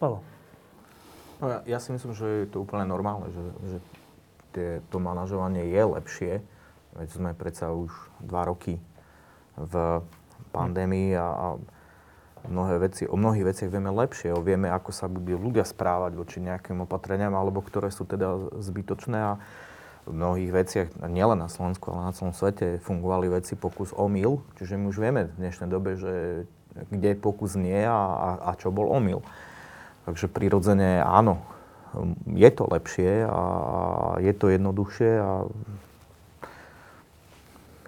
Paolo. 0.01 0.36
No 1.37 1.45
ja, 1.53 1.59
ja 1.65 1.77
si 1.77 1.93
myslím, 1.93 2.17
že 2.17 2.25
je 2.45 2.47
to 2.49 2.65
úplne 2.65 2.89
normálne, 2.89 3.29
že, 3.29 3.43
že 3.69 3.77
tie, 4.57 4.67
to 4.89 4.97
manažovanie 4.97 5.69
je 5.69 5.83
lepšie. 5.85 6.33
Veď 6.97 7.07
sme 7.13 7.31
predsa 7.37 7.69
už 7.69 7.93
dva 8.25 8.49
roky 8.49 8.81
v 9.53 10.01
pandémii 10.49 11.13
a, 11.13 11.27
a 11.29 11.47
mnohé 12.49 12.81
veci, 12.81 13.05
o 13.05 13.13
mnohých 13.13 13.53
veciach 13.53 13.69
vieme 13.69 13.93
lepšie. 13.93 14.33
O 14.33 14.41
vieme, 14.41 14.69
ako 14.73 14.89
sa 14.89 15.05
budú 15.05 15.37
ľudia 15.37 15.61
správať 15.61 16.17
voči 16.17 16.41
nejakým 16.41 16.89
opatreniam, 16.89 17.37
alebo 17.37 17.61
ktoré 17.61 17.93
sú 17.93 18.09
teda 18.09 18.57
zbytočné. 18.57 19.17
A 19.17 19.33
v 20.07 20.13
mnohých 20.15 20.51
veciach, 20.55 20.87
nielen 21.05 21.37
na 21.37 21.51
Slovensku, 21.51 21.91
ale 21.91 22.09
na 22.09 22.15
celom 22.15 22.31
svete, 22.31 22.79
fungovali 22.81 23.27
veci 23.27 23.59
pokus 23.59 23.91
omyl. 23.91 24.39
Čiže 24.55 24.79
my 24.79 24.85
už 24.87 24.97
vieme 25.03 25.27
v 25.27 25.37
dnešnej 25.37 25.69
dobe, 25.69 25.99
že 25.99 26.47
kde 26.89 27.17
pokus 27.19 27.59
nie 27.59 27.83
a, 27.83 27.93
a, 27.93 28.29
a 28.47 28.51
čo 28.55 28.71
bol 28.71 28.87
omyl. 28.87 29.19
Takže 30.07 30.31
prirodzene 30.31 31.03
áno, 31.03 31.43
je 32.31 32.49
to 32.55 32.63
lepšie 32.63 33.27
a 33.27 33.41
je 34.23 34.31
to 34.31 34.47
jednoduchšie 34.47 35.11
a 35.19 35.31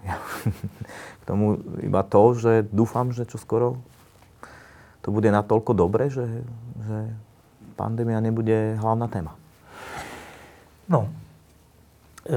ja, 0.03 0.15
k 1.19 1.23
tomu 1.23 1.63
iba 1.79 2.03
to, 2.03 2.35
že 2.35 2.67
dúfam, 2.67 3.15
že 3.15 3.23
čo 3.23 3.39
skoro 3.39 3.79
to 4.99 5.15
bude 5.15 5.31
natoľko 5.31 5.71
dobre, 5.71 6.11
že, 6.11 6.27
že 6.83 6.97
pandémia 7.79 8.19
nebude 8.19 8.75
hlavná 8.83 9.07
téma. 9.07 9.39
No. 10.91 11.07
E, 12.27 12.35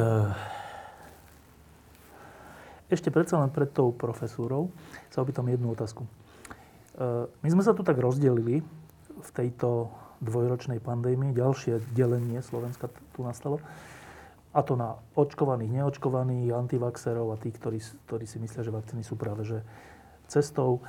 ešte 2.86 3.10
predsa 3.10 3.42
len 3.42 3.50
pred 3.50 3.66
tou 3.66 3.90
profesúrou 3.90 4.70
sa 5.10 5.26
opýtam 5.26 5.50
jednu 5.50 5.74
otázku. 5.74 6.06
E, 6.06 6.10
my 7.26 7.48
sme 7.50 7.66
sa 7.66 7.74
tu 7.74 7.82
tak 7.82 7.98
rozdelili 7.98 8.62
v 9.28 9.32
tejto 9.32 9.92
dvojročnej 10.22 10.78
pandémii 10.78 11.34
ďalšie 11.34 11.82
delenie 11.92 12.38
Slovenska 12.40 12.86
tu 13.12 13.26
nastalo. 13.26 13.58
A 14.52 14.60
to 14.62 14.76
na 14.76 15.00
očkovaných, 15.16 15.82
neočkovaných, 15.82 16.52
antivaxerov 16.52 17.32
a 17.34 17.40
tých, 17.40 17.56
ktorí, 17.56 17.80
ktorí 18.06 18.24
si 18.28 18.36
myslia, 18.38 18.62
že 18.62 18.70
vakcíny 18.70 19.02
sú 19.02 19.16
práve 19.16 19.48
že 19.48 19.58
cestou. 20.28 20.84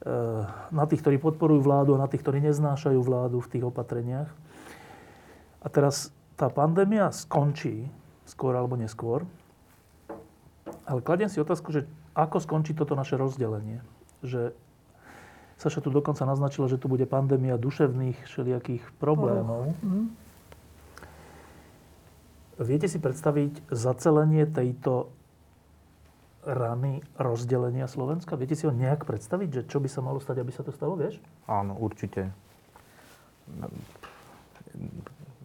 E, 0.00 0.08
na 0.70 0.84
tých, 0.86 1.02
ktorí 1.02 1.18
podporujú 1.18 1.60
vládu 1.60 1.98
a 1.98 2.02
na 2.02 2.08
tých, 2.08 2.22
ktorí 2.22 2.38
neznášajú 2.40 3.02
vládu 3.02 3.42
v 3.42 3.50
tých 3.50 3.64
opatreniach. 3.66 4.30
A 5.60 5.66
teraz 5.68 6.14
tá 6.38 6.48
pandémia 6.48 7.10
skončí, 7.12 7.90
skôr 8.24 8.54
alebo 8.54 8.78
neskôr. 8.78 9.26
Ale 10.86 11.02
kladiem 11.02 11.28
si 11.28 11.42
otázku, 11.42 11.74
že 11.74 11.90
ako 12.14 12.38
skončí 12.40 12.72
toto 12.78 12.94
naše 12.94 13.18
rozdelenie. 13.18 13.82
Že 14.22 14.54
Saša 15.60 15.84
tu 15.84 15.92
dokonca 15.92 16.24
naznačila, 16.24 16.72
že 16.72 16.80
tu 16.80 16.88
bude 16.88 17.04
pandémia 17.04 17.60
duševných 17.60 18.24
všelijakých 18.24 18.80
problémov. 18.96 19.76
Oh. 19.76 19.84
Mm. 19.84 20.08
Viete 22.60 22.88
si 22.88 22.96
predstaviť 22.96 23.68
zacelenie 23.68 24.48
tejto 24.48 25.12
rany 26.44 27.04
rozdelenia 27.20 27.84
Slovenska? 27.88 28.40
Viete 28.40 28.56
si 28.56 28.64
ho 28.64 28.72
nejak 28.72 29.04
predstaviť, 29.04 29.48
že 29.52 29.62
čo 29.68 29.84
by 29.84 29.88
sa 29.92 30.00
malo 30.00 30.20
stať, 30.20 30.40
aby 30.40 30.52
sa 30.52 30.64
to 30.64 30.72
stalo, 30.72 30.96
vieš? 30.96 31.20
Áno, 31.44 31.76
určite. 31.76 32.32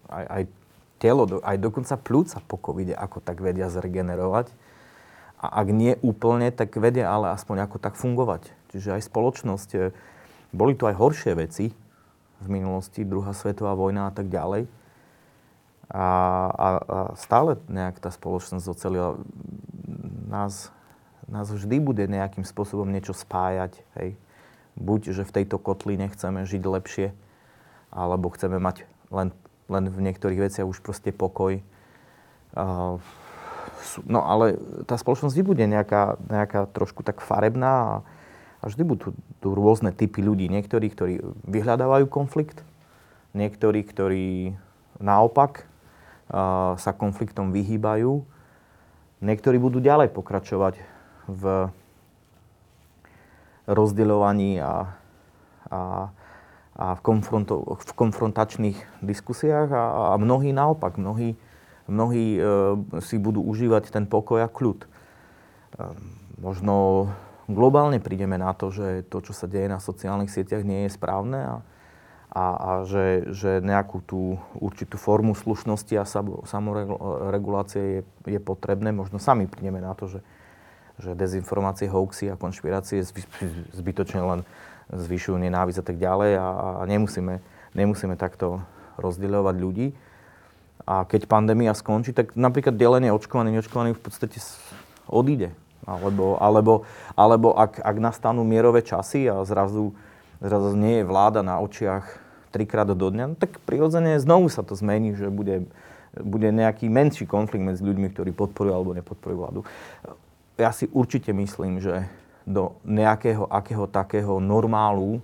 Aj, 0.08 0.26
aj 0.28 0.44
telo, 1.00 1.28
aj 1.44 1.58
dokonca 1.60 2.00
plúca 2.00 2.40
po 2.44 2.56
covide 2.56 2.96
ako 2.96 3.20
tak 3.20 3.44
vedia 3.44 3.68
zregenerovať. 3.68 4.52
A 5.44 5.60
ak 5.60 5.68
nie 5.76 6.00
úplne, 6.00 6.52
tak 6.56 6.76
vedia 6.80 7.12
ale 7.12 7.36
aspoň 7.36 7.68
ako 7.68 7.78
tak 7.84 8.00
fungovať. 8.00 8.48
Čiže 8.76 9.00
aj 9.00 9.08
spoločnosť, 9.08 9.70
e, 9.80 9.80
boli 10.52 10.76
tu 10.76 10.84
aj 10.84 11.00
horšie 11.00 11.32
veci 11.40 11.72
v 12.44 12.48
minulosti, 12.52 13.08
druhá 13.08 13.32
svetová 13.32 13.72
vojna 13.72 14.12
a 14.12 14.14
tak 14.14 14.28
ďalej. 14.28 14.68
A, 15.88 16.08
a, 16.52 16.68
a 16.68 16.68
stále 17.16 17.56
nejak 17.72 18.04
tá 18.04 18.12
spoločnosť 18.12 18.66
ocelila. 18.68 19.16
Nás, 20.28 20.76
nás 21.32 21.48
vždy 21.48 21.80
bude 21.80 22.04
nejakým 22.04 22.44
spôsobom 22.44 22.92
niečo 22.92 23.16
spájať. 23.16 23.80
Hej. 23.96 24.20
Buď, 24.76 25.16
že 25.16 25.24
v 25.24 25.36
tejto 25.40 25.56
kotline 25.56 26.12
chceme 26.12 26.44
žiť 26.44 26.64
lepšie, 26.68 27.08
alebo 27.96 28.28
chceme 28.36 28.60
mať 28.60 28.84
len, 29.08 29.32
len 29.72 29.88
v 29.88 30.04
niektorých 30.04 30.52
veciach 30.52 30.68
už 30.68 30.84
proste 30.84 31.16
pokoj. 31.16 31.64
Uh, 32.52 33.00
no 34.04 34.26
ale 34.26 34.60
tá 34.84 35.00
spoločnosť 35.00 35.38
bude 35.46 35.64
nejaká, 35.64 36.20
nejaká 36.28 36.68
trošku 36.76 37.06
tak 37.08 37.24
farebná 37.24 38.04
a, 38.66 38.68
vždy 38.68 38.82
budú 38.82 39.14
tu 39.38 39.48
rôzne 39.54 39.94
typy 39.94 40.26
ľudí. 40.26 40.50
Niektorí, 40.50 40.90
ktorí 40.90 41.14
vyhľadávajú 41.46 42.10
konflikt, 42.10 42.66
niektorí, 43.38 43.86
ktorí 43.86 44.58
naopak 44.98 45.70
a, 46.34 46.74
sa 46.82 46.92
konfliktom 46.98 47.54
vyhýbajú, 47.54 48.26
niektorí 49.22 49.62
budú 49.62 49.78
ďalej 49.78 50.10
pokračovať 50.10 50.82
v 51.30 51.70
rozdeľovaní 53.70 54.62
a, 54.62 54.98
a, 55.70 55.82
a 56.74 56.86
v, 56.98 57.02
konfronto, 57.02 57.78
v 57.78 57.94
konfrontačných 57.94 58.78
diskusiách 59.06 59.70
a, 59.70 60.14
a 60.14 60.16
mnohí 60.18 60.50
naopak, 60.50 60.98
mnohí 60.98 61.38
mnohí 61.88 62.38
e, 62.38 62.42
si 63.02 63.22
budú 63.22 63.46
užívať 63.46 63.94
ten 63.94 64.06
pokoj 64.10 64.42
a 64.42 64.50
kľud. 64.50 64.86
E, 64.86 64.88
možno 66.42 67.08
globálne 67.48 68.02
prídeme 68.02 68.38
na 68.38 68.54
to, 68.54 68.74
že 68.74 69.06
to, 69.10 69.22
čo 69.22 69.34
sa 69.34 69.46
deje 69.46 69.70
na 69.70 69.78
sociálnych 69.78 70.34
sieťach, 70.34 70.66
nie 70.66 70.86
je 70.86 70.96
správne 70.98 71.40
a, 71.40 71.56
a, 72.34 72.46
a 72.46 72.70
že, 72.84 73.32
že 73.32 73.52
nejakú 73.62 74.02
tú 74.04 74.42
určitú 74.58 74.98
formu 74.98 75.38
slušnosti 75.38 75.94
a 75.96 76.10
samoregulácie 76.44 78.02
je, 78.02 78.02
je 78.28 78.40
potrebné. 78.42 78.92
Možno 78.92 79.22
sami 79.22 79.46
prídeme 79.46 79.80
na 79.80 79.94
to, 79.94 80.10
že, 80.10 80.20
že 81.00 81.12
dezinformácie, 81.14 81.88
hoaxy 81.88 82.34
a 82.34 82.40
konšpirácie 82.40 83.06
zbytočne 83.72 84.22
len 84.22 84.42
zvyšujú 84.94 85.38
nenávisť 85.42 85.82
a 85.82 85.86
tak 85.86 85.98
ďalej 85.98 86.32
a, 86.38 86.48
a 86.82 86.84
nemusíme, 86.86 87.42
nemusíme 87.74 88.16
takto 88.18 88.62
rozdeľovať 89.02 89.56
ľudí. 89.58 89.88
A 90.86 91.02
keď 91.10 91.26
pandémia 91.26 91.74
skončí, 91.74 92.14
tak 92.14 92.38
napríklad 92.38 92.78
delenie 92.78 93.10
očkovaných, 93.10 93.58
neočkovaných 93.58 93.98
v 93.98 94.04
podstate 94.06 94.38
odíde. 95.10 95.50
Alebo, 95.84 96.40
alebo, 96.40 96.74
alebo 97.14 97.54
ak, 97.54 97.84
ak 97.84 97.98
nastanú 98.00 98.48
mierové 98.48 98.82
časy 98.82 99.28
a 99.28 99.44
zrazu, 99.44 99.94
zrazu 100.40 100.74
nie 100.74 101.04
je 101.04 101.06
vláda 101.06 101.44
na 101.44 101.60
očiach 101.62 102.08
trikrát 102.50 102.88
do 102.88 103.08
dňa, 103.12 103.26
no 103.28 103.36
tak 103.36 103.60
prirodzene 103.68 104.16
znovu 104.18 104.48
sa 104.48 104.64
to 104.64 104.74
zmení, 104.80 105.12
že 105.14 105.28
bude, 105.28 105.68
bude 106.16 106.48
nejaký 106.50 106.88
menší 106.88 107.28
konflikt 107.28 107.68
medzi 107.68 107.84
ľuďmi, 107.84 108.08
ktorí 108.16 108.32
podporujú 108.32 108.74
alebo 108.74 108.96
nepodporujú 108.96 109.38
vládu. 109.38 109.62
Ja 110.56 110.72
si 110.72 110.88
určite 110.96 111.36
myslím, 111.36 111.84
že 111.84 112.08
do 112.48 112.80
nejakého 112.88 113.44
akého 113.52 113.86
takého 113.92 114.40
normálu 114.40 115.20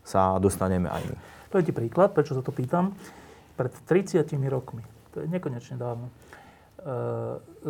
sa 0.00 0.40
dostaneme 0.40 0.88
aj 0.88 1.02
my. 1.12 1.16
To 1.52 1.60
je 1.60 1.68
ti 1.68 1.72
príklad, 1.76 2.16
prečo 2.16 2.32
sa 2.32 2.40
to 2.40 2.50
pýtam. 2.50 2.96
Pred 3.60 3.70
30 3.84 4.24
rokmi 4.48 4.80
to 5.12 5.20
je 5.20 5.28
nekonečne 5.28 5.76
dávno, 5.76 6.08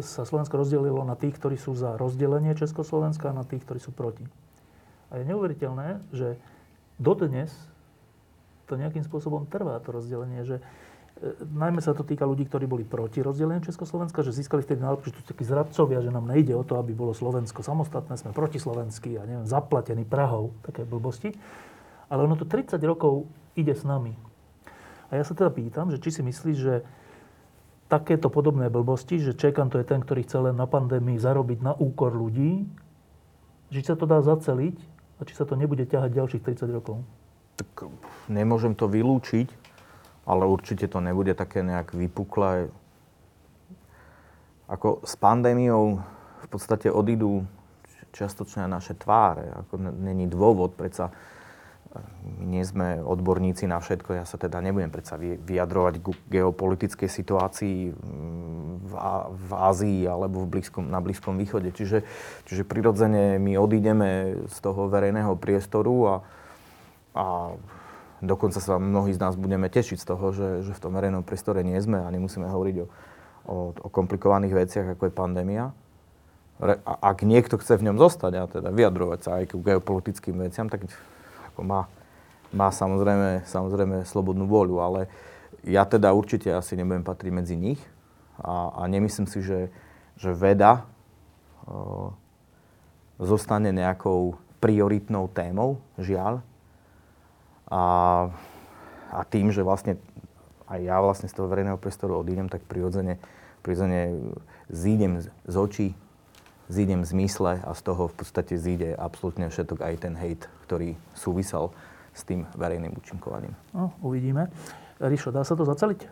sa 0.00 0.22
Slovensko 0.24 0.56
rozdelilo 0.56 1.04
na 1.04 1.16
tých, 1.16 1.36
ktorí 1.36 1.60
sú 1.60 1.76
za 1.76 2.00
rozdelenie 2.00 2.56
Československa 2.56 3.28
a 3.28 3.36
na 3.36 3.44
tých, 3.44 3.64
ktorí 3.68 3.76
sú 3.76 3.92
proti. 3.92 4.24
A 5.12 5.20
je 5.20 5.28
neuveriteľné, 5.28 6.00
že 6.16 6.40
dodnes 6.96 7.52
to 8.64 8.80
nejakým 8.80 9.04
spôsobom 9.04 9.44
trvá, 9.44 9.76
to 9.84 9.92
rozdelenie, 9.92 10.48
že 10.48 10.56
e, 10.56 10.62
najmä 11.44 11.84
sa 11.84 11.92
to 11.92 12.08
týka 12.08 12.24
ľudí, 12.24 12.48
ktorí 12.48 12.64
boli 12.64 12.88
proti 12.88 13.20
rozdeleniu 13.20 13.60
Československa, 13.60 14.24
že 14.24 14.32
získali 14.32 14.64
vtedy 14.64 14.80
nálepku, 14.80 15.12
že 15.12 15.20
tu 15.20 15.22
takí 15.28 15.44
zradcovia, 15.44 16.00
že 16.00 16.08
nám 16.08 16.24
nejde 16.24 16.56
o 16.56 16.64
to, 16.64 16.80
aby 16.80 16.96
bolo 16.96 17.12
Slovensko 17.12 17.60
samostatné, 17.60 18.16
sme 18.16 18.32
protislovenskí 18.32 19.20
a 19.20 19.28
neviem, 19.28 19.44
zaplatení 19.44 20.08
Prahou, 20.08 20.56
také 20.64 20.88
blbosti. 20.88 21.36
Ale 22.08 22.24
ono 22.24 22.40
to 22.40 22.48
30 22.48 22.80
rokov 22.88 23.28
ide 23.52 23.76
s 23.76 23.84
nami. 23.84 24.16
A 25.12 25.20
ja 25.20 25.24
sa 25.28 25.36
teda 25.36 25.52
pýtam, 25.52 25.92
že 25.92 26.00
či 26.00 26.08
si 26.08 26.24
myslíš, 26.24 26.56
že 26.56 26.80
takéto 27.92 28.32
podobné 28.32 28.72
blbosti, 28.72 29.20
že 29.20 29.36
Čekan 29.36 29.68
to 29.68 29.76
je 29.76 29.84
ten, 29.84 30.00
ktorý 30.00 30.24
chce 30.24 30.48
len 30.48 30.56
na 30.56 30.64
pandémii 30.64 31.20
zarobiť 31.20 31.60
na 31.60 31.76
úkor 31.76 32.16
ľudí, 32.16 32.64
že 33.68 33.84
sa 33.84 34.00
to 34.00 34.08
dá 34.08 34.24
zaceliť 34.24 34.80
a 35.20 35.28
či 35.28 35.36
sa 35.36 35.44
to 35.44 35.60
nebude 35.60 35.84
ťahať 35.84 36.16
ďalších 36.16 36.40
30 36.40 36.72
rokov? 36.72 37.04
Tak 37.60 37.92
nemôžem 38.32 38.72
to 38.72 38.88
vylúčiť, 38.88 39.52
ale 40.24 40.48
určite 40.48 40.88
to 40.88 41.04
nebude 41.04 41.36
také 41.36 41.60
nejak 41.60 41.92
vypuklé. 41.92 42.72
Ako 44.72 45.04
s 45.04 45.12
pandémiou 45.20 46.00
v 46.40 46.46
podstate 46.48 46.88
odídu 46.88 47.44
čiastočne 48.16 48.64
naše 48.72 48.96
tváre. 48.96 49.52
Ako 49.64 49.76
není 49.80 50.24
dôvod, 50.32 50.72
predsa 50.80 51.12
my 51.92 52.44
nie 52.48 52.64
sme 52.64 53.04
odborníci 53.04 53.68
na 53.68 53.76
všetko, 53.76 54.16
ja 54.16 54.24
sa 54.24 54.40
teda 54.40 54.64
nebudem 54.64 54.88
predsa 54.88 55.20
vyjadrovať 55.20 55.94
k 56.00 56.06
geopolitickej 56.32 57.08
situácii 57.08 57.76
v, 58.80 58.92
v 59.28 59.50
Ázii 59.52 60.08
alebo 60.08 60.48
v 60.48 60.58
blízkom, 60.58 60.88
na 60.88 61.04
Blízkom 61.04 61.36
východe. 61.36 61.68
Čiže, 61.72 62.04
čiže 62.48 62.64
prirodzene 62.64 63.36
my 63.36 63.60
odídeme 63.60 64.40
z 64.48 64.56
toho 64.64 64.88
verejného 64.88 65.36
priestoru 65.36 65.94
a, 66.08 66.14
a 67.12 67.24
dokonca 68.24 68.62
sa 68.62 68.80
mnohí 68.80 69.12
z 69.12 69.20
nás 69.20 69.36
budeme 69.36 69.68
tešiť 69.68 69.98
z 70.00 70.06
toho, 70.08 70.32
že, 70.32 70.48
že 70.64 70.72
v 70.72 70.82
tom 70.82 70.96
verejnom 70.96 71.26
priestore 71.26 71.60
nie 71.60 71.76
sme 71.76 72.00
a 72.00 72.08
nemusíme 72.08 72.48
hovoriť 72.48 72.76
o, 72.80 72.86
o, 73.52 73.56
o 73.76 73.88
komplikovaných 73.92 74.54
veciach, 74.56 74.86
ako 74.96 75.12
je 75.12 75.12
pandémia. 75.12 75.64
A 76.62 76.92
ak 77.10 77.26
niekto 77.26 77.58
chce 77.58 77.74
v 77.74 77.90
ňom 77.90 77.98
zostať 77.98 78.32
a 78.38 78.46
teda 78.46 78.70
vyjadrovať 78.70 79.20
sa 79.20 79.30
aj 79.42 79.44
k 79.50 79.60
geopolitickým 79.60 80.46
veciam, 80.46 80.70
tak 80.70 80.86
ako 81.52 81.60
má, 81.62 81.86
má 82.50 82.72
samozrejme, 82.72 83.44
samozrejme 83.44 84.08
slobodnú 84.08 84.48
voľu, 84.48 84.80
ale 84.80 85.00
ja 85.62 85.86
teda 85.86 86.10
určite 86.16 86.50
asi 86.50 86.74
nebudem 86.74 87.06
patriť 87.06 87.32
medzi 87.32 87.54
nich 87.54 87.80
a, 88.40 88.72
a 88.74 88.82
nemyslím 88.88 89.28
si, 89.28 89.44
že, 89.44 89.70
že 90.18 90.32
veda 90.34 90.88
o, 91.68 92.10
zostane 93.20 93.70
nejakou 93.70 94.40
prioritnou 94.58 95.30
témou, 95.30 95.78
žiaľ. 95.98 96.42
A, 97.70 97.82
a 99.10 99.20
tým, 99.28 99.54
že 99.54 99.64
vlastne 99.64 99.98
aj 100.72 100.80
ja 100.80 100.96
vlastne 101.04 101.28
z 101.28 101.36
toho 101.36 101.50
verejného 101.52 101.76
priestoru 101.76 102.16
odídem, 102.16 102.48
tak 102.48 102.64
prirodzene, 102.64 103.20
prirodzene 103.60 104.16
zídem 104.72 105.20
z 105.22 105.56
očí 105.56 105.88
zídem 106.70 107.02
zmysle 107.02 107.62
a 107.62 107.72
z 107.74 107.80
toho 107.82 108.06
v 108.10 108.14
podstate 108.14 108.54
zíde 108.58 108.94
absolútne 108.94 109.48
všetok 109.48 109.82
aj 109.82 109.94
ten 110.02 110.14
hejt, 110.14 110.46
ktorý 110.66 110.94
súvisel 111.14 111.74
s 112.12 112.22
tým 112.28 112.44
verejným 112.54 112.92
účinkovaním. 112.92 113.56
No, 113.72 113.96
uvidíme. 114.04 114.52
Ríšo, 115.00 115.32
dá 115.32 115.42
sa 115.42 115.56
to 115.56 115.64
zaceliť? 115.64 116.06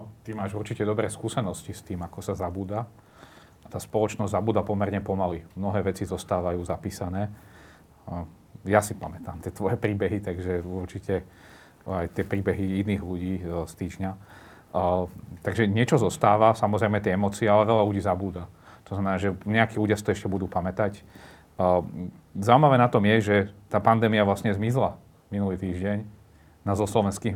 No, 0.00 0.08
ty 0.24 0.32
máš 0.32 0.56
určite 0.56 0.82
dobré 0.82 1.06
skúsenosti 1.12 1.76
s 1.76 1.84
tým, 1.84 2.00
ako 2.02 2.18
sa 2.24 2.34
zabúda. 2.34 2.88
A 3.62 3.66
tá 3.70 3.78
spoločnosť 3.78 4.32
zabúda 4.32 4.66
pomerne 4.66 4.98
pomaly. 4.98 5.44
Mnohé 5.54 5.86
veci 5.86 6.02
zostávajú 6.02 6.58
zapísané. 6.66 7.30
Ja 8.66 8.82
si 8.82 8.98
pamätám 8.98 9.38
tie 9.38 9.54
tvoje 9.54 9.78
príbehy, 9.78 10.18
takže 10.24 10.64
určite 10.64 11.22
aj 11.86 12.14
tie 12.14 12.24
príbehy 12.26 12.82
iných 12.82 13.02
ľudí 13.02 13.34
e, 13.42 13.66
z 13.66 13.72
týždňa. 13.74 14.10
takže 15.42 15.66
niečo 15.66 15.98
zostáva, 15.98 16.54
samozrejme 16.54 17.02
tie 17.02 17.18
emócie, 17.18 17.50
ale 17.50 17.66
veľa 17.66 17.82
ľudí 17.82 18.02
zabúda. 18.02 18.46
To 18.88 18.98
znamená, 18.98 19.16
že 19.20 19.34
nejakí 19.46 19.78
ľudia 19.78 19.94
si 19.94 20.04
to 20.04 20.14
ešte 20.14 20.26
budú 20.26 20.50
pamätať. 20.50 21.00
Zaujímavé 22.34 22.76
na 22.80 22.88
tom 22.88 23.04
je, 23.06 23.16
že 23.22 23.36
tá 23.68 23.78
pandémia 23.78 24.26
vlastne 24.26 24.50
zmizla 24.50 24.98
minulý 25.28 25.60
týždeň 25.60 26.04
na 26.62 26.78
zo 26.78 26.86
slovenských, 26.86 27.34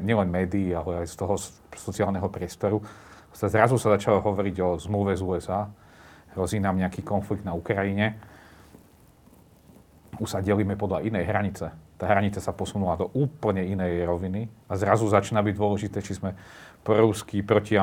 nielen 0.00 0.28
médií, 0.32 0.72
ale 0.72 1.04
aj 1.04 1.12
z 1.12 1.16
toho 1.20 1.34
sociálneho 1.76 2.28
priestoru. 2.32 2.80
Zrazu 3.34 3.76
sa 3.76 3.98
začalo 3.98 4.24
hovoriť 4.24 4.56
o 4.62 4.68
zmluve 4.78 5.12
z 5.18 5.22
USA. 5.26 5.68
Hrozí 6.32 6.62
nám 6.62 6.78
nejaký 6.78 7.02
konflikt 7.02 7.44
na 7.44 7.52
Ukrajine. 7.52 8.16
Už 10.22 10.30
sa 10.30 10.40
delíme 10.40 10.78
podľa 10.78 11.02
inej 11.02 11.26
hranice. 11.26 11.74
Tá 11.98 12.10
hranica 12.10 12.42
sa 12.42 12.54
posunula 12.54 12.98
do 12.98 13.10
úplne 13.14 13.66
inej 13.66 14.06
roviny 14.06 14.50
a 14.66 14.74
zrazu 14.74 15.06
začína 15.06 15.42
byť 15.46 15.54
dôležité, 15.54 15.98
či 16.02 16.18
sme 16.18 16.34
proruský, 16.84 17.40
proti, 17.40 17.74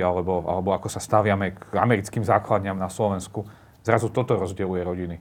alebo, 0.00 0.40
alebo 0.48 0.72
ako 0.72 0.88
sa 0.88 0.98
staviame 0.98 1.52
k 1.52 1.76
americkým 1.76 2.24
základňam 2.24 2.80
na 2.80 2.88
Slovensku. 2.88 3.44
Zrazu 3.84 4.08
toto 4.08 4.40
rozdeluje 4.40 4.80
rodiny. 4.80 5.16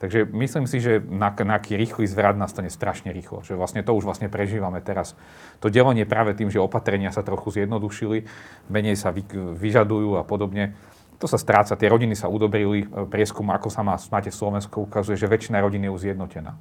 Takže 0.00 0.26
myslím 0.34 0.66
si, 0.66 0.82
že 0.82 0.98
nejaký 1.46 1.78
rýchly 1.78 2.10
zvrat 2.10 2.34
nastane 2.34 2.66
strašne 2.72 3.14
rýchlo. 3.14 3.46
Že 3.46 3.54
vlastne 3.54 3.86
to 3.86 3.94
už 3.94 4.02
vlastne 4.02 4.26
prežívame 4.26 4.82
teraz. 4.82 5.14
To 5.62 5.70
delenie 5.70 6.02
práve 6.02 6.34
tým, 6.34 6.50
že 6.50 6.58
opatrenia 6.58 7.14
sa 7.14 7.22
trochu 7.22 7.54
zjednodušili, 7.54 8.26
menej 8.66 8.98
sa 8.98 9.14
vy, 9.14 9.22
vyžadujú 9.54 10.18
a 10.18 10.26
podobne. 10.26 10.74
To 11.22 11.30
sa 11.30 11.38
stráca, 11.38 11.78
tie 11.78 11.86
rodiny 11.86 12.18
sa 12.18 12.26
udobrili. 12.26 12.82
Prieskum, 13.14 13.46
ako 13.54 13.70
sa 13.70 13.86
má, 13.86 13.94
máte 14.10 14.34
Slovensko, 14.34 14.82
ukazuje, 14.82 15.14
že 15.14 15.30
väčšina 15.30 15.62
rodín 15.62 15.86
je 15.86 15.94
už 15.94 16.10
zjednotená 16.10 16.58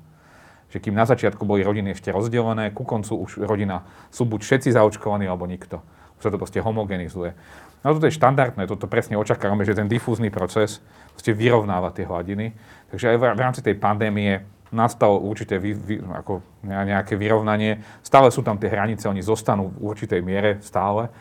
že 0.72 0.80
kým 0.80 0.96
na 0.96 1.04
začiatku 1.04 1.44
boli 1.44 1.62
rodiny 1.62 1.92
ešte 1.92 2.16
rozdelené, 2.16 2.72
ku 2.72 2.88
koncu 2.88 3.28
už 3.28 3.44
rodina 3.44 3.84
sú 4.08 4.24
buď 4.24 4.40
všetci 4.42 4.70
zaočkovaní, 4.72 5.28
alebo 5.28 5.44
nikto. 5.44 5.84
Už 6.18 6.24
sa 6.24 6.32
to 6.32 6.40
proste 6.40 6.64
homogenizuje. 6.64 7.36
No 7.84 7.98
toto 7.98 8.08
je 8.08 8.16
štandardné, 8.16 8.64
toto 8.70 8.88
presne 8.88 9.20
očakávame, 9.20 9.68
že 9.68 9.76
ten 9.76 9.92
difúzny 9.92 10.32
proces 10.32 10.80
proste 11.12 11.36
vyrovnáva 11.36 11.92
tie 11.92 12.08
hladiny. 12.08 12.56
Takže 12.94 13.06
aj 13.12 13.18
v 13.20 13.42
rámci 13.42 13.62
tej 13.66 13.76
pandémie 13.76 14.46
nastalo 14.72 15.20
určité 15.20 15.60
vy, 15.60 15.76
vy, 15.76 15.96
ako 16.00 16.40
nejaké 16.64 17.20
vyrovnanie. 17.20 17.84
Stále 18.00 18.32
sú 18.32 18.40
tam 18.40 18.56
tie 18.56 18.72
hranice, 18.72 19.12
oni 19.12 19.20
zostanú 19.20 19.76
v 19.76 19.92
určitej 19.92 20.22
miere 20.24 20.64
stále 20.64 21.12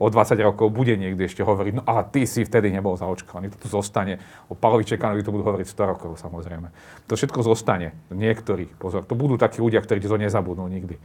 o 0.00 0.08
20 0.08 0.40
rokov 0.40 0.72
bude 0.72 0.96
niekde 0.96 1.28
ešte 1.28 1.44
hovoriť, 1.44 1.72
no 1.76 1.84
a 1.84 2.00
ty 2.00 2.24
si 2.24 2.40
vtedy 2.40 2.72
nebol 2.72 2.96
zaočkovaný, 2.96 3.52
to 3.52 3.60
tu 3.60 3.68
zostane. 3.68 4.16
O 4.48 4.56
Palovi 4.56 4.88
to 4.88 5.28
budú 5.28 5.44
hovoriť 5.44 5.68
100 5.68 5.92
rokov, 5.92 6.16
samozrejme. 6.16 6.72
To 7.04 7.20
všetko 7.20 7.44
zostane. 7.44 7.92
Niektorí, 8.08 8.72
pozor, 8.80 9.04
to 9.04 9.12
budú 9.12 9.36
takí 9.36 9.60
ľudia, 9.60 9.84
ktorí 9.84 10.00
to 10.00 10.16
nezabudnú 10.16 10.64
nikdy. 10.72 10.96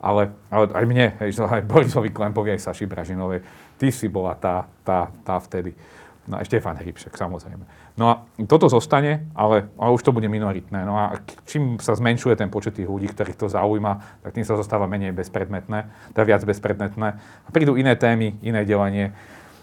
Ale, 0.00 0.32
ale 0.48 0.64
aj 0.72 0.84
mne, 0.88 1.06
aj 1.20 1.62
Borisovi 1.68 2.08
Klempovi, 2.08 2.56
aj 2.56 2.72
Saši 2.72 2.88
Bražinovej, 2.88 3.44
ty 3.76 3.92
si 3.92 4.08
bola 4.08 4.32
tá, 4.32 4.64
tá, 4.80 5.12
tá 5.26 5.36
vtedy. 5.44 5.76
No 6.24 6.40
a 6.40 6.44
Štefan 6.44 6.80
Hryb 6.80 6.96
však, 6.96 7.20
samozrejme. 7.20 7.64
No 7.98 8.04
a 8.06 8.14
toto 8.46 8.70
zostane, 8.70 9.26
ale, 9.34 9.66
ale 9.74 9.90
už 9.90 10.06
to 10.06 10.14
bude 10.14 10.30
minoritné. 10.30 10.86
No 10.86 10.94
a 10.94 11.18
čím 11.50 11.82
sa 11.82 11.98
zmenšuje 11.98 12.38
ten 12.38 12.46
počet 12.46 12.78
tých 12.78 12.86
ľudí, 12.86 13.10
ktorých 13.10 13.34
to 13.34 13.50
zaujíma, 13.50 14.22
tak 14.22 14.38
tým 14.38 14.46
sa 14.46 14.54
zostáva 14.54 14.86
menej 14.86 15.10
bezpredmetné, 15.10 15.90
teda 16.14 16.22
viac 16.22 16.42
bezpredmetné. 16.46 17.08
A 17.18 17.48
prídu 17.50 17.74
iné 17.74 17.98
témy, 17.98 18.38
iné 18.38 18.62
delenie 18.62 19.10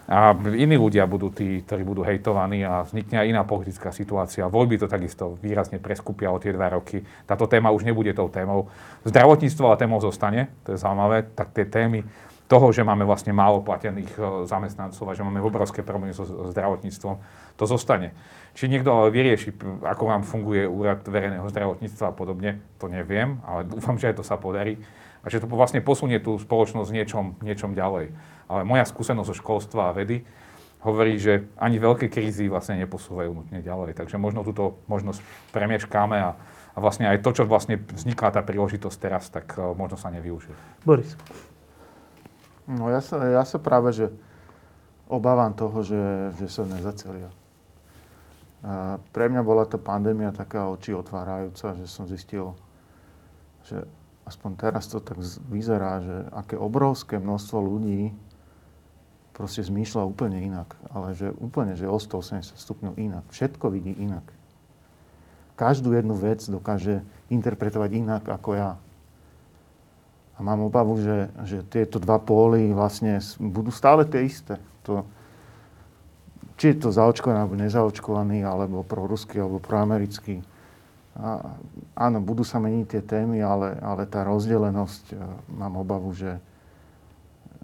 a 0.05 0.37
iní 0.37 0.77
ľudia 0.77 1.09
budú 1.09 1.33
tí, 1.33 1.65
ktorí 1.65 1.81
budú 1.81 2.05
hejtovaní 2.05 2.61
a 2.61 2.85
vznikne 2.85 3.25
aj 3.25 3.29
iná 3.31 3.41
politická 3.41 3.89
situácia. 3.89 4.45
Voľby 4.45 4.77
to 4.77 4.85
takisto 4.85 5.39
výrazne 5.41 5.81
preskupia 5.81 6.29
o 6.29 6.37
tie 6.37 6.53
dva 6.53 6.77
roky. 6.77 7.01
Táto 7.25 7.49
téma 7.49 7.73
už 7.73 7.87
nebude 7.89 8.13
tou 8.13 8.29
témou. 8.29 8.69
Zdravotníctvo 9.01 9.65
a 9.73 9.79
témou 9.81 9.97
zostane, 9.97 10.53
to 10.61 10.77
je 10.77 10.83
zaujímavé, 10.83 11.25
tak 11.33 11.57
tie 11.57 11.65
témy 11.65 12.05
toho, 12.45 12.69
že 12.69 12.85
máme 12.85 13.05
vlastne 13.09 13.33
málo 13.33 13.65
platených 13.65 14.13
e, 14.15 14.21
zamestnancov 14.45 15.05
a 15.09 15.17
že 15.17 15.25
máme 15.25 15.41
obrovské 15.41 15.81
problémy 15.81 16.13
so 16.13 16.25
zdravotníctvom, 16.53 17.15
to 17.57 17.65
zostane. 17.65 18.13
Či 18.53 18.69
niekto 18.69 18.93
ale 18.93 19.09
vyrieši, 19.09 19.57
ako 19.81 20.03
vám 20.13 20.21
funguje 20.21 20.69
úrad 20.69 21.01
verejného 21.03 21.49
zdravotníctva 21.49 22.05
a 22.09 22.13
podobne, 22.13 22.61
to 22.77 22.85
neviem, 22.85 23.41
ale 23.43 23.65
dúfam, 23.65 23.97
že 23.97 24.13
aj 24.13 24.21
to 24.21 24.23
sa 24.23 24.37
podarí 24.37 24.77
a 25.25 25.33
že 25.33 25.41
to 25.41 25.49
vlastne 25.49 25.81
posunie 25.81 26.21
tú 26.21 26.37
spoločnosť 26.37 26.89
niečom, 26.93 27.25
niečom 27.41 27.73
ďalej. 27.73 28.13
Ale 28.45 28.61
moja 28.61 28.85
skúsenosť 28.85 29.29
zo 29.33 29.35
školstva 29.41 29.89
a 29.89 29.95
vedy 29.97 30.21
hovorí, 30.85 31.17
že 31.17 31.49
ani 31.57 31.81
veľké 31.81 32.13
krízy 32.13 32.45
vlastne 32.45 32.77
neposúvajú 32.85 33.33
nutne 33.33 33.65
ďalej. 33.65 33.97
Takže 33.97 34.21
možno 34.21 34.45
túto 34.45 34.77
možnosť 34.85 35.25
premiečkáme 35.49 36.17
a, 36.21 36.37
a 36.37 36.77
vlastne 36.77 37.09
aj 37.09 37.25
to, 37.25 37.41
čo 37.41 37.49
vlastne 37.49 37.81
vznikla 37.81 38.37
tá 38.37 38.45
príležitosť 38.45 38.97
teraz, 39.01 39.33
tak 39.33 39.57
uh, 39.57 39.73
možno 39.73 39.97
sa 39.97 40.13
nevyužije. 40.13 40.53
Boris. 40.85 41.17
No 42.65 42.89
ja 42.89 43.01
sa, 43.01 43.21
ja 43.21 43.43
sa 43.45 43.61
práve, 43.61 43.93
že 43.93 44.09
obávam 45.05 45.53
toho, 45.53 45.85
že, 45.85 46.33
že 46.41 46.49
sa 46.49 46.65
nezacelia. 46.65 47.29
A 48.65 48.97
pre 49.13 49.29
mňa 49.29 49.41
bola 49.45 49.69
tá 49.69 49.77
pandémia 49.77 50.33
taká 50.33 50.65
oči 50.73 50.89
otvárajúca, 50.89 51.77
že 51.77 51.85
som 51.85 52.09
zistil, 52.09 52.57
že 53.69 53.85
aspoň 54.25 54.51
teraz 54.57 54.89
to 54.89 54.97
tak 54.97 55.21
vyzerá, 55.53 56.01
že 56.01 56.15
aké 56.33 56.57
obrovské 56.57 57.21
množstvo 57.21 57.57
ľudí 57.61 58.09
proste 59.37 59.61
zmýšľa 59.61 60.09
úplne 60.09 60.41
inak. 60.41 60.73
Ale 60.89 61.13
že 61.13 61.29
úplne, 61.37 61.77
že 61.77 61.85
o 61.85 62.01
180 62.01 62.57
stupňov 62.57 62.97
inak. 62.97 63.25
Všetko 63.29 63.69
vidí 63.69 63.93
inak. 63.93 64.25
Každú 65.55 65.93
jednu 65.93 66.17
vec 66.17 66.41
dokáže 66.49 67.05
interpretovať 67.29 67.91
inak 67.95 68.23
ako 68.25 68.49
ja. 68.57 68.71
A 70.35 70.39
mám 70.43 70.67
obavu, 70.67 70.99
že, 70.99 71.31
že 71.47 71.63
tieto 71.63 71.95
dva 71.95 72.19
póly 72.19 72.75
vlastne 72.75 73.23
budú 73.39 73.71
stále 73.71 74.03
tie 74.03 74.27
isté. 74.27 74.59
To, 74.83 75.07
či 76.59 76.75
je 76.75 76.87
to 76.87 76.89
zaočkovaný 76.91 77.39
alebo 77.39 77.55
nezaočkovaný, 77.55 78.39
alebo 78.43 78.83
proruský, 78.83 79.39
alebo 79.39 79.63
proamerický. 79.63 80.43
A, 81.15 81.55
áno, 81.95 82.19
budú 82.19 82.43
sa 82.43 82.59
meniť 82.59 82.85
tie 82.91 83.01
témy, 83.03 83.39
ale, 83.39 83.79
ale 83.79 84.03
tá 84.03 84.27
rozdelenosť, 84.27 85.15
e, 85.15 85.17
mám 85.55 85.79
obavu, 85.79 86.11
že, 86.11 86.35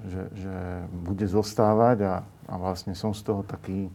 že, 0.08 0.24
že 0.32 0.56
bude 1.04 1.28
zostávať 1.28 1.98
a, 2.08 2.16
a 2.48 2.54
vlastne 2.56 2.96
som 2.96 3.12
z 3.12 3.28
toho 3.28 3.44
taký 3.44 3.92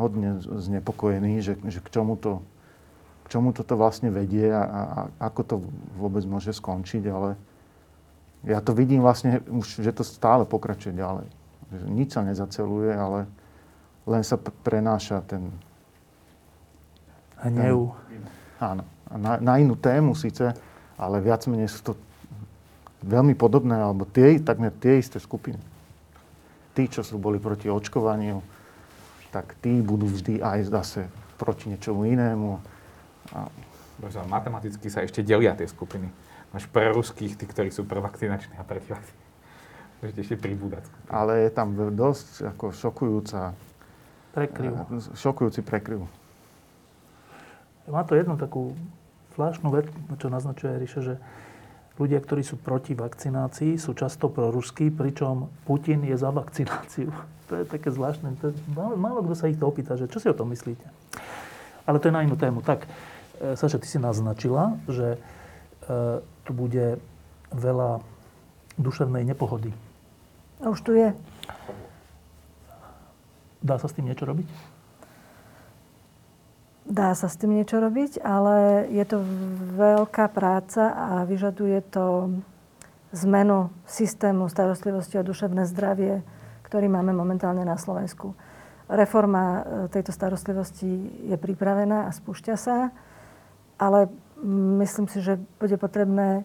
hodne 0.00 0.40
znepokojený, 0.40 1.44
že, 1.44 1.60
že 1.68 1.84
k 1.84 1.88
čomu 1.92 2.16
to, 2.16 2.40
k 3.28 3.36
čomu 3.36 3.52
toto 3.52 3.76
vlastne 3.76 4.08
vedie 4.08 4.48
a, 4.48 4.64
a, 4.64 4.80
a 4.88 5.00
ako 5.28 5.40
to 5.44 5.56
vôbec 6.00 6.24
môže 6.24 6.56
skončiť, 6.56 7.04
ale 7.12 7.36
ja 8.46 8.62
to 8.62 8.70
vidím 8.76 9.02
vlastne 9.02 9.42
už, 9.50 9.82
že 9.82 9.90
to 9.90 10.06
stále 10.06 10.46
pokračuje 10.46 10.94
ďalej. 10.94 11.26
Nič 11.90 12.14
sa 12.14 12.22
nezaceluje, 12.22 12.94
ale 12.94 13.26
len 14.06 14.22
sa 14.22 14.38
prenáša 14.38 15.20
ten... 15.26 15.50
Hnev. 17.38 17.94
Áno. 18.58 18.82
Na, 19.08 19.38
na 19.38 19.54
inú 19.56 19.78
tému 19.78 20.12
síce, 20.18 20.52
ale 20.98 21.16
viac 21.22 21.46
menej 21.48 21.70
sú 21.70 21.80
to 21.80 21.92
veľmi 23.06 23.38
podobné, 23.38 23.78
alebo 23.78 24.04
tie, 24.04 24.42
takmer 24.42 24.74
tie 24.74 24.98
isté 24.98 25.22
skupiny. 25.22 25.58
Tí, 26.74 26.90
čo 26.90 27.06
sú 27.06 27.18
boli 27.18 27.38
proti 27.38 27.70
očkovaniu, 27.70 28.42
tak 29.30 29.54
tí 29.62 29.78
budú 29.82 30.08
vždy 30.08 30.42
aj 30.42 30.58
zase 30.66 31.00
proti 31.38 31.70
niečomu 31.70 32.06
inému. 32.08 32.58
A... 33.34 33.46
Matematicky 34.26 34.86
sa 34.90 35.02
ešte 35.02 35.26
delia 35.26 35.54
tie 35.54 35.66
skupiny. 35.66 36.06
Máš 36.48 36.64
pre 36.72 36.88
ruských, 36.92 37.36
tí, 37.36 37.44
ktorí 37.44 37.68
sú 37.68 37.84
prvakcinační 37.84 38.56
a 38.56 38.64
protivakcinační. 38.64 39.26
Môžete 39.98 40.20
ešte 40.22 40.36
pribúdať. 40.38 40.86
Ale 41.10 41.42
je 41.46 41.50
tam 41.50 41.74
dosť 41.74 42.54
ako 42.54 42.64
šokujúca... 42.70 43.52
Prekryv. 44.30 44.72
Eh, 44.78 45.18
šokujúci 45.18 45.60
prekryv. 45.66 46.06
Má 47.90 48.04
to 48.06 48.14
jednu 48.14 48.38
takú 48.38 48.78
zvláštnu 49.34 49.68
vec, 49.74 49.86
čo 50.20 50.28
naznačuje 50.30 50.78
Ríša, 50.78 51.00
že 51.02 51.14
ľudia, 51.98 52.22
ktorí 52.22 52.46
sú 52.46 52.60
proti 52.60 52.94
vakcinácii, 52.94 53.74
sú 53.74 53.90
často 53.96 54.30
proruskí, 54.30 54.94
pričom 54.94 55.50
Putin 55.66 56.06
je 56.06 56.16
za 56.16 56.30
vakcináciu. 56.30 57.10
To 57.48 57.56
je 57.56 57.64
také 57.64 57.88
zvláštne. 57.88 58.36
To 58.44 58.52
je, 58.52 58.60
málo, 58.76 58.92
málo 59.00 59.24
kto 59.24 59.32
sa 59.32 59.48
ich 59.48 59.56
to 59.56 59.64
opýta, 59.64 59.96
že 59.96 60.04
čo 60.04 60.20
si 60.20 60.28
o 60.28 60.36
tom 60.36 60.52
myslíte. 60.52 60.84
Ale 61.88 61.96
to 61.96 62.12
je 62.12 62.16
na 62.20 62.20
inú 62.20 62.36
tému. 62.36 62.60
Tak, 62.60 62.84
e, 63.40 63.56
Saša, 63.56 63.80
ty 63.80 63.88
si 63.88 63.96
naznačila, 63.96 64.76
že 64.84 65.16
e, 65.16 65.18
tu 66.20 66.37
bude 66.52 67.00
veľa 67.52 68.00
duševnej 68.78 69.26
nepohody. 69.26 69.74
A 70.62 70.70
už 70.70 70.80
tu 70.82 70.94
je. 70.94 71.14
Dá 73.58 73.78
sa 73.78 73.90
s 73.90 73.94
tým 73.94 74.06
niečo 74.06 74.26
robiť? 74.26 74.46
Dá 76.88 77.12
sa 77.12 77.28
s 77.28 77.36
tým 77.36 77.52
niečo 77.52 77.84
robiť, 77.84 78.24
ale 78.24 78.88
je 78.88 79.04
to 79.04 79.20
veľká 79.76 80.32
práca 80.32 80.88
a 80.88 81.28
vyžaduje 81.28 81.84
to 81.92 82.32
zmenu 83.12 83.68
systému 83.84 84.48
starostlivosti 84.48 85.20
o 85.20 85.26
duševné 85.26 85.68
zdravie, 85.68 86.24
ktorý 86.64 86.88
máme 86.88 87.12
momentálne 87.12 87.60
na 87.64 87.76
Slovensku. 87.76 88.32
Reforma 88.88 89.44
e, 89.44 89.60
tejto 89.92 90.16
starostlivosti 90.16 90.88
je 91.28 91.36
pripravená 91.36 92.08
a 92.08 92.10
spúšťa 92.12 92.56
sa, 92.56 92.88
ale 93.78 94.12
myslím 94.82 95.06
si, 95.06 95.22
že 95.22 95.38
bude 95.62 95.78
potrebné 95.78 96.44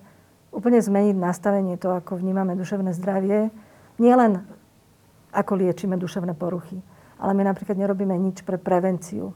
úplne 0.54 0.78
zmeniť 0.80 1.18
nastavenie 1.18 1.76
to, 1.82 1.92
ako 1.94 2.22
vnímame 2.22 2.54
duševné 2.54 2.94
zdravie. 2.94 3.50
Nielen 3.98 4.46
ako 5.34 5.58
liečíme 5.58 5.98
duševné 5.98 6.38
poruchy, 6.38 6.78
ale 7.18 7.34
my 7.34 7.42
napríklad 7.50 7.78
nerobíme 7.78 8.14
nič 8.14 8.46
pre 8.46 8.62
prevenciu 8.62 9.34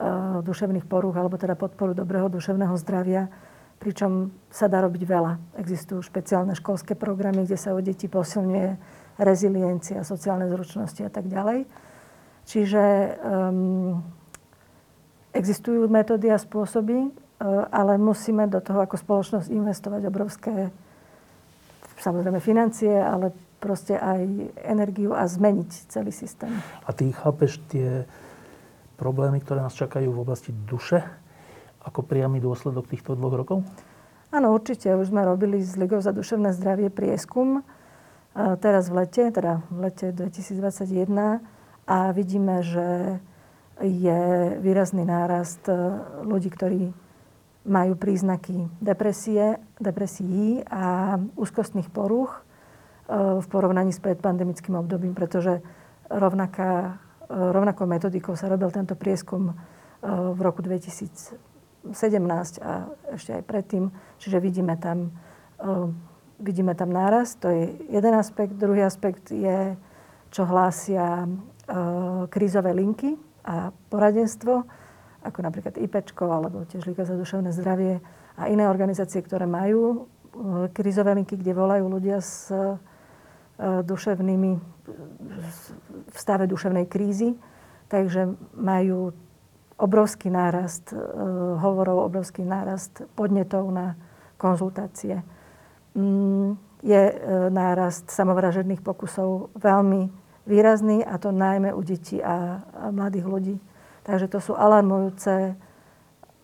Eh, 0.00 0.40
duševných 0.40 0.88
porúch 0.88 1.12
alebo 1.12 1.36
teda 1.36 1.52
podporu 1.52 1.92
dobrého 1.92 2.32
duševného 2.32 2.72
zdravia, 2.80 3.28
pričom 3.76 4.32
sa 4.48 4.64
dá 4.64 4.80
robiť 4.80 5.02
veľa. 5.04 5.60
Existujú 5.60 6.00
špeciálne 6.00 6.56
školské 6.56 6.96
programy, 6.96 7.44
kde 7.44 7.60
sa 7.60 7.76
u 7.76 7.84
detí 7.84 8.08
posilňuje 8.08 8.80
reziliencia, 9.20 10.00
sociálne 10.00 10.48
zručnosti 10.48 11.04
a 11.04 11.12
tak 11.12 11.28
ďalej. 11.28 11.68
Čiže 12.48 12.84
um, 13.20 14.00
existujú 15.30 15.86
metódy 15.86 16.30
a 16.30 16.38
spôsoby, 16.38 17.08
uh, 17.08 17.68
ale 17.70 17.96
musíme 18.00 18.46
do 18.50 18.58
toho 18.58 18.82
ako 18.82 18.96
spoločnosť 18.98 19.48
investovať 19.50 20.02
obrovské 20.06 20.54
samozrejme 22.00 22.40
financie, 22.40 22.90
ale 22.90 23.30
proste 23.60 24.00
aj 24.00 24.24
energiu 24.64 25.12
a 25.12 25.28
zmeniť 25.28 25.92
celý 25.92 26.10
systém. 26.16 26.48
A 26.88 26.96
ty 26.96 27.12
chápeš 27.12 27.60
tie 27.68 28.08
problémy, 28.96 29.44
ktoré 29.44 29.60
nás 29.60 29.76
čakajú 29.76 30.08
v 30.08 30.22
oblasti 30.24 30.50
duše 30.52 31.04
ako 31.84 32.04
priamy 32.04 32.40
dôsledok 32.40 32.88
týchto 32.88 33.16
dvoch 33.16 33.36
rokov? 33.36 33.58
Áno, 34.32 34.52
určite. 34.52 34.88
Už 34.96 35.12
sme 35.12 35.24
robili 35.24 35.60
s 35.60 35.76
Ligou 35.76 36.00
za 36.00 36.12
duševné 36.12 36.56
zdravie 36.56 36.88
prieskum 36.88 37.64
teraz 38.34 38.86
v 38.88 39.02
lete, 39.02 39.26
teda 39.34 39.64
v 39.68 39.90
lete 39.90 40.06
2021 40.14 41.42
a 41.90 41.98
vidíme, 42.14 42.62
že 42.62 43.18
je 43.80 44.20
výrazný 44.60 45.08
nárast 45.08 45.64
e, 45.68 45.74
ľudí, 46.22 46.52
ktorí 46.52 46.92
majú 47.64 47.92
príznaky 47.96 48.68
depresie, 48.80 49.60
depresií 49.80 50.64
a 50.68 51.16
úzkostných 51.36 51.88
poruch 51.88 52.40
e, 52.40 52.40
v 53.40 53.46
porovnaní 53.48 53.92
s 53.92 54.00
predpandemickým 54.00 54.76
obdobím, 54.76 55.16
pretože 55.16 55.64
rovnaká 56.08 57.00
rovnakou 57.30 57.86
metodikou 57.86 58.34
sa 58.34 58.50
robil 58.50 58.74
tento 58.74 58.98
prieskum 58.98 59.50
e, 59.50 59.54
v 60.10 60.40
roku 60.42 60.60
2017 60.66 61.38
a 62.60 62.90
ešte 63.14 63.30
aj 63.38 63.42
predtým. 63.46 63.94
Čiže 64.18 64.42
vidíme 64.42 64.74
tam, 64.76 65.14
e, 65.62 65.70
vidíme 66.42 66.74
tam 66.74 66.90
náraz. 66.90 67.38
To 67.38 67.48
je 67.48 67.70
jeden 67.88 68.14
aspekt. 68.18 68.58
Druhý 68.58 68.82
aspekt 68.82 69.30
je, 69.30 69.78
čo 70.34 70.42
hlásia 70.42 71.24
e, 71.24 71.28
krízové 72.26 72.74
linky 72.74 73.29
a 73.44 73.74
poradenstvo, 73.92 74.64
ako 75.20 75.38
napríklad 75.40 75.76
IPčko 75.76 76.24
alebo 76.28 76.64
tiež 76.68 76.88
Liga 76.88 77.04
za 77.04 77.16
duševné 77.16 77.52
zdravie 77.52 78.00
a 78.40 78.48
iné 78.48 78.68
organizácie, 78.68 79.20
ktoré 79.20 79.44
majú 79.44 80.08
krízové 80.72 81.12
linky, 81.18 81.36
kde 81.36 81.52
volajú 81.52 81.84
ľudia 81.90 82.22
s 82.22 82.48
duševnými 83.60 84.50
v 86.10 86.16
stave 86.16 86.48
duševnej 86.48 86.88
krízy, 86.88 87.36
takže 87.92 88.32
majú 88.56 89.12
obrovský 89.80 90.28
nárast 90.28 90.92
e, 90.92 90.96
hovorov, 91.60 92.04
obrovský 92.04 92.44
nárast 92.44 93.04
podnetov 93.16 93.64
na 93.72 93.96
konzultácie. 94.36 95.24
Mm, 95.96 96.60
je 96.84 97.02
e, 97.08 97.14
nárast 97.48 98.12
samovražedných 98.12 98.84
pokusov 98.84 99.56
veľmi 99.56 100.12
výrazný, 100.50 101.06
a 101.06 101.14
to 101.22 101.30
najmä 101.30 101.70
u 101.70 101.80
detí 101.86 102.18
a, 102.18 102.66
mladých 102.90 103.26
ľudí. 103.30 103.56
Takže 104.02 104.26
to 104.26 104.38
sú 104.42 104.52
alarmujúce 104.58 105.54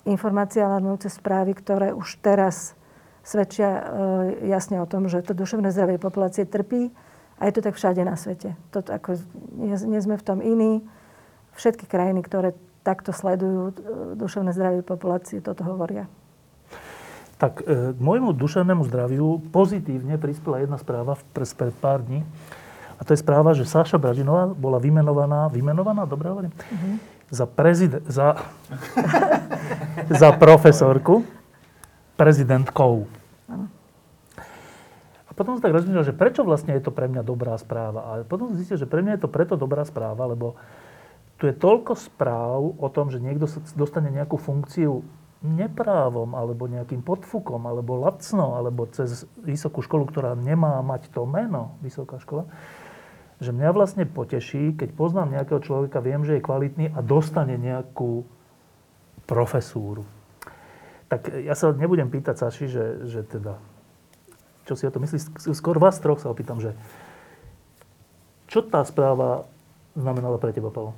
informácie, 0.06 0.62
alarmujúce 0.62 1.10
správy, 1.10 1.58
ktoré 1.58 1.90
už 1.90 2.22
teraz 2.22 2.78
svedčia 3.26 3.68
e, 3.68 3.82
jasne 4.46 4.78
o 4.78 4.86
tom, 4.86 5.10
že 5.10 5.26
to 5.26 5.34
duševné 5.34 5.74
zdravie 5.74 5.98
populácie 5.98 6.46
trpí 6.46 6.94
a 7.42 7.50
je 7.50 7.52
to 7.58 7.60
tak 7.66 7.74
všade 7.74 8.06
na 8.06 8.14
svete. 8.14 8.54
Toto 8.70 8.94
ako, 8.94 9.18
nie, 9.58 9.74
nie 9.74 10.00
sme 10.00 10.14
v 10.14 10.24
tom 10.24 10.38
iní. 10.38 10.86
Všetky 11.58 11.90
krajiny, 11.90 12.22
ktoré 12.22 12.54
takto 12.86 13.10
sledujú 13.10 13.62
e, 13.66 13.74
duševné 14.14 14.54
zdravie 14.54 14.86
populácie, 14.86 15.42
toto 15.42 15.66
hovoria. 15.66 16.06
Tak 17.42 17.66
e, 17.66 17.92
môjmu 17.98 18.30
duševnému 18.32 18.86
zdraviu 18.86 19.42
pozitívne 19.50 20.16
prispela 20.16 20.62
jedna 20.62 20.78
správa 20.78 21.18
pred 21.34 21.74
pár 21.82 22.06
dní. 22.06 22.22
A 22.96 23.04
to 23.04 23.12
je 23.12 23.20
správa, 23.20 23.52
že 23.52 23.68
Sáša 23.68 24.00
Bražinová 24.00 24.48
bola 24.52 24.80
vymenovaná, 24.80 25.52
vymenovaná, 25.52 26.08
dobre 26.08 26.32
hovorím, 26.32 26.52
mm-hmm. 26.52 26.94
za, 27.28 27.44
prezident, 27.44 28.04
za, 28.08 28.40
za 30.24 30.28
profesorku 30.32 31.24
prezidentkou. 32.16 33.04
Ano 33.52 33.68
potom 35.36 35.60
som 35.60 35.62
tak 35.62 35.76
rozmýšľal, 35.76 36.08
že 36.08 36.16
prečo 36.16 36.42
vlastne 36.48 36.72
je 36.72 36.82
to 36.88 36.88
pre 36.88 37.12
mňa 37.12 37.20
dobrá 37.20 37.52
správa. 37.60 38.00
A 38.08 38.12
potom 38.24 38.48
som 38.50 38.56
zistil, 38.56 38.80
že 38.80 38.88
pre 38.88 39.04
mňa 39.04 39.20
je 39.20 39.22
to 39.28 39.30
preto 39.30 39.54
dobrá 39.60 39.84
správa, 39.84 40.24
lebo 40.24 40.56
tu 41.36 41.44
je 41.44 41.52
toľko 41.52 41.92
správ 41.92 42.72
o 42.80 42.88
tom, 42.88 43.12
že 43.12 43.20
niekto 43.20 43.44
dostane 43.76 44.08
nejakú 44.08 44.40
funkciu 44.40 45.04
neprávom, 45.44 46.32
alebo 46.32 46.64
nejakým 46.64 47.04
podfukom, 47.04 47.68
alebo 47.68 48.00
lacno, 48.00 48.56
alebo 48.56 48.88
cez 48.88 49.28
vysokú 49.44 49.84
školu, 49.84 50.08
ktorá 50.08 50.32
nemá 50.32 50.80
mať 50.80 51.12
to 51.12 51.28
meno, 51.28 51.76
vysoká 51.84 52.16
škola, 52.16 52.48
že 53.36 53.52
mňa 53.52 53.70
vlastne 53.76 54.04
poteší, 54.08 54.76
keď 54.76 54.96
poznám 54.96 55.36
nejakého 55.36 55.60
človeka, 55.60 56.00
viem, 56.00 56.24
že 56.24 56.40
je 56.40 56.46
kvalitný 56.46 56.86
a 56.96 57.04
dostane 57.04 57.60
nejakú 57.60 58.24
profesúru. 59.28 60.08
Tak 61.06 61.30
ja 61.44 61.54
sa 61.54 61.70
nebudem 61.70 62.08
pýtať 62.10 62.34
Saši, 62.40 62.66
že, 62.66 62.84
že 63.06 63.20
teda 63.22 63.60
čo 64.66 64.74
si 64.74 64.82
o 64.84 64.90
to 64.90 64.98
myslí. 64.98 65.38
Skôr 65.54 65.78
vás 65.78 66.02
troch 66.02 66.18
sa 66.18 66.28
opýtam, 66.28 66.58
že 66.58 66.74
čo 68.50 68.66
tá 68.66 68.82
správa 68.82 69.46
znamenala 69.94 70.42
pre 70.42 70.50
teba, 70.50 70.74
Pavel? 70.74 70.92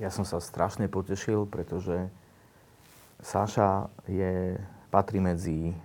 Ja 0.00 0.08
som 0.08 0.24
sa 0.24 0.40
strašne 0.40 0.88
potešil, 0.88 1.44
pretože 1.44 2.08
Sáša 3.20 3.92
je, 4.08 4.56
patrí 4.88 5.20
medzi 5.20 5.76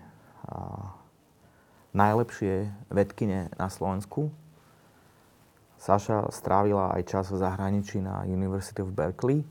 a, 0.48 0.94
najlepšie 1.92 2.72
vedkine 2.94 3.52
na 3.60 3.68
Slovensku. 3.68 4.32
Sáša 5.84 6.32
strávila 6.32 6.96
aj 6.96 7.04
čas 7.12 7.28
v 7.28 7.44
zahraničí 7.44 8.00
na 8.00 8.24
University 8.24 8.80
of 8.80 8.96
Berkeley 8.96 9.44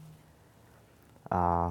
a 1.29 1.69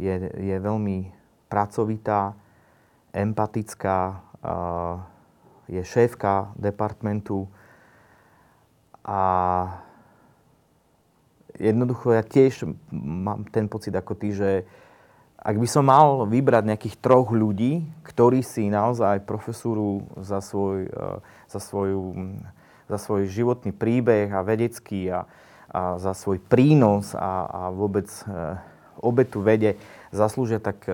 je, 0.00 0.16
je 0.32 0.56
veľmi 0.56 1.12
pracovitá, 1.52 2.32
empatická, 3.12 4.24
je 5.68 5.82
šéfka 5.84 6.56
departmentu 6.56 7.44
a 9.04 9.20
jednoducho 11.60 12.16
ja 12.16 12.24
tiež 12.24 12.64
mám 12.96 13.44
ten 13.52 13.68
pocit 13.68 13.92
ako 13.92 14.16
ty, 14.16 14.32
že 14.32 14.64
ak 15.36 15.60
by 15.60 15.68
som 15.68 15.84
mal 15.84 16.24
vybrať 16.24 16.64
nejakých 16.64 16.96
troch 16.96 17.28
ľudí, 17.28 17.84
ktorí 18.08 18.40
si 18.40 18.72
naozaj 18.72 19.28
profesúru 19.28 20.00
za 20.16 20.40
svoj, 20.40 20.88
za 21.44 21.60
svoju, 21.60 22.16
za 22.88 22.98
svoj 23.00 23.28
životný 23.28 23.72
príbeh 23.72 24.28
a 24.32 24.44
vedecký 24.44 25.08
a, 25.10 25.24
a 25.72 25.96
za 25.96 26.12
svoj 26.12 26.40
prínos 26.40 27.16
a, 27.16 27.48
a 27.48 27.60
vôbec 27.72 28.06
e, 28.06 28.22
obetu 29.00 29.40
vede 29.40 29.80
zaslúžia, 30.12 30.60
tak 30.60 30.84
e, 30.86 30.92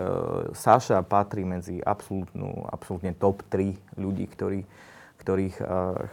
Saša 0.55 1.03
patrí 1.03 1.43
medzi 1.43 1.83
absolútnu, 1.83 2.67
absolútne 2.71 3.15
top 3.15 3.43
3 3.51 3.75
ľudí, 3.99 4.27
ktorí, 4.31 4.63
ktorých, 5.21 5.57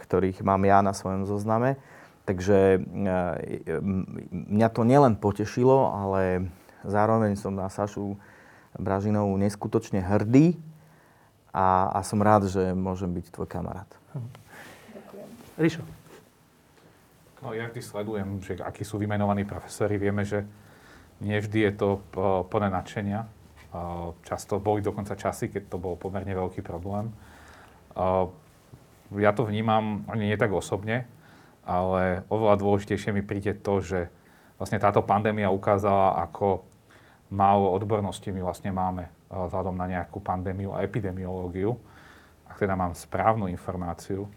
ktorých 0.04 0.38
mám 0.44 0.62
ja 0.68 0.84
na 0.84 0.92
svojom 0.92 1.24
zozname. 1.24 1.80
Takže 2.28 2.84
mňa 4.52 4.68
to 4.68 4.84
nielen 4.84 5.16
potešilo, 5.16 5.88
ale 5.88 6.52
zároveň 6.84 7.40
som 7.40 7.56
na 7.56 7.72
Sašu 7.72 8.20
Bražinovú 8.76 9.32
neskutočne 9.40 10.04
hrdý 10.04 10.60
a, 11.56 11.88
a 11.88 12.04
som 12.04 12.20
rád, 12.20 12.52
že 12.52 12.76
môžem 12.76 13.08
byť 13.08 13.32
tvoj 13.32 13.48
kamarát. 13.48 13.88
Ríšo. 15.58 15.82
No, 17.42 17.50
ja 17.50 17.66
vždy 17.66 17.82
sledujem, 17.82 18.38
že 18.38 18.62
akí 18.62 18.86
sú 18.86 18.98
vymenovaní 18.98 19.42
profesori. 19.42 19.98
Vieme, 19.98 20.22
že 20.22 20.46
nie 21.18 21.34
vždy 21.34 21.58
je 21.66 21.72
to 21.74 21.88
plné 22.46 22.70
nadšenia. 22.70 23.26
Často 24.22 24.62
boli 24.62 24.86
dokonca 24.86 25.18
časy, 25.18 25.50
keď 25.50 25.66
to 25.66 25.76
bol 25.82 25.98
pomerne 25.98 26.30
veľký 26.30 26.62
problém. 26.62 27.10
Ja 29.18 29.30
to 29.34 29.42
vnímam 29.42 30.06
ani 30.06 30.30
nie 30.30 30.38
tak 30.38 30.54
osobne, 30.54 31.10
ale 31.66 32.22
oveľa 32.30 32.54
dôležitejšie 32.62 33.10
mi 33.10 33.26
príde 33.26 33.50
to, 33.58 33.82
že 33.82 34.06
vlastne 34.62 34.78
táto 34.78 35.02
pandémia 35.02 35.50
ukázala, 35.50 36.22
ako 36.22 36.62
málo 37.34 37.74
odbornosti 37.74 38.30
my 38.30 38.40
vlastne 38.46 38.70
máme 38.70 39.10
vzhľadom 39.28 39.74
na 39.74 39.90
nejakú 39.90 40.22
pandémiu 40.22 40.72
a 40.72 40.86
epidemiológiu. 40.86 41.76
Ak 42.48 42.62
teda 42.62 42.72
mám 42.72 42.96
správnu 42.96 43.50
informáciu, 43.52 44.30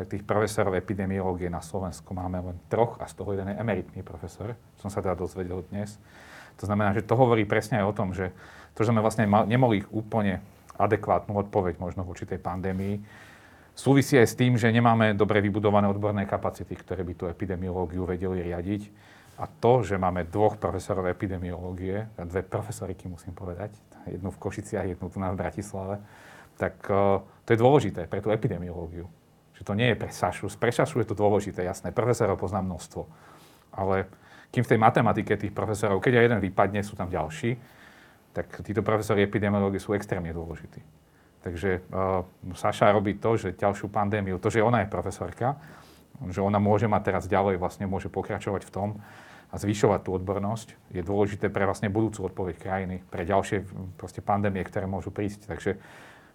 tak 0.00 0.16
tých 0.16 0.24
profesorov 0.24 0.72
epidemiológie 0.80 1.52
na 1.52 1.60
Slovensku 1.60 2.16
máme 2.16 2.40
len 2.40 2.56
troch 2.72 2.96
a 2.96 3.04
z 3.04 3.20
toho 3.20 3.36
jeden 3.36 3.52
je 3.52 3.60
emeritný 3.60 4.00
profesor, 4.00 4.56
som 4.80 4.88
sa 4.88 5.04
teda 5.04 5.12
dozvedel 5.12 5.60
dnes. 5.68 6.00
To 6.56 6.64
znamená, 6.64 6.96
že 6.96 7.04
to 7.04 7.20
hovorí 7.20 7.44
presne 7.44 7.84
aj 7.84 7.92
o 7.92 7.92
tom, 7.92 8.16
že 8.16 8.32
to, 8.72 8.80
že 8.80 8.96
sme 8.96 9.04
vlastne 9.04 9.28
nemohli 9.28 9.84
úplne 9.92 10.40
adekvátnu 10.80 11.36
odpoveď 11.36 11.76
možno 11.76 12.08
v 12.08 12.16
určitej 12.16 12.40
pandémii, 12.40 12.96
súvisí 13.76 14.16
aj 14.16 14.32
s 14.32 14.38
tým, 14.40 14.56
že 14.56 14.72
nemáme 14.72 15.12
dobre 15.12 15.44
vybudované 15.44 15.84
odborné 15.84 16.24
kapacity, 16.24 16.72
ktoré 16.80 17.04
by 17.04 17.12
tú 17.20 17.24
epidemiológiu 17.28 18.08
vedeli 18.08 18.40
riadiť 18.40 18.88
a 19.36 19.44
to, 19.44 19.84
že 19.84 20.00
máme 20.00 20.24
dvoch 20.32 20.56
profesorov 20.56 21.12
epidemiológie, 21.12 22.08
dve 22.16 22.40
profesoriky 22.40 23.04
musím 23.04 23.36
povedať, 23.36 23.76
jednu 24.08 24.32
v 24.32 24.40
Košiciach, 24.40 24.96
jednu 24.96 25.12
tu 25.12 25.20
na 25.20 25.28
Bratislave, 25.36 26.00
tak 26.56 26.80
uh, 26.88 27.20
to 27.44 27.52
je 27.52 27.60
dôležité 27.60 28.08
pre 28.08 28.24
tú 28.24 28.32
epidemiológiu. 28.32 29.04
Že 29.60 29.68
to 29.68 29.74
nie 29.76 29.92
je 29.92 29.96
pre 30.00 30.08
Sašu. 30.08 30.48
Pre 30.56 30.72
Sašu 30.72 31.04
je 31.04 31.08
to 31.12 31.16
dôležité, 31.16 31.60
jasné. 31.68 31.92
Profesorov 31.92 32.40
poznám 32.40 32.72
množstvo. 32.72 33.04
Ale 33.76 34.08
kým 34.48 34.64
v 34.64 34.70
tej 34.72 34.80
matematike 34.80 35.36
tých 35.36 35.52
profesorov, 35.52 36.00
keď 36.00 36.16
aj 36.16 36.24
jeden 36.26 36.40
vypadne, 36.40 36.80
sú 36.80 36.96
tam 36.96 37.12
ďalší, 37.12 37.60
tak 38.32 38.48
títo 38.64 38.80
profesori 38.80 39.20
epidemiológie 39.20 39.78
sú 39.78 39.92
extrémne 39.92 40.32
dôležití. 40.32 40.80
Takže 41.44 41.84
uh, 41.92 42.24
Saša 42.56 42.88
robí 42.92 43.20
to, 43.20 43.36
že 43.36 43.56
ďalšiu 43.56 43.92
pandémiu, 43.92 44.40
to, 44.40 44.48
že 44.48 44.64
ona 44.64 44.84
je 44.84 44.92
profesorka, 44.92 45.60
že 46.28 46.40
ona 46.40 46.60
môže 46.60 46.88
mať 46.88 47.02
teraz 47.12 47.24
ďalej, 47.28 47.56
vlastne 47.60 47.88
môže 47.88 48.12
pokračovať 48.12 48.64
v 48.64 48.72
tom, 48.72 48.88
a 49.50 49.58
zvyšovať 49.58 50.06
tú 50.06 50.10
odbornosť 50.14 50.94
je 50.94 51.02
dôležité 51.02 51.50
pre 51.50 51.66
vlastne 51.66 51.90
budúcu 51.90 52.30
odpoveď 52.30 52.54
krajiny, 52.54 52.96
pre 53.10 53.26
ďalšie 53.26 53.66
proste 53.98 54.22
pandémie, 54.22 54.62
ktoré 54.62 54.86
môžu 54.86 55.10
prísť. 55.10 55.50
Takže 55.50 55.74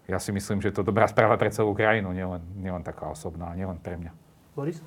ja 0.06 0.18
si 0.22 0.30
myslím, 0.30 0.62
že 0.62 0.70
to 0.70 0.86
je 0.86 0.88
dobrá 0.90 1.10
správa 1.10 1.34
pre 1.34 1.50
celú 1.50 1.74
krajinu, 1.74 2.14
nielen, 2.14 2.42
nielen 2.58 2.82
taká 2.86 3.10
osobná, 3.10 3.50
nielen 3.58 3.78
pre 3.82 3.98
mňa. 3.98 4.12
Boris? 4.54 4.78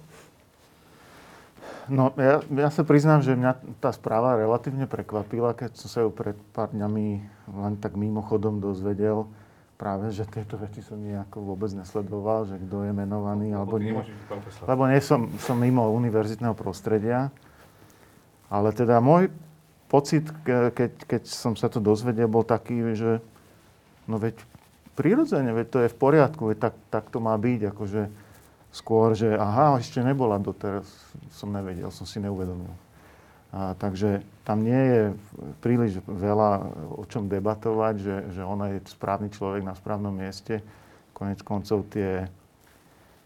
No, 1.89 2.13
ja, 2.15 2.39
ja 2.39 2.69
sa 2.69 2.85
priznám, 2.85 3.25
že 3.25 3.35
mňa 3.35 3.81
tá 3.83 3.89
správa 3.91 4.37
relatívne 4.39 4.85
prekvapila, 4.85 5.57
keď 5.57 5.75
som 5.75 5.89
sa 5.89 5.99
ju 6.05 6.09
pred 6.13 6.37
pár 6.53 6.69
dňami 6.71 7.05
len 7.49 7.73
tak 7.81 7.97
mimochodom 7.97 8.61
dozvedel. 8.61 9.25
Práve, 9.79 10.11
že 10.11 10.27
tieto 10.27 10.59
veci 10.59 10.83
som 10.83 10.99
nejako 10.99 11.55
vôbec 11.55 11.71
nesledoval, 11.71 12.51
že 12.51 12.59
kto 12.59 12.83
je 12.83 12.91
menovaný, 12.91 13.55
alebo 13.55 13.79
nie. 13.79 13.95
Lebo 14.67 14.83
nie 14.91 14.99
som, 14.99 15.31
som 15.39 15.55
mimo 15.55 15.87
univerzitného 15.95 16.51
prostredia. 16.51 17.31
Ale 18.51 18.75
teda 18.75 18.99
môj 18.99 19.31
pocit, 19.87 20.27
keď, 20.45 20.93
keď 21.07 21.23
som 21.25 21.55
sa 21.55 21.71
to 21.71 21.79
dozvedel, 21.79 22.27
bol 22.27 22.43
taký, 22.43 22.91
že 22.91 23.23
no 24.03 24.19
veď 24.19 24.35
prirodzene, 24.99 25.55
veď 25.55 25.67
to 25.71 25.79
je 25.87 25.93
v 25.95 25.97
poriadku, 25.97 26.51
veď 26.51 26.57
tak, 26.67 26.75
tak 26.91 27.05
to 27.07 27.23
má 27.23 27.31
byť, 27.39 27.71
akože 27.71 28.01
skôr, 28.75 29.15
že 29.15 29.31
aha, 29.39 29.79
ešte 29.79 30.03
nebola 30.03 30.35
doteraz, 30.35 30.85
som 31.31 31.47
nevedel, 31.55 31.87
som 31.95 32.03
si 32.03 32.19
neuvedomil. 32.19 32.75
A, 33.49 33.73
takže 33.79 34.21
tam 34.43 34.61
nie 34.61 34.77
je 34.77 35.01
príliš 35.63 36.03
veľa 36.05 36.67
o 36.99 37.03
čom 37.07 37.25
debatovať, 37.31 37.95
že, 37.97 38.15
že 38.35 38.41
ona 38.43 38.75
je 38.75 38.85
správny 38.91 39.31
človek 39.31 39.63
na 39.63 39.73
správnom 39.73 40.13
mieste. 40.13 40.61
Konec 41.17 41.41
koncov 41.41 41.89
tie, 41.89 42.29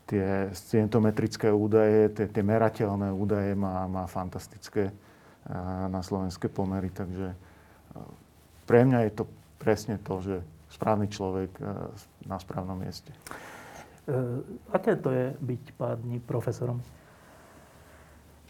tie 0.07 0.53
scientometrické 0.55 1.51
údaje, 1.51 2.07
tie, 2.15 2.31
tie 2.31 2.43
merateľné 2.45 3.11
údaje 3.11 3.51
má, 3.57 3.83
má 3.91 4.07
fantastické 4.07 4.95
na 5.91 5.99
slovenské 5.99 6.47
pomery. 6.47 6.87
Takže 6.87 7.35
pre 8.63 8.87
mňa 8.87 9.11
je 9.11 9.11
to 9.11 9.23
presne 9.59 9.99
to, 9.99 10.23
že 10.23 10.35
správny 10.73 11.07
človek 11.07 11.53
na 12.25 12.37
správnom 12.41 12.81
mieste. 12.81 13.13
E, 14.03 14.17
aké 14.75 14.99
to 14.99 15.15
je 15.15 15.31
byť 15.39 15.63
pár 15.79 15.95
dní 15.95 16.19
profesorom? 16.19 16.83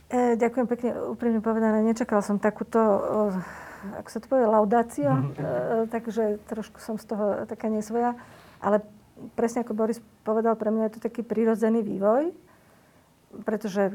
E, 0.09 0.33
ďakujem 0.33 0.65
pekne, 0.65 0.89
úprimne 1.13 1.41
povedané. 1.45 1.85
Nečakal 1.85 2.25
som 2.25 2.41
takúto, 2.41 2.81
ako 4.01 4.09
sa 4.09 4.17
to 4.17 4.25
povie, 4.25 4.49
laudáciu, 4.49 5.13
mm. 5.13 5.29
e, 5.37 5.45
takže 5.93 6.41
trošku 6.49 6.81
som 6.81 6.97
z 6.97 7.05
toho 7.05 7.45
taká 7.45 7.69
nesvoja. 7.69 8.17
Ale 8.65 8.81
presne 9.37 9.61
ako 9.61 9.77
Boris 9.77 10.01
povedal, 10.25 10.57
pre 10.57 10.73
mňa 10.73 10.89
je 10.89 10.93
to 10.97 11.05
taký 11.05 11.21
prirodzený 11.21 11.85
vývoj, 11.85 12.33
pretože 13.45 13.93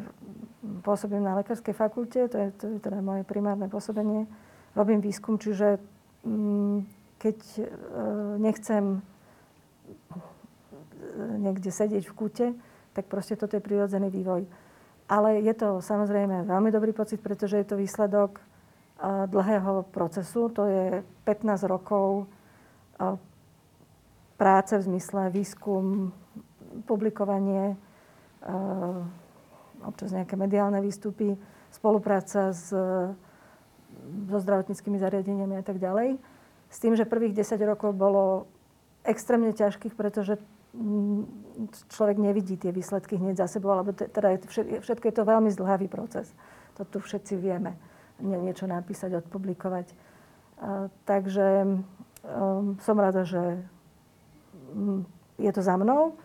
pôsobím 0.87 1.27
na 1.27 1.39
lekárskej 1.43 1.75
fakulte, 1.75 2.31
to 2.31 2.37
je, 2.39 2.49
to 2.55 2.65
je 2.71 2.79
teda 2.79 3.03
moje 3.03 3.27
primárne 3.27 3.67
pôsobenie. 3.67 4.31
Robím 4.79 5.03
výskum, 5.03 5.43
čiže 5.43 5.83
mm, 6.23 6.98
keď 7.19 7.39
e, 7.59 7.63
nechcem 8.39 8.85
e, 8.95 9.01
niekde 11.43 11.71
sedieť 11.75 12.07
v 12.07 12.17
kúte, 12.17 12.47
tak 12.95 13.11
proste 13.11 13.35
toto 13.35 13.59
je 13.59 13.63
prirodzený 13.63 14.09
vývoj. 14.09 14.47
Ale 15.11 15.43
je 15.43 15.55
to 15.55 15.83
samozrejme 15.83 16.47
veľmi 16.47 16.71
dobrý 16.71 16.95
pocit, 16.95 17.19
pretože 17.19 17.59
je 17.59 17.67
to 17.67 17.77
výsledok 17.77 18.39
e, 18.39 18.43
dlhého 19.27 19.83
procesu. 19.91 20.49
To 20.55 20.65
je 20.65 21.03
15 21.27 21.67
rokov 21.67 22.31
práce 24.35 24.75
v 24.75 24.87
zmysle 24.91 25.31
výskum, 25.31 26.11
publikovanie, 26.83 27.79
občas 29.87 30.11
nejaké 30.11 30.35
mediálne 30.35 30.83
výstupy, 30.83 31.39
spolupráca 31.71 32.51
s, 32.51 32.75
so 34.27 34.39
zdravotníckými 34.43 34.99
zariadeniami 34.99 35.55
a 35.59 35.65
tak 35.65 35.79
ďalej. 35.79 36.19
S 36.69 36.77
tým, 36.79 36.97
že 36.97 37.09
prvých 37.09 37.35
10 37.37 37.59
rokov 37.65 37.97
bolo 37.97 38.47
extrémne 39.05 39.53
ťažkých, 39.57 39.97
pretože 39.97 40.37
mm, 40.77 41.23
človek 41.89 42.17
nevidí 42.21 42.61
tie 42.61 42.73
výsledky 42.73 43.17
hneď 43.17 43.41
za 43.41 43.59
sebou, 43.59 43.73
alebo 43.73 43.97
teda 43.97 44.37
všetko 44.85 45.05
je 45.09 45.15
to 45.17 45.25
veľmi 45.25 45.49
zdlhavý 45.49 45.89
proces. 45.89 46.29
To 46.77 46.85
tu 46.85 47.01
všetci 47.01 47.41
vieme. 47.41 47.75
Nie, 48.21 48.37
niečo 48.37 48.69
napísať, 48.69 49.25
odpublikovať. 49.25 49.87
A, 50.59 50.93
takže 51.09 51.65
um, 51.65 52.77
som 52.83 52.97
rada, 52.99 53.25
že 53.25 53.63
um, 54.75 55.07
je 55.39 55.51
to 55.55 55.63
za 55.63 55.79
mnou 55.79 56.19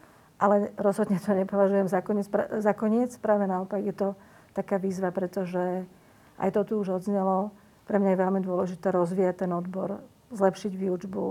ale 0.44 0.76
rozhodne 0.76 1.24
to 1.24 1.32
nepovažujem 1.32 1.88
za 1.88 2.04
koniec, 2.04 2.28
za 2.60 2.74
koniec. 2.76 3.16
Práve 3.16 3.48
naopak 3.48 3.80
je 3.80 3.96
to 3.96 4.08
taká 4.52 4.76
výzva, 4.76 5.16
pretože 5.16 5.88
aj 6.36 6.50
to 6.52 6.62
tu 6.68 6.74
už 6.84 7.00
odznelo. 7.00 7.56
Pre 7.88 7.96
mňa 7.96 8.12
je 8.12 8.22
veľmi 8.28 8.42
dôležité 8.44 8.92
rozvíjať 8.92 9.48
ten 9.48 9.52
odbor, 9.56 10.04
zlepšiť 10.34 10.74
výučbu, 10.74 11.24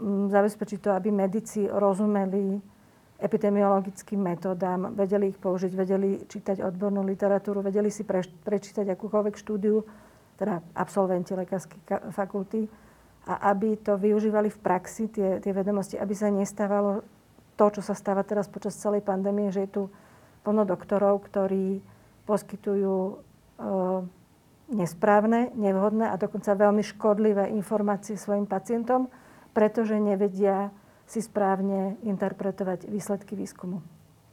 mm, 0.00 0.24
zabezpečiť 0.30 0.78
to, 0.78 0.90
aby 0.92 1.08
medici 1.10 1.66
rozumeli 1.66 2.60
epidemiologickým 3.22 4.18
metódám, 4.18 4.92
vedeli 4.98 5.30
ich 5.30 5.38
použiť, 5.38 5.72
vedeli 5.78 6.26
čítať 6.26 6.58
odbornú 6.58 7.06
literatúru, 7.06 7.62
vedeli 7.62 7.88
si 7.88 8.02
prečítať 8.42 8.82
akúkoľvek 8.92 9.34
štúdiu, 9.38 9.86
teda 10.34 10.58
absolventi 10.74 11.30
lekárskej 11.38 12.10
fakulty, 12.10 12.66
a 13.22 13.54
aby 13.54 13.78
to 13.78 13.94
využívali 13.94 14.50
v 14.50 14.58
praxi, 14.58 15.06
tie, 15.06 15.38
tie 15.38 15.54
vedomosti, 15.54 15.94
aby 15.94 16.10
sa 16.10 16.26
nestávalo 16.34 17.06
to, 17.54 17.78
čo 17.78 17.82
sa 17.86 17.94
stáva 17.94 18.26
teraz 18.26 18.50
počas 18.50 18.74
celej 18.74 19.06
pandémie, 19.06 19.54
že 19.54 19.70
je 19.70 19.70
tu 19.70 19.82
plno 20.42 20.66
doktorov, 20.66 21.22
ktorí 21.30 21.78
poskytujú 22.26 22.96
e, 22.98 23.14
nesprávne, 24.72 25.52
nevhodné 25.54 26.08
a 26.08 26.16
dokonca 26.16 26.56
veľmi 26.56 26.80
škodlivé 26.80 27.52
informácie 27.52 28.16
svojim 28.16 28.48
pacientom, 28.48 29.12
pretože 29.52 30.00
nevedia 30.00 30.72
si 31.04 31.20
správne 31.20 32.00
interpretovať 32.02 32.88
výsledky 32.88 33.36
výskumu. 33.36 33.84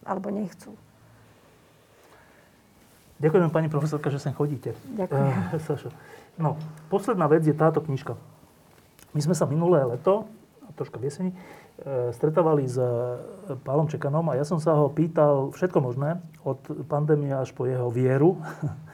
Alebo 0.08 0.32
nechcú. 0.32 0.72
Ďakujem 3.20 3.52
pani 3.52 3.68
profesorka, 3.68 4.08
že 4.08 4.24
sem 4.24 4.32
chodíte. 4.32 4.72
Ďakujem. 4.96 5.28
Uh, 5.60 5.92
no, 6.40 6.56
posledná 6.88 7.28
vec 7.28 7.44
je 7.44 7.52
táto 7.52 7.84
knižka. 7.84 8.16
My 9.12 9.20
sme 9.20 9.36
sa 9.36 9.44
minulé 9.44 9.84
leto, 9.84 10.24
troška 10.80 10.96
v 11.04 11.12
jeseni, 11.12 11.32
E, 11.80 12.12
stretávali 12.12 12.68
s 12.68 12.76
e, 12.76 12.84
Pálom 13.64 13.88
Čekanom 13.88 14.28
a 14.28 14.36
ja 14.36 14.44
som 14.44 14.60
sa 14.60 14.76
ho 14.76 14.92
pýtal 14.92 15.56
všetko 15.56 15.80
možné, 15.80 16.20
od 16.44 16.60
pandémie 16.92 17.32
až 17.32 17.56
po 17.56 17.64
jeho 17.64 17.88
vieru, 17.88 18.36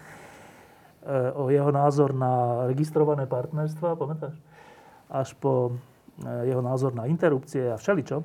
o 1.38 1.54
jeho 1.54 1.70
názor 1.70 2.18
na 2.18 2.66
registrované 2.66 3.30
partnerstva, 3.30 4.00
pamätáš? 4.00 4.36
Až 5.10 5.38
po 5.38 5.78
jeho 6.22 6.64
názor 6.64 6.96
na 6.96 7.06
interrupcie 7.06 7.70
a 7.70 7.78
všeličo. 7.78 8.24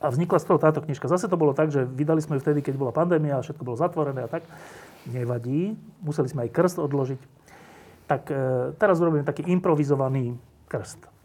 A 0.00 0.06
vznikla 0.12 0.38
z 0.38 0.46
toho 0.46 0.60
táto 0.60 0.80
knižka. 0.84 1.10
Zase 1.10 1.26
to 1.26 1.40
bolo 1.40 1.56
tak, 1.56 1.72
že 1.72 1.84
vydali 1.84 2.20
sme 2.20 2.36
ju 2.38 2.44
vtedy, 2.44 2.60
keď 2.62 2.76
bola 2.76 2.92
pandémia 2.92 3.40
a 3.40 3.44
všetko 3.44 3.64
bolo 3.64 3.80
zatvorené 3.80 4.24
a 4.24 4.30
tak. 4.30 4.44
Nevadí. 5.08 5.74
Museli 6.04 6.28
sme 6.30 6.46
aj 6.46 6.54
krst 6.54 6.78
odložiť. 6.78 7.20
Tak 8.06 8.22
teraz 8.78 9.02
urobíme 9.02 9.26
taký 9.26 9.48
improvizovaný 9.50 10.36
krst 10.70 11.16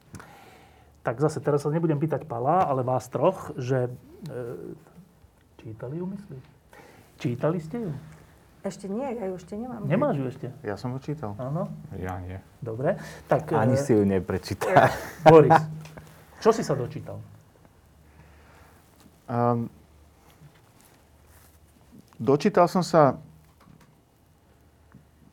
tak 1.02 1.18
zase 1.18 1.42
teraz 1.42 1.66
sa 1.66 1.74
nebudem 1.74 1.98
pýtať 1.98 2.30
Pala, 2.30 2.70
ale 2.70 2.86
vás 2.86 3.10
troch, 3.10 3.50
že 3.58 3.90
e, 3.90 3.92
čítali 5.58 5.98
ju, 5.98 6.06
myslíš? 6.06 6.46
Čítali 7.18 7.58
ste 7.58 7.78
ju? 7.90 7.92
Ešte 8.62 8.86
nie, 8.86 9.18
ja 9.18 9.26
ju 9.26 9.34
ešte 9.42 9.58
nemám. 9.58 9.90
Nemáš 9.90 10.16
ju 10.22 10.26
ešte? 10.30 10.48
Ja 10.62 10.78
som 10.78 10.94
ho 10.94 11.00
čítal. 11.02 11.34
Áno? 11.42 11.66
Ja 11.98 12.22
nie. 12.22 12.38
Dobre. 12.62 13.02
Tak, 13.26 13.50
Ani 13.58 13.74
e, 13.74 13.82
si 13.82 13.98
ju 13.98 14.06
neprečítal. 14.06 14.94
Boris, 15.26 15.58
čo 16.38 16.54
si 16.54 16.62
sa 16.62 16.78
dočítal? 16.78 17.18
Um, 19.26 19.66
dočítal 22.22 22.70
som 22.70 22.86
sa 22.86 23.18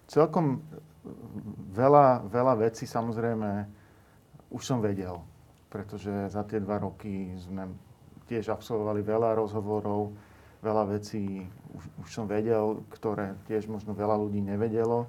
celkom 0.08 0.64
veľa, 1.76 2.24
veľa 2.32 2.54
vecí, 2.64 2.88
samozrejme, 2.88 3.68
už 4.48 4.62
som 4.64 4.80
vedel 4.80 5.20
pretože 5.68 6.10
za 6.32 6.42
tie 6.48 6.58
dva 6.64 6.80
roky 6.80 7.36
sme 7.36 7.68
tiež 8.28 8.52
absolvovali 8.52 9.04
veľa 9.04 9.36
rozhovorov, 9.36 10.16
veľa 10.64 10.98
vecí 10.98 11.46
už, 11.74 11.84
už 12.04 12.08
som 12.10 12.26
vedel, 12.26 12.82
ktoré 12.90 13.38
tiež 13.46 13.70
možno 13.70 13.94
veľa 13.94 14.18
ľudí 14.18 14.42
nevedelo. 14.42 15.06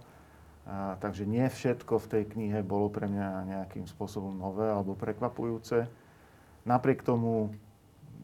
A, 0.70 1.00
takže 1.02 1.26
nie 1.26 1.46
všetko 1.50 1.98
v 1.98 2.10
tej 2.10 2.24
knihe 2.30 2.60
bolo 2.62 2.94
pre 2.94 3.10
mňa 3.10 3.50
nejakým 3.50 3.90
spôsobom 3.90 4.38
nové 4.38 4.70
alebo 4.70 4.94
prekvapujúce. 4.94 5.90
Napriek 6.68 7.02
tomu 7.02 7.50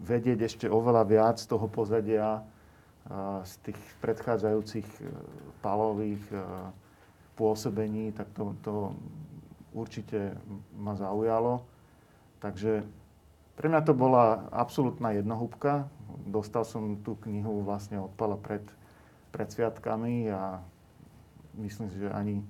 vedieť 0.03 0.39
ešte 0.45 0.65
oveľa 0.69 1.03
viac 1.07 1.37
toho 1.41 1.65
pozadia 1.65 2.43
z 3.45 3.53
tých 3.69 3.79
predchádzajúcich 4.01 4.87
e, 4.97 5.05
palových 5.61 6.25
e, 6.33 6.41
pôsobení, 7.37 8.09
tak 8.09 8.33
to, 8.33 8.57
to 8.65 8.97
určite 9.77 10.33
ma 10.73 10.97
zaujalo. 10.97 11.61
Takže 12.41 12.81
pre 13.53 13.67
mňa 13.69 13.81
to 13.85 13.93
bola 13.93 14.49
absolútna 14.49 15.13
jednohúbka. 15.13 15.85
Dostal 16.23 16.63
som 16.63 16.99
tú 17.03 17.19
knihu 17.27 17.65
vlastne 17.65 17.99
od 17.99 18.11
Pala 18.15 18.39
pred, 18.39 18.63
pred 19.35 19.47
sviatkami 19.51 20.31
a 20.31 20.63
myslím 21.59 21.91
si, 21.91 21.99
že 21.99 22.09
ani 22.11 22.43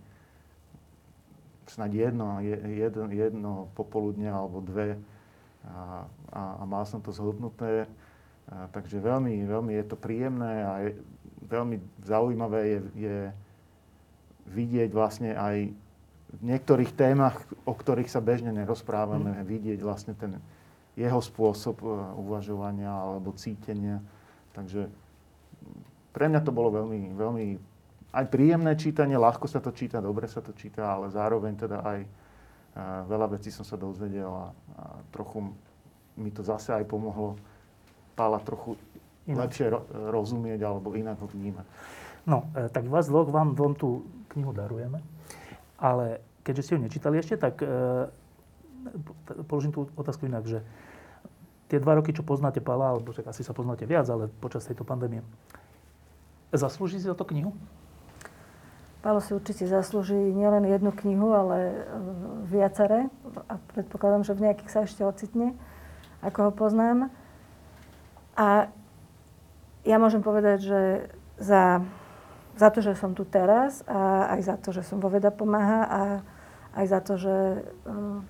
snad 1.66 1.94
jedno, 1.94 2.40
jedno, 2.46 3.10
jedno 3.10 3.52
popoludne 3.74 4.30
alebo 4.30 4.62
dve 4.62 5.02
a, 5.66 6.06
a, 6.30 6.42
a 6.62 6.64
mal 6.64 6.86
som 6.86 7.02
to 7.02 7.10
zhodnuté. 7.10 7.90
A, 8.46 8.70
takže 8.70 9.02
veľmi, 9.02 9.50
veľmi 9.50 9.74
je 9.82 9.86
to 9.90 9.98
príjemné 9.98 10.54
a 10.62 10.72
je, 10.86 10.92
veľmi 11.50 11.82
zaujímavé 12.06 12.62
je, 12.62 12.80
je 12.94 13.18
vidieť 14.54 14.90
vlastne 14.94 15.34
aj 15.34 15.74
v 16.36 16.42
niektorých 16.42 16.94
témach, 16.94 17.42
o 17.66 17.74
ktorých 17.74 18.12
sa 18.12 18.22
bežne 18.22 18.54
nerozprávame, 18.54 19.42
mm. 19.42 19.46
vidieť 19.46 19.80
vlastne 19.82 20.14
ten 20.14 20.38
jeho 20.96 21.20
spôsob 21.20 21.84
e, 21.84 21.88
uvažovania 22.20 22.92
alebo 22.92 23.36
cítenia. 23.36 24.00
Takže 24.56 24.88
pre 26.16 26.32
mňa 26.32 26.42
to 26.44 26.52
bolo 26.56 26.72
veľmi, 26.72 27.12
veľmi 27.16 27.46
aj 28.16 28.26
príjemné 28.32 28.72
čítanie, 28.80 29.20
ľahko 29.20 29.52
sa 29.52 29.60
to 29.60 29.76
číta, 29.76 30.00
dobre 30.00 30.32
sa 30.32 30.40
to 30.40 30.56
číta, 30.56 30.88
ale 30.88 31.12
zároveň 31.12 31.54
teda 31.60 31.84
aj 31.84 32.00
e, 32.00 32.10
veľa 33.12 33.36
vecí 33.36 33.52
som 33.52 33.68
sa 33.68 33.76
dozvedel 33.76 34.32
a, 34.32 34.48
a 34.80 34.84
trochu 35.12 35.52
mi 36.16 36.32
to 36.32 36.40
zase 36.40 36.72
aj 36.72 36.88
pomohlo 36.88 37.36
Pála 38.16 38.40
trochu 38.40 38.80
inak. 39.28 39.52
lepšie 39.52 39.68
ro- 39.68 39.84
rozumieť 39.92 40.64
alebo 40.64 40.96
inak 40.96 41.20
ho 41.20 41.28
vnímať. 41.28 41.68
No, 42.24 42.48
e, 42.56 42.72
tak 42.72 42.88
vás 42.88 43.12
dvoch 43.12 43.28
vám, 43.28 43.52
vám 43.52 43.76
tú 43.76 44.08
knihu 44.32 44.56
darujeme. 44.56 45.04
Ale 45.76 46.24
keďže 46.48 46.64
ste 46.64 46.74
ju 46.80 46.82
nečítali 46.88 47.16
ešte, 47.20 47.36
tak 47.36 47.60
e, 47.60 47.68
položím 49.49 49.72
tú 49.74 49.90
otázku 49.98 50.26
inak, 50.26 50.45
že 50.45 50.60
tie 51.70 51.82
dva 51.82 51.98
roky, 51.98 52.14
čo 52.14 52.22
poznáte 52.22 52.62
Pala, 52.62 52.94
alebo 52.94 53.12
však 53.12 53.30
asi 53.30 53.41
sa 53.41 53.53
poznáte 53.53 53.90
viac, 53.90 54.06
ale 54.10 54.30
počas 54.41 54.66
tejto 54.66 54.86
pandémie, 54.86 55.26
zaslúži 56.53 57.02
si 57.02 57.10
za 57.10 57.18
to 57.18 57.26
knihu? 57.26 57.53
Palo 59.02 59.22
si 59.22 59.38
určite 59.38 59.70
zaslúži 59.70 60.18
nielen 60.18 60.66
jednu 60.66 60.90
knihu, 60.90 61.30
ale 61.34 61.57
e, 61.62 61.76
viaceré. 62.49 63.06
A 63.45 63.62
predpokladám, 63.78 64.26
že 64.26 64.34
v 64.34 64.49
nejakých 64.49 64.72
sa 64.74 64.80
ešte 64.82 65.06
ocitne, 65.06 65.53
ako 66.26 66.49
ho 66.49 66.52
poznám. 66.53 67.14
A 68.34 68.74
ja 69.86 70.02
môžem 70.02 70.26
povedať, 70.26 70.66
že 70.66 70.82
za 71.38 71.86
za 72.56 72.72
to, 72.72 72.80
že 72.80 72.95
som 72.95 73.12
tu 73.12 73.28
teraz 73.28 73.84
a 73.84 74.32
aj 74.36 74.41
za 74.41 74.56
to, 74.56 74.72
že 74.72 74.88
som 74.88 75.03
vo 75.03 75.12
veda 75.12 75.28
pomáha 75.28 75.82
a 75.84 76.02
aj 76.80 76.86
za 76.88 76.99
to, 77.03 77.14
že 77.20 77.36
um, 77.84 78.24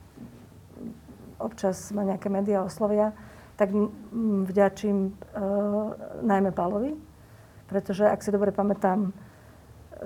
občas 1.39 1.91
ma 1.91 2.03
nejaké 2.07 2.31
médiá 2.31 2.63
oslovia, 2.63 3.11
tak 3.55 3.71
vďačím 4.45 4.97
uh, 5.07 5.95
najmä 6.23 6.51
Pálovi, 6.51 6.91
pretože 7.71 8.03
ak 8.03 8.19
si 8.19 8.29
dobre 8.31 8.51
pamätám, 8.51 9.15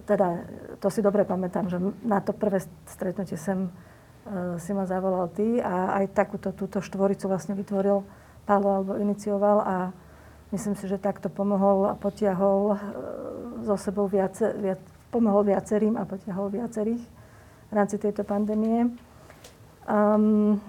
teda 0.06 0.45
to 0.77 0.88
si 0.93 1.01
dobre 1.01 1.26
pamätám, 1.26 1.65
že 1.65 1.81
na 2.06 2.22
to 2.22 2.30
prvé 2.30 2.61
stretnutie 2.85 3.38
sem 3.41 3.65
uh, 3.65 4.53
si 4.61 4.69
ma 4.73 4.85
zavolal 4.85 5.34
ty 5.34 5.57
a 5.57 5.97
aj 5.97 6.14
takúto 6.14 6.53
túto 6.53 6.77
štvoricu 6.77 7.26
vlastne 7.26 7.57
vytvoril 7.57 8.06
Pálo 8.45 8.69
alebo 8.81 8.97
inicioval 9.01 9.57
a 9.65 9.76
myslím 10.53 10.77
si, 10.77 10.85
že 10.85 11.01
takto 11.01 11.30
pomohol 11.30 11.89
a 11.89 11.97
potiahol 11.97 12.73
uh, 12.73 12.77
so 13.65 13.77
sebou 13.81 14.06
viace, 14.06 14.53
viac, 14.61 14.81
pomohol 15.10 15.41
viacerým 15.49 15.97
a 15.97 16.06
potiahol 16.06 16.53
viacerých 16.53 17.01
v 17.69 17.73
rámci 17.73 17.97
tejto 17.97 18.22
pandémie. 18.22 18.93
Um, 19.89 20.61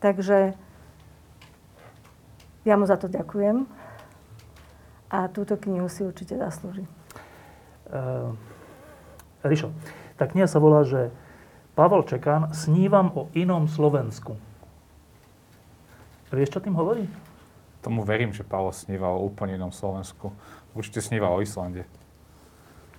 takže 0.00 0.56
ja 2.64 2.74
mu 2.76 2.84
za 2.84 2.96
to 3.00 3.08
ďakujem 3.08 3.64
a 5.08 5.28
túto 5.32 5.56
knihu 5.56 5.88
si 5.88 6.04
určite 6.04 6.36
zaslúži. 6.36 6.84
Uh, 7.90 8.36
Rišo, 9.40 9.72
tá 10.20 10.28
kniha 10.28 10.44
sa 10.44 10.60
volá, 10.60 10.84
že 10.84 11.08
Pavel 11.72 12.04
Čekán 12.04 12.52
snívam 12.52 13.08
o 13.16 13.32
inom 13.32 13.64
Slovensku. 13.64 14.36
Vieš, 16.30 16.54
čo 16.54 16.60
tým 16.62 16.76
hovorí? 16.76 17.08
Tomu 17.80 18.04
verím, 18.04 18.30
že 18.30 18.44
Pavel 18.44 18.70
sníval 18.70 19.16
o 19.16 19.24
úplne 19.24 19.56
inom 19.56 19.72
Slovensku. 19.72 20.30
Určite 20.76 21.00
sníval 21.00 21.34
o 21.34 21.42
Islande. 21.42 21.88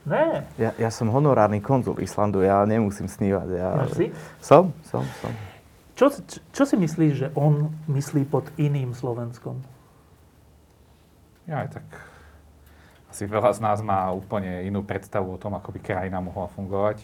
Ne. 0.01 0.49
Ja, 0.57 0.73
ja 0.81 0.89
som 0.89 1.13
honorárny 1.13 1.61
konzul 1.61 2.01
Islandu, 2.01 2.41
ja 2.41 2.65
nemusím 2.65 3.05
snívať. 3.05 3.47
Ja... 3.53 3.69
Ja 3.85 3.87
si? 3.93 4.09
Som, 4.41 4.73
som, 4.81 5.05
som. 5.21 5.31
Čo, 5.95 6.09
čo 6.55 6.63
si 6.65 6.75
myslíš, 6.79 7.13
že 7.13 7.27
on 7.37 7.69
myslí 7.91 8.25
pod 8.25 8.49
iným 8.57 8.95
Slovenskom? 8.95 9.59
Ja 11.45 11.65
aj 11.65 11.77
tak... 11.77 11.87
Asi 13.11 13.27
veľa 13.27 13.51
z 13.51 13.59
nás 13.59 13.83
má 13.83 14.07
úplne 14.15 14.63
inú 14.63 14.87
predstavu 14.87 15.35
o 15.35 15.41
tom, 15.41 15.51
ako 15.51 15.75
by 15.75 15.79
krajina 15.83 16.23
mohla 16.23 16.47
fungovať. 16.55 17.03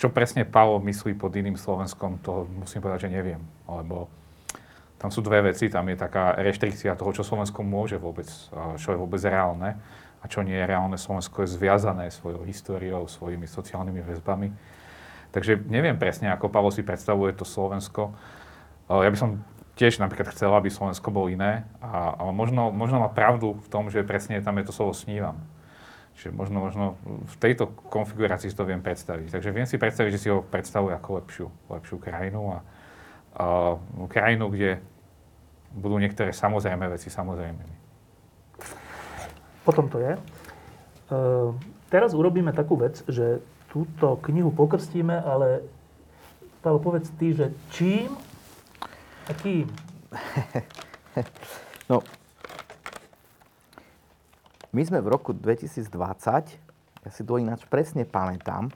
Čo 0.00 0.08
presne 0.08 0.48
Paolo 0.48 0.80
myslí 0.80 1.12
pod 1.12 1.36
iným 1.36 1.60
Slovenskom, 1.60 2.24
to 2.24 2.48
musím 2.48 2.80
povedať, 2.80 3.04
že 3.04 3.12
neviem. 3.12 3.44
Lebo 3.68 4.08
tam 4.96 5.12
sú 5.12 5.20
dve 5.20 5.52
veci. 5.52 5.68
Tam 5.68 5.84
je 5.84 6.00
taká 6.00 6.32
reštrikcia 6.40 6.96
toho, 6.96 7.12
čo 7.12 7.20
Slovensko 7.20 7.60
môže 7.60 8.00
vôbec, 8.00 8.24
čo 8.80 8.88
je 8.90 8.98
vôbec 8.98 9.20
reálne. 9.20 9.76
A 10.18 10.24
čo 10.24 10.40
nie 10.40 10.56
je 10.56 10.64
reálne. 10.64 10.96
Slovensko 10.96 11.44
je 11.44 11.52
zviazané 11.52 12.08
svojou 12.08 12.48
históriou, 12.48 13.04
svojimi 13.04 13.44
sociálnymi 13.44 14.00
väzbami. 14.00 14.48
Takže 15.34 15.66
neviem 15.66 15.98
presne, 15.98 16.30
ako 16.30 16.46
Pavol 16.46 16.70
si 16.70 16.86
predstavuje 16.86 17.34
to 17.34 17.42
Slovensko. 17.42 18.14
Ja 18.86 19.10
by 19.10 19.18
som 19.18 19.42
tiež 19.74 19.98
napríklad 19.98 20.30
chcel, 20.30 20.54
aby 20.54 20.70
Slovensko 20.70 21.10
bolo 21.10 21.26
iné, 21.26 21.66
a, 21.82 22.14
ale 22.14 22.30
možno, 22.30 22.70
možno 22.70 23.02
má 23.02 23.10
pravdu 23.10 23.58
v 23.58 23.66
tom, 23.66 23.90
že 23.90 24.06
presne 24.06 24.38
tam 24.38 24.62
je 24.62 24.70
to 24.70 24.76
slovo 24.76 24.94
snívam. 24.94 25.34
Čiže 26.14 26.30
možno, 26.30 26.62
možno 26.62 26.84
v 27.02 27.36
tejto 27.42 27.74
konfigurácii 27.90 28.46
si 28.46 28.54
to 28.54 28.62
viem 28.62 28.78
predstaviť. 28.78 29.34
Takže 29.34 29.50
viem 29.50 29.66
si 29.66 29.82
predstaviť, 29.82 30.10
že 30.14 30.22
si 30.22 30.28
ho 30.30 30.46
predstavuje 30.46 30.94
ako 30.94 31.08
lepšiu, 31.18 31.46
lepšiu 31.66 31.96
krajinu 31.98 32.54
a, 32.54 32.58
a 33.34 33.44
krajinu, 34.06 34.46
kde 34.54 34.78
budú 35.74 35.98
niektoré 35.98 36.30
samozrejme 36.30 36.86
veci 36.94 37.10
samozrejme. 37.10 37.62
Potom 39.66 39.90
to 39.90 39.98
je. 39.98 40.14
E, 40.14 40.20
teraz 41.90 42.14
urobíme 42.14 42.54
takú 42.54 42.78
vec, 42.78 43.02
že 43.10 43.42
túto 43.74 44.22
knihu 44.30 44.54
pokrstíme, 44.54 45.18
ale 45.18 45.66
Pavel, 46.62 46.78
povedz 46.78 47.10
ty, 47.18 47.34
že 47.34 47.50
čím 47.74 48.14
a 49.26 49.32
kým? 49.34 49.66
No, 51.84 52.00
my 54.74 54.82
sme 54.82 54.98
v 54.98 55.12
roku 55.12 55.30
2020, 55.30 55.86
ja 57.06 57.10
si 57.12 57.22
to 57.22 57.38
ináč 57.38 57.62
presne 57.68 58.02
pamätám, 58.02 58.72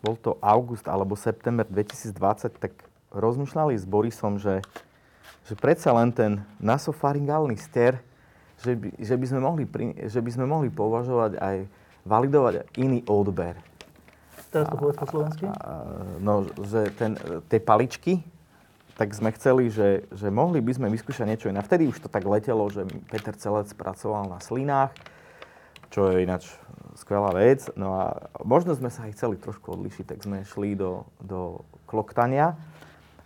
bol 0.00 0.14
to 0.16 0.38
august 0.40 0.86
alebo 0.86 1.18
september 1.18 1.66
2020, 1.66 2.14
tak 2.56 2.72
rozmýšľali 3.12 3.74
s 3.76 3.84
Borisom, 3.84 4.40
že, 4.40 4.64
že 5.44 5.58
predsa 5.58 5.92
len 5.92 6.14
ten 6.14 6.40
nasofaringálny 6.62 7.58
ster, 7.60 8.00
že 8.62 8.78
by, 8.78 8.96
že 8.96 9.14
by, 9.18 9.26
sme, 9.28 9.40
mohli, 9.42 9.64
že 10.08 10.20
by 10.22 10.30
sme 10.32 10.46
mohli 10.48 10.70
považovať 10.70 11.36
aj, 11.36 11.56
validovať 12.08 12.72
iný 12.80 13.04
odber. 13.04 13.60
Teraz 14.48 14.72
to 14.72 14.80
povedz 14.80 14.96
po 14.96 15.06
slovensky. 15.06 15.44
No, 16.24 16.48
že 16.64 16.88
ten, 16.96 17.20
tie 17.52 17.60
paličky, 17.60 18.24
tak 18.96 19.12
sme 19.12 19.30
chceli, 19.36 19.68
že, 19.68 20.08
že 20.10 20.32
mohli 20.32 20.64
by 20.64 20.72
sme 20.74 20.88
vyskúšať 20.88 21.28
niečo 21.28 21.46
iné. 21.52 21.60
Vtedy 21.60 21.86
už 21.86 22.00
to 22.00 22.08
tak 22.08 22.24
letelo, 22.24 22.64
že 22.72 22.88
Peter 23.12 23.36
Celec 23.36 23.68
pracoval 23.76 24.26
na 24.32 24.40
slinách, 24.40 24.90
čo 25.92 26.08
je 26.10 26.24
ináč 26.24 26.48
skvelá 26.96 27.30
vec. 27.36 27.68
No 27.76 27.94
a 27.94 28.32
možno 28.42 28.72
sme 28.74 28.90
sa 28.90 29.06
aj 29.06 29.14
chceli 29.14 29.36
trošku 29.38 29.70
odlišiť, 29.76 30.16
tak 30.16 30.24
sme 30.24 30.42
šli 30.48 30.74
do, 30.74 31.06
do 31.20 31.62
kloktania. 31.86 32.58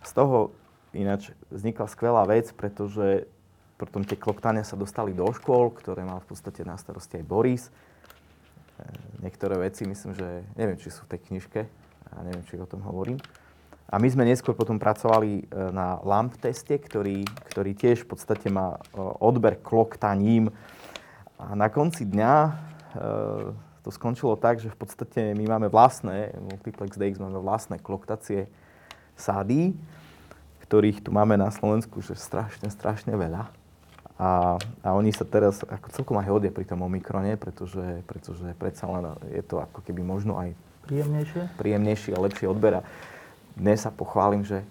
Z 0.03 0.11
toho 0.13 0.51
ináč 0.93 1.31
vznikla 1.49 1.87
skvelá 1.89 2.27
vec, 2.27 2.51
pretože 2.53 3.25
potom 3.81 4.05
tie 4.05 4.19
kloktania 4.19 4.61
sa 4.61 4.77
dostali 4.77 5.15
do 5.15 5.25
škôl, 5.33 5.73
ktoré 5.73 6.05
mal 6.05 6.21
v 6.21 6.35
podstate 6.35 6.61
na 6.61 6.77
starosti 6.77 7.17
aj 7.17 7.25
Boris. 7.25 7.73
E, 8.73 8.83
niektoré 9.21 9.59
veci 9.59 9.85
myslím, 9.85 10.13
že 10.17 10.27
neviem, 10.57 10.77
či 10.79 10.89
sú 10.89 11.05
v 11.05 11.17
tej 11.17 11.21
knižke, 11.29 11.61
a 12.13 12.17
neviem, 12.25 12.45
či 12.45 12.57
o 12.57 12.69
tom 12.69 12.81
hovorím. 12.85 13.17
A 13.89 14.01
my 14.01 14.07
sme 14.09 14.25
neskôr 14.25 14.57
potom 14.57 14.81
pracovali 14.81 15.31
e, 15.41 15.43
na 15.73 16.01
LAMP 16.01 16.37
teste, 16.41 16.77
ktorý, 16.77 17.25
ktorý 17.53 17.71
tiež 17.77 18.05
v 18.05 18.17
podstate 18.17 18.49
má 18.49 18.77
e, 18.77 18.99
odber 19.21 19.61
kloktaním. 19.61 20.49
A 21.37 21.53
na 21.53 21.67
konci 21.67 22.07
dňa 22.07 22.33
to 23.83 23.89
skončilo 23.89 24.37
tak, 24.37 24.61
že 24.61 24.69
v 24.69 24.77
podstate 24.77 25.33
my 25.33 25.49
máme 25.49 25.67
vlastné, 25.67 26.31
Multiplex 26.39 26.95
DX 26.95 27.17
máme 27.19 27.41
vlastné 27.41 27.81
kloktacie 27.81 28.47
sády, 29.17 29.73
ktorých 30.63 31.03
tu 31.03 31.11
máme 31.11 31.35
na 31.35 31.51
Slovensku 31.51 31.99
že 31.99 32.15
strašne, 32.15 32.71
strašne 32.71 33.17
veľa. 33.17 33.62
A, 34.23 34.55
a 34.87 34.89
oni 34.95 35.11
sa 35.11 35.27
teraz 35.27 35.67
ako 35.67 35.91
celkom 35.91 36.15
aj 36.15 36.31
hodia 36.31 36.51
pri 36.55 36.63
tom 36.63 36.79
Omikrone, 36.87 37.35
pretože, 37.35 38.07
pretože 38.07 38.55
predsa 38.55 38.87
len 38.87 39.11
je 39.35 39.43
to 39.43 39.59
ako 39.59 39.83
keby 39.83 39.99
možno 39.99 40.39
aj 40.39 40.55
príjemnejšie, 40.87 41.59
príjemnejší 41.59 42.15
a 42.15 42.23
lepšie 42.23 42.47
odbera 42.47 42.87
dnes 43.53 43.85
sa 43.85 43.93
pochválim, 43.93 44.41
že, 44.41 44.65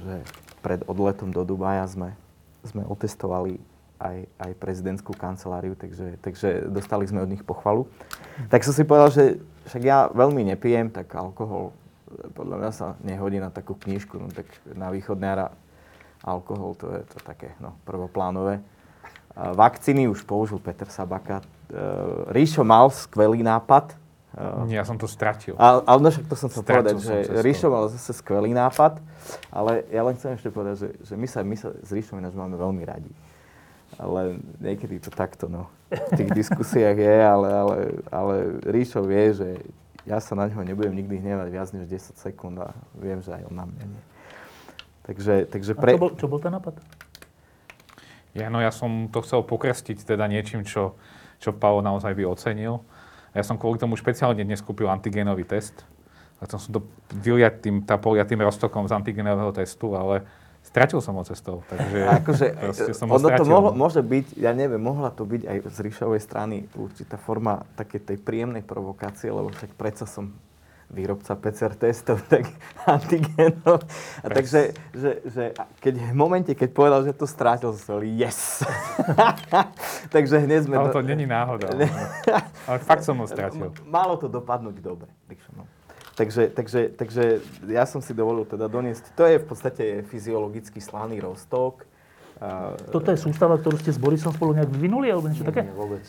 že 0.00 0.20
pred 0.60 0.84
odletom 0.84 1.32
do 1.32 1.40
Dubaja 1.44 1.88
sme, 1.88 2.12
sme 2.64 2.84
otestovali 2.84 3.56
aj, 4.00 4.28
aj 4.40 4.50
prezidentskú 4.60 5.16
kanceláriu, 5.16 5.76
takže, 5.76 6.20
takže 6.20 6.68
dostali 6.68 7.08
sme 7.08 7.24
od 7.24 7.32
nich 7.32 7.44
pochvalu. 7.44 7.88
Tak 8.48 8.64
som 8.64 8.76
si 8.76 8.84
povedal, 8.84 9.12
že 9.12 9.24
však 9.68 9.82
ja 9.84 10.08
veľmi 10.12 10.52
nepijem, 10.52 10.92
tak 10.92 11.12
alkohol 11.16 11.72
podľa 12.36 12.56
mňa 12.60 12.70
sa 12.74 12.86
nehodí 13.06 13.38
na 13.38 13.52
takú 13.52 13.76
knižku, 13.76 14.18
no 14.18 14.28
tak 14.32 14.48
na 14.68 14.90
východňara 14.90 15.52
alkohol 16.26 16.76
to 16.76 16.92
je 16.92 17.02
to 17.08 17.18
také 17.24 17.56
no, 17.62 17.76
prvoplánové. 17.88 18.60
Vakcíny 19.36 20.10
už 20.10 20.26
použil 20.26 20.58
Peter 20.58 20.90
Sabaka. 20.90 21.40
E, 21.40 21.44
Ríšo 22.34 22.66
mal 22.66 22.90
skvelý 22.90 23.46
nápad, 23.46 24.00
ja 24.70 24.86
som 24.86 24.94
to 24.94 25.10
stratil. 25.10 25.58
Ale, 25.58 25.82
ale 25.90 25.98
no 26.06 26.08
však 26.14 26.26
to 26.30 26.36
som 26.38 26.48
chcel 26.54 26.62
povedať, 26.62 27.02
že 27.02 27.14
Ríšo 27.42 27.66
mal 27.66 27.90
zase 27.90 28.14
skvelý 28.14 28.54
nápad, 28.54 29.02
ale 29.50 29.82
ja 29.90 30.06
len 30.06 30.14
chcem 30.14 30.38
ešte 30.38 30.54
povedať, 30.54 30.86
že, 30.86 30.88
že 31.02 31.14
my, 31.18 31.26
sa, 31.26 31.42
my 31.42 31.56
sa 31.58 31.74
s 31.74 31.90
Ríšom 31.90 32.22
ináč 32.22 32.38
máme 32.38 32.54
veľmi 32.54 32.82
radi. 32.86 33.10
Ale 33.98 34.38
niekedy 34.62 35.02
to 35.02 35.10
takto, 35.10 35.50
no, 35.50 35.66
v 35.90 36.10
tých 36.14 36.30
diskusiách 36.46 36.94
je, 36.94 37.16
ale, 37.26 37.48
ale, 37.50 37.76
ale 38.14 38.34
Ríšo 38.70 39.02
vie, 39.02 39.34
že 39.34 39.48
ja 40.06 40.22
sa 40.22 40.38
na 40.38 40.46
ňo 40.46 40.62
nebudem 40.62 40.94
nikdy 40.94 41.20
hnevať 41.20 41.48
viac 41.50 41.68
než 41.74 41.90
10 41.90 42.14
sekúnd 42.22 42.56
a 42.62 42.70
viem, 42.94 43.18
že 43.18 43.34
aj 43.34 43.50
on 43.50 43.54
na 43.58 43.66
mňa 43.66 43.84
nie. 43.84 44.02
Takže, 45.10 45.34
takže 45.50 45.72
pre... 45.74 45.92
A 45.92 45.94
čo 45.98 46.02
bol, 46.06 46.10
čo 46.14 46.26
bol 46.30 46.38
ten 46.38 46.54
nápad? 46.54 46.78
Ja, 48.34 48.46
no 48.46 48.62
ja 48.62 48.70
som 48.70 49.10
to 49.10 49.22
chcel 49.26 49.42
pokrstiť 49.42 50.06
teda 50.06 50.30
niečím, 50.30 50.62
čo, 50.62 50.94
čo 51.42 51.50
Paolo 51.50 51.82
naozaj 51.82 52.14
by 52.14 52.22
ocenil. 52.30 52.82
Ja 53.34 53.42
som 53.46 53.58
kvôli 53.58 53.78
tomu 53.78 53.94
špeciálne 53.94 54.42
dnes 54.42 54.62
kúpil 54.62 54.90
antigénový 54.90 55.46
test. 55.46 55.86
A 56.40 56.48
som 56.48 56.72
to 56.72 56.80
vyliať 57.12 57.60
tým, 57.60 57.76
tá 57.84 58.00
poliatým 58.00 58.40
roztokom 58.40 58.88
z 58.88 58.96
antigénového 58.96 59.52
testu, 59.52 59.92
ale 59.92 60.24
stratil 60.64 61.04
som 61.04 61.18
ho 61.20 61.24
cestou. 61.26 61.60
Takže 61.68 61.98
akože, 62.22 62.46
som 62.98 63.12
ono 63.12 63.28
to 63.28 63.44
mohlo, 63.44 63.70
môže 63.76 64.00
byť, 64.00 64.40
ja 64.40 64.56
neviem, 64.56 64.80
mohla 64.80 65.12
to 65.12 65.28
byť 65.28 65.42
aj 65.44 65.56
z 65.68 65.78
Ríšovej 65.84 66.20
strany 66.24 66.64
určitá 66.72 67.20
forma 67.20 67.68
také 67.76 68.00
tej 68.00 68.16
príjemnej 68.16 68.64
provokácie, 68.64 69.28
lebo 69.28 69.52
však 69.52 69.76
predsa 69.76 70.08
som 70.08 70.32
výrobca 70.90 71.38
PCR 71.38 71.72
testov, 71.78 72.18
tak 72.32 72.50
antigenov. 72.84 73.80
A 74.20 74.26
takže, 74.26 74.74
že, 74.90 75.22
že 75.22 75.44
keď 75.78 75.94
v 76.10 76.14
momente, 76.14 76.52
keď 76.52 76.70
povedal, 76.74 77.00
že 77.06 77.14
to 77.14 77.24
strátil, 77.30 77.70
som 77.78 78.02
yes. 78.02 78.66
takže 80.14 80.42
hneď 80.42 80.66
sme... 80.66 80.74
Ale 80.76 80.90
to 80.90 81.02
není 81.06 81.24
náhoda. 81.24 81.70
ale 82.68 82.78
fakt 82.82 83.06
som 83.06 83.14
ho 83.22 83.26
strátil. 83.30 83.70
Malo 83.86 84.18
to 84.18 84.26
dopadnúť 84.26 84.82
dobre. 84.82 85.08
No. 85.54 85.64
Takže, 86.18 86.52
takže, 86.52 86.92
takže 86.92 87.40
ja 87.70 87.88
som 87.88 88.04
si 88.04 88.12
dovolil 88.12 88.44
teda 88.44 88.68
doniesť, 88.68 89.16
to 89.16 89.24
je 89.24 89.40
v 89.40 89.46
podstate 89.46 89.84
fyziologicky 90.04 90.76
slaný 90.82 91.22
rostok. 91.22 91.88
Toto 92.92 93.08
je 93.08 93.18
sústava, 93.20 93.56
ktorú 93.56 93.80
ste 93.80 93.92
s 93.92 94.00
Borisom 94.00 94.32
spolu 94.32 94.52
nejak 94.56 94.68
vyvinuli, 94.68 95.08
alebo 95.08 95.28
niečo 95.28 95.44
nie, 95.44 95.50
také? 95.52 95.64
Nie, 95.64 95.76
vôbec. 95.76 96.04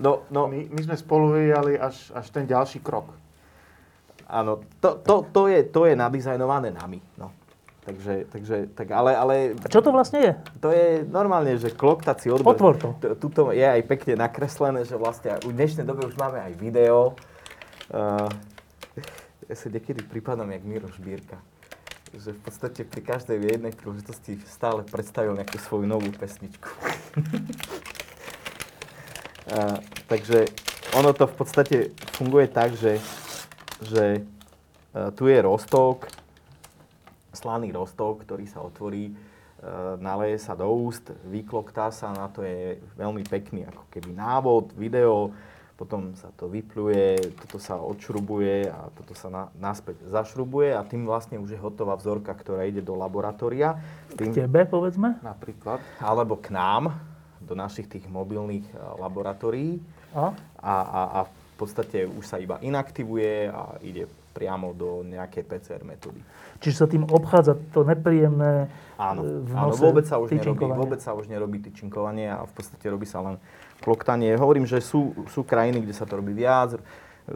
No, 0.00 0.24
no. 0.28 0.52
My, 0.52 0.68
my 0.68 0.80
sme 0.84 0.96
spolu 1.00 1.32
vyvíjali 1.32 1.80
až, 1.80 2.12
až 2.12 2.28
ten 2.28 2.44
ďalší 2.44 2.84
krok. 2.84 3.12
Áno, 4.26 4.66
to, 4.82 4.98
to, 5.06 5.22
to, 5.30 5.42
je, 5.46 5.62
to 5.70 5.86
je 5.86 5.94
nadizajnované 5.94 6.74
nami. 6.74 6.98
No. 7.14 7.30
Takže, 7.86 8.26
takže, 8.34 8.56
tak 8.74 8.90
ale, 8.90 9.14
ale... 9.14 9.34
A 9.62 9.70
čo 9.70 9.78
to 9.78 9.94
vlastne 9.94 10.18
je? 10.18 10.32
To 10.58 10.74
je 10.74 11.06
normálne, 11.06 11.54
že 11.54 11.70
kloktací 11.70 12.34
odbor. 12.34 12.58
Otvor 12.58 12.74
to. 12.74 12.98
Tuto 13.14 13.54
je 13.54 13.62
aj 13.62 13.78
pekne 13.86 14.18
nakreslené, 14.18 14.82
že 14.82 14.98
vlastne 14.98 15.38
v 15.38 15.54
dnešnej 15.54 15.86
dobe 15.86 16.02
už 16.10 16.18
máme 16.18 16.42
aj 16.42 16.52
video. 16.58 17.14
Uh, 17.86 18.26
ja 19.46 19.54
sa 19.54 19.70
niekedy 19.70 20.02
pripadám 20.02 20.50
jak 20.50 20.66
Miro 20.66 20.90
Šbírka. 20.90 21.38
Že 22.10 22.34
v 22.34 22.40
podstate 22.42 22.82
pri 22.82 23.06
každej 23.06 23.38
jednej 23.38 23.70
príležitosti 23.70 24.42
stále 24.50 24.82
predstavil 24.82 25.38
nejakú 25.38 25.62
svoju 25.62 25.86
novú 25.86 26.10
pesničku. 26.10 26.66
uh, 29.54 29.78
takže 30.10 30.50
ono 30.98 31.14
to 31.14 31.30
v 31.30 31.34
podstate 31.38 31.76
funguje 32.18 32.50
tak, 32.50 32.74
že 32.74 32.98
že 33.82 34.20
e, 34.20 34.20
tu 35.12 35.28
je 35.28 35.38
rostok, 35.42 36.08
slaný 37.36 37.72
rostok, 37.76 38.24
ktorý 38.24 38.48
sa 38.48 38.64
otvorí, 38.64 39.12
e, 39.12 39.14
naleje 40.00 40.40
sa 40.40 40.56
do 40.56 40.68
úst, 40.68 41.12
vykloktá 41.28 41.92
sa, 41.92 42.12
na 42.16 42.32
to 42.32 42.40
je 42.40 42.80
veľmi 42.96 43.24
pekný 43.28 43.68
ako 43.68 43.84
keby 43.92 44.16
návod, 44.16 44.72
video, 44.72 45.36
potom 45.76 46.16
sa 46.16 46.32
to 46.32 46.48
vypluje, 46.48 47.36
toto 47.36 47.60
sa 47.60 47.76
odšrubuje 47.76 48.72
a 48.72 48.88
toto 48.96 49.12
sa 49.12 49.28
na, 49.28 49.42
naspäť 49.60 50.08
zašrubuje 50.08 50.72
a 50.72 50.80
tým 50.80 51.04
vlastne 51.04 51.36
už 51.36 51.52
je 51.52 51.60
hotová 51.60 52.00
vzorka, 52.00 52.32
ktorá 52.32 52.64
ide 52.64 52.80
do 52.80 52.96
laboratória. 52.96 53.76
Tým, 54.16 54.32
k 54.32 54.48
tebe, 54.48 54.64
povedzme? 54.64 55.20
Napríklad. 55.20 55.84
Alebo 56.00 56.40
k 56.40 56.48
nám, 56.56 56.96
do 57.44 57.52
našich 57.52 57.86
tých 57.86 58.08
mobilných 58.08 58.64
e, 58.72 58.74
laboratórií. 58.98 59.78
A? 60.16 60.32
A, 60.64 60.74
a, 60.80 61.00
a 61.12 61.20
v 61.56 61.64
podstate 61.64 62.04
už 62.04 62.20
sa 62.28 62.36
iba 62.36 62.60
inaktivuje 62.60 63.48
a 63.48 63.80
ide 63.80 64.04
priamo 64.36 64.76
do 64.76 65.00
nejakej 65.00 65.48
PCR 65.48 65.80
metódy. 65.88 66.20
Čiže 66.60 66.76
sa 66.76 66.84
tým 66.84 67.08
obchádza 67.08 67.56
to 67.72 67.80
nepríjemné 67.88 68.68
Áno, 69.00 69.24
e, 69.24 69.40
v 69.40 69.52
áno 69.56 69.72
vôbec, 69.72 70.04
sa 70.04 70.20
už 70.20 70.36
nerobí, 70.36 70.68
vôbec 70.68 71.00
sa 71.00 71.16
už 71.16 71.32
nerobí 71.32 71.64
tyčinkovanie 71.64 72.28
a 72.28 72.44
v 72.44 72.52
podstate 72.52 72.84
robí 72.92 73.08
sa 73.08 73.24
len 73.24 73.40
kloktanie. 73.80 74.36
Hovorím, 74.36 74.68
že 74.68 74.84
sú, 74.84 75.16
sú 75.32 75.40
krajiny, 75.48 75.80
kde 75.80 75.96
sa 75.96 76.04
to 76.04 76.20
robí 76.20 76.36
viac, 76.36 76.76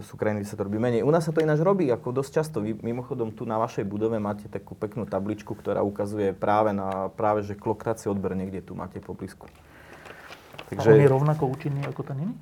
sú 0.05 0.21
krajiny, 0.21 0.45
kde 0.45 0.51
sa 0.53 0.57
to 0.61 0.69
robí 0.69 0.77
menej. 0.77 1.01
U 1.01 1.09
nás 1.09 1.25
sa 1.25 1.33
to 1.33 1.41
ináč 1.41 1.65
robí 1.65 1.89
ako 1.89 2.21
dosť 2.21 2.31
často. 2.31 2.57
Vy 2.61 2.77
mimochodom 2.85 3.33
tu 3.33 3.49
na 3.49 3.57
vašej 3.57 3.89
budove 3.89 4.21
máte 4.21 4.47
takú 4.53 4.77
peknú 4.77 5.09
tabličku, 5.09 5.57
ktorá 5.57 5.81
ukazuje 5.81 6.37
práve 6.37 6.77
na 6.77 7.09
práve, 7.17 7.43
že 7.49 7.57
kloktací 7.57 8.13
odber 8.13 8.37
niekde 8.37 8.61
tu 8.61 8.77
máte 8.77 9.01
po 9.01 9.17
blízku. 9.17 9.49
A 10.71 10.81
on 10.85 11.01
je 11.01 11.09
rovnako 11.11 11.51
účinný 11.51 11.83
ako 11.89 12.05
ten 12.07 12.29
iný? 12.29 12.35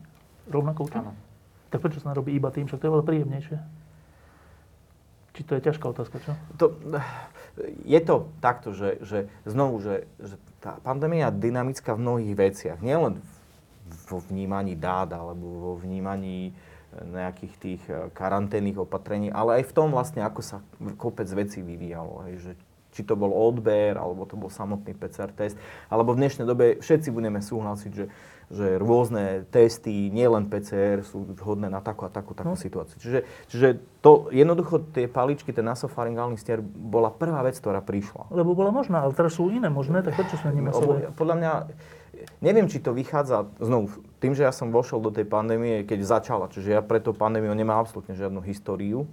Rovnako 0.51 0.81
účinný? 0.91 1.09
Áno. 1.09 1.28
Tak 1.69 1.79
prečo 1.85 2.01
sa 2.01 2.13
nerobí 2.13 2.33
iba 2.33 2.49
tým? 2.49 2.67
Však 2.67 2.81
to 2.81 2.87
je 2.89 2.95
veľa 2.95 3.07
príjemnejšie. 3.07 3.59
Či 5.37 5.41
to 5.47 5.53
je 5.55 5.63
ťažká 5.71 5.85
otázka, 5.95 6.17
čo? 6.25 6.33
To, 6.59 6.75
je 7.87 8.01
to 8.03 8.27
takto, 8.43 8.75
že, 8.75 8.99
že 9.07 9.31
znovu, 9.47 9.79
že, 9.79 10.09
že 10.19 10.35
tá 10.59 10.83
pandémia 10.83 11.31
je 11.31 11.39
dynamická 11.39 11.95
v 11.95 12.03
mnohých 12.03 12.35
veciach. 12.35 12.79
Nielen 12.83 13.23
vo 14.11 14.19
vnímaní 14.19 14.75
dát 14.75 15.09
alebo 15.15 15.47
vo 15.47 15.73
vnímaní 15.79 16.53
nejakých 16.89 17.55
tých 17.61 17.83
eh, 17.89 18.09
karanténnych 18.17 18.81
opatrení, 18.81 19.29
ale 19.29 19.63
aj 19.63 19.71
v 19.71 19.75
tom 19.77 19.93
vlastne, 19.93 20.25
ako 20.25 20.41
sa 20.41 20.65
kopec 20.97 21.29
vecí 21.31 21.61
vyvíjalo. 21.61 22.27
Hej, 22.29 22.35
že 22.43 22.53
či 22.97 23.05
to 23.05 23.15
bol 23.15 23.31
odber, 23.31 23.95
alebo 23.95 24.25
to 24.25 24.35
bol 24.35 24.49
samotný 24.49 24.97
PCR 24.97 25.31
test, 25.31 25.55
alebo 25.93 26.17
v 26.17 26.25
dnešnej 26.25 26.49
dobe 26.49 26.81
všetci 26.81 27.13
budeme 27.13 27.39
súhlasiť, 27.39 27.93
že, 27.95 28.09
že 28.49 28.81
rôzne 28.81 29.45
testy, 29.53 30.09
nielen 30.09 30.49
PCR, 30.49 31.05
sú 31.05 31.21
vhodné 31.37 31.69
na 31.69 31.85
takú 31.85 32.09
a 32.09 32.11
takú, 32.11 32.33
takú 32.33 32.57
No. 32.57 32.57
situáciu. 32.57 32.97
Čiže, 32.97 33.19
čiže 33.53 33.69
to 34.01 34.33
jednoducho 34.33 34.81
tie 34.97 35.05
paličky, 35.05 35.53
ten 35.53 35.69
nasofaringálny 35.69 36.41
stier 36.41 36.65
bola 36.65 37.13
prvá 37.13 37.45
vec, 37.45 37.61
ktorá 37.61 37.85
prišla. 37.85 38.33
Lebo 38.33 38.57
bola 38.57 38.73
možná, 38.73 39.05
ale 39.05 39.13
teraz 39.13 39.37
sú 39.37 39.53
iné 39.53 39.69
možné, 39.69 40.01
tak 40.01 40.17
prečo 40.17 40.41
sme 40.41 40.57
nemuseli? 40.57 41.13
Podľa 41.13 41.35
mňa, 41.37 41.53
neviem, 42.41 42.73
či 42.73 42.81
to 42.81 42.97
vychádza, 42.97 43.53
znovu, 43.61 43.93
tým, 44.17 44.33
že 44.33 44.49
ja 44.49 44.53
som 44.57 44.73
vošiel 44.73 45.05
do 45.05 45.13
tej 45.13 45.29
pandémie, 45.29 45.85
keď 45.85 46.09
začala, 46.09 46.49
čiže 46.49 46.73
ja 46.73 46.81
pre 46.81 47.05
tú 47.05 47.13
pandémiu 47.13 47.53
nemám 47.53 47.85
absolútne 47.85 48.17
žiadnu 48.17 48.41
históriu 48.49 49.05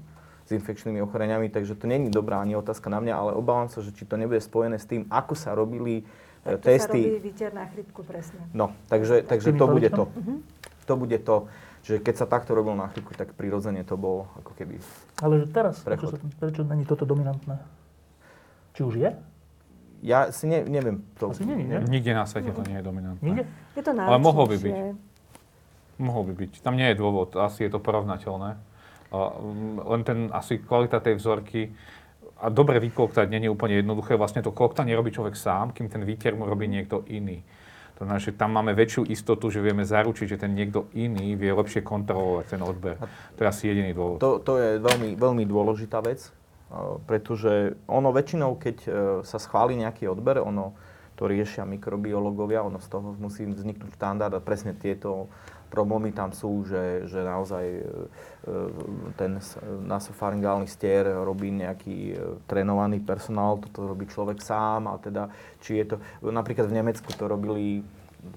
s 0.46 0.54
infekčnými 0.54 1.02
ochoreniami, 1.04 1.50
takže 1.50 1.76
to 1.76 1.90
není 1.90 2.08
dobrá 2.14 2.40
ani 2.40 2.56
otázka 2.56 2.88
na 2.88 3.02
mňa, 3.02 3.14
ale 3.18 3.32
obávam 3.34 3.66
sa, 3.68 3.82
že 3.82 3.92
či 3.92 4.06
to 4.06 4.16
nebude 4.16 4.40
spojené 4.40 4.78
s 4.78 4.86
tým, 4.86 5.10
ako 5.10 5.34
sa 5.34 5.58
robili 5.58 6.06
e, 6.46 6.56
Tak 6.56 6.62
to 6.62 6.68
sa 6.78 6.88
robí 6.88 7.04
testy. 7.04 7.20
výter 7.20 7.50
na 7.52 7.66
chrypku 7.66 8.02
presne. 8.06 8.40
No, 8.54 8.72
takže, 8.88 9.26
takže 9.26 9.52
to 9.58 9.66
bude 9.66 9.90
to. 9.90 10.06
paličkami? 10.06 10.38
To 10.86 10.94
bude 10.94 11.18
to, 11.18 11.36
že 11.82 11.98
keď 11.98 12.16
sa 12.16 12.26
takto 12.30 12.54
robilo 12.54 12.78
na 12.78 12.94
chvíľku, 12.94 13.18
tak 13.18 13.34
prirodzene 13.34 13.82
to 13.82 13.98
bolo 13.98 14.30
ako 14.38 14.54
keby... 14.54 14.78
Ale 15.18 15.42
že 15.42 15.46
teraz, 15.50 15.82
Prechod. 15.82 16.14
prečo, 16.14 16.30
sa, 16.30 16.38
prečo 16.38 16.62
není 16.62 16.86
toto 16.86 17.10
dominantné? 17.10 17.58
Či 18.78 18.82
už 18.86 18.96
je? 19.02 19.10
Ja 20.06 20.30
si 20.30 20.46
ne, 20.46 20.62
neviem 20.62 21.02
to... 21.18 21.34
Asi 21.34 21.42
není, 21.42 21.66
nie? 21.66 21.82
Nikde 21.82 22.14
na 22.14 22.30
svete 22.30 22.54
to 22.54 22.62
nie 22.70 22.78
je 22.78 22.84
dominantné. 22.86 23.26
Nikde? 23.26 23.44
Je 23.74 23.82
to 23.82 23.92
Ale 23.98 24.18
mohol 24.22 24.46
by 24.46 24.56
náročnejšie. 24.62 24.94
Mohol 25.96 26.24
by 26.30 26.34
byť. 26.46 26.52
Tam 26.62 26.76
nie 26.78 26.88
je 26.92 26.96
dôvod. 27.00 27.34
Asi 27.40 27.66
je 27.66 27.72
to 27.72 27.80
porovnateľné. 27.82 28.60
Mm, 29.16 29.80
len 29.80 30.02
ten 30.04 30.20
asi 30.30 30.60
kvalita 30.60 31.00
tej 31.00 31.16
vzorky 31.18 31.72
a 32.46 32.54
dobre 32.54 32.78
vykloktať 32.78 33.26
nie 33.34 33.50
je 33.50 33.54
úplne 33.54 33.82
jednoduché. 33.82 34.14
Vlastne 34.14 34.46
to 34.46 34.54
kloktanie 34.54 34.94
robí 34.94 35.10
človek 35.10 35.34
sám, 35.34 35.74
kým 35.74 35.90
ten 35.90 36.06
výter 36.06 36.38
mu 36.38 36.46
robí 36.46 36.70
niekto 36.70 37.02
iný. 37.10 37.42
To 37.98 38.04
znamená, 38.06 38.22
že 38.22 38.36
tam 38.36 38.52
máme 38.54 38.76
väčšiu 38.76 39.08
istotu, 39.08 39.50
že 39.50 39.64
vieme 39.64 39.88
zaručiť, 39.88 40.36
že 40.36 40.38
ten 40.38 40.52
niekto 40.54 40.92
iný 40.94 41.34
vie 41.34 41.50
lepšie 41.50 41.82
kontrolovať 41.82 42.46
ten 42.54 42.62
odber. 42.62 43.00
To 43.34 43.40
je 43.42 43.48
asi 43.48 43.72
jediný 43.72 43.96
dôvod. 43.96 44.20
To, 44.20 44.38
to 44.44 44.60
je 44.60 44.70
veľmi, 44.84 45.16
veľmi 45.16 45.44
dôležitá 45.48 46.04
vec, 46.04 46.28
eh, 46.28 46.76
pretože 47.08 47.80
ono 47.88 48.12
väčšinou, 48.12 48.60
keď 48.60 48.78
eh, 48.86 48.92
sa 49.24 49.40
schváli 49.40 49.80
nejaký 49.80 50.12
odber, 50.12 50.44
ono 50.44 50.76
to 51.16 51.32
riešia 51.32 51.64
mikrobiológovia, 51.64 52.68
ono 52.68 52.84
z 52.84 52.92
toho 52.92 53.16
musí 53.16 53.48
vzniknúť 53.48 53.96
štandard 53.96 54.36
a 54.36 54.44
presne 54.44 54.76
tieto 54.76 55.32
problémy 55.70 56.14
tam 56.16 56.32
sú, 56.32 56.64
že, 56.64 57.10
že 57.10 57.20
naozaj 57.22 57.66
eh, 57.66 57.84
eh, 57.84 58.70
ten 59.20 59.42
nasofaringálny 59.86 60.68
stier 60.70 61.10
robí 61.10 61.52
nejaký 61.52 61.98
eh, 62.14 62.18
trénovaný 62.48 63.02
personál, 63.02 63.60
toto 63.60 63.90
robí 63.90 64.06
človek 64.08 64.40
sám 64.40 64.88
a 64.88 64.96
teda, 65.02 65.30
či 65.60 65.82
je 65.82 65.96
to, 65.96 65.96
napríklad 66.24 66.70
v 66.70 66.78
Nemecku 66.82 67.10
to 67.14 67.26
robili 67.28 67.84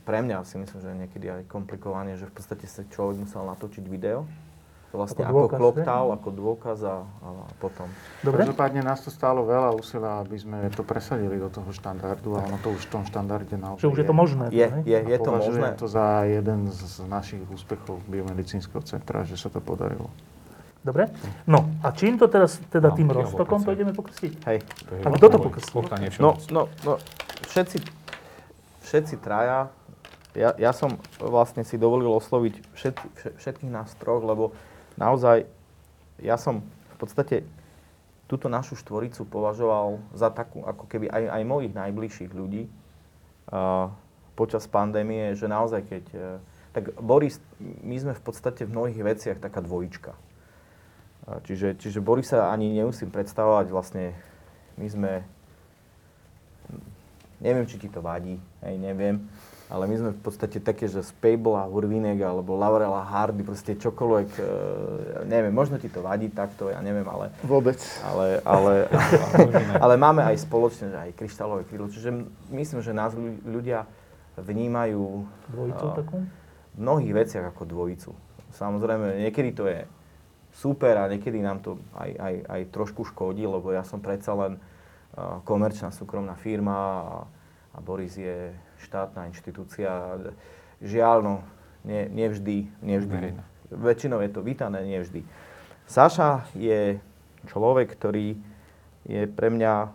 pre 0.05 0.21
mňa 0.21 0.45
si 0.45 0.61
myslím, 0.61 0.81
že 0.85 1.01
niekedy 1.01 1.27
aj 1.33 1.49
komplikovanie, 1.49 2.21
že 2.21 2.29
v 2.29 2.35
podstate 2.37 2.69
sa 2.69 2.85
človek 2.85 3.25
musel 3.25 3.49
natočiť 3.49 3.85
video, 3.89 4.29
vlastne 4.89 5.21
Ako 5.29 5.53
ako, 5.53 5.57
kloptal, 5.61 6.05
ako 6.17 6.29
dôkaz 6.33 6.79
a, 6.81 7.05
a 7.05 7.29
potom. 7.61 7.85
Dobre? 8.25 8.49
Každopádne 8.49 8.81
nás 8.81 9.05
to 9.05 9.13
stálo 9.13 9.45
veľa 9.45 9.77
úsilia, 9.77 10.25
aby 10.25 10.37
sme 10.41 10.57
to 10.73 10.81
presadili 10.81 11.37
do 11.37 11.53
toho 11.53 11.69
štandardu 11.71 12.41
a 12.41 12.49
ono 12.49 12.57
to 12.59 12.73
už 12.73 12.89
v 12.89 12.91
tom 12.97 13.03
štandarde 13.05 13.53
naozaj 13.61 13.85
Že 13.85 13.89
už 13.93 13.99
je 14.01 14.07
to 14.09 14.17
možné. 14.17 14.45
Je, 14.49 14.65
hej? 14.65 14.83
je, 14.89 14.99
je 15.13 15.19
to 15.21 15.31
možné. 15.31 15.69
to 15.77 15.87
za 15.87 16.25
jeden 16.25 16.73
z 16.73 17.05
našich 17.05 17.45
úspechov 17.53 18.01
biomedicínskeho 18.09 18.81
centra, 18.81 19.29
že 19.29 19.37
sa 19.37 19.53
to 19.53 19.61
podarilo. 19.61 20.09
Dobre? 20.81 21.11
No, 21.45 21.69
a 21.85 21.93
čím 21.93 22.17
to 22.17 22.31
teraz, 22.31 22.57
teda 22.73 22.89
No, 22.89 22.97
tým 22.97 23.11
roztokom 23.13 23.61
to 23.61 23.75
ideme 23.75 23.93
pokrstiť? 23.93 24.33
Hej. 24.47 24.59
To 24.89 24.93
A 25.05 25.09
kto 25.21 25.27
to 25.29 25.39
pokrstí? 25.43 25.75
No, 25.75 25.85
všeobecné. 25.85 26.49
no, 26.55 26.63
no, 26.87 26.93
všetci, 27.51 27.77
všetci 28.87 29.15
traja, 29.21 29.69
ja, 30.39 30.55
ja 30.55 30.71
som 30.71 30.97
vlastne 31.19 31.67
si 31.67 31.75
dovolil 31.75 32.09
osloviť 32.15 32.55
všetky, 32.79 33.07
vše- 33.19 33.35
všetkých 33.43 33.73
nás 33.75 33.91
troch, 33.99 34.23
lebo 34.23 34.55
naozaj 34.99 35.47
ja 36.19 36.35
som 36.35 36.67
v 36.95 36.97
podstate 36.99 37.47
túto 38.29 38.51
našu 38.53 38.77
štvoricu 38.77 39.25
považoval 39.25 40.03
za 40.13 40.29
takú, 40.29 40.61
ako 40.67 40.85
keby 40.85 41.09
aj, 41.09 41.25
aj 41.33 41.43
mojich 41.49 41.73
najbližších 41.73 42.33
ľudí 42.35 42.69
uh, 42.69 43.89
počas 44.37 44.69
pandémie, 44.69 45.33
že 45.33 45.49
naozaj 45.49 45.83
keď... 45.89 46.05
Uh, 46.13 46.23
tak 46.77 46.93
Boris, 47.01 47.41
my 47.59 47.97
sme 47.97 48.13
v 48.13 48.23
podstate 48.23 48.69
v 48.69 48.75
mnohých 48.77 49.01
veciach 49.01 49.39
taká 49.41 49.65
dvojička. 49.65 50.13
A 51.29 51.41
Čiže, 51.45 51.81
čiže 51.81 52.05
Borisa 52.05 52.53
ani 52.53 52.73
nemusím 52.73 53.09
predstavovať, 53.09 53.67
vlastne 53.73 54.13
my 54.77 54.87
sme, 54.89 55.13
neviem, 57.41 57.65
či 57.69 57.81
ti 57.81 57.89
to 57.89 58.05
vadí, 58.05 58.41
hej, 58.65 58.77
neviem, 58.81 59.29
ale 59.69 59.85
my 59.85 59.95
sme 60.01 60.11
v 60.17 60.23
podstate 60.25 60.65
také, 60.65 60.89
že 60.89 61.05
Spable 61.05 61.61
a 61.61 61.69
Hurvinek 61.69 62.17
alebo 62.25 62.57
Laurel 62.57 62.89
a 62.89 63.05
Hardy, 63.05 63.45
proste 63.45 63.77
čokoľvek, 63.77 64.29
e, 64.41 64.45
neviem, 65.29 65.53
možno 65.53 65.77
ti 65.77 65.93
to 65.93 66.01
vadí 66.01 66.33
takto, 66.33 66.73
ja 66.73 66.81
neviem, 66.81 67.05
ale, 67.05 67.29
Vôbec. 67.45 67.77
ale, 68.01 68.41
ale, 68.49 68.89
ale 69.85 69.95
máme 70.01 70.25
aj 70.25 70.41
spoločne, 70.49 70.89
že 70.89 70.99
aj 70.99 71.11
kryštálové 71.21 71.69
krídlo, 71.69 71.93
čiže 71.93 72.09
myslím, 72.49 72.81
že 72.81 72.97
nás 72.97 73.13
ľu- 73.13 73.45
ľudia 73.45 73.85
vnímajú 74.41 75.29
Dvojicu 75.53 75.85
a, 75.85 75.93
takú? 75.93 76.17
v 76.73 76.79
mnohých 76.81 77.13
veciach 77.13 77.45
ako 77.53 77.63
dvojicu. 77.69 78.11
Samozrejme, 78.57 79.21
niekedy 79.29 79.51
to 79.53 79.69
je 79.69 79.85
super 80.57 80.97
a 80.97 81.13
niekedy 81.13 81.45
nám 81.45 81.61
to 81.61 81.77
aj, 81.93 82.11
aj, 82.17 82.35
aj 82.49 82.61
trošku 82.73 83.05
škodí, 83.05 83.45
lebo 83.45 83.69
ja 83.69 83.85
som 83.85 84.01
predsa 84.01 84.33
len 84.33 84.57
uh, 84.57 85.45
komerčná 85.45 85.93
súkromná 85.93 86.33
firma 86.41 86.73
a, 86.73 87.17
a 87.77 87.79
Boris 87.85 88.17
je 88.17 88.55
štátna 88.83 89.31
inštitúcia. 89.31 90.19
Žiaľ, 90.79 91.17
no, 91.23 91.35
nie, 91.83 92.07
nevždy, 92.11 92.71
nevždy. 92.83 93.15
Verejná. 93.15 93.45
Väčšinou 93.69 94.23
je 94.25 94.31
to 94.33 94.41
vítané, 94.41 94.81
nevždy. 94.87 95.27
Saša 95.89 96.49
je 96.57 97.01
človek, 97.49 97.93
ktorý 97.97 98.37
je 99.09 99.25
pre 99.29 99.49
mňa 99.49 99.93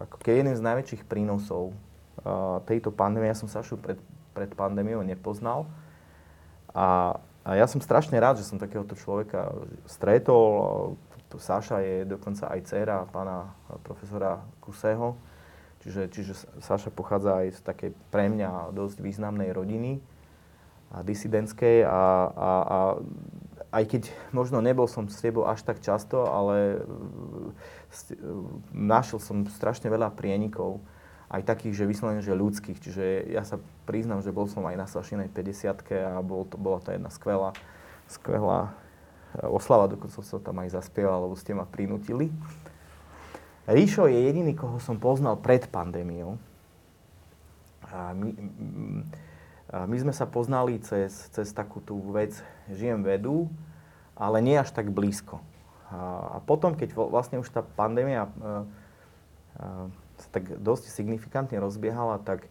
ako 0.00 0.16
keby 0.22 0.46
jeden 0.46 0.56
z 0.56 0.64
najväčších 0.64 1.02
prínosov 1.04 1.76
uh, 2.24 2.62
tejto 2.64 2.88
pandémie. 2.94 3.28
Ja 3.28 3.36
som 3.36 3.52
Sašu 3.52 3.76
pred, 3.76 4.00
pred 4.32 4.48
pandémiou 4.56 5.04
nepoznal. 5.04 5.68
A, 6.72 7.18
a 7.44 7.50
ja 7.58 7.66
som 7.68 7.82
strašne 7.82 8.16
rád, 8.16 8.40
že 8.40 8.48
som 8.48 8.56
takéhoto 8.56 8.96
človeka 8.96 9.52
stretol. 9.84 10.96
Saša 11.30 11.78
je 11.84 11.96
dokonca 12.10 12.50
aj 12.50 12.60
dcéra 12.66 13.06
pána 13.10 13.54
profesora 13.86 14.42
Kuseho. 14.58 15.14
Čiže, 15.80 16.02
čiže 16.12 16.32
Saša 16.60 16.92
pochádza 16.92 17.40
aj 17.40 17.56
z 17.56 17.60
takej 17.64 17.90
pre 18.12 18.28
mňa 18.28 18.76
dosť 18.76 19.00
významnej 19.00 19.48
rodiny 19.56 20.04
a 20.92 21.00
disidentskej 21.00 21.88
a, 21.88 22.00
a, 22.28 22.50
a 22.60 22.78
aj 23.70 23.84
keď 23.86 24.02
možno 24.34 24.58
nebol 24.58 24.90
som 24.90 25.06
s 25.06 25.22
tebou 25.22 25.46
až 25.46 25.62
tak 25.62 25.78
často, 25.78 26.26
ale 26.26 26.82
uh, 26.82 27.54
s- 27.88 28.12
uh, 28.12 28.44
našiel 28.74 29.22
som 29.22 29.46
strašne 29.46 29.86
veľa 29.86 30.10
prienikov, 30.12 30.82
aj 31.30 31.46
takých, 31.46 31.78
že 31.78 31.86
vyslovene, 31.86 32.18
že 32.20 32.34
ľudských. 32.34 32.82
Čiže 32.82 33.30
ja 33.30 33.46
sa 33.46 33.62
priznám, 33.86 34.18
že 34.26 34.34
bol 34.34 34.50
som 34.50 34.66
aj 34.66 34.74
na 34.74 34.86
Sašinej 34.90 35.30
50 35.30 35.70
a 36.10 36.18
bol 36.18 36.42
to, 36.42 36.58
bola 36.58 36.82
to 36.82 36.90
jedna 36.90 37.06
skvelá, 37.06 37.54
skvelá 38.10 38.74
uh, 38.74 39.48
oslava, 39.54 39.86
dokonca 39.86 40.18
som 40.18 40.26
sa 40.26 40.42
tam 40.42 40.58
aj 40.60 40.74
zaspieval, 40.74 41.30
lebo 41.30 41.38
ste 41.38 41.54
ma 41.54 41.64
prinútili. 41.64 42.34
Ríšo 43.68 44.08
je 44.08 44.18
jediný, 44.28 44.56
koho 44.56 44.80
som 44.80 44.96
poznal 44.96 45.36
pred 45.36 45.66
pandémiou. 45.68 46.40
A 47.90 48.14
my, 48.14 48.30
a 49.68 49.84
my 49.84 49.96
sme 49.98 50.14
sa 50.14 50.24
poznali 50.24 50.78
cez, 50.80 51.28
cez 51.34 51.48
takú 51.50 51.82
tú 51.82 51.98
vec, 52.14 52.36
žijem 52.70 53.02
vedu, 53.02 53.50
ale 54.16 54.40
nie 54.40 54.56
až 54.56 54.70
tak 54.72 54.88
blízko. 54.92 55.42
A, 55.90 56.36
a 56.36 56.44
potom, 56.44 56.78
keď 56.78 56.94
vlastne 56.94 57.42
už 57.42 57.50
tá 57.50 57.60
pandémia 57.60 58.30
sa 60.20 60.28
tak 60.30 60.60
dosť 60.60 60.92
signifikantne 60.92 61.56
rozbiehala, 61.58 62.20
tak 62.22 62.46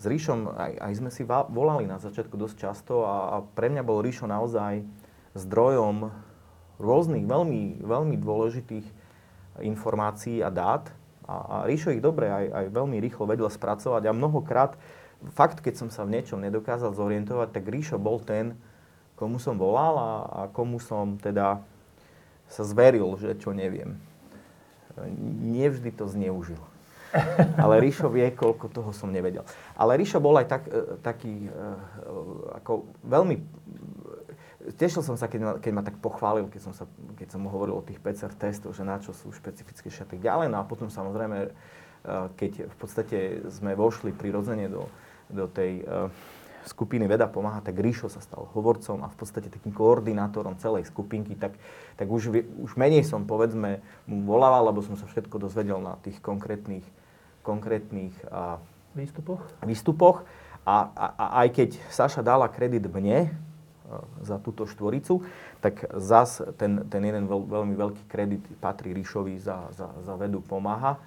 s 0.00 0.04
Ríšom 0.08 0.48
aj, 0.56 0.72
aj 0.80 0.92
sme 0.96 1.10
si 1.12 1.22
volali 1.28 1.84
na 1.84 2.00
začiatku 2.00 2.34
dosť 2.38 2.56
často 2.56 3.04
a, 3.04 3.36
a 3.36 3.44
pre 3.44 3.68
mňa 3.68 3.82
bol 3.84 4.00
Ríšo 4.00 4.24
naozaj 4.24 4.86
zdrojom 5.36 6.08
rôznych 6.80 7.28
veľmi, 7.28 7.84
veľmi 7.84 8.16
dôležitých 8.16 8.86
informácií 9.62 10.40
a 10.44 10.50
dát. 10.50 10.88
A, 11.24 11.34
a 11.34 11.56
Ríšo 11.68 11.94
ich 11.94 12.02
dobre 12.02 12.28
aj, 12.28 12.46
aj 12.50 12.66
veľmi 12.74 12.96
rýchlo 12.98 13.28
vedel 13.28 13.46
spracovať 13.46 14.02
a 14.08 14.16
mnohokrát, 14.16 14.74
fakt, 15.36 15.62
keď 15.62 15.86
som 15.86 15.88
sa 15.88 16.02
v 16.02 16.18
niečom 16.18 16.40
nedokázal 16.42 16.96
zorientovať, 16.96 17.48
tak 17.54 17.70
Ríšo 17.70 18.00
bol 18.00 18.18
ten, 18.18 18.58
komu 19.14 19.36
som 19.36 19.60
volal 19.60 19.94
a, 20.00 20.12
a 20.26 20.40
komu 20.50 20.80
som 20.80 21.20
teda 21.20 21.60
sa 22.50 22.62
zveril, 22.66 23.14
že 23.20 23.38
čo 23.38 23.54
neviem. 23.54 23.94
Nevždy 25.44 25.94
to 25.94 26.10
zneužil. 26.10 26.58
Ale 27.62 27.82
Ríšo 27.82 28.10
vie, 28.10 28.26
koľko 28.30 28.70
toho 28.70 28.90
som 28.94 29.10
nevedel. 29.10 29.42
Ale 29.74 29.98
Ríšo 29.98 30.22
bol 30.22 30.38
aj 30.38 30.46
tak, 30.46 30.62
e, 30.70 30.98
taký, 31.02 31.46
e, 31.46 31.66
ako 32.62 32.86
veľmi... 33.06 33.36
Tešil 34.60 35.00
som 35.00 35.16
sa, 35.16 35.24
keď 35.24 35.40
ma, 35.40 35.52
keď 35.56 35.72
ma 35.72 35.82
tak 35.84 35.96
pochválil, 36.04 36.44
keď 36.52 36.60
som, 36.60 36.74
sa, 36.76 36.84
keď 37.16 37.32
som 37.32 37.40
mu 37.40 37.48
hovoril 37.48 37.80
o 37.80 37.86
tých 37.86 37.96
PCR 37.96 38.32
testoch, 38.36 38.76
že 38.76 38.84
na 38.84 39.00
čo 39.00 39.16
sú 39.16 39.32
špecifické 39.32 39.88
a 39.88 40.06
tak 40.08 40.20
ďalej. 40.20 40.52
No 40.52 40.60
a 40.60 40.68
potom 40.68 40.92
samozrejme, 40.92 41.38
e, 41.46 41.50
keď 42.36 42.68
v 42.68 42.76
podstate 42.76 43.18
sme 43.48 43.72
vošli 43.72 44.12
prirodzene 44.12 44.68
do, 44.68 44.84
do 45.32 45.48
tej 45.48 45.80
skupiny 46.68 47.08
Veda 47.08 47.24
pomáha, 47.30 47.64
tak 47.64 47.78
Ríšo 47.80 48.12
sa 48.12 48.20
stal 48.20 48.44
hovorcom 48.52 49.00
a 49.04 49.08
v 49.08 49.16
podstate 49.16 49.48
takým 49.48 49.72
koordinátorom 49.72 50.60
celej 50.60 50.88
skupinky, 50.92 51.36
tak, 51.36 51.56
tak 51.96 52.08
už, 52.10 52.32
už 52.60 52.76
menej 52.76 53.06
som, 53.06 53.24
povedzme, 53.24 53.80
mu 54.04 54.28
volával, 54.28 54.68
lebo 54.68 54.84
som 54.84 54.96
sa 54.96 55.08
všetko 55.08 55.40
dozvedel 55.40 55.80
na 55.80 55.96
tých 56.04 56.20
konkrétnych, 56.20 56.84
konkrétnych 57.40 58.12
a, 58.28 58.60
výstupoch. 58.92 59.40
výstupoch. 59.64 60.16
A, 60.68 60.92
a, 60.92 61.06
a 61.16 61.24
aj 61.46 61.48
keď 61.56 61.70
Saša 61.88 62.20
dala 62.20 62.44
kredit 62.52 62.84
mne 62.84 63.32
za 64.22 64.36
túto 64.38 64.64
štvoricu, 64.66 65.24
tak 65.60 65.86
zas 65.98 66.40
ten, 66.56 66.86
ten 66.88 67.02
jeden 67.02 67.26
veľ, 67.26 67.40
veľmi 67.46 67.74
veľký 67.74 68.04
kredit 68.06 68.42
patrí 68.62 68.94
Ríšovi 68.94 69.36
za, 69.38 69.70
za, 69.74 69.90
za 70.04 70.14
vedu 70.16 70.40
pomáha. 70.40 70.98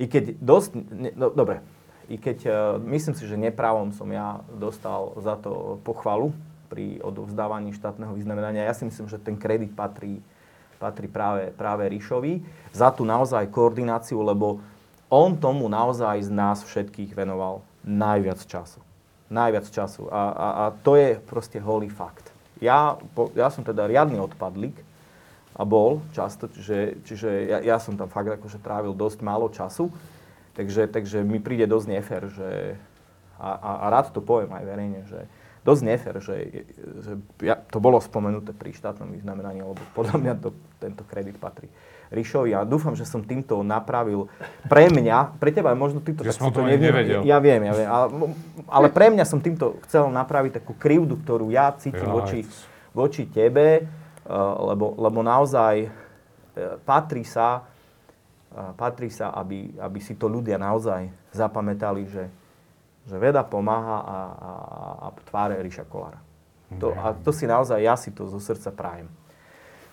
I 0.00 0.08
keď 0.08 0.36
dosť, 0.40 0.70
ne, 0.76 1.10
no, 1.12 1.28
dobre, 1.32 1.60
i 2.10 2.16
keď 2.18 2.38
uh, 2.46 2.52
myslím 2.90 3.14
si, 3.14 3.24
že 3.28 3.38
neprávom 3.38 3.94
som 3.94 4.08
ja 4.10 4.42
dostal 4.50 5.14
za 5.20 5.38
to 5.38 5.78
pochvalu 5.86 6.34
pri 6.70 7.02
odovzdávaní 7.02 7.74
štátneho 7.74 8.14
vyznamenania. 8.14 8.66
Ja 8.66 8.74
si 8.74 8.86
myslím, 8.86 9.10
že 9.10 9.18
ten 9.18 9.34
kredit 9.38 9.74
patrí, 9.74 10.22
patrí 10.78 11.10
práve, 11.10 11.50
práve 11.54 11.86
Ríšovi 11.90 12.42
za 12.70 12.94
tú 12.94 13.02
naozaj 13.06 13.50
koordináciu, 13.50 14.22
lebo 14.22 14.62
on 15.10 15.34
tomu 15.34 15.66
naozaj 15.66 16.22
z 16.22 16.30
nás 16.30 16.62
všetkých 16.62 17.14
venoval 17.18 17.66
najviac 17.82 18.38
času. 18.46 18.78
Najviac 19.30 19.66
času. 19.70 20.10
A, 20.10 20.22
a, 20.30 20.46
a 20.50 20.64
to 20.82 20.98
je 20.98 21.16
proste 21.22 21.62
holý 21.62 21.86
fakt. 21.86 22.34
Ja, 22.58 22.98
po, 23.14 23.30
ja 23.32 23.48
som 23.48 23.62
teda 23.62 23.86
riadny 23.86 24.18
odpadlík 24.20 24.76
a 25.56 25.62
bol 25.64 26.02
často, 26.12 26.50
čiže, 26.50 27.00
čiže 27.06 27.28
ja, 27.48 27.58
ja 27.62 27.76
som 27.78 27.94
tam 27.94 28.10
fakt 28.10 28.28
akože 28.28 28.58
trávil 28.60 28.92
dosť 28.92 29.18
málo 29.22 29.48
času. 29.48 29.88
Takže, 30.58 30.90
takže 30.90 31.22
mi 31.22 31.38
príde 31.38 31.64
dosť 31.64 31.86
nefér, 31.88 32.22
že, 32.28 32.50
a, 33.38 33.50
a, 33.54 33.70
a 33.82 33.94
rád 33.94 34.12
to 34.12 34.20
poviem 34.20 34.50
aj 34.50 34.64
verejne, 34.66 35.00
že 35.06 35.20
dosť 35.62 35.82
nefér, 35.86 36.14
že, 36.20 36.36
že 37.00 37.12
ja, 37.40 37.54
to 37.54 37.78
bolo 37.78 38.02
spomenuté 38.02 38.50
pri 38.50 38.74
štátnom 38.74 39.14
vyznamenaní, 39.14 39.62
lebo 39.62 39.80
podľa 39.94 40.16
mňa 40.20 40.34
to, 40.42 40.50
tento 40.82 41.06
kredit 41.06 41.38
patrí 41.38 41.70
Ríšovi 42.10 42.50
a 42.52 42.66
dúfam, 42.66 42.98
že 42.98 43.06
som 43.06 43.22
týmto 43.22 43.62
napravil 43.62 44.26
pre 44.66 44.90
mňa, 44.90 45.38
pre 45.38 45.54
teba 45.54 45.70
možno 45.78 46.02
týmto 46.02 46.26
že 46.26 46.34
som 46.34 46.50
to 46.50 46.66
nevedel. 46.66 47.22
Ja 47.22 47.38
viem, 47.38 47.62
ja 47.62 47.74
viem, 47.74 47.86
ale, 47.86 48.06
ale 48.66 48.86
pre 48.90 49.14
mňa 49.14 49.22
som 49.22 49.38
týmto 49.38 49.78
chcel 49.86 50.10
napraviť 50.10 50.58
takú 50.58 50.74
krivdu, 50.74 51.22
ktorú 51.22 51.54
ja 51.54 51.70
cítim 51.78 52.10
ja, 52.10 52.14
voči, 52.14 52.42
voči 52.90 53.30
tebe, 53.30 53.86
uh, 54.26 54.74
lebo, 54.74 54.98
lebo 54.98 55.22
naozaj 55.22 55.86
uh, 55.86 55.90
patrí 56.82 57.22
sa 57.22 57.70
patrí 58.74 59.14
sa, 59.14 59.30
aby, 59.30 59.78
aby 59.78 59.98
si 60.02 60.18
to 60.18 60.26
ľudia 60.26 60.58
naozaj 60.58 61.06
zapamätali, 61.30 62.10
že, 62.10 62.26
že 63.06 63.16
veda 63.16 63.46
pomáha 63.46 63.98
a, 64.02 64.18
a, 64.18 64.52
a 65.06 65.08
tváre 65.30 65.62
Ríša 65.62 65.86
Kolára. 65.86 66.18
To, 66.78 66.94
a 66.94 67.14
to 67.18 67.34
si 67.34 67.50
naozaj, 67.50 67.82
ja 67.82 67.98
si 67.98 68.14
to 68.14 68.30
zo 68.30 68.38
srdca 68.38 68.70
prajem. 68.70 69.10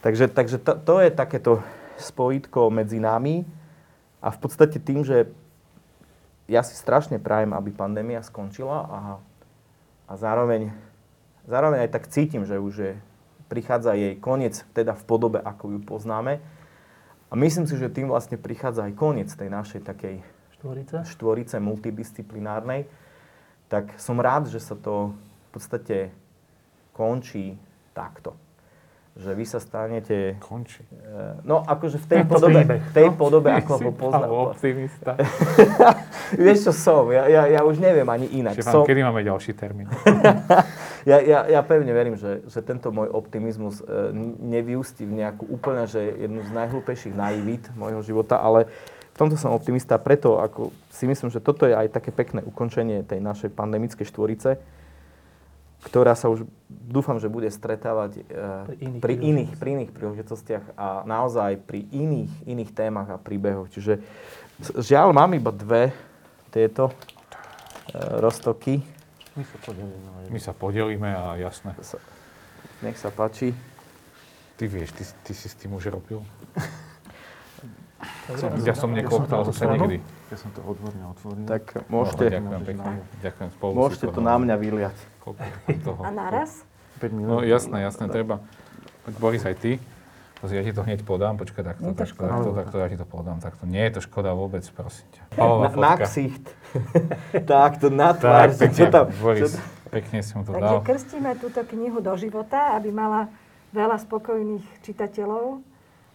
Takže, 0.05 0.29
takže 0.29 0.57
to, 0.61 0.77
to 0.77 0.93
je 1.01 1.09
takéto 1.09 1.61
spojitko 1.97 2.69
medzi 2.69 3.01
nami 3.01 3.43
a 4.21 4.31
v 4.33 4.37
podstate 4.37 4.77
tým, 4.77 5.03
že 5.03 5.29
ja 6.47 6.63
si 6.63 6.73
strašne 6.77 7.19
prajem, 7.19 7.51
aby 7.51 7.75
pandémia 7.75 8.23
skončila 8.23 8.87
a, 8.87 8.99
a 10.07 10.13
zároveň, 10.15 10.71
zároveň 11.43 11.85
aj 11.85 11.91
tak 11.91 12.07
cítim, 12.07 12.47
že 12.47 12.61
už 12.61 12.75
je, 12.79 12.93
prichádza 13.51 13.99
jej 13.99 14.15
koniec, 14.15 14.63
teda 14.71 14.95
v 14.95 15.03
podobe, 15.03 15.39
ako 15.43 15.75
ju 15.75 15.79
poznáme, 15.83 16.39
a 17.27 17.33
myslím 17.35 17.67
si, 17.67 17.75
že 17.75 17.91
tým 17.91 18.07
vlastne 18.07 18.39
prichádza 18.39 18.87
aj 18.87 18.93
koniec 18.95 19.27
tej 19.27 19.51
našej 19.51 19.83
takej 19.83 20.23
štvorice, 20.55 21.03
štvorice 21.03 21.59
multidisciplinárnej. 21.59 22.87
Tak 23.67 23.99
som 23.99 24.15
rád, 24.23 24.47
že 24.47 24.63
sa 24.63 24.79
to 24.79 25.11
v 25.11 25.49
podstate 25.51 25.97
končí 26.95 27.59
takto. 27.91 28.39
Že 29.17 29.31
vy 29.33 29.45
sa 29.49 29.57
stanete... 29.57 30.37
Končí. 30.37 30.85
E, 30.85 31.41
no, 31.41 31.65
akože 31.65 31.97
v 31.97 32.05
tej 32.05 32.21
podobe, 32.31 32.61
v 32.69 32.91
tej 32.93 33.09
podobe 33.17 33.49
ako 33.49 33.71
ho 33.81 33.91
poznám. 33.91 34.29
optimista. 34.53 35.17
Vieš, 36.37 36.69
čo 36.69 36.73
som? 36.73 37.09
Ja, 37.09 37.25
ja, 37.25 37.49
ja 37.49 37.61
už 37.65 37.81
neviem 37.81 38.05
ani 38.05 38.29
inak. 38.29 38.53
Štefán, 38.53 38.73
som... 38.77 38.85
kedy 38.85 39.01
máme 39.01 39.25
ďalší 39.25 39.57
termín? 39.57 39.89
ja, 41.09 41.17
ja, 41.17 41.49
ja 41.49 41.59
pevne 41.65 41.89
verím, 41.97 42.13
že, 42.13 42.45
že 42.45 42.61
tento 42.61 42.93
môj 42.93 43.09
optimizmus 43.09 43.81
e, 43.81 44.13
nevyústi 44.37 45.09
v 45.09 45.25
nejakú 45.25 45.49
úplne, 45.49 45.89
že 45.89 45.97
jednu 45.97 46.45
z 46.45 46.51
najhlúpejších 46.53 47.17
naivít 47.17 47.65
môjho 47.73 48.05
života, 48.05 48.37
ale 48.37 48.69
v 49.17 49.25
tomto 49.25 49.33
som 49.33 49.49
optimista, 49.49 49.97
preto 49.97 50.37
ako 50.37 50.69
si 50.93 51.09
myslím, 51.09 51.33
že 51.33 51.41
toto 51.41 51.65
je 51.65 51.73
aj 51.73 51.89
také 51.89 52.13
pekné 52.13 52.45
ukončenie 52.45 53.01
tej 53.01 53.17
našej 53.17 53.49
pandemickej 53.49 54.05
štvorice, 54.05 54.61
ktorá 55.87 56.19
sa 56.19 56.27
už 56.27 56.43
dúfam, 56.67 57.15
že 57.15 57.31
bude 57.31 57.47
stretávať 57.47 58.27
pri 58.67 58.75
iných, 58.75 58.99
pri 58.99 59.13
iných, 59.15 59.51
pri 59.55 59.69
iných 59.79 59.91
príležitostiach 59.95 60.75
a 60.75 61.07
naozaj 61.07 61.63
pri 61.63 61.87
iných, 61.87 62.43
iných 62.43 62.71
témach 62.75 63.07
a 63.07 63.15
príbehoch. 63.15 63.71
Čiže 63.71 64.03
žiaľ, 64.75 65.15
mám 65.15 65.31
iba 65.31 65.55
dve 65.55 65.95
tieto 66.51 66.91
uh, 66.91 66.93
roztoky. 68.19 68.83
My 69.39 69.43
sa 69.47 69.57
podelíme. 69.63 70.27
My 70.27 70.39
sa 70.43 70.51
podelíme 70.51 71.09
a 71.15 71.23
jasné. 71.39 71.71
Nech 72.83 72.99
sa 72.99 73.07
páči. 73.07 73.55
Ty 74.59 74.65
vieš, 74.67 74.91
ty, 74.91 75.03
ty 75.23 75.31
si 75.31 75.47
s 75.47 75.55
tým 75.55 75.71
už 75.77 75.87
robil? 75.93 76.19
ja 78.65 78.75
som 78.75 78.91
nekoptal 78.91 79.41
ja 79.43 79.47
zase 79.47 79.63
nikdy. 79.71 79.97
Ja 80.27 80.37
som 80.37 80.49
to 80.51 80.59
odborne 80.67 81.03
otvoril. 81.15 81.45
Tak 81.47 81.63
môžete, 81.87 82.23
no, 82.27 82.31
ďakujem 82.35 82.63
pekne. 82.67 82.91
Ďakujem 83.23 83.49
spolu. 83.55 83.71
Môžete 83.75 84.05
to 84.11 84.19
na 84.19 84.35
mňa 84.35 84.55
vyliať. 84.59 84.97
Toho. 85.83 86.01
A 86.03 86.09
naraz? 86.11 86.63
5 87.03 87.11
minút. 87.11 87.27
No 87.27 87.37
jasné, 87.43 87.83
jasné, 87.83 88.07
treba. 88.07 88.43
Boris, 89.19 89.43
aj 89.43 89.55
ty. 89.59 89.71
Pozri, 90.37 90.61
ja 90.61 90.63
ti 90.63 90.69
to 90.69 90.85
hneď 90.85 91.01
podám, 91.01 91.33
počkaj, 91.33 91.65
takto, 91.65 91.89
to 91.89 91.97
takto, 91.97 92.21
takto, 92.21 92.49
takto, 92.53 92.75
ja 92.77 92.87
ti 92.93 92.97
to 93.01 93.07
podám, 93.09 93.41
takto. 93.41 93.65
Nie 93.65 93.89
je 93.89 93.97
to 93.97 94.01
škoda 94.05 94.37
vôbec, 94.37 94.61
prosím 94.69 95.09
ťa. 95.17 95.21
Na, 95.33 95.69
na 95.73 95.93
ksicht. 95.97 96.45
takto, 97.57 97.89
na 97.89 98.13
tvár. 98.13 98.53
Tak, 98.53 98.61
pekne, 98.61 98.77
čo 98.77 98.85
tam, 98.93 99.05
Boris, 99.17 99.41
čo 99.41 99.57
pekne 99.89 100.21
si 100.21 100.31
mu 100.37 100.45
to 100.45 100.53
Takže 100.53 100.61
dal. 100.61 100.77
Takže 100.77 100.85
krstíme 100.85 101.31
túto 101.41 101.61
knihu 101.65 101.97
do 102.05 102.13
života, 102.21 102.77
aby 102.77 102.93
mala 102.93 103.33
veľa 103.73 103.97
spokojných 103.97 104.85
čitateľov 104.85 105.65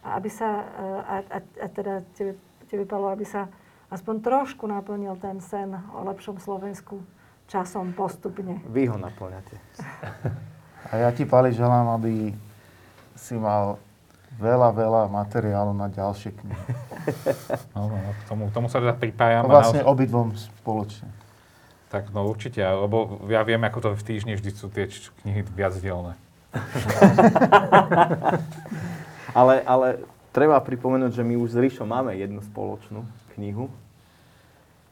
a 0.03 0.19
aby 0.19 0.31
sa, 0.31 0.67
a, 1.07 1.15
a, 1.31 1.39
a 1.39 1.67
teda 1.71 2.03
tebe, 2.19 2.35
tebe 2.67 2.85
Palo, 2.85 3.15
aby 3.15 3.23
sa 3.23 3.47
aspoň 3.89 4.15
trošku 4.19 4.67
naplnil 4.67 5.15
ten 5.23 5.39
sen 5.39 5.71
o 5.95 6.03
lepšom 6.11 6.43
Slovensku 6.43 6.99
časom 7.47 7.95
postupne. 7.95 8.59
Vy 8.67 8.91
ho 8.91 8.97
naplňate. 8.99 9.57
A 10.93 10.99
ja 10.99 11.15
ti, 11.15 11.23
Pali, 11.23 11.55
želám, 11.55 11.95
aby 11.95 12.35
si 13.15 13.39
mal 13.39 13.79
veľa, 14.41 14.75
veľa 14.75 15.03
materiálu 15.13 15.77
na 15.77 15.87
ďalšie 15.93 16.33
knihy. 16.35 16.73
No, 17.75 17.91
no, 17.91 17.99
k 17.99 18.23
tomu, 18.31 18.43
tomu 18.55 18.67
sa 18.71 18.79
teda 18.79 18.95
pripájam. 18.95 19.43
No 19.43 19.51
vlastne 19.51 19.83
naozaj... 19.83 19.91
obidvom 19.91 20.29
spoločne. 20.39 21.11
Tak 21.91 22.15
no 22.15 22.31
určite, 22.31 22.63
lebo 22.63 23.27
ja 23.27 23.43
viem, 23.43 23.59
ako 23.59 23.79
to 23.83 23.89
v 23.99 24.03
týždni 24.07 24.39
vždy 24.39 24.51
sú 24.55 24.71
tie 24.71 24.87
knihy 24.87 25.43
viacdielne. 25.51 26.15
ale, 29.33 29.61
ale 29.63 29.89
treba 30.31 30.57
pripomenúť, 30.57 31.13
že 31.13 31.23
my 31.23 31.35
už 31.37 31.49
s 31.51 31.59
Ríšom 31.59 31.85
máme 31.85 32.15
jednu 32.15 32.41
spoločnú 32.43 33.05
knihu. 33.33 33.69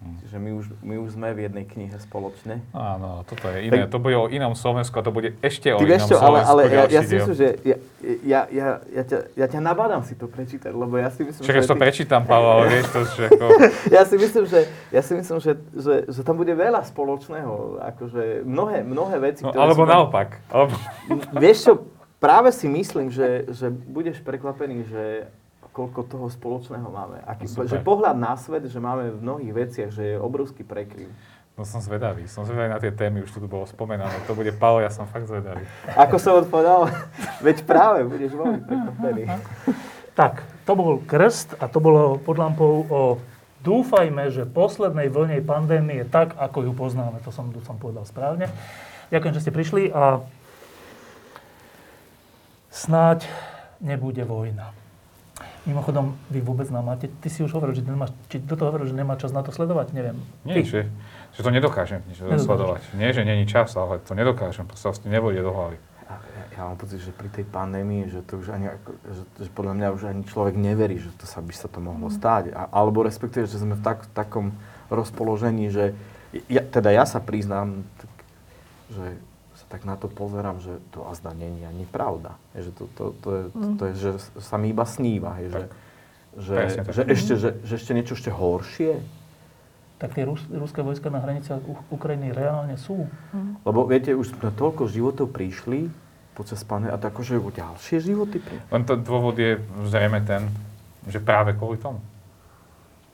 Čiže 0.01 0.41
my 0.41 0.51
už, 0.57 0.65
my 0.81 0.97
už 0.97 1.09
sme 1.13 1.29
v 1.37 1.45
jednej 1.45 1.69
knihe 1.69 1.93
spoločne. 2.01 2.65
Áno, 2.73 3.21
toto 3.29 3.53
je 3.53 3.69
iné. 3.69 3.85
To 3.85 4.01
bude 4.01 4.17
o 4.17 4.33
inom 4.33 4.57
Slovensku 4.57 4.97
a 4.97 5.05
to 5.05 5.13
bude 5.13 5.37
ešte 5.45 5.69
o 5.69 5.77
inom 5.77 5.85
vieš 5.85 6.09
čo, 6.09 6.17
ale, 6.17 6.41
Slovensku. 6.41 6.49
ale 6.49 6.61
ja, 6.65 6.83
ja 6.89 7.01
si 7.05 7.15
myslím, 7.21 7.37
že 7.37 7.49
ja, 7.61 7.77
ja, 8.25 8.41
ja, 8.49 8.67
ja, 8.89 9.03
ťa, 9.05 9.19
ja 9.37 9.47
ťa 9.47 9.61
nabádam 9.61 10.01
si 10.01 10.17
to 10.17 10.25
prečítať, 10.25 10.73
lebo 10.73 10.97
ja 10.97 11.13
si 11.13 11.21
myslím, 11.21 11.45
Však 11.45 11.53
že... 11.55 11.69
to 11.69 11.77
ty- 11.77 11.83
prečítam, 11.85 12.25
Pavel, 12.25 12.73
vieš 12.73 12.89
to, 12.89 13.01
že 13.13 13.23
ako... 13.29 13.45
ja 14.01 14.03
si 14.09 14.17
myslím, 14.17 14.45
že, 14.49 14.61
ja 14.89 15.03
si 15.05 15.13
myslím 15.13 15.37
že, 15.37 15.53
že, 15.77 15.95
že 16.09 16.21
tam 16.25 16.41
bude 16.41 16.57
veľa 16.57 16.81
spoločného. 16.81 17.53
Akože 17.93 18.41
mnohé, 18.41 18.81
mnohé 18.81 19.21
veci, 19.21 19.45
No, 19.45 19.53
alebo 19.53 19.85
sme- 19.85 19.93
naopak. 19.93 20.41
Alebo... 20.49 20.81
Vieš 21.37 21.59
čo, 21.61 21.73
práve 22.21 22.53
si 22.53 22.69
myslím, 22.69 23.09
že, 23.09 23.49
že 23.51 23.73
budeš 23.73 24.21
prekvapený, 24.21 24.87
že 24.87 25.05
koľko 25.73 26.01
toho 26.07 26.27
spoločného 26.29 26.87
máme. 26.87 27.25
Aký, 27.25 27.49
No, 27.49 27.65
že 27.65 27.81
pohľad 27.81 28.17
na 28.19 28.35
svet, 28.37 28.67
že 28.69 28.79
máme 28.79 29.15
v 29.17 29.19
mnohých 29.23 29.53
veciach, 29.55 29.91
že 29.91 30.15
je 30.15 30.17
obrovský 30.21 30.63
prekryv. 30.63 31.09
No 31.59 31.67
som 31.67 31.83
zvedavý, 31.83 32.25
som 32.25 32.47
zvedavý 32.47 32.73
na 32.73 32.81
tie 32.81 32.89
témy, 32.89 33.21
už 33.27 33.37
tu 33.37 33.45
bolo 33.45 33.69
spomenané. 33.69 34.13
To 34.25 34.33
bude 34.33 34.49
Pavel, 34.55 34.87
ja 34.87 34.93
som 34.93 35.05
fakt 35.05 35.29
zvedavý. 35.29 35.65
Ako 36.09 36.17
som 36.17 36.41
odpovedal, 36.41 36.89
veď 37.47 37.65
práve 37.65 38.07
budeš 38.07 38.37
veľmi 38.37 38.61
prekvapený. 38.69 39.25
Tak, 40.11 40.43
to 40.69 40.77
bol 40.77 41.01
krst 41.07 41.57
a 41.63 41.71
to 41.71 41.81
bolo 41.81 42.21
pod 42.21 42.37
lampou 42.37 42.85
o 42.93 43.01
dúfajme, 43.65 44.29
že 44.29 44.45
poslednej 44.45 45.09
vlne 45.09 45.41
pandémie 45.41 46.05
tak, 46.05 46.37
ako 46.37 46.67
ju 46.67 46.73
poznáme. 46.77 47.25
To 47.25 47.33
som, 47.33 47.49
to 47.55 47.63
som 47.65 47.81
povedal 47.81 48.05
správne. 48.05 48.51
Ďakujem, 49.09 49.33
že 49.33 49.41
ste 49.41 49.53
prišli 49.55 49.83
a 49.89 50.21
snáď 52.71 53.27
nebude 53.83 54.25
vojna. 54.25 54.73
Mimochodom, 55.69 56.17
vy 56.33 56.41
vôbec 56.41 56.73
nám 56.73 56.89
máte, 56.89 57.13
ty 57.21 57.29
si 57.29 57.45
už 57.45 57.53
hovoril, 57.53 57.77
že 57.77 57.85
nemáš, 57.85 58.17
či 58.33 58.41
do 58.41 58.57
toho 58.57 58.73
hovoril, 58.73 58.89
že 58.89 58.97
nemá 58.97 59.21
čas 59.21 59.29
na 59.29 59.45
to 59.45 59.53
sledovať, 59.53 59.93
neviem. 59.93 60.17
Nie, 60.41 60.65
Ty. 60.65 60.65
že, 60.65 60.81
že 61.37 61.41
to 61.45 61.53
nedokážem 61.53 62.01
nič 62.09 62.17
sledovať. 62.25 62.81
Nie, 62.97 63.13
že 63.13 63.29
není 63.29 63.45
čas, 63.45 63.77
ale 63.77 64.01
to 64.01 64.17
nedokážem. 64.17 64.65
Proste 64.65 64.89
vlastne 64.89 65.13
nevojde 65.13 65.45
do 65.45 65.53
hlavy. 65.53 65.77
Ja, 66.09 66.17
ja 66.57 66.61
mám 66.65 66.81
pocit, 66.81 67.05
že 67.05 67.13
pri 67.13 67.29
tej 67.29 67.45
pandémii, 67.45 68.09
že 68.09 68.25
to 68.25 68.41
už 68.41 68.57
ani, 68.57 68.73
že, 69.05 69.23
že 69.47 69.51
podľa 69.53 69.75
mňa 69.77 69.87
už 69.95 70.03
ani 70.11 70.23
človek 70.25 70.57
neverí, 70.57 70.97
že 70.97 71.13
to 71.21 71.29
sa 71.29 71.45
by 71.45 71.53
sa 71.53 71.69
to 71.69 71.79
mohlo 71.79 72.09
stáť. 72.09 72.57
A, 72.57 72.67
alebo 72.73 73.05
respektíve, 73.05 73.45
že 73.45 73.61
sme 73.61 73.77
v 73.77 73.85
tak, 73.85 74.09
takom 74.17 74.57
rozpoložení, 74.89 75.69
že 75.69 75.93
ja, 76.49 76.65
teda 76.65 76.89
ja 76.89 77.05
sa 77.05 77.21
priznám, 77.21 77.85
tak, 78.01 78.13
že 78.91 79.05
tak 79.71 79.87
na 79.87 79.95
to 79.95 80.11
pozerám, 80.11 80.59
že 80.59 80.83
to 80.91 81.07
azda 81.07 81.31
není 81.31 81.63
ani 81.63 81.87
pravda. 81.87 82.35
Že 82.59 82.71
to, 82.75 82.85
to, 82.99 83.05
to, 83.23 83.29
je, 83.31 83.43
to 83.79 83.83
je, 83.87 83.93
že 83.95 84.11
sa 84.43 84.59
mi 84.59 84.75
iba 84.75 84.83
sníva. 84.83 85.39
Je, 85.39 85.49
že, 85.55 85.63
že, 86.35 86.55
Presne 86.59 86.83
tak. 86.83 86.93
že, 86.99 87.03
ešte, 87.07 87.33
že, 87.39 87.49
že 87.63 87.73
ešte 87.79 87.93
niečo 87.95 88.19
ešte 88.19 88.35
horšie. 88.35 88.99
Tak 90.03 90.19
tie 90.19 90.27
rus, 90.27 90.43
ruské 90.51 90.83
vojska 90.83 91.07
na 91.15 91.23
hraniciach 91.23 91.63
Ukrajiny 91.87 92.35
reálne 92.35 92.75
sú. 92.75 93.07
Lebo 93.63 93.87
viete, 93.87 94.11
už 94.11 94.35
na 94.43 94.51
toľko 94.51 94.91
životov 94.91 95.31
prišli 95.31 95.87
počas 96.35 96.67
pandémie 96.67 96.91
a 96.91 96.99
tak 96.99 97.15
akože 97.15 97.39
ďalšie 97.39 97.99
životy. 98.03 98.43
Len 98.75 98.83
to 98.83 98.99
dôvod 98.99 99.39
je 99.39 99.61
zrejme 99.87 100.19
ten, 100.27 100.51
že 101.07 101.23
práve 101.23 101.55
kvôli 101.55 101.79
tomu. 101.79 102.03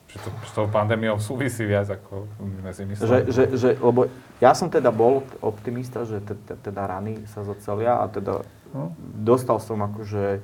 Že 0.07 0.17
to 0.23 0.29
s 0.47 0.51
tou 0.55 0.67
pandémiou 0.71 1.19
súvisí 1.19 1.67
viac, 1.67 1.91
ako 1.91 2.31
sme 2.39 2.71
si 2.71 2.83
mysleli. 2.87 3.07
Že, 3.07 3.19
že, 3.27 3.43
že, 3.59 3.69
lebo 3.75 4.07
ja 4.39 4.55
som 4.55 4.71
teda 4.71 4.87
bol 4.87 5.27
optimista, 5.43 6.07
že 6.07 6.23
te, 6.23 6.35
te, 6.47 6.55
teda 6.55 6.87
rany 6.87 7.27
sa 7.27 7.43
zocelia 7.43 7.99
a 7.99 8.07
teda 8.07 8.43
No. 8.75 8.91
dostal 8.99 9.63
som 9.63 9.79
akože 9.79 10.43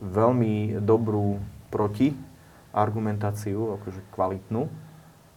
veľmi 0.00 0.80
dobrú 0.80 1.40
proti 1.68 2.16
argumentáciu, 2.72 3.76
akože 3.80 4.00
kvalitnú. 4.12 4.68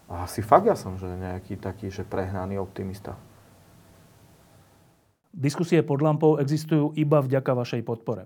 A 0.09 0.25
asi 0.25 0.41
fakt 0.41 0.67
ja 0.67 0.75
som, 0.75 0.97
že 0.97 1.07
nejaký 1.07 1.59
taký, 1.59 1.93
že 1.93 2.07
prehnaný 2.07 2.59
optimista. 2.59 3.15
Diskusie 5.29 5.85
pod 5.85 6.01
lampou 6.01 6.41
existujú 6.41 6.97
iba 6.97 7.21
vďaka 7.21 7.53
vašej 7.53 7.81
podpore. 7.85 8.25